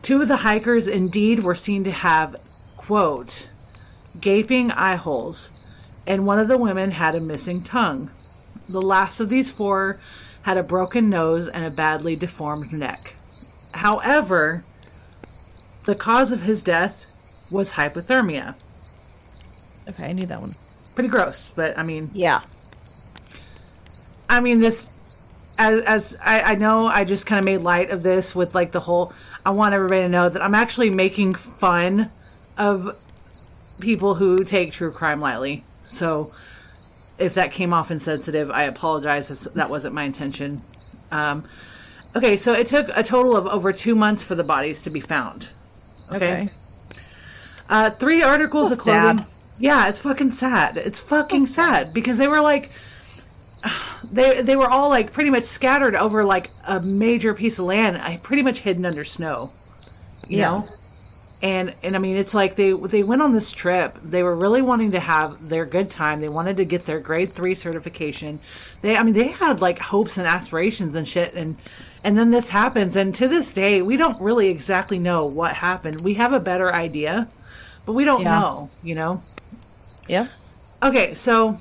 Two 0.00 0.22
of 0.22 0.28
the 0.28 0.38
hikers 0.38 0.86
indeed 0.86 1.42
were 1.42 1.54
seen 1.54 1.84
to 1.84 1.90
have, 1.90 2.34
quote, 2.78 3.50
gaping 4.18 4.70
eye 4.70 4.96
holes, 4.96 5.50
and 6.06 6.24
one 6.24 6.38
of 6.38 6.48
the 6.48 6.56
women 6.56 6.92
had 6.92 7.14
a 7.14 7.20
missing 7.20 7.62
tongue. 7.62 8.10
The 8.70 8.80
last 8.80 9.20
of 9.20 9.28
these 9.28 9.50
four 9.50 10.00
had 10.42 10.56
a 10.56 10.62
broken 10.62 11.10
nose 11.10 11.46
and 11.46 11.66
a 11.66 11.70
badly 11.70 12.16
deformed 12.16 12.72
neck. 12.72 13.16
However, 13.74 14.64
the 15.84 15.94
cause 15.94 16.32
of 16.32 16.42
his 16.42 16.62
death 16.62 17.06
was 17.50 17.72
hypothermia. 17.72 18.54
Okay, 19.88 20.04
I 20.04 20.12
knew 20.12 20.26
that 20.26 20.40
one. 20.40 20.54
Pretty 20.94 21.08
gross, 21.08 21.50
but 21.54 21.78
I 21.78 21.82
mean, 21.82 22.10
Yeah. 22.12 22.40
I 24.28 24.40
mean 24.40 24.60
this. 24.60 24.92
As, 25.60 25.82
as 25.82 26.16
I, 26.24 26.52
I 26.52 26.54
know, 26.54 26.86
I 26.86 27.04
just 27.04 27.26
kind 27.26 27.38
of 27.38 27.44
made 27.44 27.58
light 27.58 27.90
of 27.90 28.02
this 28.02 28.34
with 28.34 28.54
like 28.54 28.72
the 28.72 28.80
whole. 28.80 29.12
I 29.44 29.50
want 29.50 29.74
everybody 29.74 30.02
to 30.02 30.08
know 30.08 30.28
that 30.28 30.42
I'm 30.42 30.54
actually 30.54 30.90
making 30.90 31.34
fun 31.34 32.10
of 32.56 32.90
people 33.80 34.14
who 34.14 34.44
take 34.44 34.72
true 34.72 34.92
crime 34.92 35.20
lightly. 35.20 35.64
So, 35.84 36.32
if 37.18 37.34
that 37.34 37.50
came 37.50 37.72
off 37.72 37.90
insensitive, 37.90 38.50
I 38.50 38.64
apologize. 38.64 39.28
That 39.54 39.70
wasn't 39.70 39.94
my 39.94 40.04
intention. 40.04 40.62
Um, 41.10 41.48
okay, 42.18 42.36
so 42.36 42.52
it 42.52 42.66
took 42.66 42.88
a 42.96 43.02
total 43.02 43.36
of 43.36 43.46
over 43.46 43.72
two 43.72 43.94
months 43.94 44.22
for 44.22 44.34
the 44.34 44.44
bodies 44.44 44.82
to 44.82 44.90
be 44.90 45.00
found. 45.00 45.50
Okay. 46.12 46.48
Uh, 47.68 47.90
three 47.90 48.22
articles 48.22 48.70
of 48.72 48.78
clothing. 48.78 49.18
sad. 49.18 49.26
Yeah, 49.58 49.88
it's 49.88 49.98
fucking 49.98 50.30
sad. 50.30 50.76
It's 50.76 51.00
fucking 51.00 51.46
sad 51.46 51.92
because 51.92 52.16
they 52.18 52.28
were 52.28 52.40
like, 52.40 52.70
they 54.12 54.40
they 54.42 54.56
were 54.56 54.68
all 54.70 54.88
like 54.88 55.12
pretty 55.12 55.30
much 55.30 55.44
scattered 55.44 55.94
over 55.96 56.24
like 56.24 56.48
a 56.66 56.80
major 56.80 57.34
piece 57.34 57.58
of 57.58 57.64
land, 57.66 57.98
I 57.98 58.18
pretty 58.18 58.42
much 58.42 58.60
hidden 58.60 58.86
under 58.86 59.04
snow. 59.04 59.50
You 60.28 60.38
Yeah. 60.38 60.48
know, 60.50 60.64
and 61.42 61.74
and 61.82 61.96
I 61.96 61.98
mean 61.98 62.16
it's 62.16 62.34
like 62.34 62.56
they 62.56 62.72
they 62.72 63.02
went 63.02 63.20
on 63.22 63.32
this 63.32 63.52
trip. 63.52 63.96
They 64.02 64.22
were 64.22 64.34
really 64.36 64.62
wanting 64.62 64.92
to 64.92 65.00
have 65.00 65.48
their 65.48 65.66
good 65.66 65.90
time. 65.90 66.20
They 66.20 66.28
wanted 66.28 66.56
to 66.58 66.64
get 66.64 66.86
their 66.86 67.00
grade 67.00 67.32
three 67.32 67.54
certification. 67.54 68.40
They 68.82 68.96
I 68.96 69.02
mean 69.02 69.14
they 69.14 69.28
had 69.28 69.60
like 69.60 69.78
hopes 69.78 70.16
and 70.18 70.26
aspirations 70.26 70.94
and 70.94 71.06
shit 71.06 71.34
and. 71.34 71.56
And 72.04 72.16
then 72.16 72.30
this 72.30 72.50
happens, 72.50 72.94
and 72.96 73.14
to 73.16 73.26
this 73.26 73.52
day, 73.52 73.82
we 73.82 73.96
don't 73.96 74.20
really 74.22 74.48
exactly 74.48 74.98
know 74.98 75.26
what 75.26 75.54
happened. 75.54 76.00
We 76.00 76.14
have 76.14 76.32
a 76.32 76.40
better 76.40 76.72
idea, 76.72 77.28
but 77.86 77.94
we 77.94 78.04
don't 78.04 78.22
Yeah. 78.22 78.38
know, 78.38 78.70
you 78.82 78.94
know? 78.94 79.22
Yeah. 80.06 80.28
Okay, 80.82 81.14
so 81.14 81.56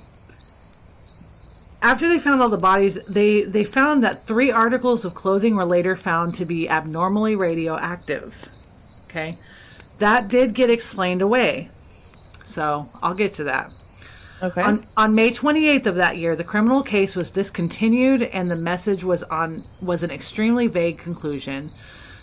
after 1.82 2.08
they 2.08 2.20
found 2.20 2.42
all 2.42 2.50
the 2.50 2.58
bodies, 2.58 3.04
they 3.06 3.44
they 3.44 3.64
found 3.64 4.04
that 4.04 4.28
three 4.28 4.52
articles 4.52 5.06
of 5.06 5.16
clothing 5.16 5.56
were 5.56 5.66
later 5.66 5.96
found 5.96 6.36
to 6.36 6.46
be 6.46 6.70
abnormally 6.70 7.36
radioactive. 7.36 8.48
Okay, 9.06 9.38
that 10.00 10.28
did 10.28 10.54
get 10.54 10.70
explained 10.70 11.22
away. 11.22 11.70
So 12.46 12.90
I'll 13.02 13.16
get 13.16 13.34
to 13.36 13.44
that. 13.46 13.72
Okay. 14.42 14.62
On, 14.62 14.86
on 14.96 15.16
May 15.16 15.32
28th 15.32 15.88
of 15.88 15.96
that 15.96 16.18
year, 16.18 16.36
the 16.36 16.44
criminal 16.44 16.84
case 16.84 17.16
was 17.16 17.32
discontinued, 17.32 18.22
and 18.22 18.52
the 18.52 18.56
message 18.56 19.04
was 19.04 19.24
on 19.24 19.64
was 19.82 20.04
an 20.04 20.12
extremely 20.12 20.68
vague 20.68 21.00
conclusion. 21.00 21.72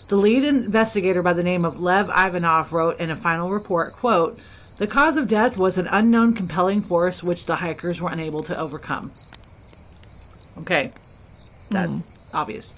The 0.07 0.15
lead 0.15 0.43
investigator, 0.45 1.21
by 1.21 1.33
the 1.33 1.43
name 1.43 1.65
of 1.65 1.79
Lev 1.79 2.09
Ivanov, 2.09 2.71
wrote 2.71 2.99
in 2.99 3.09
a 3.09 3.15
final 3.15 3.49
report, 3.49 3.93
"quote 3.93 4.39
The 4.77 4.87
cause 4.87 5.17
of 5.17 5.27
death 5.27 5.57
was 5.57 5.77
an 5.77 5.87
unknown 5.87 6.33
compelling 6.35 6.81
force 6.81 7.23
which 7.23 7.45
the 7.45 7.57
hikers 7.57 8.01
were 8.01 8.11
unable 8.11 8.43
to 8.43 8.57
overcome." 8.57 9.11
Okay, 10.59 10.93
that's 11.69 12.05
hmm. 12.05 12.11
obvious. 12.33 12.75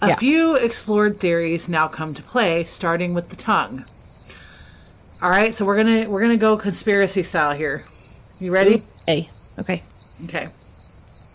A 0.00 0.08
Yeah. 0.08 0.16
few 0.16 0.54
explored 0.54 1.18
theories 1.18 1.68
now 1.68 1.88
come 1.88 2.14
to 2.14 2.22
play, 2.22 2.62
starting 2.64 3.14
with 3.14 3.30
the 3.30 3.36
tongue. 3.36 3.84
All 5.22 5.30
right, 5.30 5.54
so 5.54 5.64
we're 5.64 5.76
gonna 5.76 6.08
we're 6.08 6.20
gonna 6.20 6.36
go 6.36 6.56
conspiracy 6.56 7.22
style 7.24 7.52
here. 7.52 7.84
You 8.38 8.50
ready? 8.50 8.78
Mm-hmm. 8.78 9.10
A. 9.10 9.30
Okay. 9.58 9.82
Okay. 10.24 10.48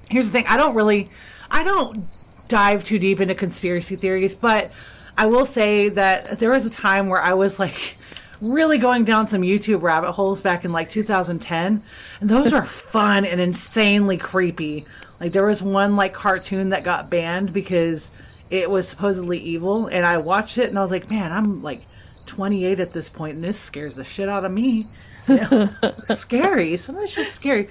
Here's 0.10 0.28
the 0.28 0.32
thing. 0.32 0.46
I 0.48 0.58
don't 0.58 0.76
really, 0.76 1.10
I 1.50 1.64
don't 1.64 2.06
dive 2.48 2.84
too 2.84 3.00
deep 3.00 3.22
into 3.22 3.36
conspiracy 3.36 3.96
theories, 3.96 4.36
but 4.36 4.72
I 5.18 5.28
will 5.28 5.46
say 5.46 5.90
that 5.90 6.40
there 6.40 6.52
was 6.52 6.66
a 6.66 6.70
time 6.70 7.10
where 7.10 7.22
I 7.22 7.34
was 7.34 7.60
like 7.60 7.98
really 8.42 8.78
going 8.78 9.04
down 9.04 9.28
some 9.28 9.42
YouTube 9.42 9.82
rabbit 9.82 10.14
holes 10.14 10.42
back 10.42 10.66
in 10.66 10.72
like 10.72 10.90
2010, 10.90 11.84
and 12.22 12.30
those 12.30 12.54
are 12.54 12.66
fun 12.94 13.26
and 13.26 13.40
insanely 13.40 14.18
creepy. 14.18 14.86
Like 15.20 15.32
there 15.32 15.46
was 15.46 15.62
one 15.62 15.96
like 15.96 16.14
cartoon 16.14 16.70
that 16.70 16.84
got 16.84 17.10
banned 17.10 17.54
because 17.54 18.12
it 18.50 18.70
was 18.70 18.88
supposedly 18.88 19.38
evil, 19.38 19.88
and 19.88 20.06
I 20.06 20.18
watched 20.18 20.58
it 20.58 20.70
and 20.70 20.78
I 20.78 20.82
was 20.82 20.92
like, 20.92 21.10
man, 21.10 21.32
I'm 21.32 21.62
like 21.62 21.86
28 22.26 22.80
at 22.80 22.94
this 22.94 23.10
point, 23.10 23.36
and 23.36 23.44
this 23.44 23.60
scares 23.60 23.96
the 23.96 24.04
shit 24.04 24.30
out 24.30 24.46
of 24.46 24.52
me. 24.52 24.88
scary. 26.06 26.78
Some 26.78 26.96
of 26.96 27.02
this 27.02 27.14
shit's 27.14 27.32
scary. 27.32 27.70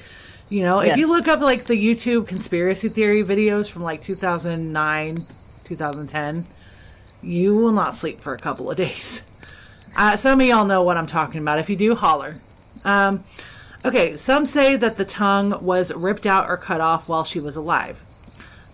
You 0.48 0.62
know, 0.62 0.80
if 0.80 0.96
you 0.96 1.08
look 1.08 1.28
up 1.28 1.40
like 1.40 1.66
the 1.66 1.74
YouTube 1.74 2.26
conspiracy 2.26 2.88
theory 2.88 3.22
videos 3.22 3.70
from 3.70 3.82
like 3.82 4.00
2009, 4.00 5.18
2010, 5.64 6.46
you 7.22 7.56
will 7.56 7.72
not 7.72 7.94
sleep 7.94 8.20
for 8.20 8.32
a 8.32 8.38
couple 8.38 8.70
of 8.70 8.76
days. 8.76 9.22
Uh, 9.96 10.16
some 10.16 10.40
of 10.40 10.46
y'all 10.46 10.64
know 10.64 10.82
what 10.82 10.96
I'm 10.96 11.06
talking 11.06 11.40
about. 11.40 11.58
If 11.58 11.68
you 11.68 11.76
do, 11.76 11.94
holler. 11.94 12.36
Um, 12.84 13.24
okay, 13.84 14.16
some 14.16 14.46
say 14.46 14.76
that 14.76 14.96
the 14.96 15.04
tongue 15.04 15.62
was 15.62 15.92
ripped 15.92 16.24
out 16.24 16.48
or 16.48 16.56
cut 16.56 16.80
off 16.80 17.08
while 17.08 17.24
she 17.24 17.40
was 17.40 17.56
alive. 17.56 18.00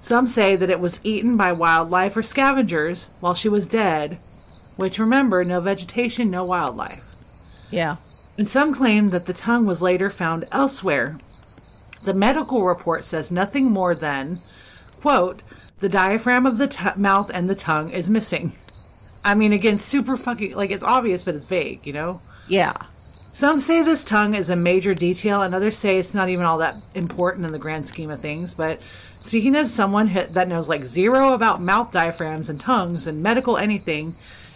Some 0.01 0.29
say 0.29 0.55
that 0.55 0.69
it 0.69 0.81
was 0.81 1.01
eaten 1.03 1.37
by 1.37 1.53
wildlife 1.53 2.17
or 2.17 2.23
scavengers 2.23 3.09
while 3.21 3.35
she 3.35 3.49
was 3.49 3.67
dead, 3.67 4.19
which 4.77 4.99
remember, 4.99 5.43
no 5.45 5.61
vegetation, 5.61 6.31
no 6.31 6.45
wildlife. 6.45 7.15
Yeah. 7.71 7.97
And 8.37 8.49
some 8.49 8.75
claim 8.75 9.11
that 9.11 9.27
the 9.27 9.33
tongue 9.33 9.67
was 9.67 9.83
later 9.83 10.11
found 10.11 10.47
elsewhere. 10.51 11.19
The 12.05 12.15
medical 12.15 12.65
report 12.65 13.05
says 13.05 13.31
nothing 13.31 13.71
more 13.71 13.95
than, 13.95 14.41
quote, 15.01 15.43
the 15.79 15.89
diaphragm 15.89 16.47
of 16.47 16.59
the 16.59 16.69
t- 16.69 16.85
mouth 16.97 17.31
and 17.33 17.49
the 17.49 17.55
tongue 17.55 17.91
is 17.91 18.11
missing. 18.11 18.53
I 19.25 19.35
mean, 19.35 19.53
again, 19.53 19.79
super 19.79 20.17
fucking, 20.17 20.55
like, 20.55 20.71
it's 20.71 20.83
obvious, 20.83 21.25
but 21.25 21.35
it's 21.35 21.47
vague, 21.47 21.87
you 21.87 21.93
know? 21.93 22.21
Yeah. 22.49 22.75
Some 23.33 23.59
say 23.59 23.83
this 23.83 24.05
tongue 24.05 24.35
is 24.35 24.51
a 24.51 24.57
major 24.57 24.95
detail, 24.95 25.43
and 25.43 25.55
others 25.55 25.77
say 25.77 25.99
it's 25.99 26.15
not 26.15 26.29
even 26.29 26.45
all 26.45 26.59
that 26.59 26.75
important 26.95 27.47
in 27.47 27.53
the 27.53 27.59
grand 27.59 27.89
scheme 27.89 28.11
of 28.11 28.21
things. 28.21 28.55
But 28.55 28.81
speaking 29.21 29.57
as 29.57 29.73
someone 29.73 30.13
that 30.13 30.49
knows 30.49 30.69
like 30.69 30.85
zero 30.85 31.33
about 31.33 31.63
mouth 31.63 31.91
diaphragms 31.91 32.49
and 32.49 32.61
tongues 32.61 33.07
and 33.07 33.23
medical 33.23 33.57
anything, 33.57 34.15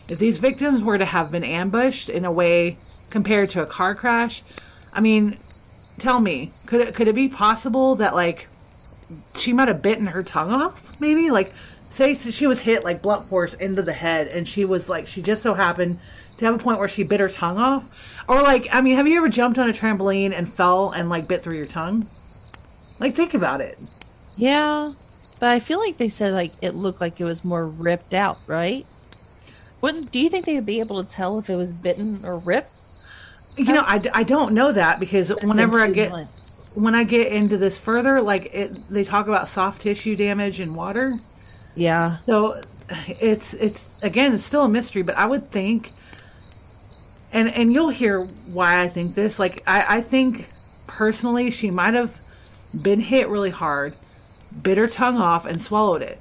if 0.08 0.18
these 0.18 0.38
victims 0.38 0.82
were 0.82 0.98
to 0.98 1.04
have 1.04 1.32
been 1.32 1.44
ambushed 1.44 2.08
in 2.08 2.24
a 2.24 2.30
way 2.30 2.78
compared 3.10 3.50
to 3.50 3.62
a 3.62 3.66
car 3.66 3.94
crash, 3.94 4.42
I 4.92 5.00
mean, 5.00 5.38
tell 5.98 6.20
me, 6.20 6.52
could 6.66 6.80
it 6.80 6.94
could 6.94 7.08
it 7.08 7.14
be 7.14 7.28
possible 7.28 7.94
that 7.96 8.14
like 8.14 8.48
she 9.34 9.52
might 9.52 9.68
have 9.68 9.82
bitten 9.82 10.06
her 10.06 10.22
tongue 10.22 10.50
off? 10.50 10.92
Maybe 11.00 11.30
like 11.30 11.52
say 11.90 12.14
she 12.14 12.46
was 12.46 12.60
hit 12.60 12.84
like 12.84 13.02
blunt 13.02 13.28
force 13.28 13.54
into 13.54 13.82
the 13.82 13.92
head, 13.92 14.28
and 14.28 14.48
she 14.48 14.64
was 14.64 14.88
like 14.88 15.06
she 15.06 15.22
just 15.22 15.42
so 15.42 15.54
happened 15.54 16.00
to 16.38 16.44
have 16.44 16.54
a 16.54 16.58
point 16.58 16.78
where 16.78 16.88
she 16.88 17.02
bit 17.02 17.20
her 17.20 17.28
tongue 17.28 17.58
off, 17.58 17.88
or 18.28 18.42
like 18.42 18.68
I 18.72 18.80
mean, 18.80 18.96
have 18.96 19.06
you 19.06 19.18
ever 19.18 19.28
jumped 19.28 19.58
on 19.58 19.68
a 19.68 19.72
trampoline 19.72 20.32
and 20.32 20.52
fell 20.52 20.90
and 20.90 21.08
like 21.08 21.28
bit 21.28 21.42
through 21.42 21.56
your 21.56 21.66
tongue? 21.66 22.08
Like 23.00 23.14
think 23.14 23.34
about 23.34 23.60
it. 23.60 23.78
Yeah. 24.36 24.92
But 25.40 25.50
I 25.50 25.60
feel 25.60 25.78
like 25.78 25.98
they 25.98 26.08
said 26.08 26.32
like 26.32 26.52
it 26.62 26.74
looked 26.74 27.00
like 27.00 27.20
it 27.20 27.24
was 27.24 27.44
more 27.44 27.66
ripped 27.66 28.14
out, 28.14 28.36
right? 28.46 28.84
Wouldn't 29.80 30.10
do 30.10 30.18
you 30.18 30.28
think 30.28 30.46
they 30.46 30.54
would 30.56 30.66
be 30.66 30.80
able 30.80 31.02
to 31.02 31.08
tell 31.08 31.38
if 31.38 31.48
it 31.48 31.56
was 31.56 31.72
bitten 31.72 32.24
or 32.24 32.38
ripped? 32.38 32.70
You 33.58 33.72
know, 33.72 33.82
I, 33.84 34.00
I 34.14 34.22
don't 34.22 34.52
know 34.52 34.72
that 34.72 35.00
because 35.00 35.30
whenever 35.42 35.80
I 35.80 35.90
get 35.90 36.10
months. 36.10 36.70
when 36.74 36.94
I 36.94 37.04
get 37.04 37.32
into 37.32 37.58
this 37.58 37.78
further, 37.78 38.20
like 38.20 38.54
it, 38.54 38.76
they 38.90 39.04
talk 39.04 39.26
about 39.26 39.48
soft 39.48 39.82
tissue 39.82 40.16
damage 40.16 40.60
and 40.60 40.74
water. 40.74 41.12
Yeah. 41.74 42.18
So 42.26 42.60
it's 43.08 43.54
it's 43.54 44.02
again 44.02 44.34
it's 44.34 44.44
still 44.44 44.62
a 44.62 44.68
mystery, 44.68 45.02
but 45.02 45.16
I 45.16 45.26
would 45.26 45.50
think 45.50 45.90
and 47.32 47.52
and 47.52 47.72
you'll 47.72 47.90
hear 47.90 48.24
why 48.52 48.82
I 48.82 48.88
think 48.88 49.14
this. 49.14 49.38
Like 49.38 49.62
I, 49.66 49.98
I 49.98 50.00
think 50.00 50.48
personally, 50.86 51.50
she 51.50 51.70
might 51.70 51.94
have 51.94 52.16
been 52.82 53.00
hit 53.00 53.28
really 53.28 53.50
hard, 53.50 53.94
bit 54.62 54.78
her 54.78 54.88
tongue 54.88 55.18
off, 55.18 55.46
and 55.46 55.60
swallowed 55.60 56.02
it. 56.02 56.18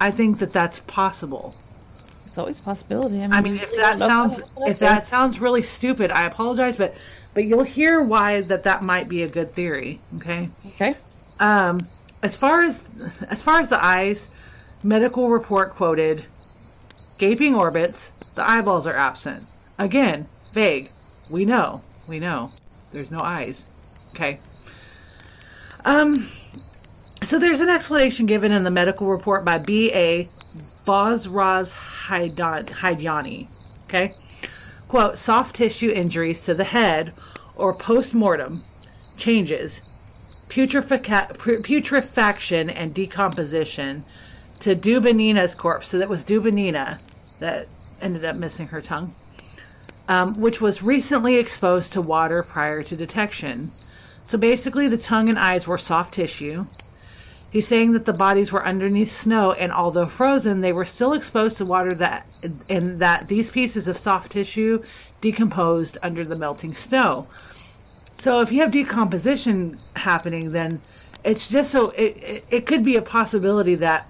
I 0.00 0.10
think 0.10 0.38
that 0.38 0.52
that's 0.52 0.80
possible. 0.80 1.54
It's 2.36 2.38
always 2.38 2.60
a 2.60 2.64
possibility. 2.64 3.16
I 3.16 3.20
mean, 3.22 3.32
I 3.32 3.40
mean, 3.40 3.56
if 3.56 3.74
that 3.76 3.98
sounds 3.98 4.42
if 4.66 4.78
that 4.80 5.06
sounds 5.06 5.40
really 5.40 5.62
stupid, 5.62 6.10
I 6.10 6.26
apologize, 6.26 6.76
but 6.76 6.94
but 7.32 7.46
you'll 7.46 7.62
hear 7.62 8.02
why 8.02 8.42
that 8.42 8.64
that 8.64 8.82
might 8.82 9.08
be 9.08 9.22
a 9.22 9.28
good 9.28 9.54
theory. 9.54 10.00
Okay. 10.16 10.50
okay. 10.74 10.96
Um, 11.40 11.80
as 12.22 12.36
far 12.36 12.60
as 12.60 12.90
as 13.30 13.42
far 13.42 13.58
as 13.60 13.70
the 13.70 13.82
eyes, 13.82 14.34
medical 14.82 15.30
report 15.30 15.70
quoted 15.70 16.26
gaping 17.16 17.54
orbits. 17.54 18.12
The 18.34 18.46
eyeballs 18.46 18.86
are 18.86 18.96
absent. 18.96 19.44
Again, 19.78 20.28
vague. 20.52 20.90
We 21.32 21.46
know. 21.46 21.84
We 22.06 22.18
know. 22.18 22.50
There's 22.92 23.10
no 23.10 23.20
eyes. 23.22 23.66
Okay. 24.10 24.40
Um. 25.86 26.16
So 27.22 27.38
there's 27.38 27.62
an 27.62 27.70
explanation 27.70 28.26
given 28.26 28.52
in 28.52 28.62
the 28.62 28.70
medical 28.70 29.08
report 29.08 29.42
by 29.42 29.56
B.A. 29.56 30.28
Vazraz 30.86 31.74
Haidyani. 32.06 33.48
Okay. 33.84 34.12
Quote, 34.88 35.18
soft 35.18 35.56
tissue 35.56 35.90
injuries 35.90 36.44
to 36.44 36.54
the 36.54 36.64
head 36.64 37.12
or 37.56 37.76
post 37.76 38.14
mortem 38.14 38.62
changes, 39.16 39.82
putrefac- 40.48 41.36
putrefaction 41.64 42.70
and 42.70 42.94
decomposition 42.94 44.04
to 44.60 44.76
Dubinina's 44.76 45.54
corpse. 45.54 45.88
So 45.88 45.98
that 45.98 46.08
was 46.08 46.24
Dubinina 46.24 47.02
that 47.40 47.66
ended 48.00 48.24
up 48.24 48.36
missing 48.36 48.68
her 48.68 48.80
tongue, 48.80 49.14
um, 50.08 50.40
which 50.40 50.60
was 50.60 50.82
recently 50.82 51.36
exposed 51.36 51.92
to 51.94 52.00
water 52.00 52.44
prior 52.48 52.82
to 52.84 52.96
detection. 52.96 53.72
So 54.24 54.38
basically, 54.38 54.88
the 54.88 54.98
tongue 54.98 55.28
and 55.28 55.38
eyes 55.38 55.66
were 55.66 55.78
soft 55.78 56.14
tissue. 56.14 56.66
He's 57.56 57.66
saying 57.66 57.92
that 57.92 58.04
the 58.04 58.12
bodies 58.12 58.52
were 58.52 58.66
underneath 58.66 59.10
snow, 59.10 59.52
and 59.52 59.72
although 59.72 60.08
frozen, 60.08 60.60
they 60.60 60.74
were 60.74 60.84
still 60.84 61.14
exposed 61.14 61.56
to 61.56 61.64
water 61.64 61.94
that, 61.94 62.26
and 62.68 63.00
that 63.00 63.28
these 63.28 63.50
pieces 63.50 63.88
of 63.88 63.96
soft 63.96 64.32
tissue 64.32 64.82
decomposed 65.22 65.96
under 66.02 66.22
the 66.22 66.36
melting 66.36 66.74
snow. 66.74 67.28
So 68.16 68.42
if 68.42 68.52
you 68.52 68.60
have 68.60 68.72
decomposition 68.72 69.78
happening, 69.94 70.50
then 70.50 70.82
it's 71.24 71.48
just 71.48 71.70
so 71.70 71.92
it, 71.92 72.18
it, 72.18 72.46
it 72.50 72.66
could 72.66 72.84
be 72.84 72.96
a 72.96 73.00
possibility 73.00 73.74
that 73.76 74.06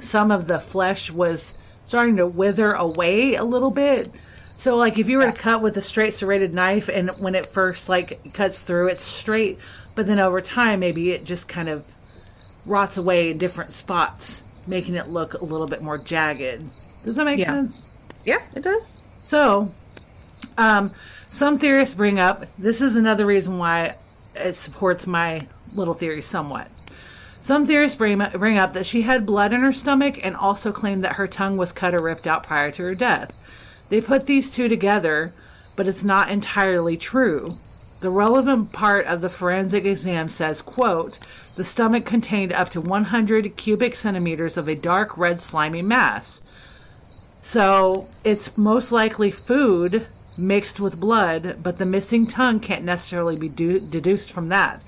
some 0.00 0.30
of 0.30 0.48
the 0.48 0.58
flesh 0.58 1.10
was 1.10 1.60
starting 1.84 2.16
to 2.16 2.26
wither 2.26 2.72
away 2.72 3.34
a 3.34 3.44
little 3.44 3.72
bit. 3.72 4.08
So 4.56 4.74
like 4.74 4.98
if 4.98 5.06
you 5.06 5.18
were 5.18 5.30
to 5.30 5.38
cut 5.38 5.60
with 5.60 5.76
a 5.76 5.82
straight 5.82 6.14
serrated 6.14 6.54
knife 6.54 6.88
and 6.88 7.10
when 7.20 7.34
it 7.34 7.44
first 7.44 7.90
like 7.90 8.32
cuts 8.32 8.64
through 8.64 8.86
it's 8.86 9.02
straight, 9.02 9.58
but 9.94 10.06
then 10.06 10.18
over 10.18 10.40
time 10.40 10.80
maybe 10.80 11.10
it 11.10 11.26
just 11.26 11.46
kind 11.46 11.68
of 11.68 11.84
rots 12.66 12.96
away 12.96 13.30
in 13.30 13.38
different 13.38 13.72
spots, 13.72 14.44
making 14.66 14.94
it 14.94 15.08
look 15.08 15.34
a 15.34 15.44
little 15.44 15.66
bit 15.66 15.82
more 15.82 15.98
jagged. 15.98 16.62
Does 17.04 17.16
that 17.16 17.24
make 17.24 17.40
Yeah. 17.40 17.46
sense? 17.46 17.86
Yeah, 18.24 18.40
it 18.54 18.62
does. 18.62 18.98
So, 19.22 19.72
um, 20.56 20.90
some 21.30 21.58
theorists 21.58 21.94
bring 21.94 22.18
up 22.18 22.44
this 22.58 22.80
is 22.80 22.96
another 22.96 23.26
reason 23.26 23.58
why 23.58 23.94
it 24.34 24.54
supports 24.54 25.06
my 25.06 25.46
little 25.72 25.94
theory 25.94 26.22
somewhat. 26.22 26.68
Some 27.42 27.66
theorists 27.66 27.98
bring, 27.98 28.18
bring 28.38 28.56
up 28.56 28.72
that 28.72 28.86
she 28.86 29.02
had 29.02 29.26
blood 29.26 29.52
in 29.52 29.60
her 29.60 29.72
stomach 29.72 30.18
and 30.24 30.34
also 30.34 30.72
claim 30.72 31.02
that 31.02 31.16
her 31.16 31.26
tongue 31.26 31.58
was 31.58 31.72
cut 31.72 31.94
or 31.94 32.02
ripped 32.02 32.26
out 32.26 32.42
prior 32.42 32.70
to 32.70 32.82
her 32.84 32.94
death. 32.94 33.30
They 33.90 34.00
put 34.00 34.24
these 34.26 34.48
two 34.48 34.68
together, 34.68 35.34
but 35.76 35.86
it's 35.86 36.02
not 36.04 36.30
entirely 36.30 36.96
true. 36.96 37.50
The 38.00 38.10
relevant 38.10 38.72
part 38.72 39.06
of 39.06 39.20
the 39.20 39.30
forensic 39.30 39.84
exam 39.84 40.28
says, 40.28 40.60
quote, 40.60 41.18
the 41.56 41.64
stomach 41.64 42.04
contained 42.04 42.52
up 42.52 42.68
to 42.70 42.80
100 42.80 43.56
cubic 43.56 43.94
centimeters 43.96 44.56
of 44.56 44.68
a 44.68 44.74
dark 44.74 45.16
red 45.16 45.40
slimy 45.40 45.82
mass. 45.82 46.42
So 47.42 48.08
it's 48.24 48.56
most 48.58 48.92
likely 48.92 49.30
food 49.30 50.06
mixed 50.36 50.80
with 50.80 50.98
blood, 50.98 51.58
but 51.62 51.78
the 51.78 51.86
missing 51.86 52.26
tongue 52.26 52.58
can't 52.60 52.84
necessarily 52.84 53.38
be 53.38 53.48
du- 53.48 53.88
deduced 53.88 54.32
from 54.32 54.48
that. 54.48 54.82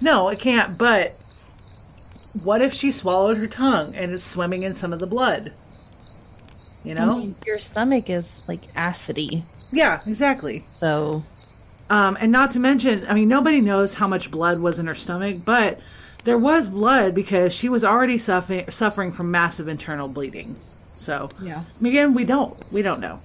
No, 0.00 0.28
it 0.28 0.40
can't, 0.40 0.76
but 0.76 1.12
what 2.42 2.60
if 2.60 2.74
she 2.74 2.90
swallowed 2.90 3.38
her 3.38 3.46
tongue 3.46 3.94
and 3.94 4.12
it's 4.12 4.24
swimming 4.24 4.62
in 4.62 4.74
some 4.74 4.92
of 4.92 4.98
the 4.98 5.06
blood? 5.06 5.52
You 6.84 6.94
know? 6.94 7.34
Your 7.46 7.58
stomach 7.58 8.10
is 8.10 8.42
like 8.48 8.62
acidy, 8.74 9.44
Yeah, 9.72 10.00
exactly. 10.06 10.64
so 10.72 11.24
Um, 11.88 12.16
and 12.20 12.32
not 12.32 12.50
to 12.52 12.58
mention, 12.58 13.06
I 13.08 13.14
mean, 13.14 13.28
nobody 13.28 13.60
knows 13.60 13.94
how 13.94 14.08
much 14.08 14.30
blood 14.30 14.60
was 14.60 14.78
in 14.78 14.86
her 14.86 14.94
stomach, 14.94 15.36
but 15.46 15.78
there 16.24 16.38
was 16.38 16.68
blood 16.68 17.14
because 17.14 17.52
she 17.54 17.68
was 17.68 17.84
already 17.84 18.18
suffering 18.18 18.68
suffering 18.70 19.12
from 19.12 19.30
massive 19.30 19.68
internal 19.68 20.08
bleeding. 20.08 20.56
So, 20.94 21.28
Yeah. 21.40 21.62
again, 21.80 22.12
we 22.14 22.24
don't 22.24 22.58
we 22.72 22.82
don't 22.82 23.00
know. 23.00 23.20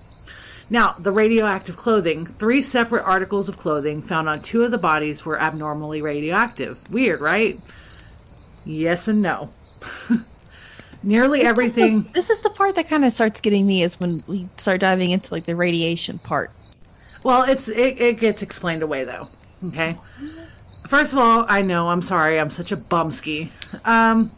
Now, 0.70 0.96
the 1.00 1.12
radioactive 1.12 1.76
clothing. 1.76 2.26
Three 2.26 2.62
separate 2.62 3.04
articles 3.04 3.50
of 3.50 3.58
clothing 3.58 4.02
found 4.02 4.30
on 4.30 4.42
two 4.42 4.64
of 4.64 4.72
the 4.72 4.78
bodies 4.78 5.26
were 5.26 5.40
abnormally 5.42 6.02
radioactive. 6.02 6.78
Weird, 6.90 7.20
right? 7.20 7.56
Yes 8.64 9.08
and 9.08 9.22
no. 9.22 9.50
Nearly 11.04 11.42
everything. 11.42 12.08
this 12.14 12.30
is 12.30 12.40
the 12.42 12.52
part 12.52 12.76
that 12.76 12.88
kind 12.88 13.04
of 13.04 13.12
starts 13.12 13.42
getting 13.42 13.66
me 13.66 13.82
is 13.82 14.00
when 14.00 14.22
we 14.28 14.48
start 14.58 14.82
diving 14.82 15.10
into 15.12 15.34
like 15.34 15.46
the 15.46 15.56
radiation 15.56 16.20
part. 16.20 16.52
Well, 17.23 17.43
it's 17.43 17.68
it, 17.68 17.99
it 18.02 18.19
gets 18.19 18.41
explained 18.41 18.84
away 18.84 19.03
though. 19.03 19.26
Okay. 19.68 19.98
First 20.88 21.14
of 21.14 21.19
all, 21.19 21.45
I 21.48 21.61
know 21.61 21.89
I'm 21.89 22.02
sorry. 22.02 22.39
I'm 22.39 22.49
such 22.49 22.72
a 22.72 22.77
bumski. 22.77 23.49
Um, 23.88 24.31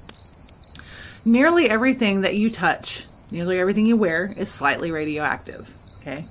nearly 1.25 1.69
everything 1.69 2.21
that 2.21 2.35
you 2.35 2.51
touch, 2.51 3.05
nearly 3.31 3.59
everything 3.59 3.85
you 3.85 3.97
wear, 3.97 4.31
is 4.37 4.51
slightly 4.51 4.91
radioactive. 4.91 5.73
Okay. 6.01 6.25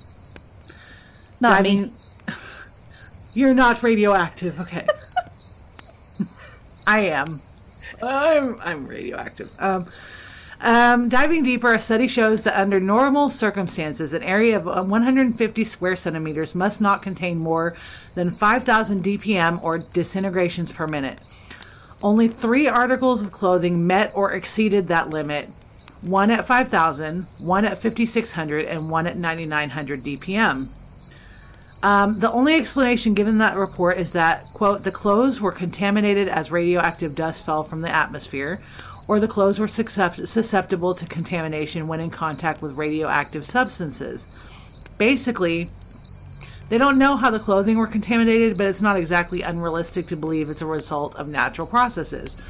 Not 1.39 1.59
I 1.59 1.61
me. 1.63 1.75
mean, 1.75 1.93
you're 3.33 3.53
not 3.53 3.81
radioactive. 3.81 4.59
Okay. 4.59 4.85
I 6.87 6.99
am. 7.01 7.41
I'm 8.01 8.59
I'm 8.61 8.87
radioactive. 8.87 9.49
Um, 9.59 9.87
um, 10.63 11.09
diving 11.09 11.43
deeper, 11.43 11.73
a 11.73 11.79
study 11.79 12.07
shows 12.07 12.43
that 12.43 12.59
under 12.59 12.79
normal 12.79 13.29
circumstances, 13.29 14.13
an 14.13 14.23
area 14.23 14.55
of 14.55 14.67
uh, 14.67 14.83
150 14.83 15.63
square 15.63 15.95
centimeters 15.95 16.55
must 16.55 16.79
not 16.79 17.01
contain 17.01 17.37
more 17.37 17.75
than 18.15 18.31
5,000 18.31 19.03
dpm 19.03 19.61
or 19.61 19.79
disintegrations 19.93 20.71
per 20.71 20.87
minute. 20.87 21.19
Only 22.01 22.27
three 22.27 22.67
articles 22.67 23.21
of 23.21 23.31
clothing 23.31 23.85
met 23.85 24.11
or 24.15 24.31
exceeded 24.31 24.87
that 24.87 25.09
limit 25.09 25.49
one 26.01 26.31
at 26.31 26.47
5,000, 26.47 27.27
one 27.39 27.65
at 27.65 27.81
5,600, 27.81 28.65
and 28.65 28.89
one 28.89 29.07
at 29.07 29.17
9,900 29.17 30.03
dpm. 30.03 30.73
Um, 31.81 32.19
the 32.19 32.31
only 32.31 32.55
explanation 32.55 33.13
given 33.13 33.39
that 33.39 33.57
report 33.57 33.97
is 33.97 34.13
that, 34.13 34.45
quote, 34.53 34.83
the 34.83 34.91
clothes 34.91 35.41
were 35.41 35.51
contaminated 35.51 36.29
as 36.29 36.51
radioactive 36.51 37.15
dust 37.15 37.45
fell 37.45 37.63
from 37.63 37.81
the 37.81 37.89
atmosphere, 37.89 38.61
or 39.07 39.19
the 39.19 39.27
clothes 39.27 39.59
were 39.59 39.67
susceptible 39.67 40.95
to 40.95 41.05
contamination 41.05 41.87
when 41.87 41.99
in 41.99 42.09
contact 42.09 42.61
with 42.61 42.77
radioactive 42.77 43.45
substances. 43.45 44.27
Basically, 44.97 45.69
they 46.69 46.77
don't 46.77 46.97
know 46.97 47.17
how 47.17 47.29
the 47.29 47.39
clothing 47.39 47.77
were 47.77 47.87
contaminated, 47.87 48.57
but 48.57 48.67
it's 48.67 48.81
not 48.81 48.97
exactly 48.97 49.41
unrealistic 49.41 50.07
to 50.07 50.15
believe 50.15 50.49
it's 50.49 50.61
a 50.61 50.65
result 50.65 51.15
of 51.15 51.27
natural 51.27 51.67
processes. 51.67 52.41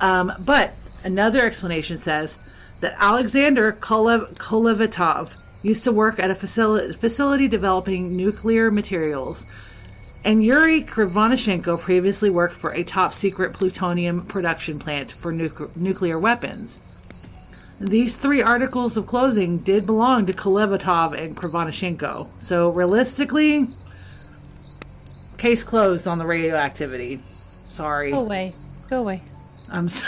Um, 0.00 0.32
but 0.40 0.74
another 1.04 1.46
explanation 1.46 1.98
says 1.98 2.38
that 2.80 2.94
Alexander 2.98 3.72
Kolev- 3.72 4.34
Kolevatov 4.34 5.36
used 5.62 5.84
to 5.84 5.92
work 5.92 6.18
at 6.18 6.30
a 6.30 6.34
facility, 6.34 6.92
facility 6.92 7.46
developing 7.46 8.16
nuclear 8.16 8.70
materials, 8.70 9.46
and 10.24 10.44
Yuri 10.44 10.82
Krivonishenko 10.82 11.80
previously 11.80 12.30
worked 12.30 12.54
for 12.54 12.72
a 12.74 12.84
top 12.84 13.12
secret 13.12 13.52
plutonium 13.52 14.24
production 14.26 14.78
plant 14.78 15.10
for 15.12 15.32
nuc- 15.32 15.74
nuclear 15.76 16.18
weapons. 16.18 16.80
These 17.80 18.16
three 18.16 18.40
articles 18.40 18.96
of 18.96 19.06
clothing 19.06 19.58
did 19.58 19.86
belong 19.86 20.26
to 20.26 20.32
Kolevatov 20.32 21.18
and 21.18 21.36
Krivonishenko, 21.36 22.28
so 22.38 22.70
realistically, 22.70 23.66
case 25.38 25.64
closed 25.64 26.06
on 26.06 26.18
the 26.18 26.26
radioactivity. 26.26 27.20
Sorry. 27.68 28.12
Go 28.12 28.20
away. 28.20 28.54
Go 28.88 29.00
away. 29.00 29.22
I'm 29.70 29.86
s 29.86 30.04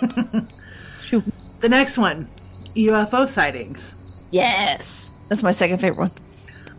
Shoot. 1.04 1.24
The 1.60 1.68
next 1.68 1.98
one 1.98 2.28
UFO 2.74 3.28
sightings. 3.28 3.94
Yes. 4.30 5.12
That's 5.28 5.42
my 5.42 5.52
second 5.52 5.78
favorite 5.78 5.98
one. 5.98 6.12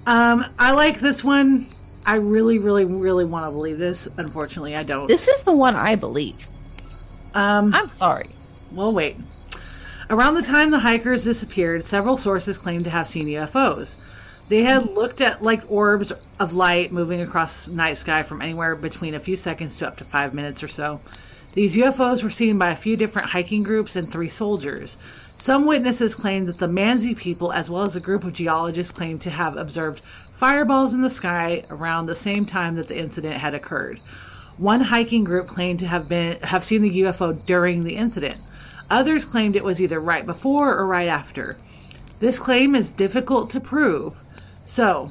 Um, 0.05 0.45
I 0.59 0.71
like 0.71 0.99
this 0.99 1.23
one. 1.23 1.67
I 2.05 2.15
really, 2.15 2.59
really, 2.59 2.85
really 2.85 3.25
want 3.25 3.45
to 3.45 3.51
believe 3.51 3.79
this. 3.79 4.07
Unfortunately, 4.17 4.75
I 4.75 4.83
don't. 4.83 5.07
This 5.07 5.27
is 5.27 5.41
the 5.41 5.53
one 5.53 5.75
I 5.75 5.95
believe. 5.95 6.47
Um, 7.33 7.73
I'm 7.73 7.89
sorry. 7.89 8.29
Well, 8.71 8.93
wait. 8.93 9.17
Around 10.09 10.35
the 10.35 10.43
time 10.43 10.69
the 10.69 10.79
hikers 10.79 11.23
disappeared, 11.23 11.83
several 11.83 12.17
sources 12.17 12.57
claimed 12.57 12.83
to 12.83 12.91
have 12.91 13.07
seen 13.07 13.27
UFOs. 13.27 13.99
They 14.49 14.61
had 14.61 14.91
looked 14.91 15.21
at 15.21 15.41
like 15.41 15.63
orbs 15.69 16.13
of 16.39 16.53
light 16.53 16.91
moving 16.91 17.21
across 17.21 17.67
night 17.67 17.97
sky 17.97 18.21
from 18.21 18.41
anywhere 18.41 18.75
between 18.75 19.15
a 19.15 19.19
few 19.19 19.35
seconds 19.35 19.77
to 19.77 19.87
up 19.87 19.97
to 19.97 20.05
five 20.05 20.33
minutes 20.33 20.61
or 20.61 20.67
so. 20.67 21.01
These 21.55 21.77
UFOs 21.77 22.21
were 22.21 22.29
seen 22.29 22.59
by 22.59 22.69
a 22.69 22.75
few 22.75 22.97
different 22.97 23.29
hiking 23.29 23.63
groups 23.63 23.95
and 23.95 24.11
three 24.11 24.29
soldiers. 24.29 24.97
Some 25.37 25.65
witnesses 25.65 26.13
claimed 26.13 26.47
that 26.47 26.59
the 26.59 26.67
Mansi 26.67 27.15
people, 27.15 27.53
as 27.53 27.69
well 27.69 27.83
as 27.83 27.95
a 27.95 28.01
group 28.01 28.25
of 28.25 28.33
geologists, 28.33 28.91
claimed 28.91 29.21
to 29.21 29.29
have 29.29 29.55
observed 29.55 30.01
fireballs 30.35 30.93
in 30.93 31.01
the 31.01 31.09
sky 31.09 31.63
around 31.69 32.05
the 32.05 32.15
same 32.15 32.45
time 32.45 32.75
that 32.75 32.87
the 32.87 32.99
incident 32.99 33.35
had 33.35 33.55
occurred. 33.55 33.99
One 34.57 34.81
hiking 34.81 35.23
group 35.23 35.47
claimed 35.47 35.79
to 35.79 35.87
have 35.87 36.07
been 36.07 36.39
have 36.41 36.63
seen 36.63 36.81
the 36.81 37.01
UFO 37.01 37.45
during 37.45 37.83
the 37.83 37.95
incident. 37.95 38.37
Others 38.89 39.25
claimed 39.25 39.55
it 39.55 39.63
was 39.63 39.81
either 39.81 39.99
right 39.99 40.25
before 40.25 40.77
or 40.77 40.85
right 40.85 41.07
after. 41.07 41.57
This 42.19 42.39
claim 42.39 42.75
is 42.75 42.91
difficult 42.91 43.49
to 43.51 43.59
prove. 43.59 44.13
So, 44.63 45.07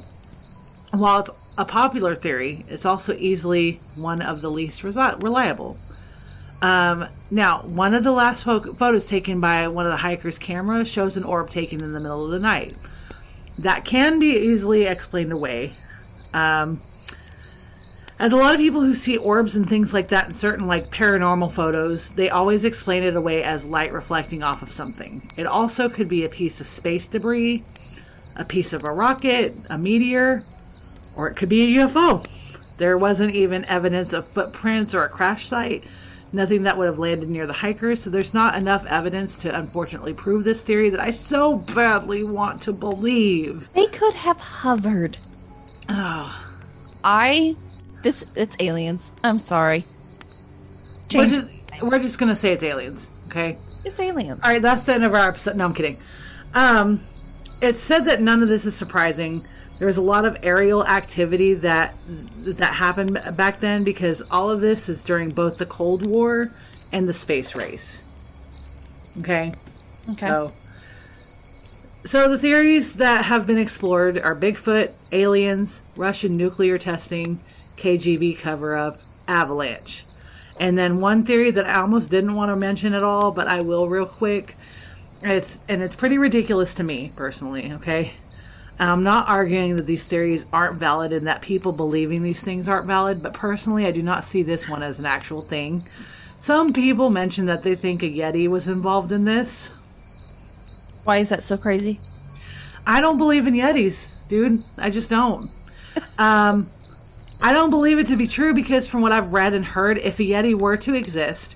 while 0.91 1.19
it's 1.19 1.29
a 1.57 1.65
popular 1.65 2.15
theory, 2.15 2.65
it's 2.67 2.85
also 2.85 3.13
easily 3.13 3.79
one 3.95 4.21
of 4.21 4.41
the 4.41 4.49
least 4.49 4.83
reliable. 4.83 5.77
Um, 6.61 7.07
now, 7.29 7.61
one 7.63 7.93
of 7.93 8.03
the 8.03 8.11
last 8.11 8.43
pho- 8.43 8.73
photos 8.75 9.07
taken 9.07 9.39
by 9.39 9.67
one 9.67 9.85
of 9.85 9.91
the 9.91 9.97
hikers' 9.97 10.39
cameras 10.39 10.87
shows 10.87 11.17
an 11.17 11.23
orb 11.23 11.49
taken 11.49 11.83
in 11.83 11.93
the 11.93 11.99
middle 11.99 12.25
of 12.25 12.31
the 12.31 12.39
night. 12.39 12.73
That 13.57 13.85
can 13.85 14.19
be 14.19 14.35
easily 14.37 14.85
explained 14.85 15.31
away. 15.31 15.73
Um, 16.33 16.81
as 18.17 18.31
a 18.31 18.37
lot 18.37 18.53
of 18.53 18.61
people 18.61 18.81
who 18.81 18.95
see 18.95 19.17
orbs 19.17 19.55
and 19.55 19.67
things 19.67 19.93
like 19.93 20.07
that 20.09 20.27
in 20.27 20.33
certain 20.33 20.67
like 20.67 20.89
paranormal 20.89 21.51
photos, 21.51 22.09
they 22.09 22.29
always 22.29 22.63
explain 22.63 23.03
it 23.03 23.15
away 23.15 23.43
as 23.43 23.65
light 23.65 23.91
reflecting 23.91 24.41
off 24.41 24.61
of 24.61 24.71
something. 24.71 25.29
It 25.37 25.45
also 25.45 25.89
could 25.89 26.07
be 26.07 26.23
a 26.23 26.29
piece 26.29 26.61
of 26.61 26.67
space 26.67 27.07
debris, 27.07 27.65
a 28.37 28.45
piece 28.45 28.71
of 28.71 28.83
a 28.85 28.91
rocket, 28.91 29.55
a 29.69 29.77
meteor, 29.77 30.41
or 31.15 31.27
it 31.29 31.35
could 31.35 31.49
be 31.49 31.77
a 31.77 31.81
UFO. 31.81 32.25
There 32.77 32.97
wasn't 32.97 33.35
even 33.35 33.65
evidence 33.65 34.13
of 34.13 34.27
footprints 34.27 34.93
or 34.93 35.03
a 35.03 35.09
crash 35.09 35.45
site, 35.47 35.83
nothing 36.35 36.63
that 36.63 36.77
would 36.77 36.85
have 36.85 36.99
landed 36.99 37.29
near 37.29 37.47
the 37.47 37.53
hikers, 37.53 38.03
so 38.03 38.09
there's 38.09 38.33
not 38.33 38.55
enough 38.55 38.85
evidence 38.85 39.37
to 39.37 39.57
unfortunately 39.57 40.13
prove 40.13 40.43
this 40.43 40.61
theory 40.61 40.89
that 40.89 40.99
I 40.99 41.11
so 41.11 41.57
badly 41.57 42.23
want 42.23 42.61
to 42.63 42.73
believe. 42.73 43.69
They 43.73 43.87
could 43.87 44.13
have 44.13 44.39
hovered. 44.39 45.17
Oh, 45.89 46.45
I. 47.03 47.55
This. 48.03 48.25
It's 48.35 48.55
aliens. 48.59 49.11
I'm 49.23 49.39
sorry. 49.39 49.85
we're 51.13 51.27
just, 51.27 51.53
we're 51.81 51.99
just 51.99 52.19
gonna 52.19 52.35
say 52.35 52.51
it's 52.53 52.63
aliens, 52.63 53.09
okay? 53.27 53.57
It's 53.83 53.99
aliens. 53.99 54.39
All 54.43 54.51
right, 54.51 54.61
that's 54.61 54.83
the 54.85 54.93
end 54.93 55.03
of 55.03 55.13
our 55.13 55.29
episode. 55.29 55.55
No, 55.55 55.65
I'm 55.65 55.73
kidding. 55.73 55.99
Um, 56.53 57.01
it's 57.61 57.79
said 57.79 58.01
that 58.05 58.21
none 58.21 58.43
of 58.43 58.49
this 58.49 58.65
is 58.65 58.75
surprising. 58.75 59.45
There 59.77 59.87
was 59.87 59.97
a 59.97 60.01
lot 60.01 60.25
of 60.25 60.37
aerial 60.41 60.85
activity 60.85 61.53
that 61.55 61.95
that 62.37 62.75
happened 62.75 63.19
back 63.35 63.59
then 63.59 63.83
because 63.83 64.21
all 64.31 64.49
of 64.49 64.61
this 64.61 64.87
is 64.87 65.03
during 65.03 65.29
both 65.29 65.57
the 65.57 65.65
Cold 65.65 66.05
War 66.05 66.51
and 66.91 67.09
the 67.09 67.13
space 67.13 67.55
race. 67.55 68.03
Okay. 69.19 69.53
Okay. 70.11 70.27
So, 70.27 70.53
so 72.05 72.29
the 72.29 72.37
theories 72.37 72.97
that 72.97 73.25
have 73.25 73.47
been 73.47 73.57
explored 73.57 74.21
are 74.21 74.35
Bigfoot, 74.35 74.93
aliens, 75.11 75.81
Russian 75.95 76.37
nuclear 76.37 76.77
testing, 76.77 77.39
KGB 77.77 78.37
cover 78.37 78.75
up, 78.75 78.97
avalanche. 79.27 80.05
And 80.59 80.77
then 80.77 80.99
one 80.99 81.25
theory 81.25 81.51
that 81.51 81.65
I 81.65 81.81
almost 81.81 82.09
didn't 82.11 82.35
want 82.35 82.49
to 82.49 82.55
mention 82.55 82.93
at 82.93 83.03
all, 83.03 83.31
but 83.31 83.47
I 83.47 83.61
will 83.61 83.89
real 83.89 84.05
quick. 84.05 84.55
It's 85.21 85.59
and 85.67 85.81
it's 85.81 85.95
pretty 85.95 86.17
ridiculous 86.17 86.73
to 86.75 86.83
me 86.83 87.11
personally, 87.15 87.73
okay? 87.73 88.13
I'm 88.79 89.03
not 89.03 89.29
arguing 89.29 89.77
that 89.77 89.87
these 89.87 90.05
theories 90.05 90.45
aren't 90.51 90.79
valid 90.79 91.13
and 91.13 91.25
that 91.27 91.41
people 91.41 91.71
believing 91.71 92.23
these 92.23 92.43
things 92.43 92.67
aren't 92.67 92.87
valid, 92.87 93.23
but 93.23 93.33
personally 93.33 93.85
I 93.85 93.91
do 93.91 94.03
not 94.03 94.25
see 94.25 94.43
this 94.43 94.67
one 94.67 94.83
as 94.83 94.99
an 94.99 95.05
actual 95.05 95.41
thing. 95.41 95.87
Some 96.39 96.73
people 96.73 97.09
mention 97.09 97.45
that 97.45 97.63
they 97.63 97.75
think 97.75 98.03
a 98.03 98.05
Yeti 98.05 98.47
was 98.47 98.67
involved 98.67 99.11
in 99.11 99.25
this. 99.25 99.73
Why 101.03 101.17
is 101.17 101.29
that 101.29 101.43
so 101.43 101.55
crazy? 101.57 101.99
I 102.85 103.01
don't 103.01 103.17
believe 103.17 103.47
in 103.47 103.53
Yetis, 103.53 104.19
dude. 104.27 104.59
I 104.77 104.89
just 104.89 105.09
don't. 105.09 105.49
Um, 106.17 106.69
I 107.41 107.53
don't 107.53 107.69
believe 107.69 107.99
it 107.99 108.07
to 108.07 108.17
be 108.17 108.27
true 108.27 108.53
because, 108.53 108.85
from 108.85 109.01
what 109.01 109.13
I've 109.13 109.31
read 109.31 109.53
and 109.53 109.63
heard, 109.63 109.97
if 109.99 110.19
a 110.19 110.23
Yeti 110.23 110.57
were 110.57 110.75
to 110.77 110.93
exist, 110.93 111.55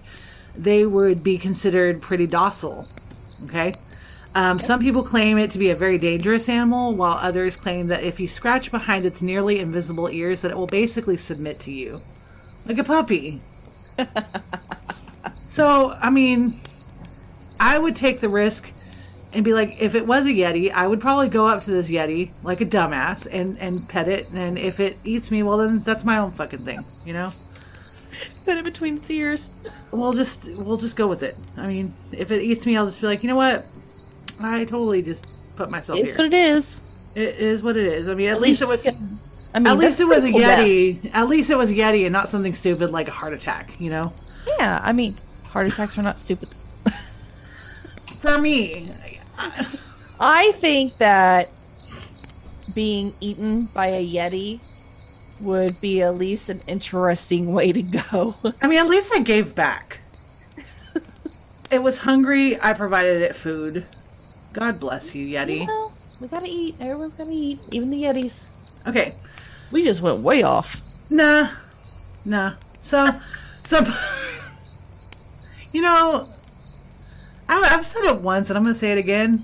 they 0.56 0.86
would 0.86 1.24
be 1.24 1.38
considered 1.38 2.02
pretty 2.02 2.28
docile. 2.28 2.88
Okay? 3.44 3.74
Um, 4.40 4.58
some 4.58 4.80
people 4.80 5.04
claim 5.04 5.38
it 5.38 5.52
to 5.52 5.58
be 5.58 5.70
a 5.70 5.76
very 5.76 5.98
dangerous 5.98 6.48
animal, 6.48 6.96
while 6.96 7.18
others 7.18 7.58
claim 7.58 7.88
that 7.88 8.04
if 8.04 8.22
you 8.22 8.30
scratch 8.30 8.72
behind 8.72 9.04
its 9.04 9.22
nearly 9.22 9.60
invisible 9.60 10.10
ears, 10.10 10.44
that 10.44 10.52
it 10.52 10.56
will 10.56 10.66
basically 10.66 11.18
submit 11.18 11.60
to 11.60 11.74
you. 11.74 12.00
Like 12.66 12.78
a 12.78 12.86
puppy. 12.86 13.42
so, 15.50 15.90
I 16.02 16.10
mean, 16.10 16.62
I 17.60 17.80
would 17.80 17.98
take 17.98 18.22
the 18.22 18.30
risk 18.30 18.72
and 19.34 19.44
be 19.44 19.54
like, 19.54 19.82
if 19.82 19.94
it 19.94 20.08
was 20.08 20.26
a 20.26 20.30
Yeti, 20.30 20.72
I 20.72 20.88
would 20.88 21.02
probably 21.02 21.28
go 21.28 21.46
up 21.46 21.62
to 21.64 21.72
this 21.72 21.90
Yeti 21.90 22.32
like 22.42 22.62
a 22.62 22.66
dumbass 22.66 23.28
and, 23.30 23.60
and 23.60 23.90
pet 23.90 24.08
it. 24.08 24.32
And 24.32 24.58
if 24.58 24.80
it 24.80 24.96
eats 25.04 25.32
me, 25.32 25.44
well, 25.44 25.58
then 25.58 25.84
that's 25.84 26.06
my 26.06 26.18
own 26.18 26.32
fucking 26.32 26.64
thing, 26.64 26.86
you 27.06 27.12
know? 27.12 27.34
Put 28.46 28.56
it 28.56 28.64
between 28.64 29.00
its 29.00 29.12
ears. 29.12 29.50
We'll 29.92 30.14
just 30.14 30.50
we'll 30.56 30.78
just 30.78 30.96
go 30.96 31.08
with 31.08 31.24
it. 31.24 31.36
I 31.58 31.68
mean, 31.68 31.94
if 32.14 32.32
it 32.32 32.42
eats 32.42 32.66
me, 32.66 32.78
I'll 32.78 32.86
just 32.86 33.02
be 33.02 33.08
like, 33.08 33.22
you 33.22 33.28
know 33.28 33.36
what? 33.36 33.66
I 34.42 34.64
totally 34.66 35.02
just 35.02 35.26
put 35.56 35.70
myself 35.70 36.00
It's 36.00 36.10
here. 36.10 36.18
what 36.18 36.26
it 36.26 36.34
is. 36.34 36.82
It 37.16 37.36
is 37.36 37.64
what 37.64 37.78
it 37.78 37.86
is. 37.86 38.10
I 38.10 38.14
mean, 38.14 38.30
at, 38.30 38.40
least, 38.40 38.62
it 38.62 38.68
was. 38.68 38.88
I 39.54 39.60
mean, 39.60 39.68
At 39.68 39.78
least 39.78 40.00
it 40.00 40.06
was 40.06 40.24
a 40.24 40.32
critical 40.32 40.40
death. 40.42 40.60
Yeti. 40.60 41.12
At 41.14 41.28
least 41.28 41.50
it 41.50 41.58
was 41.58 41.70
a 41.72 41.74
Yeti 41.74 42.06
and 42.06 42.14
not 42.14 42.30
something 42.30 42.54
stupid 42.54 42.92
like 42.92 43.08
a 43.08 43.12
heart 43.12 43.34
attack. 43.34 43.80
You 43.80 43.90
know, 43.90 44.14
Yeah, 44.58 44.80
I 44.84 44.94
mean, 44.94 45.16
heart 45.46 45.68
attacks 45.68 45.98
are 45.98 46.04
not 46.04 46.20
stupid. 46.20 46.50
for 48.20 48.38
me, 48.38 48.92
I 50.20 50.52
think 50.54 50.98
that 51.00 51.48
being 52.76 53.14
eaten 53.20 53.66
by 53.74 53.88
a 53.88 54.08
Yeti 54.08 54.62
would 55.42 55.80
be 55.82 56.02
at 56.02 56.16
least 56.16 56.50
an 56.50 56.62
interesting 56.68 57.54
way 57.54 57.72
to 57.72 57.82
go. 57.82 58.36
I 58.62 58.68
mean, 58.68 58.80
at 58.80 58.88
least 58.88 59.12
I 59.16 59.20
gave 59.20 59.56
back. 59.56 60.00
it 61.72 61.82
was 61.82 62.00
hungry. 62.00 62.60
I 62.62 62.74
provided 62.74 63.22
it 63.22 63.36
food. 63.36 63.86
God 64.54 64.80
bless 64.80 65.14
you, 65.16 65.26
Yeti. 65.36 65.68
well, 65.68 65.94
we 66.22 66.28
gotta 66.28 66.48
eat. 66.48 66.76
Everyone's 66.80 67.14
gotta 67.14 67.32
eat, 67.32 67.60
even 67.72 67.90
the 67.90 68.04
Yetis. 68.04 68.48
Okay, 68.88 69.14
We 69.72 69.84
just 69.84 70.02
went 70.02 70.22
way 70.22 70.42
off. 70.44 70.82
Nah, 71.10 71.50
nah. 72.26 72.54
So, 72.82 73.06
so, 73.64 73.82
you 75.74 75.82
know, 75.82 76.26
I, 77.48 77.60
I've 77.72 77.86
said 77.86 78.04
it 78.06 78.22
once, 78.22 78.50
and 78.50 78.58
I'm 78.58 78.66
to 78.66 78.74
say 78.74 78.92
it 78.92 78.98
again. 78.98 79.44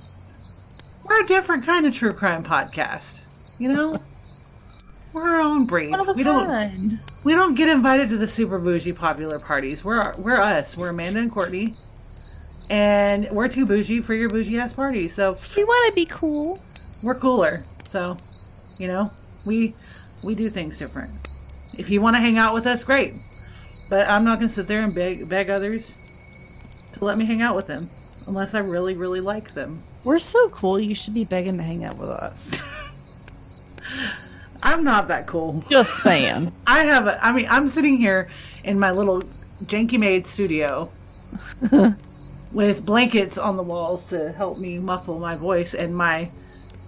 We're 1.03 1.23
a 1.23 1.27
different 1.27 1.65
kind 1.65 1.85
of 1.85 1.93
true 1.93 2.13
crime 2.13 2.43
podcast. 2.43 3.19
You 3.59 3.69
know, 3.71 3.97
we're 5.13 5.29
our 5.29 5.41
own 5.41 5.65
breed. 5.67 5.91
One 5.91 5.99
of 5.99 6.07
a 6.09 6.13
We 6.13 6.23
don't. 6.23 6.99
We 7.23 7.33
don't 7.33 7.55
get 7.55 7.69
invited 7.69 8.09
to 8.09 8.17
the 8.17 8.27
super 8.27 8.59
bougie 8.59 8.93
popular 8.93 9.39
parties. 9.39 9.83
We're 9.83 10.13
we're 10.17 10.39
us. 10.39 10.77
We're 10.77 10.89
Amanda 10.89 11.19
and 11.19 11.31
Courtney, 11.31 11.73
and 12.69 13.29
we're 13.31 13.47
too 13.47 13.65
bougie 13.65 14.01
for 14.01 14.13
your 14.13 14.29
bougie 14.29 14.59
ass 14.59 14.73
party. 14.73 15.07
So 15.07 15.37
We 15.55 15.63
want 15.63 15.89
to 15.89 15.95
be 15.95 16.05
cool. 16.05 16.61
we're 17.03 17.15
cooler. 17.15 17.63
So, 17.87 18.17
you 18.77 18.87
know, 18.87 19.11
we 19.45 19.73
we 20.23 20.35
do 20.35 20.49
things 20.49 20.77
different. 20.77 21.11
If 21.77 21.89
you 21.89 22.01
want 22.01 22.15
to 22.15 22.21
hang 22.21 22.37
out 22.37 22.53
with 22.53 22.65
us, 22.65 22.83
great. 22.83 23.13
But 23.89 24.09
I'm 24.09 24.23
not 24.23 24.39
going 24.39 24.47
to 24.49 24.53
sit 24.53 24.67
there 24.67 24.81
and 24.81 24.93
beg 24.95 25.29
beg 25.29 25.49
others 25.49 25.97
to 26.93 27.05
let 27.05 27.17
me 27.17 27.25
hang 27.25 27.41
out 27.41 27.55
with 27.55 27.67
them 27.67 27.89
unless 28.27 28.53
I 28.55 28.59
really 28.59 28.95
really 28.95 29.21
like 29.21 29.53
them. 29.53 29.83
We're 30.03 30.19
so 30.19 30.49
cool. 30.49 30.79
You 30.79 30.95
should 30.95 31.13
be 31.13 31.25
begging 31.25 31.57
to 31.57 31.63
hang 31.63 31.83
out 31.83 31.97
with 31.97 32.09
us. 32.09 32.61
I'm 34.63 34.83
not 34.83 35.07
that 35.09 35.27
cool. 35.27 35.63
Just 35.69 36.01
saying. 36.01 36.51
I 36.67 36.85
have 36.85 37.05
a 37.07 37.23
I 37.23 37.31
mean, 37.31 37.45
I'm 37.49 37.67
sitting 37.67 37.97
here 37.97 38.27
in 38.63 38.79
my 38.79 38.91
little 38.91 39.21
janky 39.63 39.99
made 39.99 40.25
studio 40.25 40.91
with 42.51 42.85
blankets 42.85 43.37
on 43.37 43.57
the 43.57 43.63
walls 43.63 44.09
to 44.09 44.31
help 44.31 44.57
me 44.57 44.77
muffle 44.77 45.19
my 45.19 45.35
voice 45.35 45.73
and 45.73 45.95
my 45.95 46.29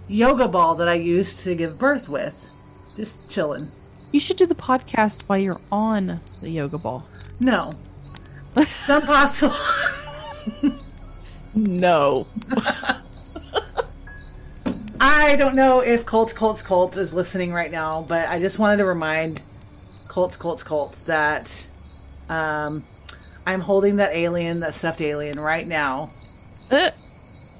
yoga 0.07 0.47
ball 0.47 0.75
that 0.75 0.87
I 0.87 0.93
used 0.95 1.39
to 1.39 1.55
give 1.55 1.77
birth 1.79 2.09
with. 2.09 2.47
Just 2.95 3.29
chilling. 3.29 3.67
You 4.11 4.19
should 4.19 4.37
do 4.37 4.45
the 4.45 4.55
podcast 4.55 5.23
while 5.27 5.37
you're 5.37 5.59
on 5.71 6.19
the 6.41 6.49
yoga 6.49 6.77
ball. 6.77 7.05
No. 7.39 7.73
It's 8.55 8.89
impossible. 8.89 9.55
No. 11.53 12.25
I 14.99 15.35
don't 15.35 15.55
know 15.55 15.81
if 15.81 16.05
Colts 16.05 16.33
Colts 16.33 16.61
Colts 16.61 16.97
is 16.97 17.13
listening 17.13 17.53
right 17.53 17.71
now, 17.71 18.03
but 18.07 18.27
I 18.29 18.39
just 18.39 18.59
wanted 18.59 18.77
to 18.77 18.85
remind 18.85 19.41
Colts 20.07 20.37
Colts 20.37 20.63
Colts 20.63 21.03
that 21.03 21.67
um, 22.29 22.83
I'm 23.47 23.61
holding 23.61 23.95
that 23.95 24.13
alien, 24.13 24.59
that 24.59 24.73
stuffed 24.73 24.99
alien, 24.99 25.39
right 25.39 25.65
now. 25.65 26.11
Uh, 26.69 26.91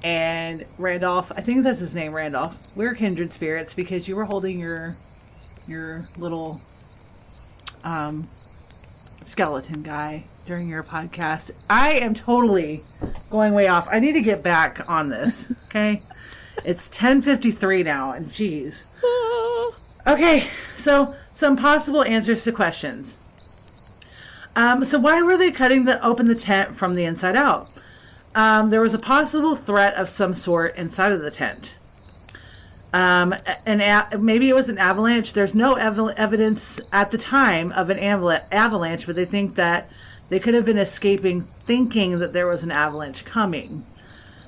and 0.04 0.66
Randolph. 0.76 1.32
I 1.34 1.40
think 1.40 1.64
that's 1.64 1.80
his 1.80 1.94
name, 1.94 2.12
Randolph. 2.12 2.54
We're 2.76 2.94
kindred 2.94 3.32
spirits 3.32 3.72
because 3.72 4.06
you 4.06 4.14
were 4.14 4.26
holding 4.26 4.58
your 4.58 4.92
your 5.66 6.04
little 6.18 6.60
um, 7.84 8.28
skeleton 9.24 9.82
guy 9.82 10.24
during 10.46 10.68
your 10.68 10.82
podcast. 10.82 11.52
I 11.70 11.92
am 11.94 12.12
totally 12.12 12.82
going 13.30 13.54
way 13.54 13.68
off. 13.68 13.88
I 13.90 13.98
need 13.98 14.12
to 14.12 14.20
get 14.20 14.44
back 14.44 14.82
on 14.88 15.08
this. 15.08 15.50
Okay, 15.68 16.00
it's 16.64 16.88
ten 16.88 17.22
fifty 17.22 17.50
three 17.50 17.82
now, 17.82 18.12
and 18.12 18.30
geez. 18.30 18.88
Okay, 20.06 20.48
so 20.76 21.14
some 21.32 21.56
possible 21.56 22.02
answers 22.04 22.44
to 22.44 22.52
questions. 22.52 23.16
Um, 24.58 24.84
so 24.84 24.98
why 24.98 25.22
were 25.22 25.36
they 25.36 25.52
cutting 25.52 25.84
the 25.84 26.04
open 26.04 26.26
the 26.26 26.34
tent 26.34 26.74
from 26.74 26.96
the 26.96 27.04
inside 27.04 27.36
out? 27.36 27.68
Um, 28.34 28.70
there 28.70 28.80
was 28.80 28.92
a 28.92 28.98
possible 28.98 29.54
threat 29.54 29.94
of 29.94 30.08
some 30.10 30.34
sort 30.34 30.74
inside 30.74 31.12
of 31.12 31.22
the 31.22 31.30
tent. 31.30 31.76
Um, 32.92 33.34
an 33.66 33.80
a- 33.80 34.18
maybe 34.18 34.48
it 34.48 34.56
was 34.56 34.68
an 34.68 34.76
avalanche. 34.76 35.32
There's 35.32 35.54
no 35.54 35.74
ev- 35.74 36.12
evidence 36.16 36.80
at 36.92 37.12
the 37.12 37.18
time 37.18 37.70
of 37.72 37.88
an 37.88 37.98
avala- 37.98 38.42
avalanche, 38.50 39.06
but 39.06 39.14
they 39.14 39.26
think 39.26 39.54
that 39.54 39.88
they 40.28 40.40
could 40.40 40.54
have 40.54 40.64
been 40.64 40.78
escaping, 40.78 41.42
thinking 41.64 42.18
that 42.18 42.32
there 42.32 42.48
was 42.48 42.64
an 42.64 42.72
avalanche 42.72 43.24
coming. 43.24 43.84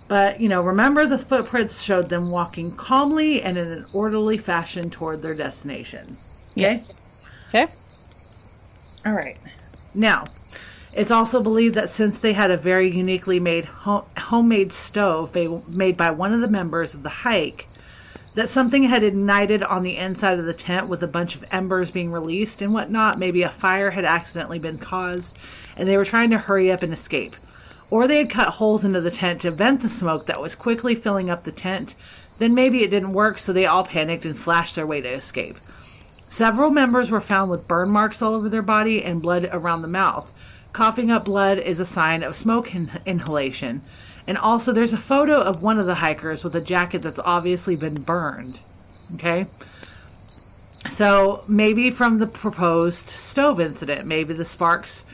But 0.08 0.40
you 0.40 0.48
know, 0.48 0.60
remember 0.60 1.06
the 1.06 1.18
footprints 1.18 1.82
showed 1.82 2.08
them 2.08 2.32
walking 2.32 2.74
calmly 2.74 3.42
and 3.42 3.56
in 3.56 3.70
an 3.70 3.86
orderly 3.94 4.38
fashion 4.38 4.90
toward 4.90 5.22
their 5.22 5.34
destination. 5.34 6.16
Yes. 6.56 6.94
Okay. 7.50 7.68
All 9.06 9.12
right. 9.12 9.38
Now, 9.94 10.24
it's 10.92 11.10
also 11.10 11.42
believed 11.42 11.74
that 11.76 11.88
since 11.88 12.20
they 12.20 12.32
had 12.32 12.50
a 12.50 12.56
very 12.56 12.90
uniquely 12.90 13.38
made 13.38 13.64
home- 13.64 14.04
homemade 14.18 14.72
stove 14.72 15.34
made 15.68 15.96
by 15.96 16.10
one 16.10 16.32
of 16.32 16.40
the 16.40 16.48
members 16.48 16.94
of 16.94 17.02
the 17.02 17.08
hike, 17.08 17.66
that 18.34 18.48
something 18.48 18.84
had 18.84 19.02
ignited 19.02 19.62
on 19.62 19.82
the 19.82 19.96
inside 19.96 20.38
of 20.38 20.46
the 20.46 20.54
tent 20.54 20.88
with 20.88 21.02
a 21.02 21.08
bunch 21.08 21.34
of 21.34 21.44
embers 21.50 21.90
being 21.90 22.12
released 22.12 22.62
and 22.62 22.72
whatnot. 22.72 23.18
Maybe 23.18 23.42
a 23.42 23.50
fire 23.50 23.90
had 23.90 24.04
accidentally 24.04 24.58
been 24.58 24.78
caused, 24.78 25.38
and 25.76 25.88
they 25.88 25.96
were 25.96 26.04
trying 26.04 26.30
to 26.30 26.38
hurry 26.38 26.70
up 26.70 26.82
and 26.82 26.92
escape. 26.92 27.34
Or 27.90 28.06
they 28.06 28.18
had 28.18 28.30
cut 28.30 28.48
holes 28.48 28.84
into 28.84 29.00
the 29.00 29.10
tent 29.10 29.40
to 29.40 29.50
vent 29.50 29.82
the 29.82 29.88
smoke 29.88 30.26
that 30.26 30.40
was 30.40 30.54
quickly 30.54 30.94
filling 30.94 31.28
up 31.28 31.42
the 31.42 31.50
tent. 31.50 31.96
Then 32.38 32.54
maybe 32.54 32.84
it 32.84 32.90
didn't 32.90 33.12
work, 33.12 33.40
so 33.40 33.52
they 33.52 33.66
all 33.66 33.84
panicked 33.84 34.24
and 34.24 34.36
slashed 34.36 34.76
their 34.76 34.86
way 34.86 35.00
to 35.00 35.08
escape. 35.08 35.56
Several 36.30 36.70
members 36.70 37.10
were 37.10 37.20
found 37.20 37.50
with 37.50 37.66
burn 37.66 37.90
marks 37.90 38.22
all 38.22 38.36
over 38.36 38.48
their 38.48 38.62
body 38.62 39.02
and 39.02 39.20
blood 39.20 39.48
around 39.50 39.82
the 39.82 39.88
mouth. 39.88 40.32
Coughing 40.72 41.10
up 41.10 41.24
blood 41.24 41.58
is 41.58 41.80
a 41.80 41.84
sign 41.84 42.22
of 42.22 42.36
smoke 42.36 42.72
in- 42.72 43.00
inhalation. 43.04 43.82
And 44.28 44.38
also, 44.38 44.72
there's 44.72 44.92
a 44.92 44.98
photo 44.98 45.40
of 45.40 45.60
one 45.60 45.80
of 45.80 45.86
the 45.86 45.96
hikers 45.96 46.44
with 46.44 46.54
a 46.54 46.60
jacket 46.60 47.02
that's 47.02 47.18
obviously 47.18 47.74
been 47.74 48.02
burned. 48.02 48.60
Okay? 49.14 49.46
So, 50.88 51.42
maybe 51.48 51.90
from 51.90 52.18
the 52.18 52.28
proposed 52.28 53.08
stove 53.08 53.60
incident, 53.60 54.06
maybe 54.06 54.32
the 54.32 54.44
sparks 54.44 55.04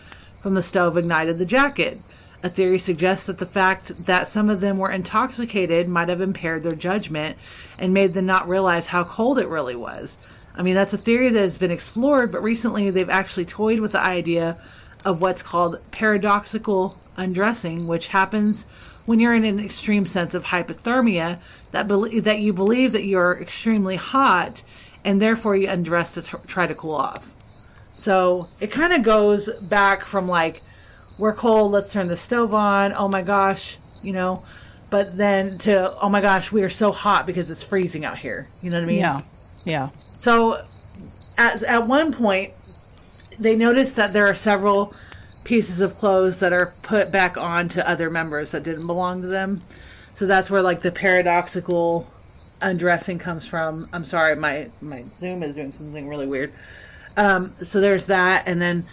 from 0.42 0.52
the 0.52 0.62
stove 0.62 0.98
ignited 0.98 1.38
the 1.38 1.46
jacket. 1.46 1.98
A 2.42 2.50
theory 2.50 2.78
suggests 2.78 3.26
that 3.26 3.38
the 3.38 3.46
fact 3.46 4.04
that 4.04 4.28
some 4.28 4.50
of 4.50 4.60
them 4.60 4.76
were 4.76 4.90
intoxicated 4.90 5.88
might 5.88 6.10
have 6.10 6.20
impaired 6.20 6.62
their 6.62 6.72
judgment 6.72 7.38
and 7.78 7.94
made 7.94 8.12
them 8.12 8.26
not 8.26 8.46
realize 8.46 8.88
how 8.88 9.02
cold 9.02 9.38
it 9.38 9.48
really 9.48 9.74
was. 9.74 10.18
I 10.56 10.62
mean, 10.62 10.74
that's 10.74 10.94
a 10.94 10.98
theory 10.98 11.28
that 11.30 11.40
has 11.40 11.58
been 11.58 11.70
explored, 11.70 12.32
but 12.32 12.42
recently 12.42 12.90
they've 12.90 13.10
actually 13.10 13.44
toyed 13.44 13.80
with 13.80 13.92
the 13.92 14.00
idea 14.00 14.56
of 15.04 15.20
what's 15.20 15.42
called 15.42 15.78
paradoxical 15.90 17.00
undressing, 17.16 17.86
which 17.86 18.08
happens 18.08 18.66
when 19.04 19.20
you're 19.20 19.34
in 19.34 19.44
an 19.44 19.60
extreme 19.60 20.04
sense 20.04 20.34
of 20.34 20.44
hypothermia 20.44 21.38
that 21.70 21.86
bel 21.86 22.08
that 22.22 22.40
you 22.40 22.52
believe 22.52 22.92
that 22.92 23.04
you're 23.04 23.40
extremely 23.40 23.96
hot 23.96 24.62
and 25.04 25.22
therefore 25.22 25.56
you 25.56 25.68
undress 25.68 26.14
to 26.14 26.22
t- 26.22 26.36
try 26.46 26.66
to 26.66 26.74
cool 26.74 26.94
off. 26.94 27.32
So 27.94 28.46
it 28.60 28.70
kind 28.72 28.92
of 28.92 29.02
goes 29.02 29.48
back 29.68 30.04
from 30.04 30.28
like, 30.28 30.60
we're 31.18 31.34
cold, 31.34 31.72
let's 31.72 31.92
turn 31.92 32.08
the 32.08 32.16
stove 32.16 32.52
on, 32.52 32.92
oh 32.94 33.08
my 33.08 33.22
gosh, 33.22 33.78
you 34.02 34.12
know, 34.12 34.44
but 34.90 35.16
then 35.16 35.58
to, 35.58 35.92
oh 36.00 36.08
my 36.08 36.20
gosh, 36.20 36.52
we 36.52 36.62
are 36.62 36.70
so 36.70 36.92
hot 36.92 37.26
because 37.26 37.50
it's 37.50 37.62
freezing 37.62 38.04
out 38.04 38.18
here. 38.18 38.48
You 38.60 38.70
know 38.70 38.76
what 38.76 38.84
I 38.84 38.86
mean? 38.86 38.98
Yeah. 38.98 39.20
Yeah. 39.64 39.88
So, 40.26 40.60
at, 41.38 41.62
at 41.62 41.86
one 41.86 42.12
point, 42.12 42.52
they 43.38 43.54
noticed 43.54 43.94
that 43.94 44.12
there 44.12 44.26
are 44.26 44.34
several 44.34 44.92
pieces 45.44 45.80
of 45.80 45.94
clothes 45.94 46.40
that 46.40 46.52
are 46.52 46.74
put 46.82 47.12
back 47.12 47.36
on 47.36 47.68
to 47.68 47.88
other 47.88 48.10
members 48.10 48.50
that 48.50 48.64
didn't 48.64 48.88
belong 48.88 49.22
to 49.22 49.28
them. 49.28 49.62
So 50.14 50.26
that's 50.26 50.50
where 50.50 50.62
like 50.62 50.80
the 50.80 50.90
paradoxical 50.90 52.10
undressing 52.60 53.20
comes 53.20 53.46
from. 53.46 53.88
I'm 53.92 54.04
sorry, 54.04 54.34
my 54.34 54.68
my 54.80 55.04
Zoom 55.14 55.44
is 55.44 55.54
doing 55.54 55.70
something 55.70 56.08
really 56.08 56.26
weird. 56.26 56.52
Um, 57.16 57.54
so 57.62 57.80
there's 57.80 58.06
that, 58.06 58.48
and 58.48 58.60
then 58.60 58.84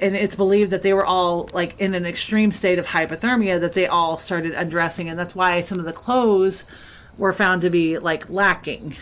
and 0.00 0.16
it's 0.16 0.34
believed 0.34 0.70
that 0.70 0.80
they 0.80 0.94
were 0.94 1.04
all 1.04 1.50
like 1.52 1.78
in 1.78 1.94
an 1.94 2.06
extreme 2.06 2.52
state 2.52 2.78
of 2.78 2.86
hypothermia 2.86 3.60
that 3.60 3.74
they 3.74 3.86
all 3.86 4.16
started 4.16 4.52
undressing, 4.52 5.10
and 5.10 5.18
that's 5.18 5.34
why 5.34 5.60
some 5.60 5.78
of 5.78 5.84
the 5.84 5.92
clothes 5.92 6.64
were 7.18 7.34
found 7.34 7.60
to 7.60 7.68
be 7.68 7.98
like 7.98 8.30
lacking. 8.30 8.96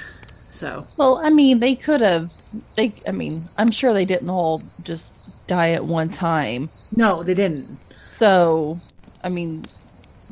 So 0.58 0.84
Well, 0.96 1.20
I 1.22 1.30
mean, 1.30 1.60
they 1.60 1.76
could 1.76 2.00
have. 2.00 2.32
They. 2.74 2.92
I 3.06 3.12
mean, 3.12 3.48
I'm 3.56 3.70
sure 3.70 3.94
they 3.94 4.04
didn't 4.04 4.28
all 4.28 4.60
just 4.82 5.12
die 5.46 5.70
at 5.70 5.84
one 5.84 6.08
time. 6.10 6.68
no, 6.96 7.22
they 7.22 7.34
didn't. 7.34 7.78
So, 8.08 8.80
I 9.22 9.28
mean, 9.28 9.64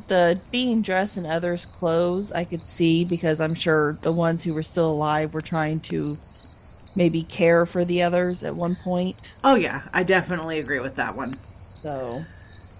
the 0.09 0.37
being 0.51 0.81
dressed 0.81 1.17
in 1.17 1.25
others' 1.25 1.65
clothes, 1.65 2.33
I 2.33 2.43
could 2.43 2.65
see 2.65 3.05
because 3.05 3.39
I'm 3.39 3.55
sure 3.55 3.97
the 4.01 4.11
ones 4.11 4.43
who 4.43 4.53
were 4.53 4.63
still 4.63 4.91
alive 4.91 5.33
were 5.33 5.39
trying 5.39 5.79
to 5.81 6.17
maybe 6.97 7.23
care 7.23 7.65
for 7.65 7.85
the 7.85 8.01
others 8.03 8.43
at 8.43 8.53
one 8.53 8.75
point. 8.83 9.33
Oh 9.45 9.55
yeah, 9.55 9.83
I 9.93 10.03
definitely 10.03 10.59
agree 10.59 10.81
with 10.81 10.95
that 10.97 11.15
one. 11.15 11.35
So, 11.83 12.21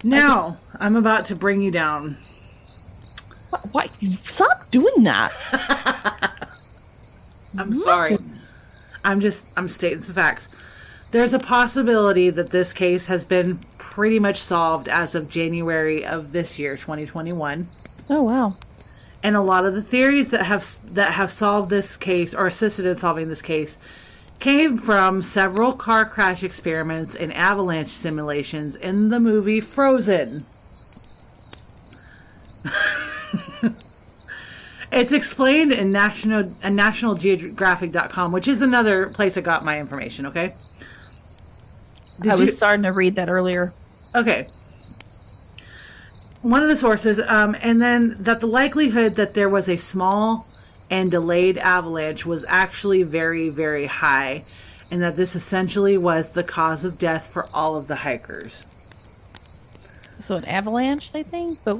Now 0.04 0.58
I'm 0.80 0.98
about 0.98 1.26
to 1.28 1.36
bring 1.36 1.62
you 1.62 1.72
down. 1.72 2.18
why? 3.52 3.60
why 3.72 3.90
stop 4.26 4.70
doing 4.70 5.04
that? 5.04 5.32
I'm 7.58 7.74
sorry. 7.74 8.18
I'm 9.04 9.22
just 9.22 9.48
I'm 9.56 9.70
stating 9.70 10.02
some 10.02 10.16
facts. 10.16 10.50
There's 11.12 11.34
a 11.34 11.40
possibility 11.40 12.30
that 12.30 12.50
this 12.50 12.74
case 12.74 13.06
has 13.06 13.24
been 13.24 13.60
pretty 13.78 14.20
much 14.20 14.40
solved 14.40 14.90
as 14.90 15.16
of 15.16 15.30
January 15.30 16.06
of 16.06 16.34
this 16.34 16.60
year, 16.60 16.76
2021. 16.76 17.68
Oh 18.10 18.24
wow. 18.24 18.58
And 19.24 19.36
a 19.36 19.42
lot 19.42 19.66
of 19.66 19.74
the 19.74 19.82
theories 19.82 20.30
that 20.32 20.46
have 20.46 20.66
that 20.94 21.14
have 21.14 21.32
solved 21.32 21.70
this 21.70 21.98
case 21.98 22.34
or 22.34 22.48
assisted 22.48 22.86
in 22.86 22.98
solving 22.98 23.30
this 23.30 23.42
case 23.42 23.78
came 24.40 24.78
from 24.78 25.22
several 25.22 25.74
car 25.74 26.06
crash 26.06 26.44
experiments 26.44 27.16
and 27.16 27.34
avalanche 27.34 27.88
simulations 27.88 28.76
in 28.76 29.10
the 29.10 29.20
movie 29.20 29.62
Frozen. 29.62 30.46
it's 34.98 35.14
explained 35.14 35.72
in 35.72 35.90
national 35.90 36.52
uh, 36.64 36.68
nationalgeographic.com, 36.68 38.32
which 38.32 38.48
is 38.48 38.62
another 38.62 39.08
place 39.08 39.38
I 39.38 39.42
got 39.42 39.64
my 39.64 39.80
information, 39.80 40.26
okay? 40.28 40.54
Did 42.22 42.32
I 42.32 42.36
was 42.36 42.50
you- 42.50 42.56
starting 42.56 42.84
to 42.84 42.92
read 42.92 43.16
that 43.16 43.30
earlier. 43.30 43.74
Okay. 44.16 44.48
One 46.42 46.64
of 46.64 46.70
the 46.70 46.76
sources, 46.76 47.20
um, 47.20 47.56
and 47.62 47.82
then 47.82 48.16
that 48.20 48.40
the 48.40 48.48
likelihood 48.48 49.16
that 49.16 49.34
there 49.34 49.50
was 49.50 49.68
a 49.68 49.78
small 49.78 50.48
and 50.90 51.12
delayed 51.12 51.58
avalanche 51.58 52.26
was 52.26 52.46
actually 52.48 53.04
very, 53.04 53.50
very 53.50 53.88
high, 53.88 54.46
and 54.90 55.02
that 55.02 55.18
this 55.18 55.36
essentially 55.36 55.98
was 55.98 56.34
the 56.34 56.44
cause 56.44 56.86
of 56.86 56.98
death 56.98 57.28
for 57.28 57.50
all 57.54 57.76
of 57.76 57.88
the 57.88 57.98
hikers. 57.98 58.66
So 60.20 60.36
an 60.36 60.46
avalanche, 60.46 61.12
they 61.12 61.24
think, 61.24 61.60
but 61.66 61.80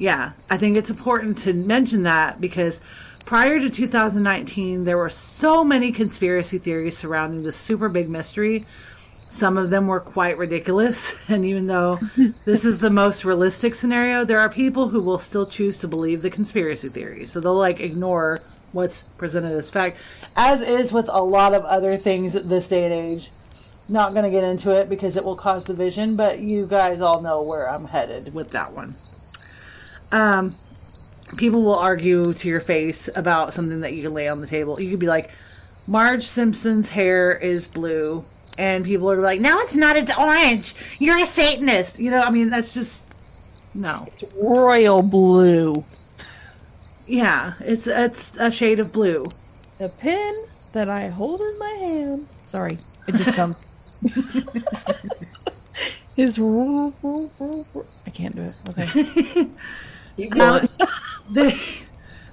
Yeah, 0.00 0.32
I 0.48 0.56
think 0.56 0.78
it's 0.78 0.88
important 0.88 1.36
to 1.40 1.52
mention 1.52 2.04
that 2.04 2.40
because 2.40 2.80
prior 3.26 3.60
to 3.60 3.68
2019, 3.68 4.84
there 4.84 4.96
were 4.96 5.10
so 5.10 5.62
many 5.62 5.92
conspiracy 5.92 6.56
theories 6.56 6.96
surrounding 6.96 7.42
this 7.42 7.58
super 7.58 7.90
big 7.90 8.08
mystery. 8.08 8.64
Some 9.28 9.58
of 9.58 9.68
them 9.68 9.86
were 9.86 10.00
quite 10.00 10.38
ridiculous, 10.38 11.14
and 11.28 11.44
even 11.44 11.66
though 11.66 11.98
this 12.46 12.64
is 12.64 12.80
the 12.80 12.88
most 12.88 13.26
realistic 13.26 13.74
scenario, 13.74 14.24
there 14.24 14.38
are 14.38 14.48
people 14.48 14.88
who 14.88 15.02
will 15.02 15.18
still 15.18 15.44
choose 15.44 15.78
to 15.80 15.86
believe 15.86 16.22
the 16.22 16.30
conspiracy 16.30 16.88
theories. 16.88 17.30
So 17.30 17.40
they'll 17.40 17.54
like 17.54 17.80
ignore 17.80 18.38
what's 18.72 19.02
presented 19.18 19.52
as 19.52 19.68
fact, 19.68 19.98
as 20.34 20.62
is 20.62 20.94
with 20.94 21.10
a 21.10 21.22
lot 21.22 21.52
of 21.52 21.62
other 21.64 21.98
things 21.98 22.34
at 22.34 22.48
this 22.48 22.68
day 22.68 22.84
and 22.84 22.94
age. 22.94 23.32
Not 23.86 24.12
going 24.12 24.24
to 24.24 24.30
get 24.30 24.44
into 24.44 24.70
it 24.70 24.88
because 24.88 25.18
it 25.18 25.24
will 25.26 25.36
cause 25.36 25.62
division, 25.62 26.16
but 26.16 26.38
you 26.38 26.66
guys 26.66 27.02
all 27.02 27.20
know 27.20 27.42
where 27.42 27.68
I'm 27.68 27.84
headed 27.84 28.32
with 28.32 28.52
that 28.52 28.72
one 28.72 28.94
um, 30.12 30.54
people 31.36 31.62
will 31.62 31.78
argue 31.78 32.32
to 32.34 32.48
your 32.48 32.60
face 32.60 33.08
about 33.14 33.54
something 33.54 33.80
that 33.80 33.92
you 33.92 34.02
can 34.02 34.14
lay 34.14 34.28
on 34.28 34.40
the 34.40 34.46
table. 34.46 34.80
You 34.80 34.90
could 34.90 34.98
be 34.98 35.06
like, 35.06 35.30
Marge 35.86 36.24
Simpson's 36.24 36.90
hair 36.90 37.32
is 37.32 37.68
blue, 37.68 38.24
and 38.58 38.84
people 38.84 39.10
are 39.10 39.20
like, 39.20 39.40
no, 39.40 39.58
it's 39.60 39.74
not, 39.74 39.96
it's 39.96 40.16
orange. 40.16 40.74
You're 40.98 41.18
a 41.18 41.26
Satanist. 41.26 41.98
You 41.98 42.10
know, 42.10 42.20
I 42.20 42.30
mean, 42.30 42.50
that's 42.50 42.74
just 42.74 43.14
No. 43.74 44.06
It's 44.08 44.24
royal 44.34 45.02
blue. 45.02 45.84
Yeah, 47.06 47.54
it's 47.60 47.86
it's 47.86 48.36
a 48.38 48.50
shade 48.50 48.78
of 48.78 48.92
blue. 48.92 49.24
The 49.78 49.90
pen 49.98 50.34
that 50.74 50.88
I 50.88 51.08
hold 51.08 51.40
in 51.40 51.58
my 51.58 51.70
hand. 51.80 52.28
Sorry, 52.46 52.78
it 53.08 53.16
just 53.16 53.32
comes. 53.32 53.66
Is 56.16 56.38
I 56.38 58.10
can't 58.12 58.36
do 58.36 58.42
it. 58.42 58.54
Okay. 58.68 59.46
Keep 60.22 60.34
going. 60.34 60.68
They 61.32 61.56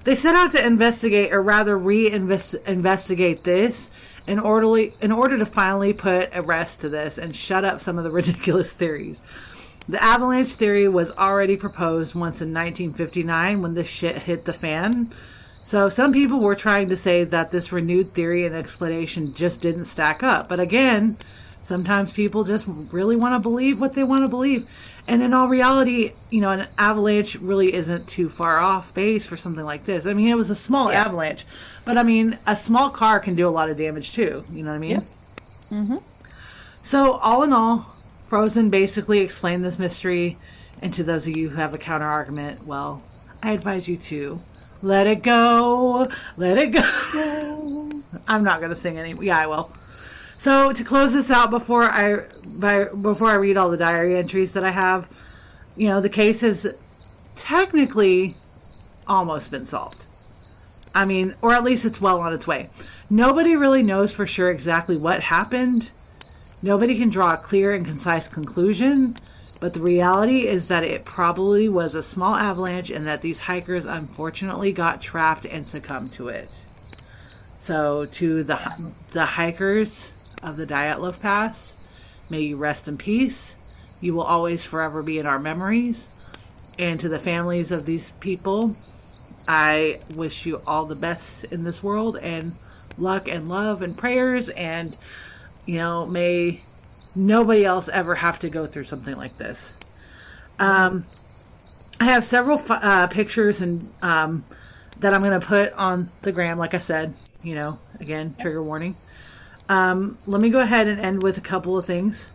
they 0.02 0.16
set 0.16 0.34
out 0.34 0.50
to 0.52 0.66
investigate, 0.66 1.32
or 1.32 1.40
rather, 1.40 1.78
re-investigate 1.78 3.44
this 3.44 3.92
in 4.26 4.40
orderly 4.40 4.92
in 5.00 5.12
order 5.12 5.38
to 5.38 5.46
finally 5.46 5.92
put 5.92 6.30
a 6.32 6.42
rest 6.42 6.80
to 6.80 6.88
this 6.88 7.16
and 7.16 7.36
shut 7.36 7.64
up 7.64 7.80
some 7.80 7.96
of 7.96 8.02
the 8.02 8.10
ridiculous 8.20 8.74
theories. 8.74 9.22
The 9.88 10.02
avalanche 10.02 10.54
theory 10.54 10.88
was 10.88 11.12
already 11.12 11.56
proposed 11.56 12.14
once 12.14 12.42
in 12.42 12.52
1959 12.52 13.62
when 13.62 13.74
this 13.74 13.88
shit 13.88 14.22
hit 14.22 14.44
the 14.44 14.52
fan. 14.52 15.14
So 15.64 15.88
some 15.88 16.12
people 16.12 16.40
were 16.40 16.56
trying 16.56 16.88
to 16.88 16.96
say 16.96 17.24
that 17.24 17.50
this 17.50 17.70
renewed 17.70 18.14
theory 18.14 18.46
and 18.46 18.54
explanation 18.54 19.34
just 19.34 19.60
didn't 19.60 19.84
stack 19.84 20.22
up. 20.22 20.48
But 20.48 20.60
again, 20.60 21.18
sometimes 21.68 22.12
people 22.12 22.42
just 22.42 22.66
really 22.90 23.14
want 23.14 23.34
to 23.34 23.38
believe 23.38 23.80
what 23.80 23.92
they 23.92 24.02
want 24.02 24.22
to 24.22 24.28
believe. 24.28 24.66
And 25.06 25.22
in 25.22 25.32
all 25.32 25.48
reality, 25.48 26.12
you 26.30 26.40
know, 26.40 26.50
an 26.50 26.66
avalanche 26.78 27.36
really 27.36 27.72
isn't 27.74 28.08
too 28.08 28.28
far 28.28 28.58
off 28.58 28.92
base 28.94 29.24
for 29.26 29.36
something 29.36 29.64
like 29.64 29.84
this. 29.84 30.06
I 30.06 30.14
mean, 30.14 30.28
it 30.28 30.36
was 30.36 30.50
a 30.50 30.56
small 30.56 30.90
avalanche, 30.90 31.46
but 31.84 31.96
I 31.96 32.02
mean, 32.02 32.38
a 32.46 32.56
small 32.56 32.90
car 32.90 33.20
can 33.20 33.36
do 33.36 33.46
a 33.46 33.50
lot 33.50 33.70
of 33.70 33.76
damage 33.76 34.12
too. 34.12 34.44
You 34.50 34.64
know 34.64 34.70
what 34.70 34.76
I 34.76 34.78
mean? 34.78 35.06
Mm-hmm. 35.70 35.96
So, 36.82 37.12
all 37.12 37.42
in 37.42 37.52
all, 37.52 37.86
Frozen 38.28 38.70
basically 38.70 39.20
explained 39.20 39.64
this 39.64 39.78
mystery. 39.78 40.36
And 40.80 40.94
to 40.94 41.02
those 41.02 41.26
of 41.26 41.36
you 41.36 41.50
who 41.50 41.56
have 41.56 41.74
a 41.74 41.78
counter 41.78 42.06
argument, 42.06 42.66
well, 42.66 43.02
I 43.42 43.52
advise 43.52 43.88
you 43.88 43.96
to 43.96 44.40
let 44.80 45.06
it 45.06 45.22
go, 45.22 46.08
let 46.36 46.56
it 46.56 46.68
go. 46.68 47.90
I'm 48.28 48.44
not 48.44 48.60
gonna 48.60 48.76
sing 48.76 48.98
any. 48.98 49.14
Yeah, 49.14 49.38
I 49.38 49.46
will. 49.46 49.72
So 50.38 50.72
to 50.72 50.84
close 50.84 51.14
this 51.14 51.32
out 51.32 51.50
before 51.50 51.82
I 51.82 52.24
by, 52.46 52.84
before 52.84 53.28
I 53.28 53.34
read 53.34 53.56
all 53.56 53.68
the 53.68 53.76
diary 53.76 54.16
entries 54.16 54.52
that 54.52 54.62
I 54.62 54.70
have, 54.70 55.08
you 55.74 55.88
know, 55.88 56.00
the 56.00 56.08
case 56.08 56.42
has 56.42 56.64
technically 57.34 58.34
almost 59.08 59.50
been 59.50 59.66
solved. 59.66 60.06
I 60.94 61.06
mean, 61.06 61.34
or 61.42 61.52
at 61.52 61.64
least 61.64 61.84
it's 61.84 62.00
well 62.00 62.20
on 62.20 62.32
its 62.32 62.46
way. 62.46 62.70
Nobody 63.10 63.56
really 63.56 63.82
knows 63.82 64.12
for 64.12 64.28
sure 64.28 64.48
exactly 64.48 64.96
what 64.96 65.22
happened. 65.22 65.90
Nobody 66.62 66.96
can 66.96 67.10
draw 67.10 67.34
a 67.34 67.38
clear 67.38 67.74
and 67.74 67.84
concise 67.84 68.28
conclusion, 68.28 69.16
but 69.60 69.74
the 69.74 69.80
reality 69.80 70.46
is 70.46 70.68
that 70.68 70.84
it 70.84 71.04
probably 71.04 71.68
was 71.68 71.96
a 71.96 72.02
small 72.02 72.36
avalanche 72.36 72.90
and 72.90 73.04
that 73.08 73.22
these 73.22 73.40
hikers 73.40 73.86
unfortunately 73.86 74.70
got 74.70 75.02
trapped 75.02 75.46
and 75.46 75.66
succumbed 75.66 76.12
to 76.12 76.28
it. 76.28 76.62
So, 77.58 78.06
to 78.12 78.44
the 78.44 78.92
the 79.10 79.26
hikers 79.26 80.12
of 80.42 80.56
the 80.56 80.66
Dyatlov 80.66 81.20
Pass, 81.20 81.76
may 82.30 82.40
you 82.40 82.56
rest 82.56 82.88
in 82.88 82.98
peace. 82.98 83.56
You 84.00 84.14
will 84.14 84.22
always 84.22 84.64
forever 84.64 85.02
be 85.02 85.18
in 85.18 85.26
our 85.26 85.38
memories. 85.38 86.08
And 86.78 87.00
to 87.00 87.08
the 87.08 87.18
families 87.18 87.72
of 87.72 87.86
these 87.86 88.10
people, 88.20 88.76
I 89.48 90.00
wish 90.14 90.46
you 90.46 90.60
all 90.66 90.86
the 90.86 90.94
best 90.94 91.44
in 91.44 91.64
this 91.64 91.82
world 91.82 92.16
and 92.16 92.52
luck 92.96 93.28
and 93.28 93.48
love 93.48 93.82
and 93.82 93.96
prayers 93.96 94.48
and 94.50 94.96
you 95.68 95.74
know, 95.74 96.06
may 96.06 96.62
nobody 97.14 97.62
else 97.62 97.90
ever 97.90 98.14
have 98.14 98.38
to 98.38 98.48
go 98.48 98.66
through 98.66 98.84
something 98.84 99.14
like 99.14 99.36
this. 99.36 99.74
Um, 100.58 101.04
I 102.00 102.04
have 102.04 102.24
several 102.24 102.62
uh, 102.70 103.06
pictures 103.08 103.60
and 103.60 103.92
um, 104.00 104.46
that 105.00 105.12
I'm 105.12 105.22
going 105.22 105.38
to 105.38 105.46
put 105.46 105.74
on 105.74 106.08
the 106.22 106.32
gram. 106.32 106.56
Like 106.56 106.72
I 106.72 106.78
said, 106.78 107.12
you 107.42 107.54
know, 107.54 107.78
again, 108.00 108.34
trigger 108.40 108.62
warning. 108.62 108.96
Um, 109.68 110.18
let 110.26 110.40
me 110.40 110.48
go 110.50 110.60
ahead 110.60 110.88
and 110.88 111.00
end 111.00 111.22
with 111.22 111.38
a 111.38 111.42
couple 111.42 111.76
of 111.76 111.84
things. 111.84 112.32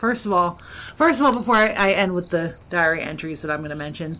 First 0.00 0.26
of 0.26 0.32
all, 0.32 0.60
first 0.96 1.20
of 1.20 1.26
all, 1.26 1.32
before 1.32 1.56
I, 1.56 1.68
I 1.68 1.90
end 1.92 2.14
with 2.14 2.30
the 2.30 2.56
diary 2.68 3.00
entries 3.00 3.42
that 3.42 3.50
I'm 3.50 3.60
going 3.60 3.70
to 3.70 3.76
mention, 3.76 4.16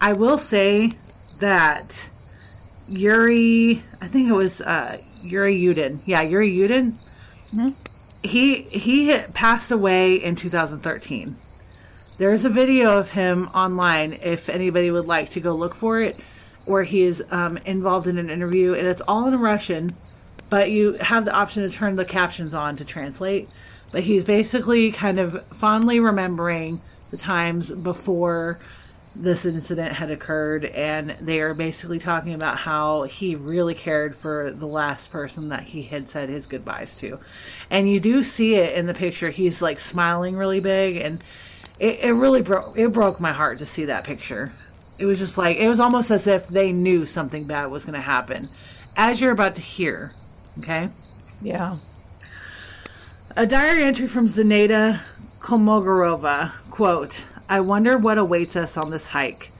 I 0.00 0.12
will 0.12 0.38
say 0.38 0.92
that 1.40 2.10
Yuri, 2.88 3.82
I 4.00 4.06
think 4.06 4.28
it 4.28 4.32
was 4.32 4.60
uh, 4.60 4.98
Yuri 5.22 5.58
Yudin. 5.60 6.00
Yeah, 6.06 6.22
Yuri 6.22 6.50
Yudin. 6.50 6.94
He 8.22 8.62
he 8.62 9.18
passed 9.34 9.70
away 9.70 10.14
in 10.14 10.36
2013. 10.36 11.36
There's 12.18 12.44
a 12.44 12.50
video 12.50 12.98
of 12.98 13.10
him 13.10 13.48
online 13.48 14.14
if 14.14 14.48
anybody 14.48 14.90
would 14.90 15.04
like 15.04 15.30
to 15.30 15.40
go 15.40 15.54
look 15.54 15.74
for 15.74 16.00
it, 16.00 16.16
where 16.64 16.82
he 16.82 17.02
is 17.02 17.22
um, 17.30 17.58
involved 17.58 18.06
in 18.06 18.16
an 18.18 18.30
interview, 18.30 18.72
and 18.72 18.86
it's 18.86 19.02
all 19.02 19.26
in 19.26 19.38
Russian, 19.38 19.90
but 20.50 20.70
you 20.70 20.94
have 20.94 21.24
the 21.24 21.34
option 21.34 21.68
to 21.68 21.74
turn 21.74 21.96
the 21.96 22.04
captions 22.04 22.54
on 22.54 22.76
to 22.76 22.84
translate. 22.84 23.48
But 23.92 24.02
he's 24.02 24.24
basically 24.24 24.92
kind 24.92 25.18
of 25.18 25.36
fondly 25.54 26.00
remembering 26.00 26.80
the 27.10 27.16
times 27.16 27.70
before 27.70 28.58
this 29.14 29.46
incident 29.46 29.94
had 29.94 30.10
occurred, 30.10 30.64
and 30.64 31.16
they 31.20 31.40
are 31.40 31.54
basically 31.54 31.98
talking 31.98 32.34
about 32.34 32.58
how 32.58 33.04
he 33.04 33.34
really 33.34 33.74
cared 33.74 34.16
for 34.16 34.50
the 34.50 34.66
last 34.66 35.10
person 35.10 35.48
that 35.48 35.62
he 35.64 35.82
had 35.82 36.10
said 36.10 36.28
his 36.28 36.46
goodbyes 36.46 36.96
to. 36.96 37.18
And 37.70 37.88
you 37.88 38.00
do 38.00 38.22
see 38.22 38.56
it 38.56 38.74
in 38.74 38.86
the 38.86 38.94
picture. 38.94 39.30
He's 39.30 39.62
like 39.62 39.78
smiling 39.78 40.36
really 40.36 40.60
big, 40.60 40.96
and 40.96 41.22
it, 41.78 42.00
it 42.00 42.12
really 42.12 42.42
broke 42.42 42.76
it 42.76 42.92
broke 42.92 43.20
my 43.20 43.32
heart 43.32 43.58
to 43.58 43.66
see 43.66 43.86
that 43.86 44.04
picture. 44.04 44.52
It 44.98 45.06
was 45.06 45.18
just 45.18 45.38
like 45.38 45.56
it 45.56 45.68
was 45.68 45.80
almost 45.80 46.10
as 46.10 46.26
if 46.26 46.48
they 46.48 46.72
knew 46.72 47.06
something 47.06 47.46
bad 47.46 47.66
was 47.70 47.84
going 47.84 47.94
to 47.94 48.00
happen, 48.00 48.48
as 48.96 49.20
you're 49.20 49.32
about 49.32 49.54
to 49.56 49.62
hear. 49.62 50.12
Okay. 50.58 50.88
Yeah. 51.42 51.76
A 53.36 53.46
diary 53.46 53.84
entry 53.84 54.08
from 54.08 54.26
Zaneta 54.26 55.00
Kolmogorova, 55.40 56.52
quote, 56.70 57.26
I 57.48 57.60
wonder 57.60 57.98
what 57.98 58.18
awaits 58.18 58.56
us 58.56 58.76
on 58.76 58.90
this 58.90 59.08
hike. 59.08 59.50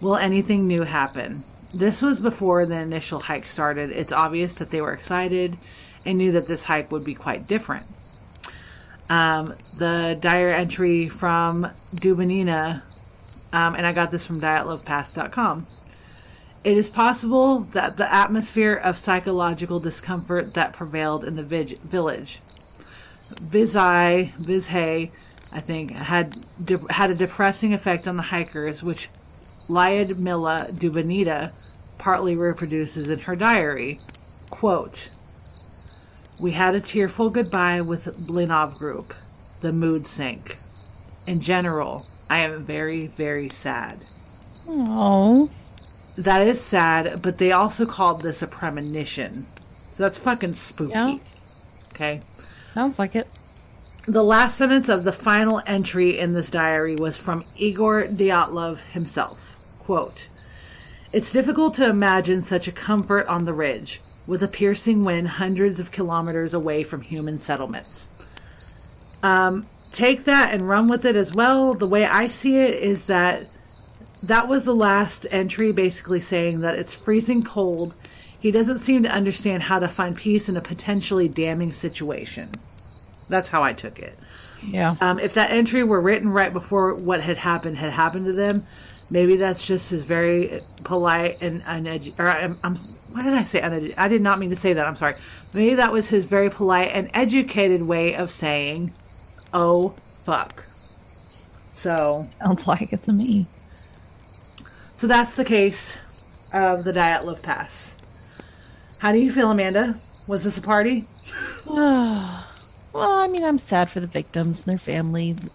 Will 0.00 0.16
anything 0.16 0.66
new 0.66 0.82
happen? 0.82 1.44
This 1.72 2.02
was 2.02 2.18
before 2.18 2.66
the 2.66 2.76
initial 2.76 3.20
hike 3.20 3.46
started. 3.46 3.90
It's 3.90 4.12
obvious 4.12 4.54
that 4.54 4.70
they 4.70 4.80
were 4.80 4.92
excited 4.92 5.56
and 6.06 6.18
knew 6.18 6.32
that 6.32 6.48
this 6.48 6.64
hike 6.64 6.90
would 6.90 7.04
be 7.04 7.14
quite 7.14 7.46
different. 7.46 7.84
Um, 9.08 9.54
the 9.78 10.16
diary 10.20 10.54
entry 10.54 11.08
from 11.08 11.66
Dubinina, 11.94 12.82
um, 13.52 13.74
and 13.74 13.86
I 13.86 13.92
got 13.92 14.10
this 14.10 14.26
from 14.26 14.40
dyatlovpass.com. 14.40 15.66
It 16.64 16.78
is 16.78 16.88
possible 16.88 17.60
that 17.72 17.98
the 17.98 18.12
atmosphere 18.12 18.74
of 18.74 18.96
psychological 18.96 19.80
discomfort 19.80 20.54
that 20.54 20.72
prevailed 20.72 21.22
in 21.24 21.36
the 21.36 21.42
village 21.42 22.40
Vizai, 23.42 24.32
Vizhay, 24.36 25.10
I 25.52 25.60
think, 25.60 25.92
had 25.92 26.36
de- 26.64 26.80
had 26.90 27.10
a 27.10 27.14
depressing 27.14 27.74
effect 27.74 28.08
on 28.08 28.16
the 28.16 28.22
hikers, 28.22 28.82
which 28.82 29.08
Lyudmila 29.68 30.72
Dubinina 30.78 31.52
partly 31.98 32.36
reproduces 32.36 33.10
in 33.10 33.20
her 33.20 33.36
diary. 33.36 34.00
Quote, 34.50 35.10
We 36.40 36.52
had 36.52 36.74
a 36.74 36.80
tearful 36.80 37.30
goodbye 37.30 37.80
with 37.80 38.06
Blinov 38.26 38.78
Group. 38.78 39.12
The 39.60 39.72
mood 39.72 40.06
sank. 40.06 40.58
In 41.26 41.40
general, 41.40 42.06
I 42.28 42.38
am 42.40 42.64
very, 42.64 43.06
very 43.06 43.48
sad. 43.48 44.02
Oh. 44.66 45.50
That 46.16 46.46
is 46.46 46.60
sad, 46.60 47.22
but 47.22 47.38
they 47.38 47.52
also 47.52 47.86
called 47.86 48.22
this 48.22 48.42
a 48.42 48.46
premonition. 48.46 49.46
So 49.90 50.02
that's 50.02 50.18
fucking 50.18 50.54
spooky. 50.54 50.92
Yeah. 50.92 51.18
Okay. 51.92 52.20
Sounds 52.72 52.98
like 52.98 53.14
it. 53.14 53.28
The 54.06 54.22
last 54.22 54.58
sentence 54.58 54.88
of 54.88 55.04
the 55.04 55.12
final 55.12 55.62
entry 55.66 56.18
in 56.18 56.34
this 56.34 56.50
diary 56.50 56.94
was 56.94 57.16
from 57.16 57.44
Igor 57.56 58.04
Dyatlov 58.08 58.80
himself. 58.92 59.56
Quote, 59.78 60.28
It's 61.12 61.32
difficult 61.32 61.74
to 61.76 61.88
imagine 61.88 62.42
such 62.42 62.68
a 62.68 62.72
comfort 62.72 63.26
on 63.28 63.44
the 63.44 63.54
ridge, 63.54 64.02
with 64.26 64.42
a 64.42 64.48
piercing 64.48 65.04
wind 65.04 65.28
hundreds 65.28 65.80
of 65.80 65.90
kilometers 65.90 66.52
away 66.52 66.84
from 66.84 67.00
human 67.00 67.38
settlements. 67.38 68.08
Um, 69.22 69.66
take 69.92 70.24
that 70.24 70.52
and 70.52 70.68
run 70.68 70.88
with 70.88 71.06
it 71.06 71.16
as 71.16 71.34
well. 71.34 71.72
The 71.72 71.88
way 71.88 72.04
I 72.04 72.28
see 72.28 72.58
it 72.58 72.82
is 72.82 73.06
that 73.06 73.44
that 74.28 74.48
was 74.48 74.64
the 74.64 74.74
last 74.74 75.26
entry 75.30 75.72
basically 75.72 76.20
saying 76.20 76.60
that 76.60 76.78
it's 76.78 76.94
freezing 76.94 77.42
cold. 77.42 77.94
He 78.38 78.50
doesn't 78.50 78.78
seem 78.78 79.02
to 79.04 79.08
understand 79.08 79.62
how 79.62 79.78
to 79.78 79.88
find 79.88 80.16
peace 80.16 80.48
in 80.48 80.56
a 80.56 80.60
potentially 80.60 81.28
damning 81.28 81.72
situation. 81.72 82.52
That's 83.28 83.48
how 83.48 83.62
I 83.62 83.72
took 83.72 83.98
it. 83.98 84.18
Yeah. 84.66 84.96
Um, 85.00 85.18
if 85.18 85.34
that 85.34 85.50
entry 85.50 85.82
were 85.82 86.00
written 86.00 86.28
right 86.28 86.52
before 86.52 86.94
what 86.94 87.22
had 87.22 87.38
happened 87.38 87.78
had 87.78 87.92
happened 87.92 88.26
to 88.26 88.32
them, 88.32 88.64
maybe 89.10 89.36
that's 89.36 89.66
just 89.66 89.90
his 89.90 90.02
very 90.02 90.60
polite 90.84 91.40
and 91.40 91.62
uneducated. 91.66 92.20
Or 92.20 92.28
I'm, 92.28 92.58
I'm, 92.62 92.76
what 93.12 93.22
did 93.22 93.34
I 93.34 93.44
say? 93.44 93.60
Unedu- 93.60 93.94
I 93.96 94.08
did 94.08 94.22
not 94.22 94.38
mean 94.38 94.50
to 94.50 94.56
say 94.56 94.72
that. 94.72 94.86
I'm 94.86 94.96
sorry. 94.96 95.14
Maybe 95.52 95.74
that 95.74 95.92
was 95.92 96.08
his 96.08 96.26
very 96.26 96.50
polite 96.50 96.90
and 96.92 97.10
educated 97.14 97.82
way 97.82 98.14
of 98.14 98.30
saying, 98.30 98.92
"Oh 99.52 99.94
fuck." 100.24 100.66
So, 101.74 102.26
Sounds 102.38 102.66
like 102.66 102.92
it 102.92 103.02
to 103.04 103.12
me. 103.12 103.48
So 104.96 105.06
that's 105.06 105.36
the 105.36 105.44
case 105.44 105.98
of 106.52 106.84
the 106.84 106.92
Dyatlov 106.92 107.42
Pass. 107.42 107.96
How 108.98 109.12
do 109.12 109.18
you 109.18 109.30
feel, 109.32 109.50
Amanda? 109.50 110.00
Was 110.26 110.44
this 110.44 110.56
a 110.58 110.62
party? 110.62 111.06
well, 111.66 112.44
I 112.94 113.26
mean, 113.28 113.44
I'm 113.44 113.58
sad 113.58 113.90
for 113.90 114.00
the 114.00 114.06
victims 114.06 114.60
and 114.62 114.70
their 114.70 114.78
families. 114.78 115.48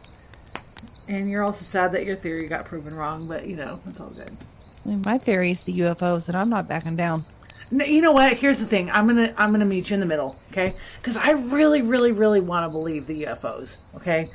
And 1.08 1.30
you're 1.30 1.44
also 1.44 1.64
sad 1.64 1.92
that 1.94 2.06
your 2.06 2.16
theory 2.16 2.48
got 2.48 2.66
proven 2.66 2.94
wrong, 2.94 3.28
but 3.28 3.48
you 3.48 3.56
know, 3.56 3.80
it's 3.88 4.00
all 4.00 4.10
good. 4.12 4.36
I 4.86 4.90
mean, 4.90 5.02
my 5.06 5.18
theory 5.18 5.52
is 5.52 5.64
the 5.64 5.74
UFOs, 5.80 6.28
and 6.28 6.38
I'm 6.38 6.50
not 6.50 6.68
backing 6.68 6.96
down. 6.96 7.26
N- 7.72 7.82
You 7.88 8.02
know 8.02 8.12
what? 8.12 8.34
Here's 8.34 8.60
the 8.60 8.66
thing. 8.68 8.92
I'm 8.92 9.08
gonna 9.08 9.34
I'm 9.38 9.52
gonna 9.52 9.66
meet 9.66 9.90
you 9.90 9.96
in 9.96 10.00
the 10.00 10.06
middle, 10.06 10.36
okay? 10.52 10.74
Because 10.98 11.18
I 11.18 11.32
really, 11.32 11.82
really, 11.82 12.12
really 12.12 12.40
want 12.42 12.66
to 12.66 12.70
believe 12.70 13.08
the 13.08 13.24
UFOs, 13.24 13.80
okay? 13.96 14.28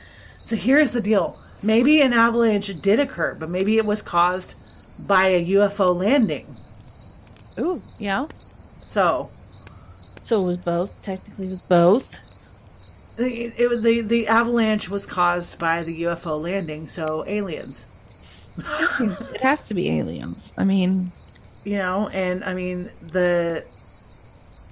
So 0.42 0.56
here's 0.56 0.92
the 0.92 1.00
deal. 1.00 1.38
Maybe 1.62 2.00
an 2.02 2.12
avalanche 2.12 2.66
did 2.82 2.98
occur, 3.00 3.34
but 3.34 3.48
maybe 3.48 3.76
it 3.76 3.84
was 3.86 4.02
caused 4.02 4.54
by 4.98 5.26
a 5.28 5.44
UFO 5.46 5.94
landing. 5.96 6.56
Ooh, 7.58 7.82
yeah. 7.98 8.26
So 8.80 9.30
So 10.22 10.42
it 10.42 10.46
was 10.46 10.64
both. 10.64 11.02
Technically, 11.02 11.46
it 11.46 11.50
was 11.50 11.62
both. 11.62 12.08
it, 13.18 13.54
it, 13.58 13.82
the 13.82 14.00
the 14.02 14.26
avalanche 14.28 14.88
was 14.88 15.06
caused 15.06 15.58
by 15.58 15.82
the 15.82 16.02
UFO 16.04 16.40
landing. 16.42 16.88
So 16.88 17.24
aliens, 17.26 17.86
It 19.00 19.40
has 19.40 19.62
to 19.64 19.74
be 19.74 19.90
aliens. 19.90 20.52
I 20.56 20.64
mean, 20.64 21.12
you 21.64 21.76
know, 21.78 22.08
and 22.08 22.44
I 22.44 22.54
mean 22.54 22.90
the 23.02 23.64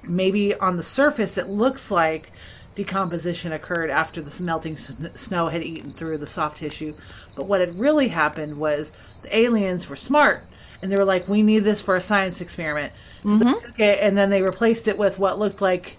maybe 0.05 0.55
on 0.57 0.77
the 0.77 0.83
surface 0.83 1.39
it 1.39 1.49
looks 1.49 1.91
like 1.91 2.32
decomposition 2.75 3.53
occurred 3.53 3.91
after 3.91 4.23
the 4.23 4.43
melting 4.43 4.77
snow 4.77 5.49
had 5.49 5.63
eaten 5.63 5.93
through 5.93 6.19
the 6.19 6.27
soft 6.27 6.59
tissue, 6.59 6.93
but 7.37 7.47
what 7.47 7.61
had 7.61 7.75
really 7.75 8.09
happened 8.09 8.59
was 8.59 8.93
the 9.23 9.37
aliens 9.37 9.89
were 9.89 9.97
smart 9.97 10.45
and 10.81 10.91
they 10.91 10.97
were 10.97 11.05
like, 11.05 11.29
"We 11.29 11.43
need 11.43 11.61
this 11.61 11.81
for 11.81 11.97
a 11.97 12.03
science 12.03 12.41
experiment." 12.41 12.93
So 13.23 13.37
they 13.37 13.45
mm-hmm. 13.45 13.67
took 13.67 13.79
it 13.79 14.01
and 14.01 14.17
then 14.17 14.31
they 14.31 14.43
replaced 14.43 14.89
it 14.89 14.99
with 14.99 15.19
what 15.19 15.39
looked 15.39 15.61
like, 15.61 15.97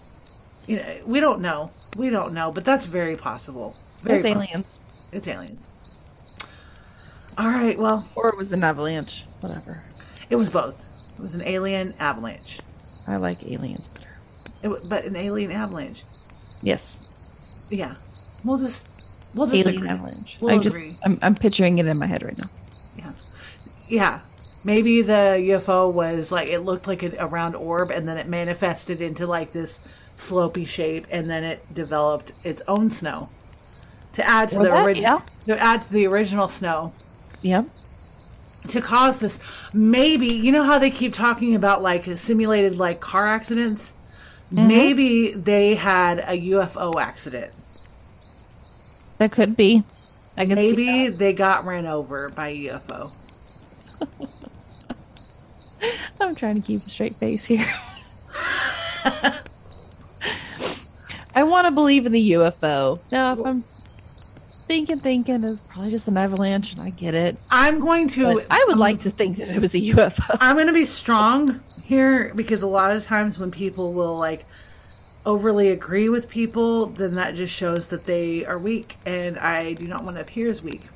you 0.68 0.78
know, 0.78 0.98
we 1.06 1.22
don't 1.22 1.40
know, 1.40 1.72
we 1.96 2.10
don't 2.10 2.34
know, 2.34 2.52
but 2.52 2.66
that's 2.66 2.86
very 2.86 3.16
possible. 3.16 3.76
Very 4.04 4.20
it's 4.20 4.28
possible. 4.28 4.44
aliens. 4.44 4.80
It's 5.14 5.28
aliens. 5.28 5.68
All 7.38 7.48
right, 7.48 7.80
well, 7.80 8.08
Or 8.16 8.30
it 8.30 8.38
was 8.38 8.52
an 8.52 8.64
avalanche. 8.64 9.26
Whatever. 9.40 9.84
it 10.30 10.36
was 10.36 10.50
both. 10.50 10.86
It 11.18 11.22
was 11.22 11.34
an 11.34 11.42
alien 11.44 11.94
avalanche. 12.00 12.60
I 13.08 13.16
like 13.18 13.44
aliens 13.44 13.88
better. 13.88 14.10
It, 14.64 14.90
but 14.90 15.06
an 15.06 15.16
alien 15.16 15.52
avalanche. 15.52 16.04
Yes. 16.64 16.98
Yeah. 17.70 17.96
We'll 18.44 18.58
just 18.58 18.90
we'll 19.36 19.48
just 19.48 19.68
Alien 19.68 19.84
agree. 19.84 19.90
avalanche. 19.90 20.38
We'll 20.42 20.56
I 20.56 20.58
just, 20.64 20.76
agree. 20.76 20.98
I'm, 21.04 21.20
I'm 21.22 21.36
picturing 21.36 21.78
it 21.80 21.86
in 21.86 21.98
my 21.98 22.08
head 22.08 22.24
right 22.24 22.38
now. 22.38 22.50
Yeah. 22.98 23.12
Yeah. 23.88 24.20
Maybe 24.64 25.02
the 25.02 25.38
UFO 25.52 25.92
was 25.94 26.32
like 26.32 26.50
it 26.50 26.60
looked 26.62 26.88
like 26.88 27.04
a, 27.04 27.28
round 27.28 27.56
orb 27.56 27.92
and 27.92 28.08
then 28.08 28.18
it 28.18 28.28
manifested 28.28 29.02
into 29.02 29.28
like 29.28 29.52
this 29.52 29.80
slopey 30.18 30.66
shape 30.66 31.06
and 31.12 31.30
then 31.30 31.44
it 31.44 31.74
developed 31.74 32.32
its 32.44 32.62
own 32.68 32.90
snow. 32.90 33.30
To 34.14 34.26
add 34.26 34.50
to 34.50 34.60
Or 34.60 34.64
the 34.64 34.84
original 34.86 35.24
yeah. 35.48 35.56
to 35.56 35.62
add 35.62 35.82
to 35.82 35.94
the 35.94 36.06
original 36.08 36.48
snow. 36.48 36.94
Yep. 37.42 37.66
to 38.70 38.80
cause 38.80 39.20
this 39.20 39.40
maybe 39.74 40.28
you 40.28 40.52
know 40.54 40.64
how 40.64 40.80
they 40.80 40.90
keep 40.90 41.14
talking 41.14 41.56
about 41.56 41.82
like 41.82 42.06
simulated 42.18 42.78
like 42.78 43.02
car 43.02 43.28
accidents 43.28 43.94
Mm-hmm. 44.54 44.68
maybe 44.68 45.34
they 45.34 45.74
had 45.74 46.20
a 46.20 46.40
ufo 46.40 47.02
accident 47.02 47.52
That 49.18 49.32
could 49.32 49.58
be. 49.58 49.84
I 50.38 50.46
can 50.46 50.64
see 50.64 50.76
maybe 50.76 51.16
they 51.16 51.34
got 51.34 51.66
ran 51.66 51.88
over 51.88 52.30
by 52.30 52.50
a 52.50 52.70
ufo. 52.70 53.12
I'm 56.20 56.36
trying 56.36 56.56
to 56.56 56.62
keep 56.62 56.86
a 56.86 56.90
straight 56.90 57.16
face 57.16 57.46
here. 57.46 57.68
I 61.36 61.44
want 61.44 61.66
to 61.66 61.72
believe 61.72 62.06
in 62.06 62.12
the 62.12 62.32
UFO. 62.34 63.00
Now, 63.12 63.34
if 63.34 63.46
I'm 63.46 63.64
thinking, 64.68 65.00
thinking, 65.00 65.44
it's 65.44 65.60
probably 65.60 65.92
just 65.92 66.08
an 66.08 66.16
avalanche, 66.18 66.74
and 66.74 66.82
I 66.82 66.92
get 66.92 67.16
it. 67.16 67.38
i'm 67.52 67.80
going 67.80 68.08
to 68.10 68.36
But 68.36 68.48
I 68.50 68.64
would 68.68 68.78
like 68.78 69.02
to 69.02 69.10
think 69.10 69.38
that 69.38 69.50
it 69.50 69.60
was 69.60 69.74
a 69.76 69.80
UFO. 69.80 70.38
i'm 70.40 70.56
going 70.56 70.68
to 70.68 70.74
be 70.74 70.86
strong 70.86 71.60
here 71.94 72.34
because 72.36 72.64
a 72.64 72.68
lot 72.68 72.96
of 72.96 73.04
times 73.04 73.40
when 73.40 73.52
people 73.52 73.94
will 73.94 74.18
like 74.18 74.46
overly 75.26 75.70
agree 75.70 76.10
with 76.10 76.30
people 76.30 76.88
then 76.88 77.16
that 77.16 77.36
just 77.36 77.54
shows 77.54 77.88
that 77.88 78.06
they 78.06 78.46
are 78.46 78.60
weak 78.60 78.98
and 79.06 79.38
i 79.40 79.74
do 79.74 79.88
not 79.88 80.04
want 80.04 80.16
to 80.16 80.22
appear 80.22 80.50
as 80.50 80.62
weak 80.62 80.90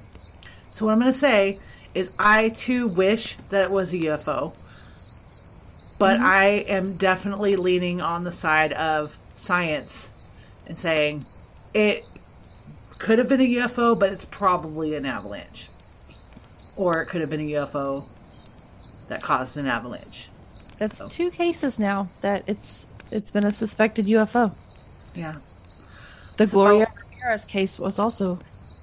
so 0.69 0.85
what 0.85 0.91
i'm 0.91 0.99
going 0.99 1.11
to 1.11 1.17
say 1.17 1.57
is 1.95 2.13
i 2.19 2.49
too 2.49 2.87
wish 2.87 3.37
that 3.49 3.63
it 3.63 3.71
was 3.71 3.93
a 3.93 3.99
ufo 3.99 4.53
but 5.99 6.17
mm-hmm. 6.17 6.25
I 6.25 6.45
am 6.67 6.95
definitely 6.97 7.55
leaning 7.55 8.01
on 8.01 8.23
the 8.23 8.31
side 8.31 8.73
of 8.73 9.17
science 9.33 10.11
and 10.67 10.77
saying 10.77 11.25
it 11.73 12.05
could 12.97 13.19
have 13.19 13.29
been 13.29 13.41
a 13.41 13.55
UFO, 13.55 13.99
but 13.99 14.11
it's 14.11 14.25
probably 14.25 14.95
an 14.95 15.05
avalanche. 15.05 15.69
Or 16.75 17.01
it 17.01 17.07
could 17.07 17.21
have 17.21 17.29
been 17.29 17.41
a 17.41 17.51
UFO 17.51 18.03
that 19.09 19.21
caused 19.21 19.57
an 19.57 19.67
avalanche. 19.67 20.29
That's 20.79 21.07
two 21.09 21.31
cases 21.31 21.79
now 21.79 22.09
that 22.21 22.43
it's 22.47 22.85
it's 23.11 23.31
been 23.31 23.45
a 23.45 23.51
suspected 23.51 24.05
UFO. 24.05 24.53
Yeah. 25.13 25.35
The 26.37 26.45
Gloria 26.45 26.87
Ramirez 27.13 27.45
case 27.45 27.79
was 27.79 27.97
also, 27.97 28.39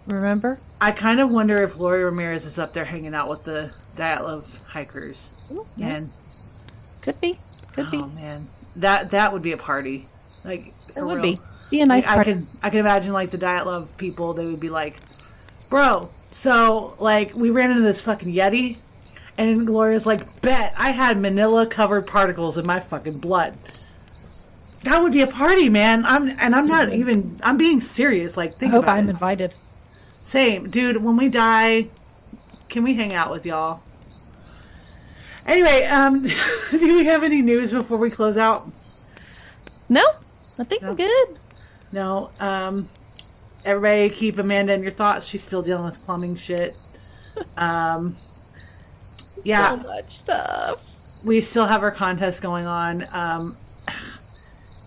remember? 0.09 0.59
I 0.81 0.91
kind 0.91 1.21
of 1.21 1.31
wonder 1.31 1.63
if 1.63 1.75
Gloria 1.75 2.07
Ramirez 2.07 2.45
is 2.45 2.59
up 2.59 2.73
there 2.75 2.85
hanging 2.85 3.15
out 3.15 3.29
with 3.29 3.45
the 3.45 3.73
Dyatlov 3.97 4.65
hikers. 4.67 5.31
yeah. 5.77 5.89
And 5.89 6.11
Could 7.03 7.21
be. 7.21 7.39
Could 7.73 7.91
be. 7.91 7.99
oh 7.99 8.07
man, 8.09 8.49
that 8.77 9.11
that 9.13 9.33
would 9.33 9.43
be 9.43 9.53
a 9.53 9.57
party. 9.57 10.09
Like 10.45 10.73
it 10.97 11.03
would 11.03 11.15
real. 11.23 11.23
be. 11.37 11.41
Be 11.71 11.81
a 11.81 11.87
nice 11.87 12.07
I 12.07 12.15
party. 12.17 12.33
can 12.33 12.47
I 12.63 12.71
can 12.71 12.81
imagine 12.81 13.13
like 13.13 13.31
the 13.31 13.39
Dyatlov 13.39 13.97
people. 13.97 14.35
They 14.35 14.45
would 14.47 14.61
be 14.61 14.69
like, 14.71 14.97
"Bro, 15.71 16.11
so 16.31 16.95
like 16.99 17.35
we 17.35 17.51
ran 17.51 17.71
into 17.71 17.83
this 17.83 18.01
fucking 18.03 18.33
yeti, 18.33 18.79
and 19.37 19.67
Gloria's 19.67 20.07
like, 20.07 20.41
bet 20.43 20.75
I 20.79 20.91
had 20.91 21.21
Manila 21.21 21.67
covered 21.67 22.07
particles 22.07 22.59
in 22.59 22.67
my 22.67 22.81
fucking 22.81 23.21
blood." 23.21 23.57
That 24.85 25.03
would 25.03 25.13
be 25.13 25.23
a 25.23 25.27
party, 25.27 25.69
man. 25.71 26.05
I'm 26.05 26.29
and 26.29 26.55
I'm 26.55 26.67
not 26.67 26.93
even. 26.93 27.39
I'm 27.43 27.57
being 27.57 27.81
serious. 27.81 28.37
Like, 28.37 28.53
I 28.55 28.59
think 28.59 28.73
hope 28.73 28.85
about 28.85 28.99
I'm 28.99 29.09
it. 29.09 29.13
invited. 29.13 29.55
Same, 30.25 30.67
dude. 30.69 31.03
When 31.03 31.17
we 31.17 31.29
die, 31.29 31.89
can 32.69 32.83
we 32.83 32.95
hang 32.95 33.15
out 33.15 33.31
with 33.31 33.47
y'all? 33.47 33.83
Anyway, 35.47 35.85
um, 35.85 36.25
do 36.71 36.97
we 36.97 37.05
have 37.05 37.23
any 37.23 37.43
news 37.43 37.71
before 37.71 37.99
we 37.99 38.11
close 38.11 38.37
out? 38.37 38.71
No, 39.89 40.05
I 40.59 40.65
think 40.65 40.83
I'm 40.83 40.97
good. 40.97 41.39
No. 41.93 42.31
Um, 42.41 42.89
everybody 43.65 44.09
keep 44.11 44.39
Amanda 44.39 44.73
in 44.73 44.83
your 44.83 44.91
thoughts. 44.91 45.27
She's 45.27 45.45
still 45.45 45.63
dealing 45.63 45.85
with 45.85 45.99
plumbing 46.01 46.37
shit. 46.37 46.77
Um, 47.57 48.15
yeah, 49.45 49.71
So 49.71 49.77
much 49.89 50.19
stuff. 50.19 50.91
we 51.25 51.41
still 51.41 51.67
have 51.67 51.83
our 51.83 51.91
contest 51.91 52.43
going 52.43 52.67
on. 52.67 53.05
Um, 53.13 53.57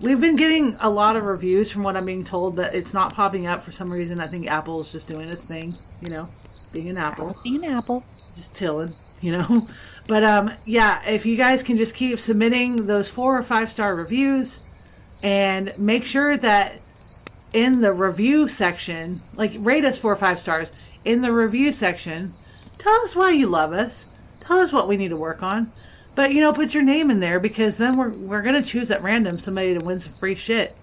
we've 0.02 0.20
been 0.22 0.36
getting 0.36 0.76
a 0.80 0.90
lot 0.90 1.16
of 1.16 1.24
reviews 1.24 1.72
from 1.72 1.84
what 1.84 1.96
I'm 1.98 2.06
being 2.06 2.24
told, 2.26 2.56
but 2.56 2.74
it's 2.76 2.94
not 2.94 3.14
popping 3.14 3.48
up 3.48 3.64
for 3.64 3.72
some 3.72 3.92
reason. 3.92 4.20
I 4.20 4.28
think 4.28 4.48
Apple 4.48 4.80
is 4.82 4.92
just 4.92 5.08
doing 5.08 5.28
its 5.28 5.44
thing, 5.44 5.74
you 6.02 6.10
know, 6.10 6.28
being 6.74 6.90
an 6.90 6.98
Apple. 6.98 7.36
being 7.44 7.64
an 7.64 7.72
apple. 7.72 8.04
just 8.36 8.56
chilling, 8.56 8.92
you 9.22 9.32
know. 9.32 9.68
But 10.08 10.24
um, 10.24 10.52
yeah, 10.64 11.02
if 11.06 11.26
you 11.26 11.36
guys 11.36 11.64
can 11.64 11.76
just 11.76 11.94
keep 11.94 12.18
submitting 12.18 12.86
those 12.88 13.10
four 13.10 13.38
or 13.38 13.44
five 13.44 13.70
star 13.70 13.94
reviews, 13.94 14.62
and 15.22 15.74
make 15.78 16.06
sure 16.06 16.38
that 16.38 16.80
in 17.52 17.82
the 17.82 17.92
review 17.92 18.48
section, 18.48 19.20
like 19.36 19.52
rate 19.58 19.84
us 19.84 19.98
four 19.98 20.14
or 20.14 20.16
five 20.16 20.40
stars 20.40 20.72
in 21.04 21.22
the 21.24 21.34
review 21.34 21.74
section, 21.74 22.32
tell 22.78 23.02
us 23.02 23.18
why 23.18 23.32
you 23.32 23.48
love 23.48 23.74
us, 23.74 24.14
tell 24.48 24.60
us 24.60 24.72
what 24.74 24.88
we 24.88 24.98
need 24.98 25.10
to 25.10 25.18
work 25.18 25.44
on. 25.44 25.72
But 26.16 26.34
you 26.34 26.42
know, 26.42 26.52
put 26.54 26.74
your 26.74 26.84
name 26.84 27.12
in 27.12 27.20
there 27.20 27.40
because 27.40 27.78
then 27.78 27.98
we're 27.98 28.10
we're 28.10 28.42
gonna 28.42 28.64
choose 28.64 28.90
at 28.90 29.04
random 29.04 29.38
somebody 29.38 29.78
to 29.78 29.86
win 29.86 30.00
some 30.00 30.14
free 30.14 30.36
shit. 30.36 30.76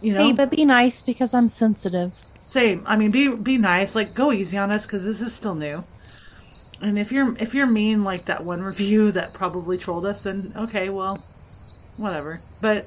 You 0.00 0.14
know, 0.14 0.24
Hey, 0.26 0.32
but 0.32 0.50
be 0.50 0.64
nice 0.64 1.00
because 1.02 1.32
I'm 1.34 1.48
sensitive. 1.48 2.12
same. 2.48 2.82
I 2.86 2.96
mean, 2.96 3.10
be 3.10 3.28
be 3.28 3.56
nice. 3.56 3.94
Like, 3.94 4.14
go 4.14 4.32
easy 4.32 4.58
on 4.58 4.70
us 4.70 4.84
because 4.86 5.04
this 5.04 5.20
is 5.20 5.34
still 5.34 5.54
new. 5.54 5.84
And 6.82 6.98
if 6.98 7.12
you're 7.12 7.34
if 7.36 7.54
you're 7.54 7.66
mean 7.66 8.04
like 8.04 8.26
that 8.26 8.44
one 8.44 8.62
review 8.70 9.12
that 9.12 9.32
probably 9.32 9.78
trolled 9.78 10.04
us, 10.04 10.24
then 10.24 10.52
okay, 10.56 10.90
well, 10.90 11.24
whatever. 11.96 12.40
But 12.60 12.86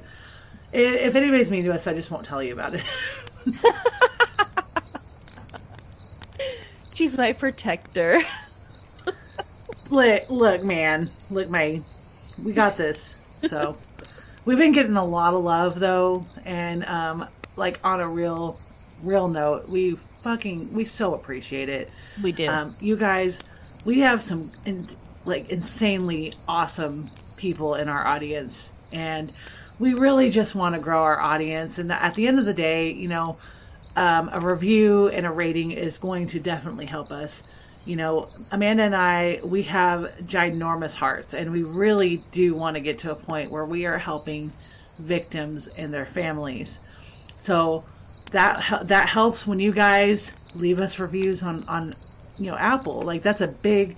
if 0.72 1.14
anybody's 1.14 1.50
mean 1.50 1.64
to 1.64 1.72
us, 1.72 1.86
I 1.86 1.94
just 1.94 2.10
won't 2.10 2.26
tell 2.26 2.42
you 2.42 2.52
about 2.52 2.74
it. 2.74 2.82
She's 6.94 7.16
my 7.18 7.32
protector. 7.32 8.20
Look, 9.90 10.22
look, 10.30 10.62
man, 10.62 11.08
look, 11.30 11.48
my, 11.48 11.82
we 12.42 12.52
got 12.52 12.76
this. 12.76 13.16
So 13.42 13.76
we've 14.44 14.58
been 14.58 14.72
getting 14.72 14.96
a 14.96 15.04
lot 15.04 15.34
of 15.34 15.44
love 15.44 15.78
though, 15.80 16.26
and 16.44 16.84
um, 16.84 17.28
like 17.56 17.80
on 17.84 18.00
a 18.00 18.08
real, 18.08 18.58
real 19.02 19.28
note, 19.28 19.68
we've 19.68 20.00
fucking 20.22 20.72
we 20.72 20.84
so 20.84 21.14
appreciate 21.14 21.68
it. 21.68 21.90
We 22.22 22.32
do. 22.32 22.48
Um, 22.48 22.74
you 22.80 22.96
guys, 22.96 23.42
we 23.84 24.00
have 24.00 24.22
some 24.22 24.50
in, 24.64 24.86
like 25.24 25.50
insanely 25.50 26.32
awesome 26.48 27.06
people 27.36 27.74
in 27.74 27.88
our 27.88 28.06
audience, 28.06 28.72
and 28.92 29.32
we 29.78 29.94
really 29.94 30.30
just 30.30 30.54
want 30.54 30.74
to 30.74 30.80
grow 30.80 31.02
our 31.02 31.20
audience. 31.20 31.78
And 31.78 31.92
at 31.92 32.14
the 32.14 32.26
end 32.26 32.38
of 32.38 32.44
the 32.44 32.54
day, 32.54 32.90
you 32.90 33.08
know, 33.08 33.36
um, 33.96 34.30
a 34.32 34.40
review 34.40 35.08
and 35.08 35.26
a 35.26 35.30
rating 35.30 35.70
is 35.70 35.98
going 35.98 36.26
to 36.28 36.40
definitely 36.40 36.86
help 36.86 37.10
us. 37.10 37.42
You 37.84 37.96
know, 37.96 38.26
Amanda 38.50 38.82
and 38.84 38.96
I, 38.96 39.40
we 39.44 39.62
have 39.64 40.04
ginormous 40.22 40.94
hearts, 40.94 41.34
and 41.34 41.52
we 41.52 41.62
really 41.62 42.20
do 42.32 42.54
want 42.54 42.76
to 42.76 42.80
get 42.80 42.98
to 43.00 43.12
a 43.12 43.14
point 43.14 43.50
where 43.50 43.64
we 43.64 43.84
are 43.86 43.98
helping 43.98 44.52
victims 44.98 45.68
and 45.68 45.92
their 45.92 46.06
families. 46.06 46.80
So 47.38 47.84
that 48.32 48.86
that 48.88 49.08
helps 49.08 49.46
when 49.46 49.58
you 49.58 49.72
guys 49.72 50.32
leave 50.54 50.80
us 50.80 50.98
reviews 50.98 51.42
on 51.42 51.64
on 51.68 51.94
you 52.36 52.50
know 52.50 52.56
Apple. 52.56 53.02
Like 53.02 53.22
that's 53.22 53.40
a 53.40 53.48
big 53.48 53.96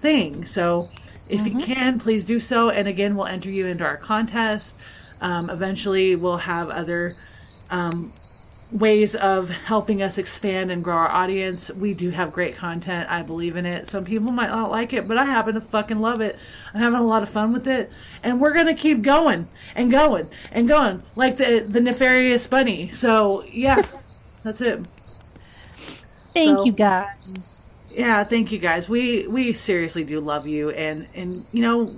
thing. 0.00 0.44
So 0.44 0.88
if 1.28 1.46
you 1.46 1.58
can, 1.58 1.98
please 1.98 2.24
do 2.24 2.40
so. 2.40 2.68
And 2.68 2.86
again, 2.86 3.16
we'll 3.16 3.26
enter 3.26 3.50
you 3.50 3.66
into 3.66 3.84
our 3.84 3.96
contest. 3.96 4.76
Um, 5.20 5.48
eventually, 5.48 6.16
we'll 6.16 6.36
have 6.38 6.68
other 6.68 7.14
um, 7.70 8.12
ways 8.72 9.14
of 9.14 9.50
helping 9.50 10.02
us 10.02 10.16
expand 10.16 10.70
and 10.70 10.82
grow 10.82 10.96
our 10.96 11.10
audience. 11.10 11.70
We 11.70 11.92
do 11.92 12.10
have 12.10 12.32
great 12.32 12.56
content. 12.56 13.10
I 13.10 13.22
believe 13.22 13.56
in 13.56 13.66
it. 13.66 13.86
Some 13.86 14.04
people 14.04 14.32
might 14.32 14.48
not 14.48 14.70
like 14.70 14.92
it, 14.94 15.06
but 15.06 15.18
I 15.18 15.26
happen 15.26 15.54
to 15.54 15.60
fucking 15.60 16.00
love 16.00 16.20
it. 16.22 16.36
I'm 16.72 16.80
having 16.80 16.98
a 16.98 17.04
lot 17.06 17.22
of 17.22 17.28
fun 17.28 17.52
with 17.52 17.68
it, 17.68 17.92
and 18.22 18.40
we're 18.40 18.54
gonna 18.54 18.74
keep 18.74 19.02
going 19.02 19.48
and 19.76 19.90
going 19.90 20.28
and 20.50 20.66
going 20.66 21.02
like 21.14 21.36
the 21.36 21.60
the 21.68 21.80
nefarious 21.80 22.46
bunny. 22.46 22.88
So 22.88 23.44
yeah, 23.44 23.82
that's 24.42 24.60
it. 24.62 24.80
Thank 26.32 26.58
so- 26.60 26.64
you 26.64 26.72
guys. 26.72 27.58
Yeah, 27.88 28.24
thank 28.24 28.50
you 28.50 28.58
guys. 28.58 28.88
We 28.88 29.26
we 29.26 29.52
seriously 29.52 30.02
do 30.02 30.18
love 30.20 30.46
you, 30.46 30.70
and 30.70 31.06
and 31.14 31.44
you 31.52 31.60
know. 31.62 31.92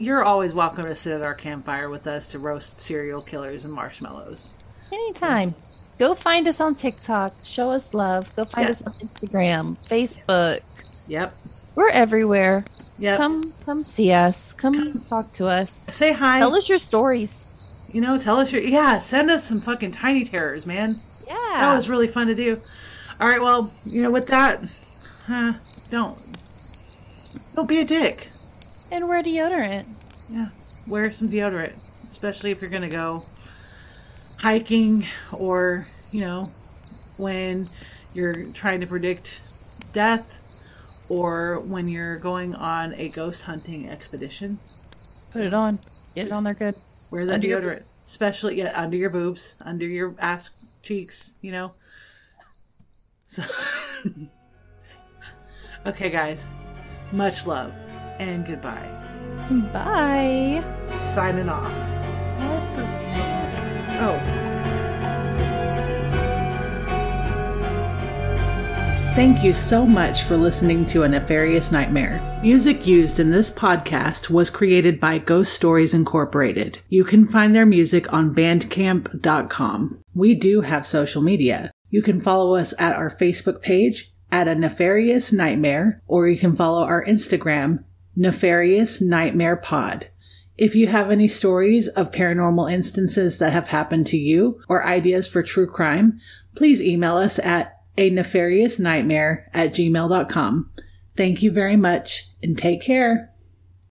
You're 0.00 0.22
always 0.22 0.54
welcome 0.54 0.84
to 0.84 0.94
sit 0.94 1.12
at 1.12 1.22
our 1.22 1.34
campfire 1.34 1.90
with 1.90 2.06
us 2.06 2.30
to 2.30 2.38
roast 2.38 2.80
serial 2.80 3.20
killers 3.20 3.64
and 3.64 3.74
marshmallows. 3.74 4.54
Anytime. 4.92 5.56
Go 5.98 6.14
find 6.14 6.46
us 6.46 6.60
on 6.60 6.74
TikTok. 6.74 7.34
Show 7.42 7.70
us 7.70 7.92
love. 7.92 8.34
Go 8.36 8.44
find 8.44 8.68
us 8.68 8.82
on 8.82 8.92
Instagram, 8.94 9.76
Facebook. 9.88 10.60
Yep. 11.06 11.32
We're 11.74 11.90
everywhere. 11.90 12.64
Yep. 12.98 13.16
Come 13.18 13.54
come 13.64 13.84
see 13.84 14.12
us. 14.12 14.52
Come, 14.54 15.04
talk 15.08 15.32
to 15.34 15.46
us. 15.46 15.70
Say 15.70 16.12
hi. 16.12 16.38
Tell 16.40 16.54
us 16.54 16.68
your 16.68 16.78
stories. 16.78 17.48
You 17.92 18.00
know, 18.00 18.18
tell 18.18 18.38
us 18.38 18.52
your 18.52 18.62
yeah. 18.62 18.98
Send 18.98 19.30
us 19.30 19.44
some 19.44 19.60
fucking 19.60 19.92
tiny 19.92 20.24
terrors, 20.24 20.66
man. 20.66 20.96
Yeah. 21.26 21.34
That 21.54 21.74
was 21.74 21.88
really 21.88 22.08
fun 22.08 22.26
to 22.28 22.34
do. 22.34 22.60
All 23.20 23.26
right, 23.26 23.40
well, 23.42 23.72
you 23.84 24.02
know, 24.02 24.10
with 24.10 24.28
that, 24.28 24.62
uh, 25.28 25.54
don't 25.90 26.18
don't 27.54 27.68
be 27.68 27.80
a 27.80 27.84
dick. 27.84 28.28
and 28.92 29.08
wear 29.08 29.22
deodorant. 29.22 29.86
Yeah, 30.30 30.48
wear 30.86 31.10
some 31.12 31.28
deodorant, 31.28 31.72
especially 32.10 32.50
if 32.52 32.60
you're 32.60 32.70
gonna 32.70 32.88
go 32.88 33.22
hiking 34.38 35.06
or 35.32 35.86
you 36.10 36.20
know 36.20 36.46
when 37.16 37.68
you're 38.12 38.46
trying 38.52 38.80
to 38.80 38.86
predict 38.86 39.40
death 39.92 40.40
or 41.08 41.60
when 41.60 41.88
you're 41.88 42.18
going 42.18 42.54
on 42.54 42.94
a 42.94 43.08
ghost 43.08 43.42
hunting 43.42 43.88
expedition. 43.88 44.58
Put 45.32 45.42
it 45.42 45.54
on. 45.54 45.78
Get 46.14 46.26
it 46.26 46.32
on 46.32 46.44
there 46.44 46.54
good. 46.54 46.74
Wear 47.10 47.26
the 47.26 47.34
Under 47.34 47.48
deodorant, 47.48 47.82
especially 48.06 48.58
yeah, 48.58 48.72
under 48.74 48.96
your 48.96 49.10
boobs, 49.10 49.56
under 49.64 49.86
your 49.86 50.14
ass 50.18 50.50
cheeks, 50.82 51.34
you 51.40 51.52
know. 51.52 51.72
So, 53.26 53.44
okay, 55.86 56.10
guys, 56.10 56.50
much 57.12 57.46
love 57.46 57.74
and 58.18 58.46
goodbye. 58.46 58.90
Bye. 59.72 60.62
Signing 61.02 61.48
off. 61.48 62.17
Oh. 64.00 64.38
Thank 69.18 69.42
you 69.42 69.52
so 69.52 69.84
much 69.84 70.22
for 70.22 70.36
listening 70.36 70.86
to 70.86 71.02
A 71.02 71.08
Nefarious 71.08 71.72
Nightmare. 71.72 72.22
Music 72.40 72.86
used 72.86 73.18
in 73.18 73.30
this 73.32 73.50
podcast 73.50 74.30
was 74.30 74.48
created 74.48 75.00
by 75.00 75.18
Ghost 75.18 75.52
Stories 75.52 75.92
Incorporated. 75.92 76.78
You 76.88 77.02
can 77.02 77.26
find 77.26 77.52
their 77.52 77.66
music 77.66 78.12
on 78.12 78.32
bandcamp.com. 78.32 79.98
We 80.14 80.34
do 80.36 80.60
have 80.60 80.86
social 80.86 81.20
media. 81.20 81.72
You 81.90 82.00
can 82.00 82.20
follow 82.20 82.54
us 82.54 82.72
at 82.78 82.94
our 82.94 83.10
Facebook 83.16 83.60
page 83.60 84.12
at 84.30 84.46
A 84.46 84.54
Nefarious 84.54 85.32
Nightmare, 85.32 86.00
or 86.06 86.28
you 86.28 86.38
can 86.38 86.54
follow 86.54 86.84
our 86.84 87.04
Instagram, 87.04 87.82
Nefarious 88.14 89.00
Nightmare 89.00 89.56
Pod. 89.56 90.08
If 90.58 90.74
you 90.74 90.88
have 90.88 91.12
any 91.12 91.28
stories 91.28 91.86
of 91.86 92.10
paranormal 92.10 92.70
instances 92.70 93.38
that 93.38 93.52
have 93.52 93.68
happened 93.68 94.08
to 94.08 94.18
you 94.18 94.60
or 94.68 94.84
ideas 94.84 95.28
for 95.28 95.42
true 95.42 95.68
crime, 95.68 96.20
please 96.56 96.82
email 96.82 97.16
us 97.16 97.38
at 97.38 97.80
a 97.96 98.10
nefarious 98.10 98.78
nightmare 98.80 99.48
at 99.54 99.72
gmail.com. 99.72 100.70
Thank 101.16 101.42
you 101.42 101.52
very 101.52 101.76
much 101.76 102.28
and 102.42 102.58
take 102.58 102.82
care. 102.82 103.27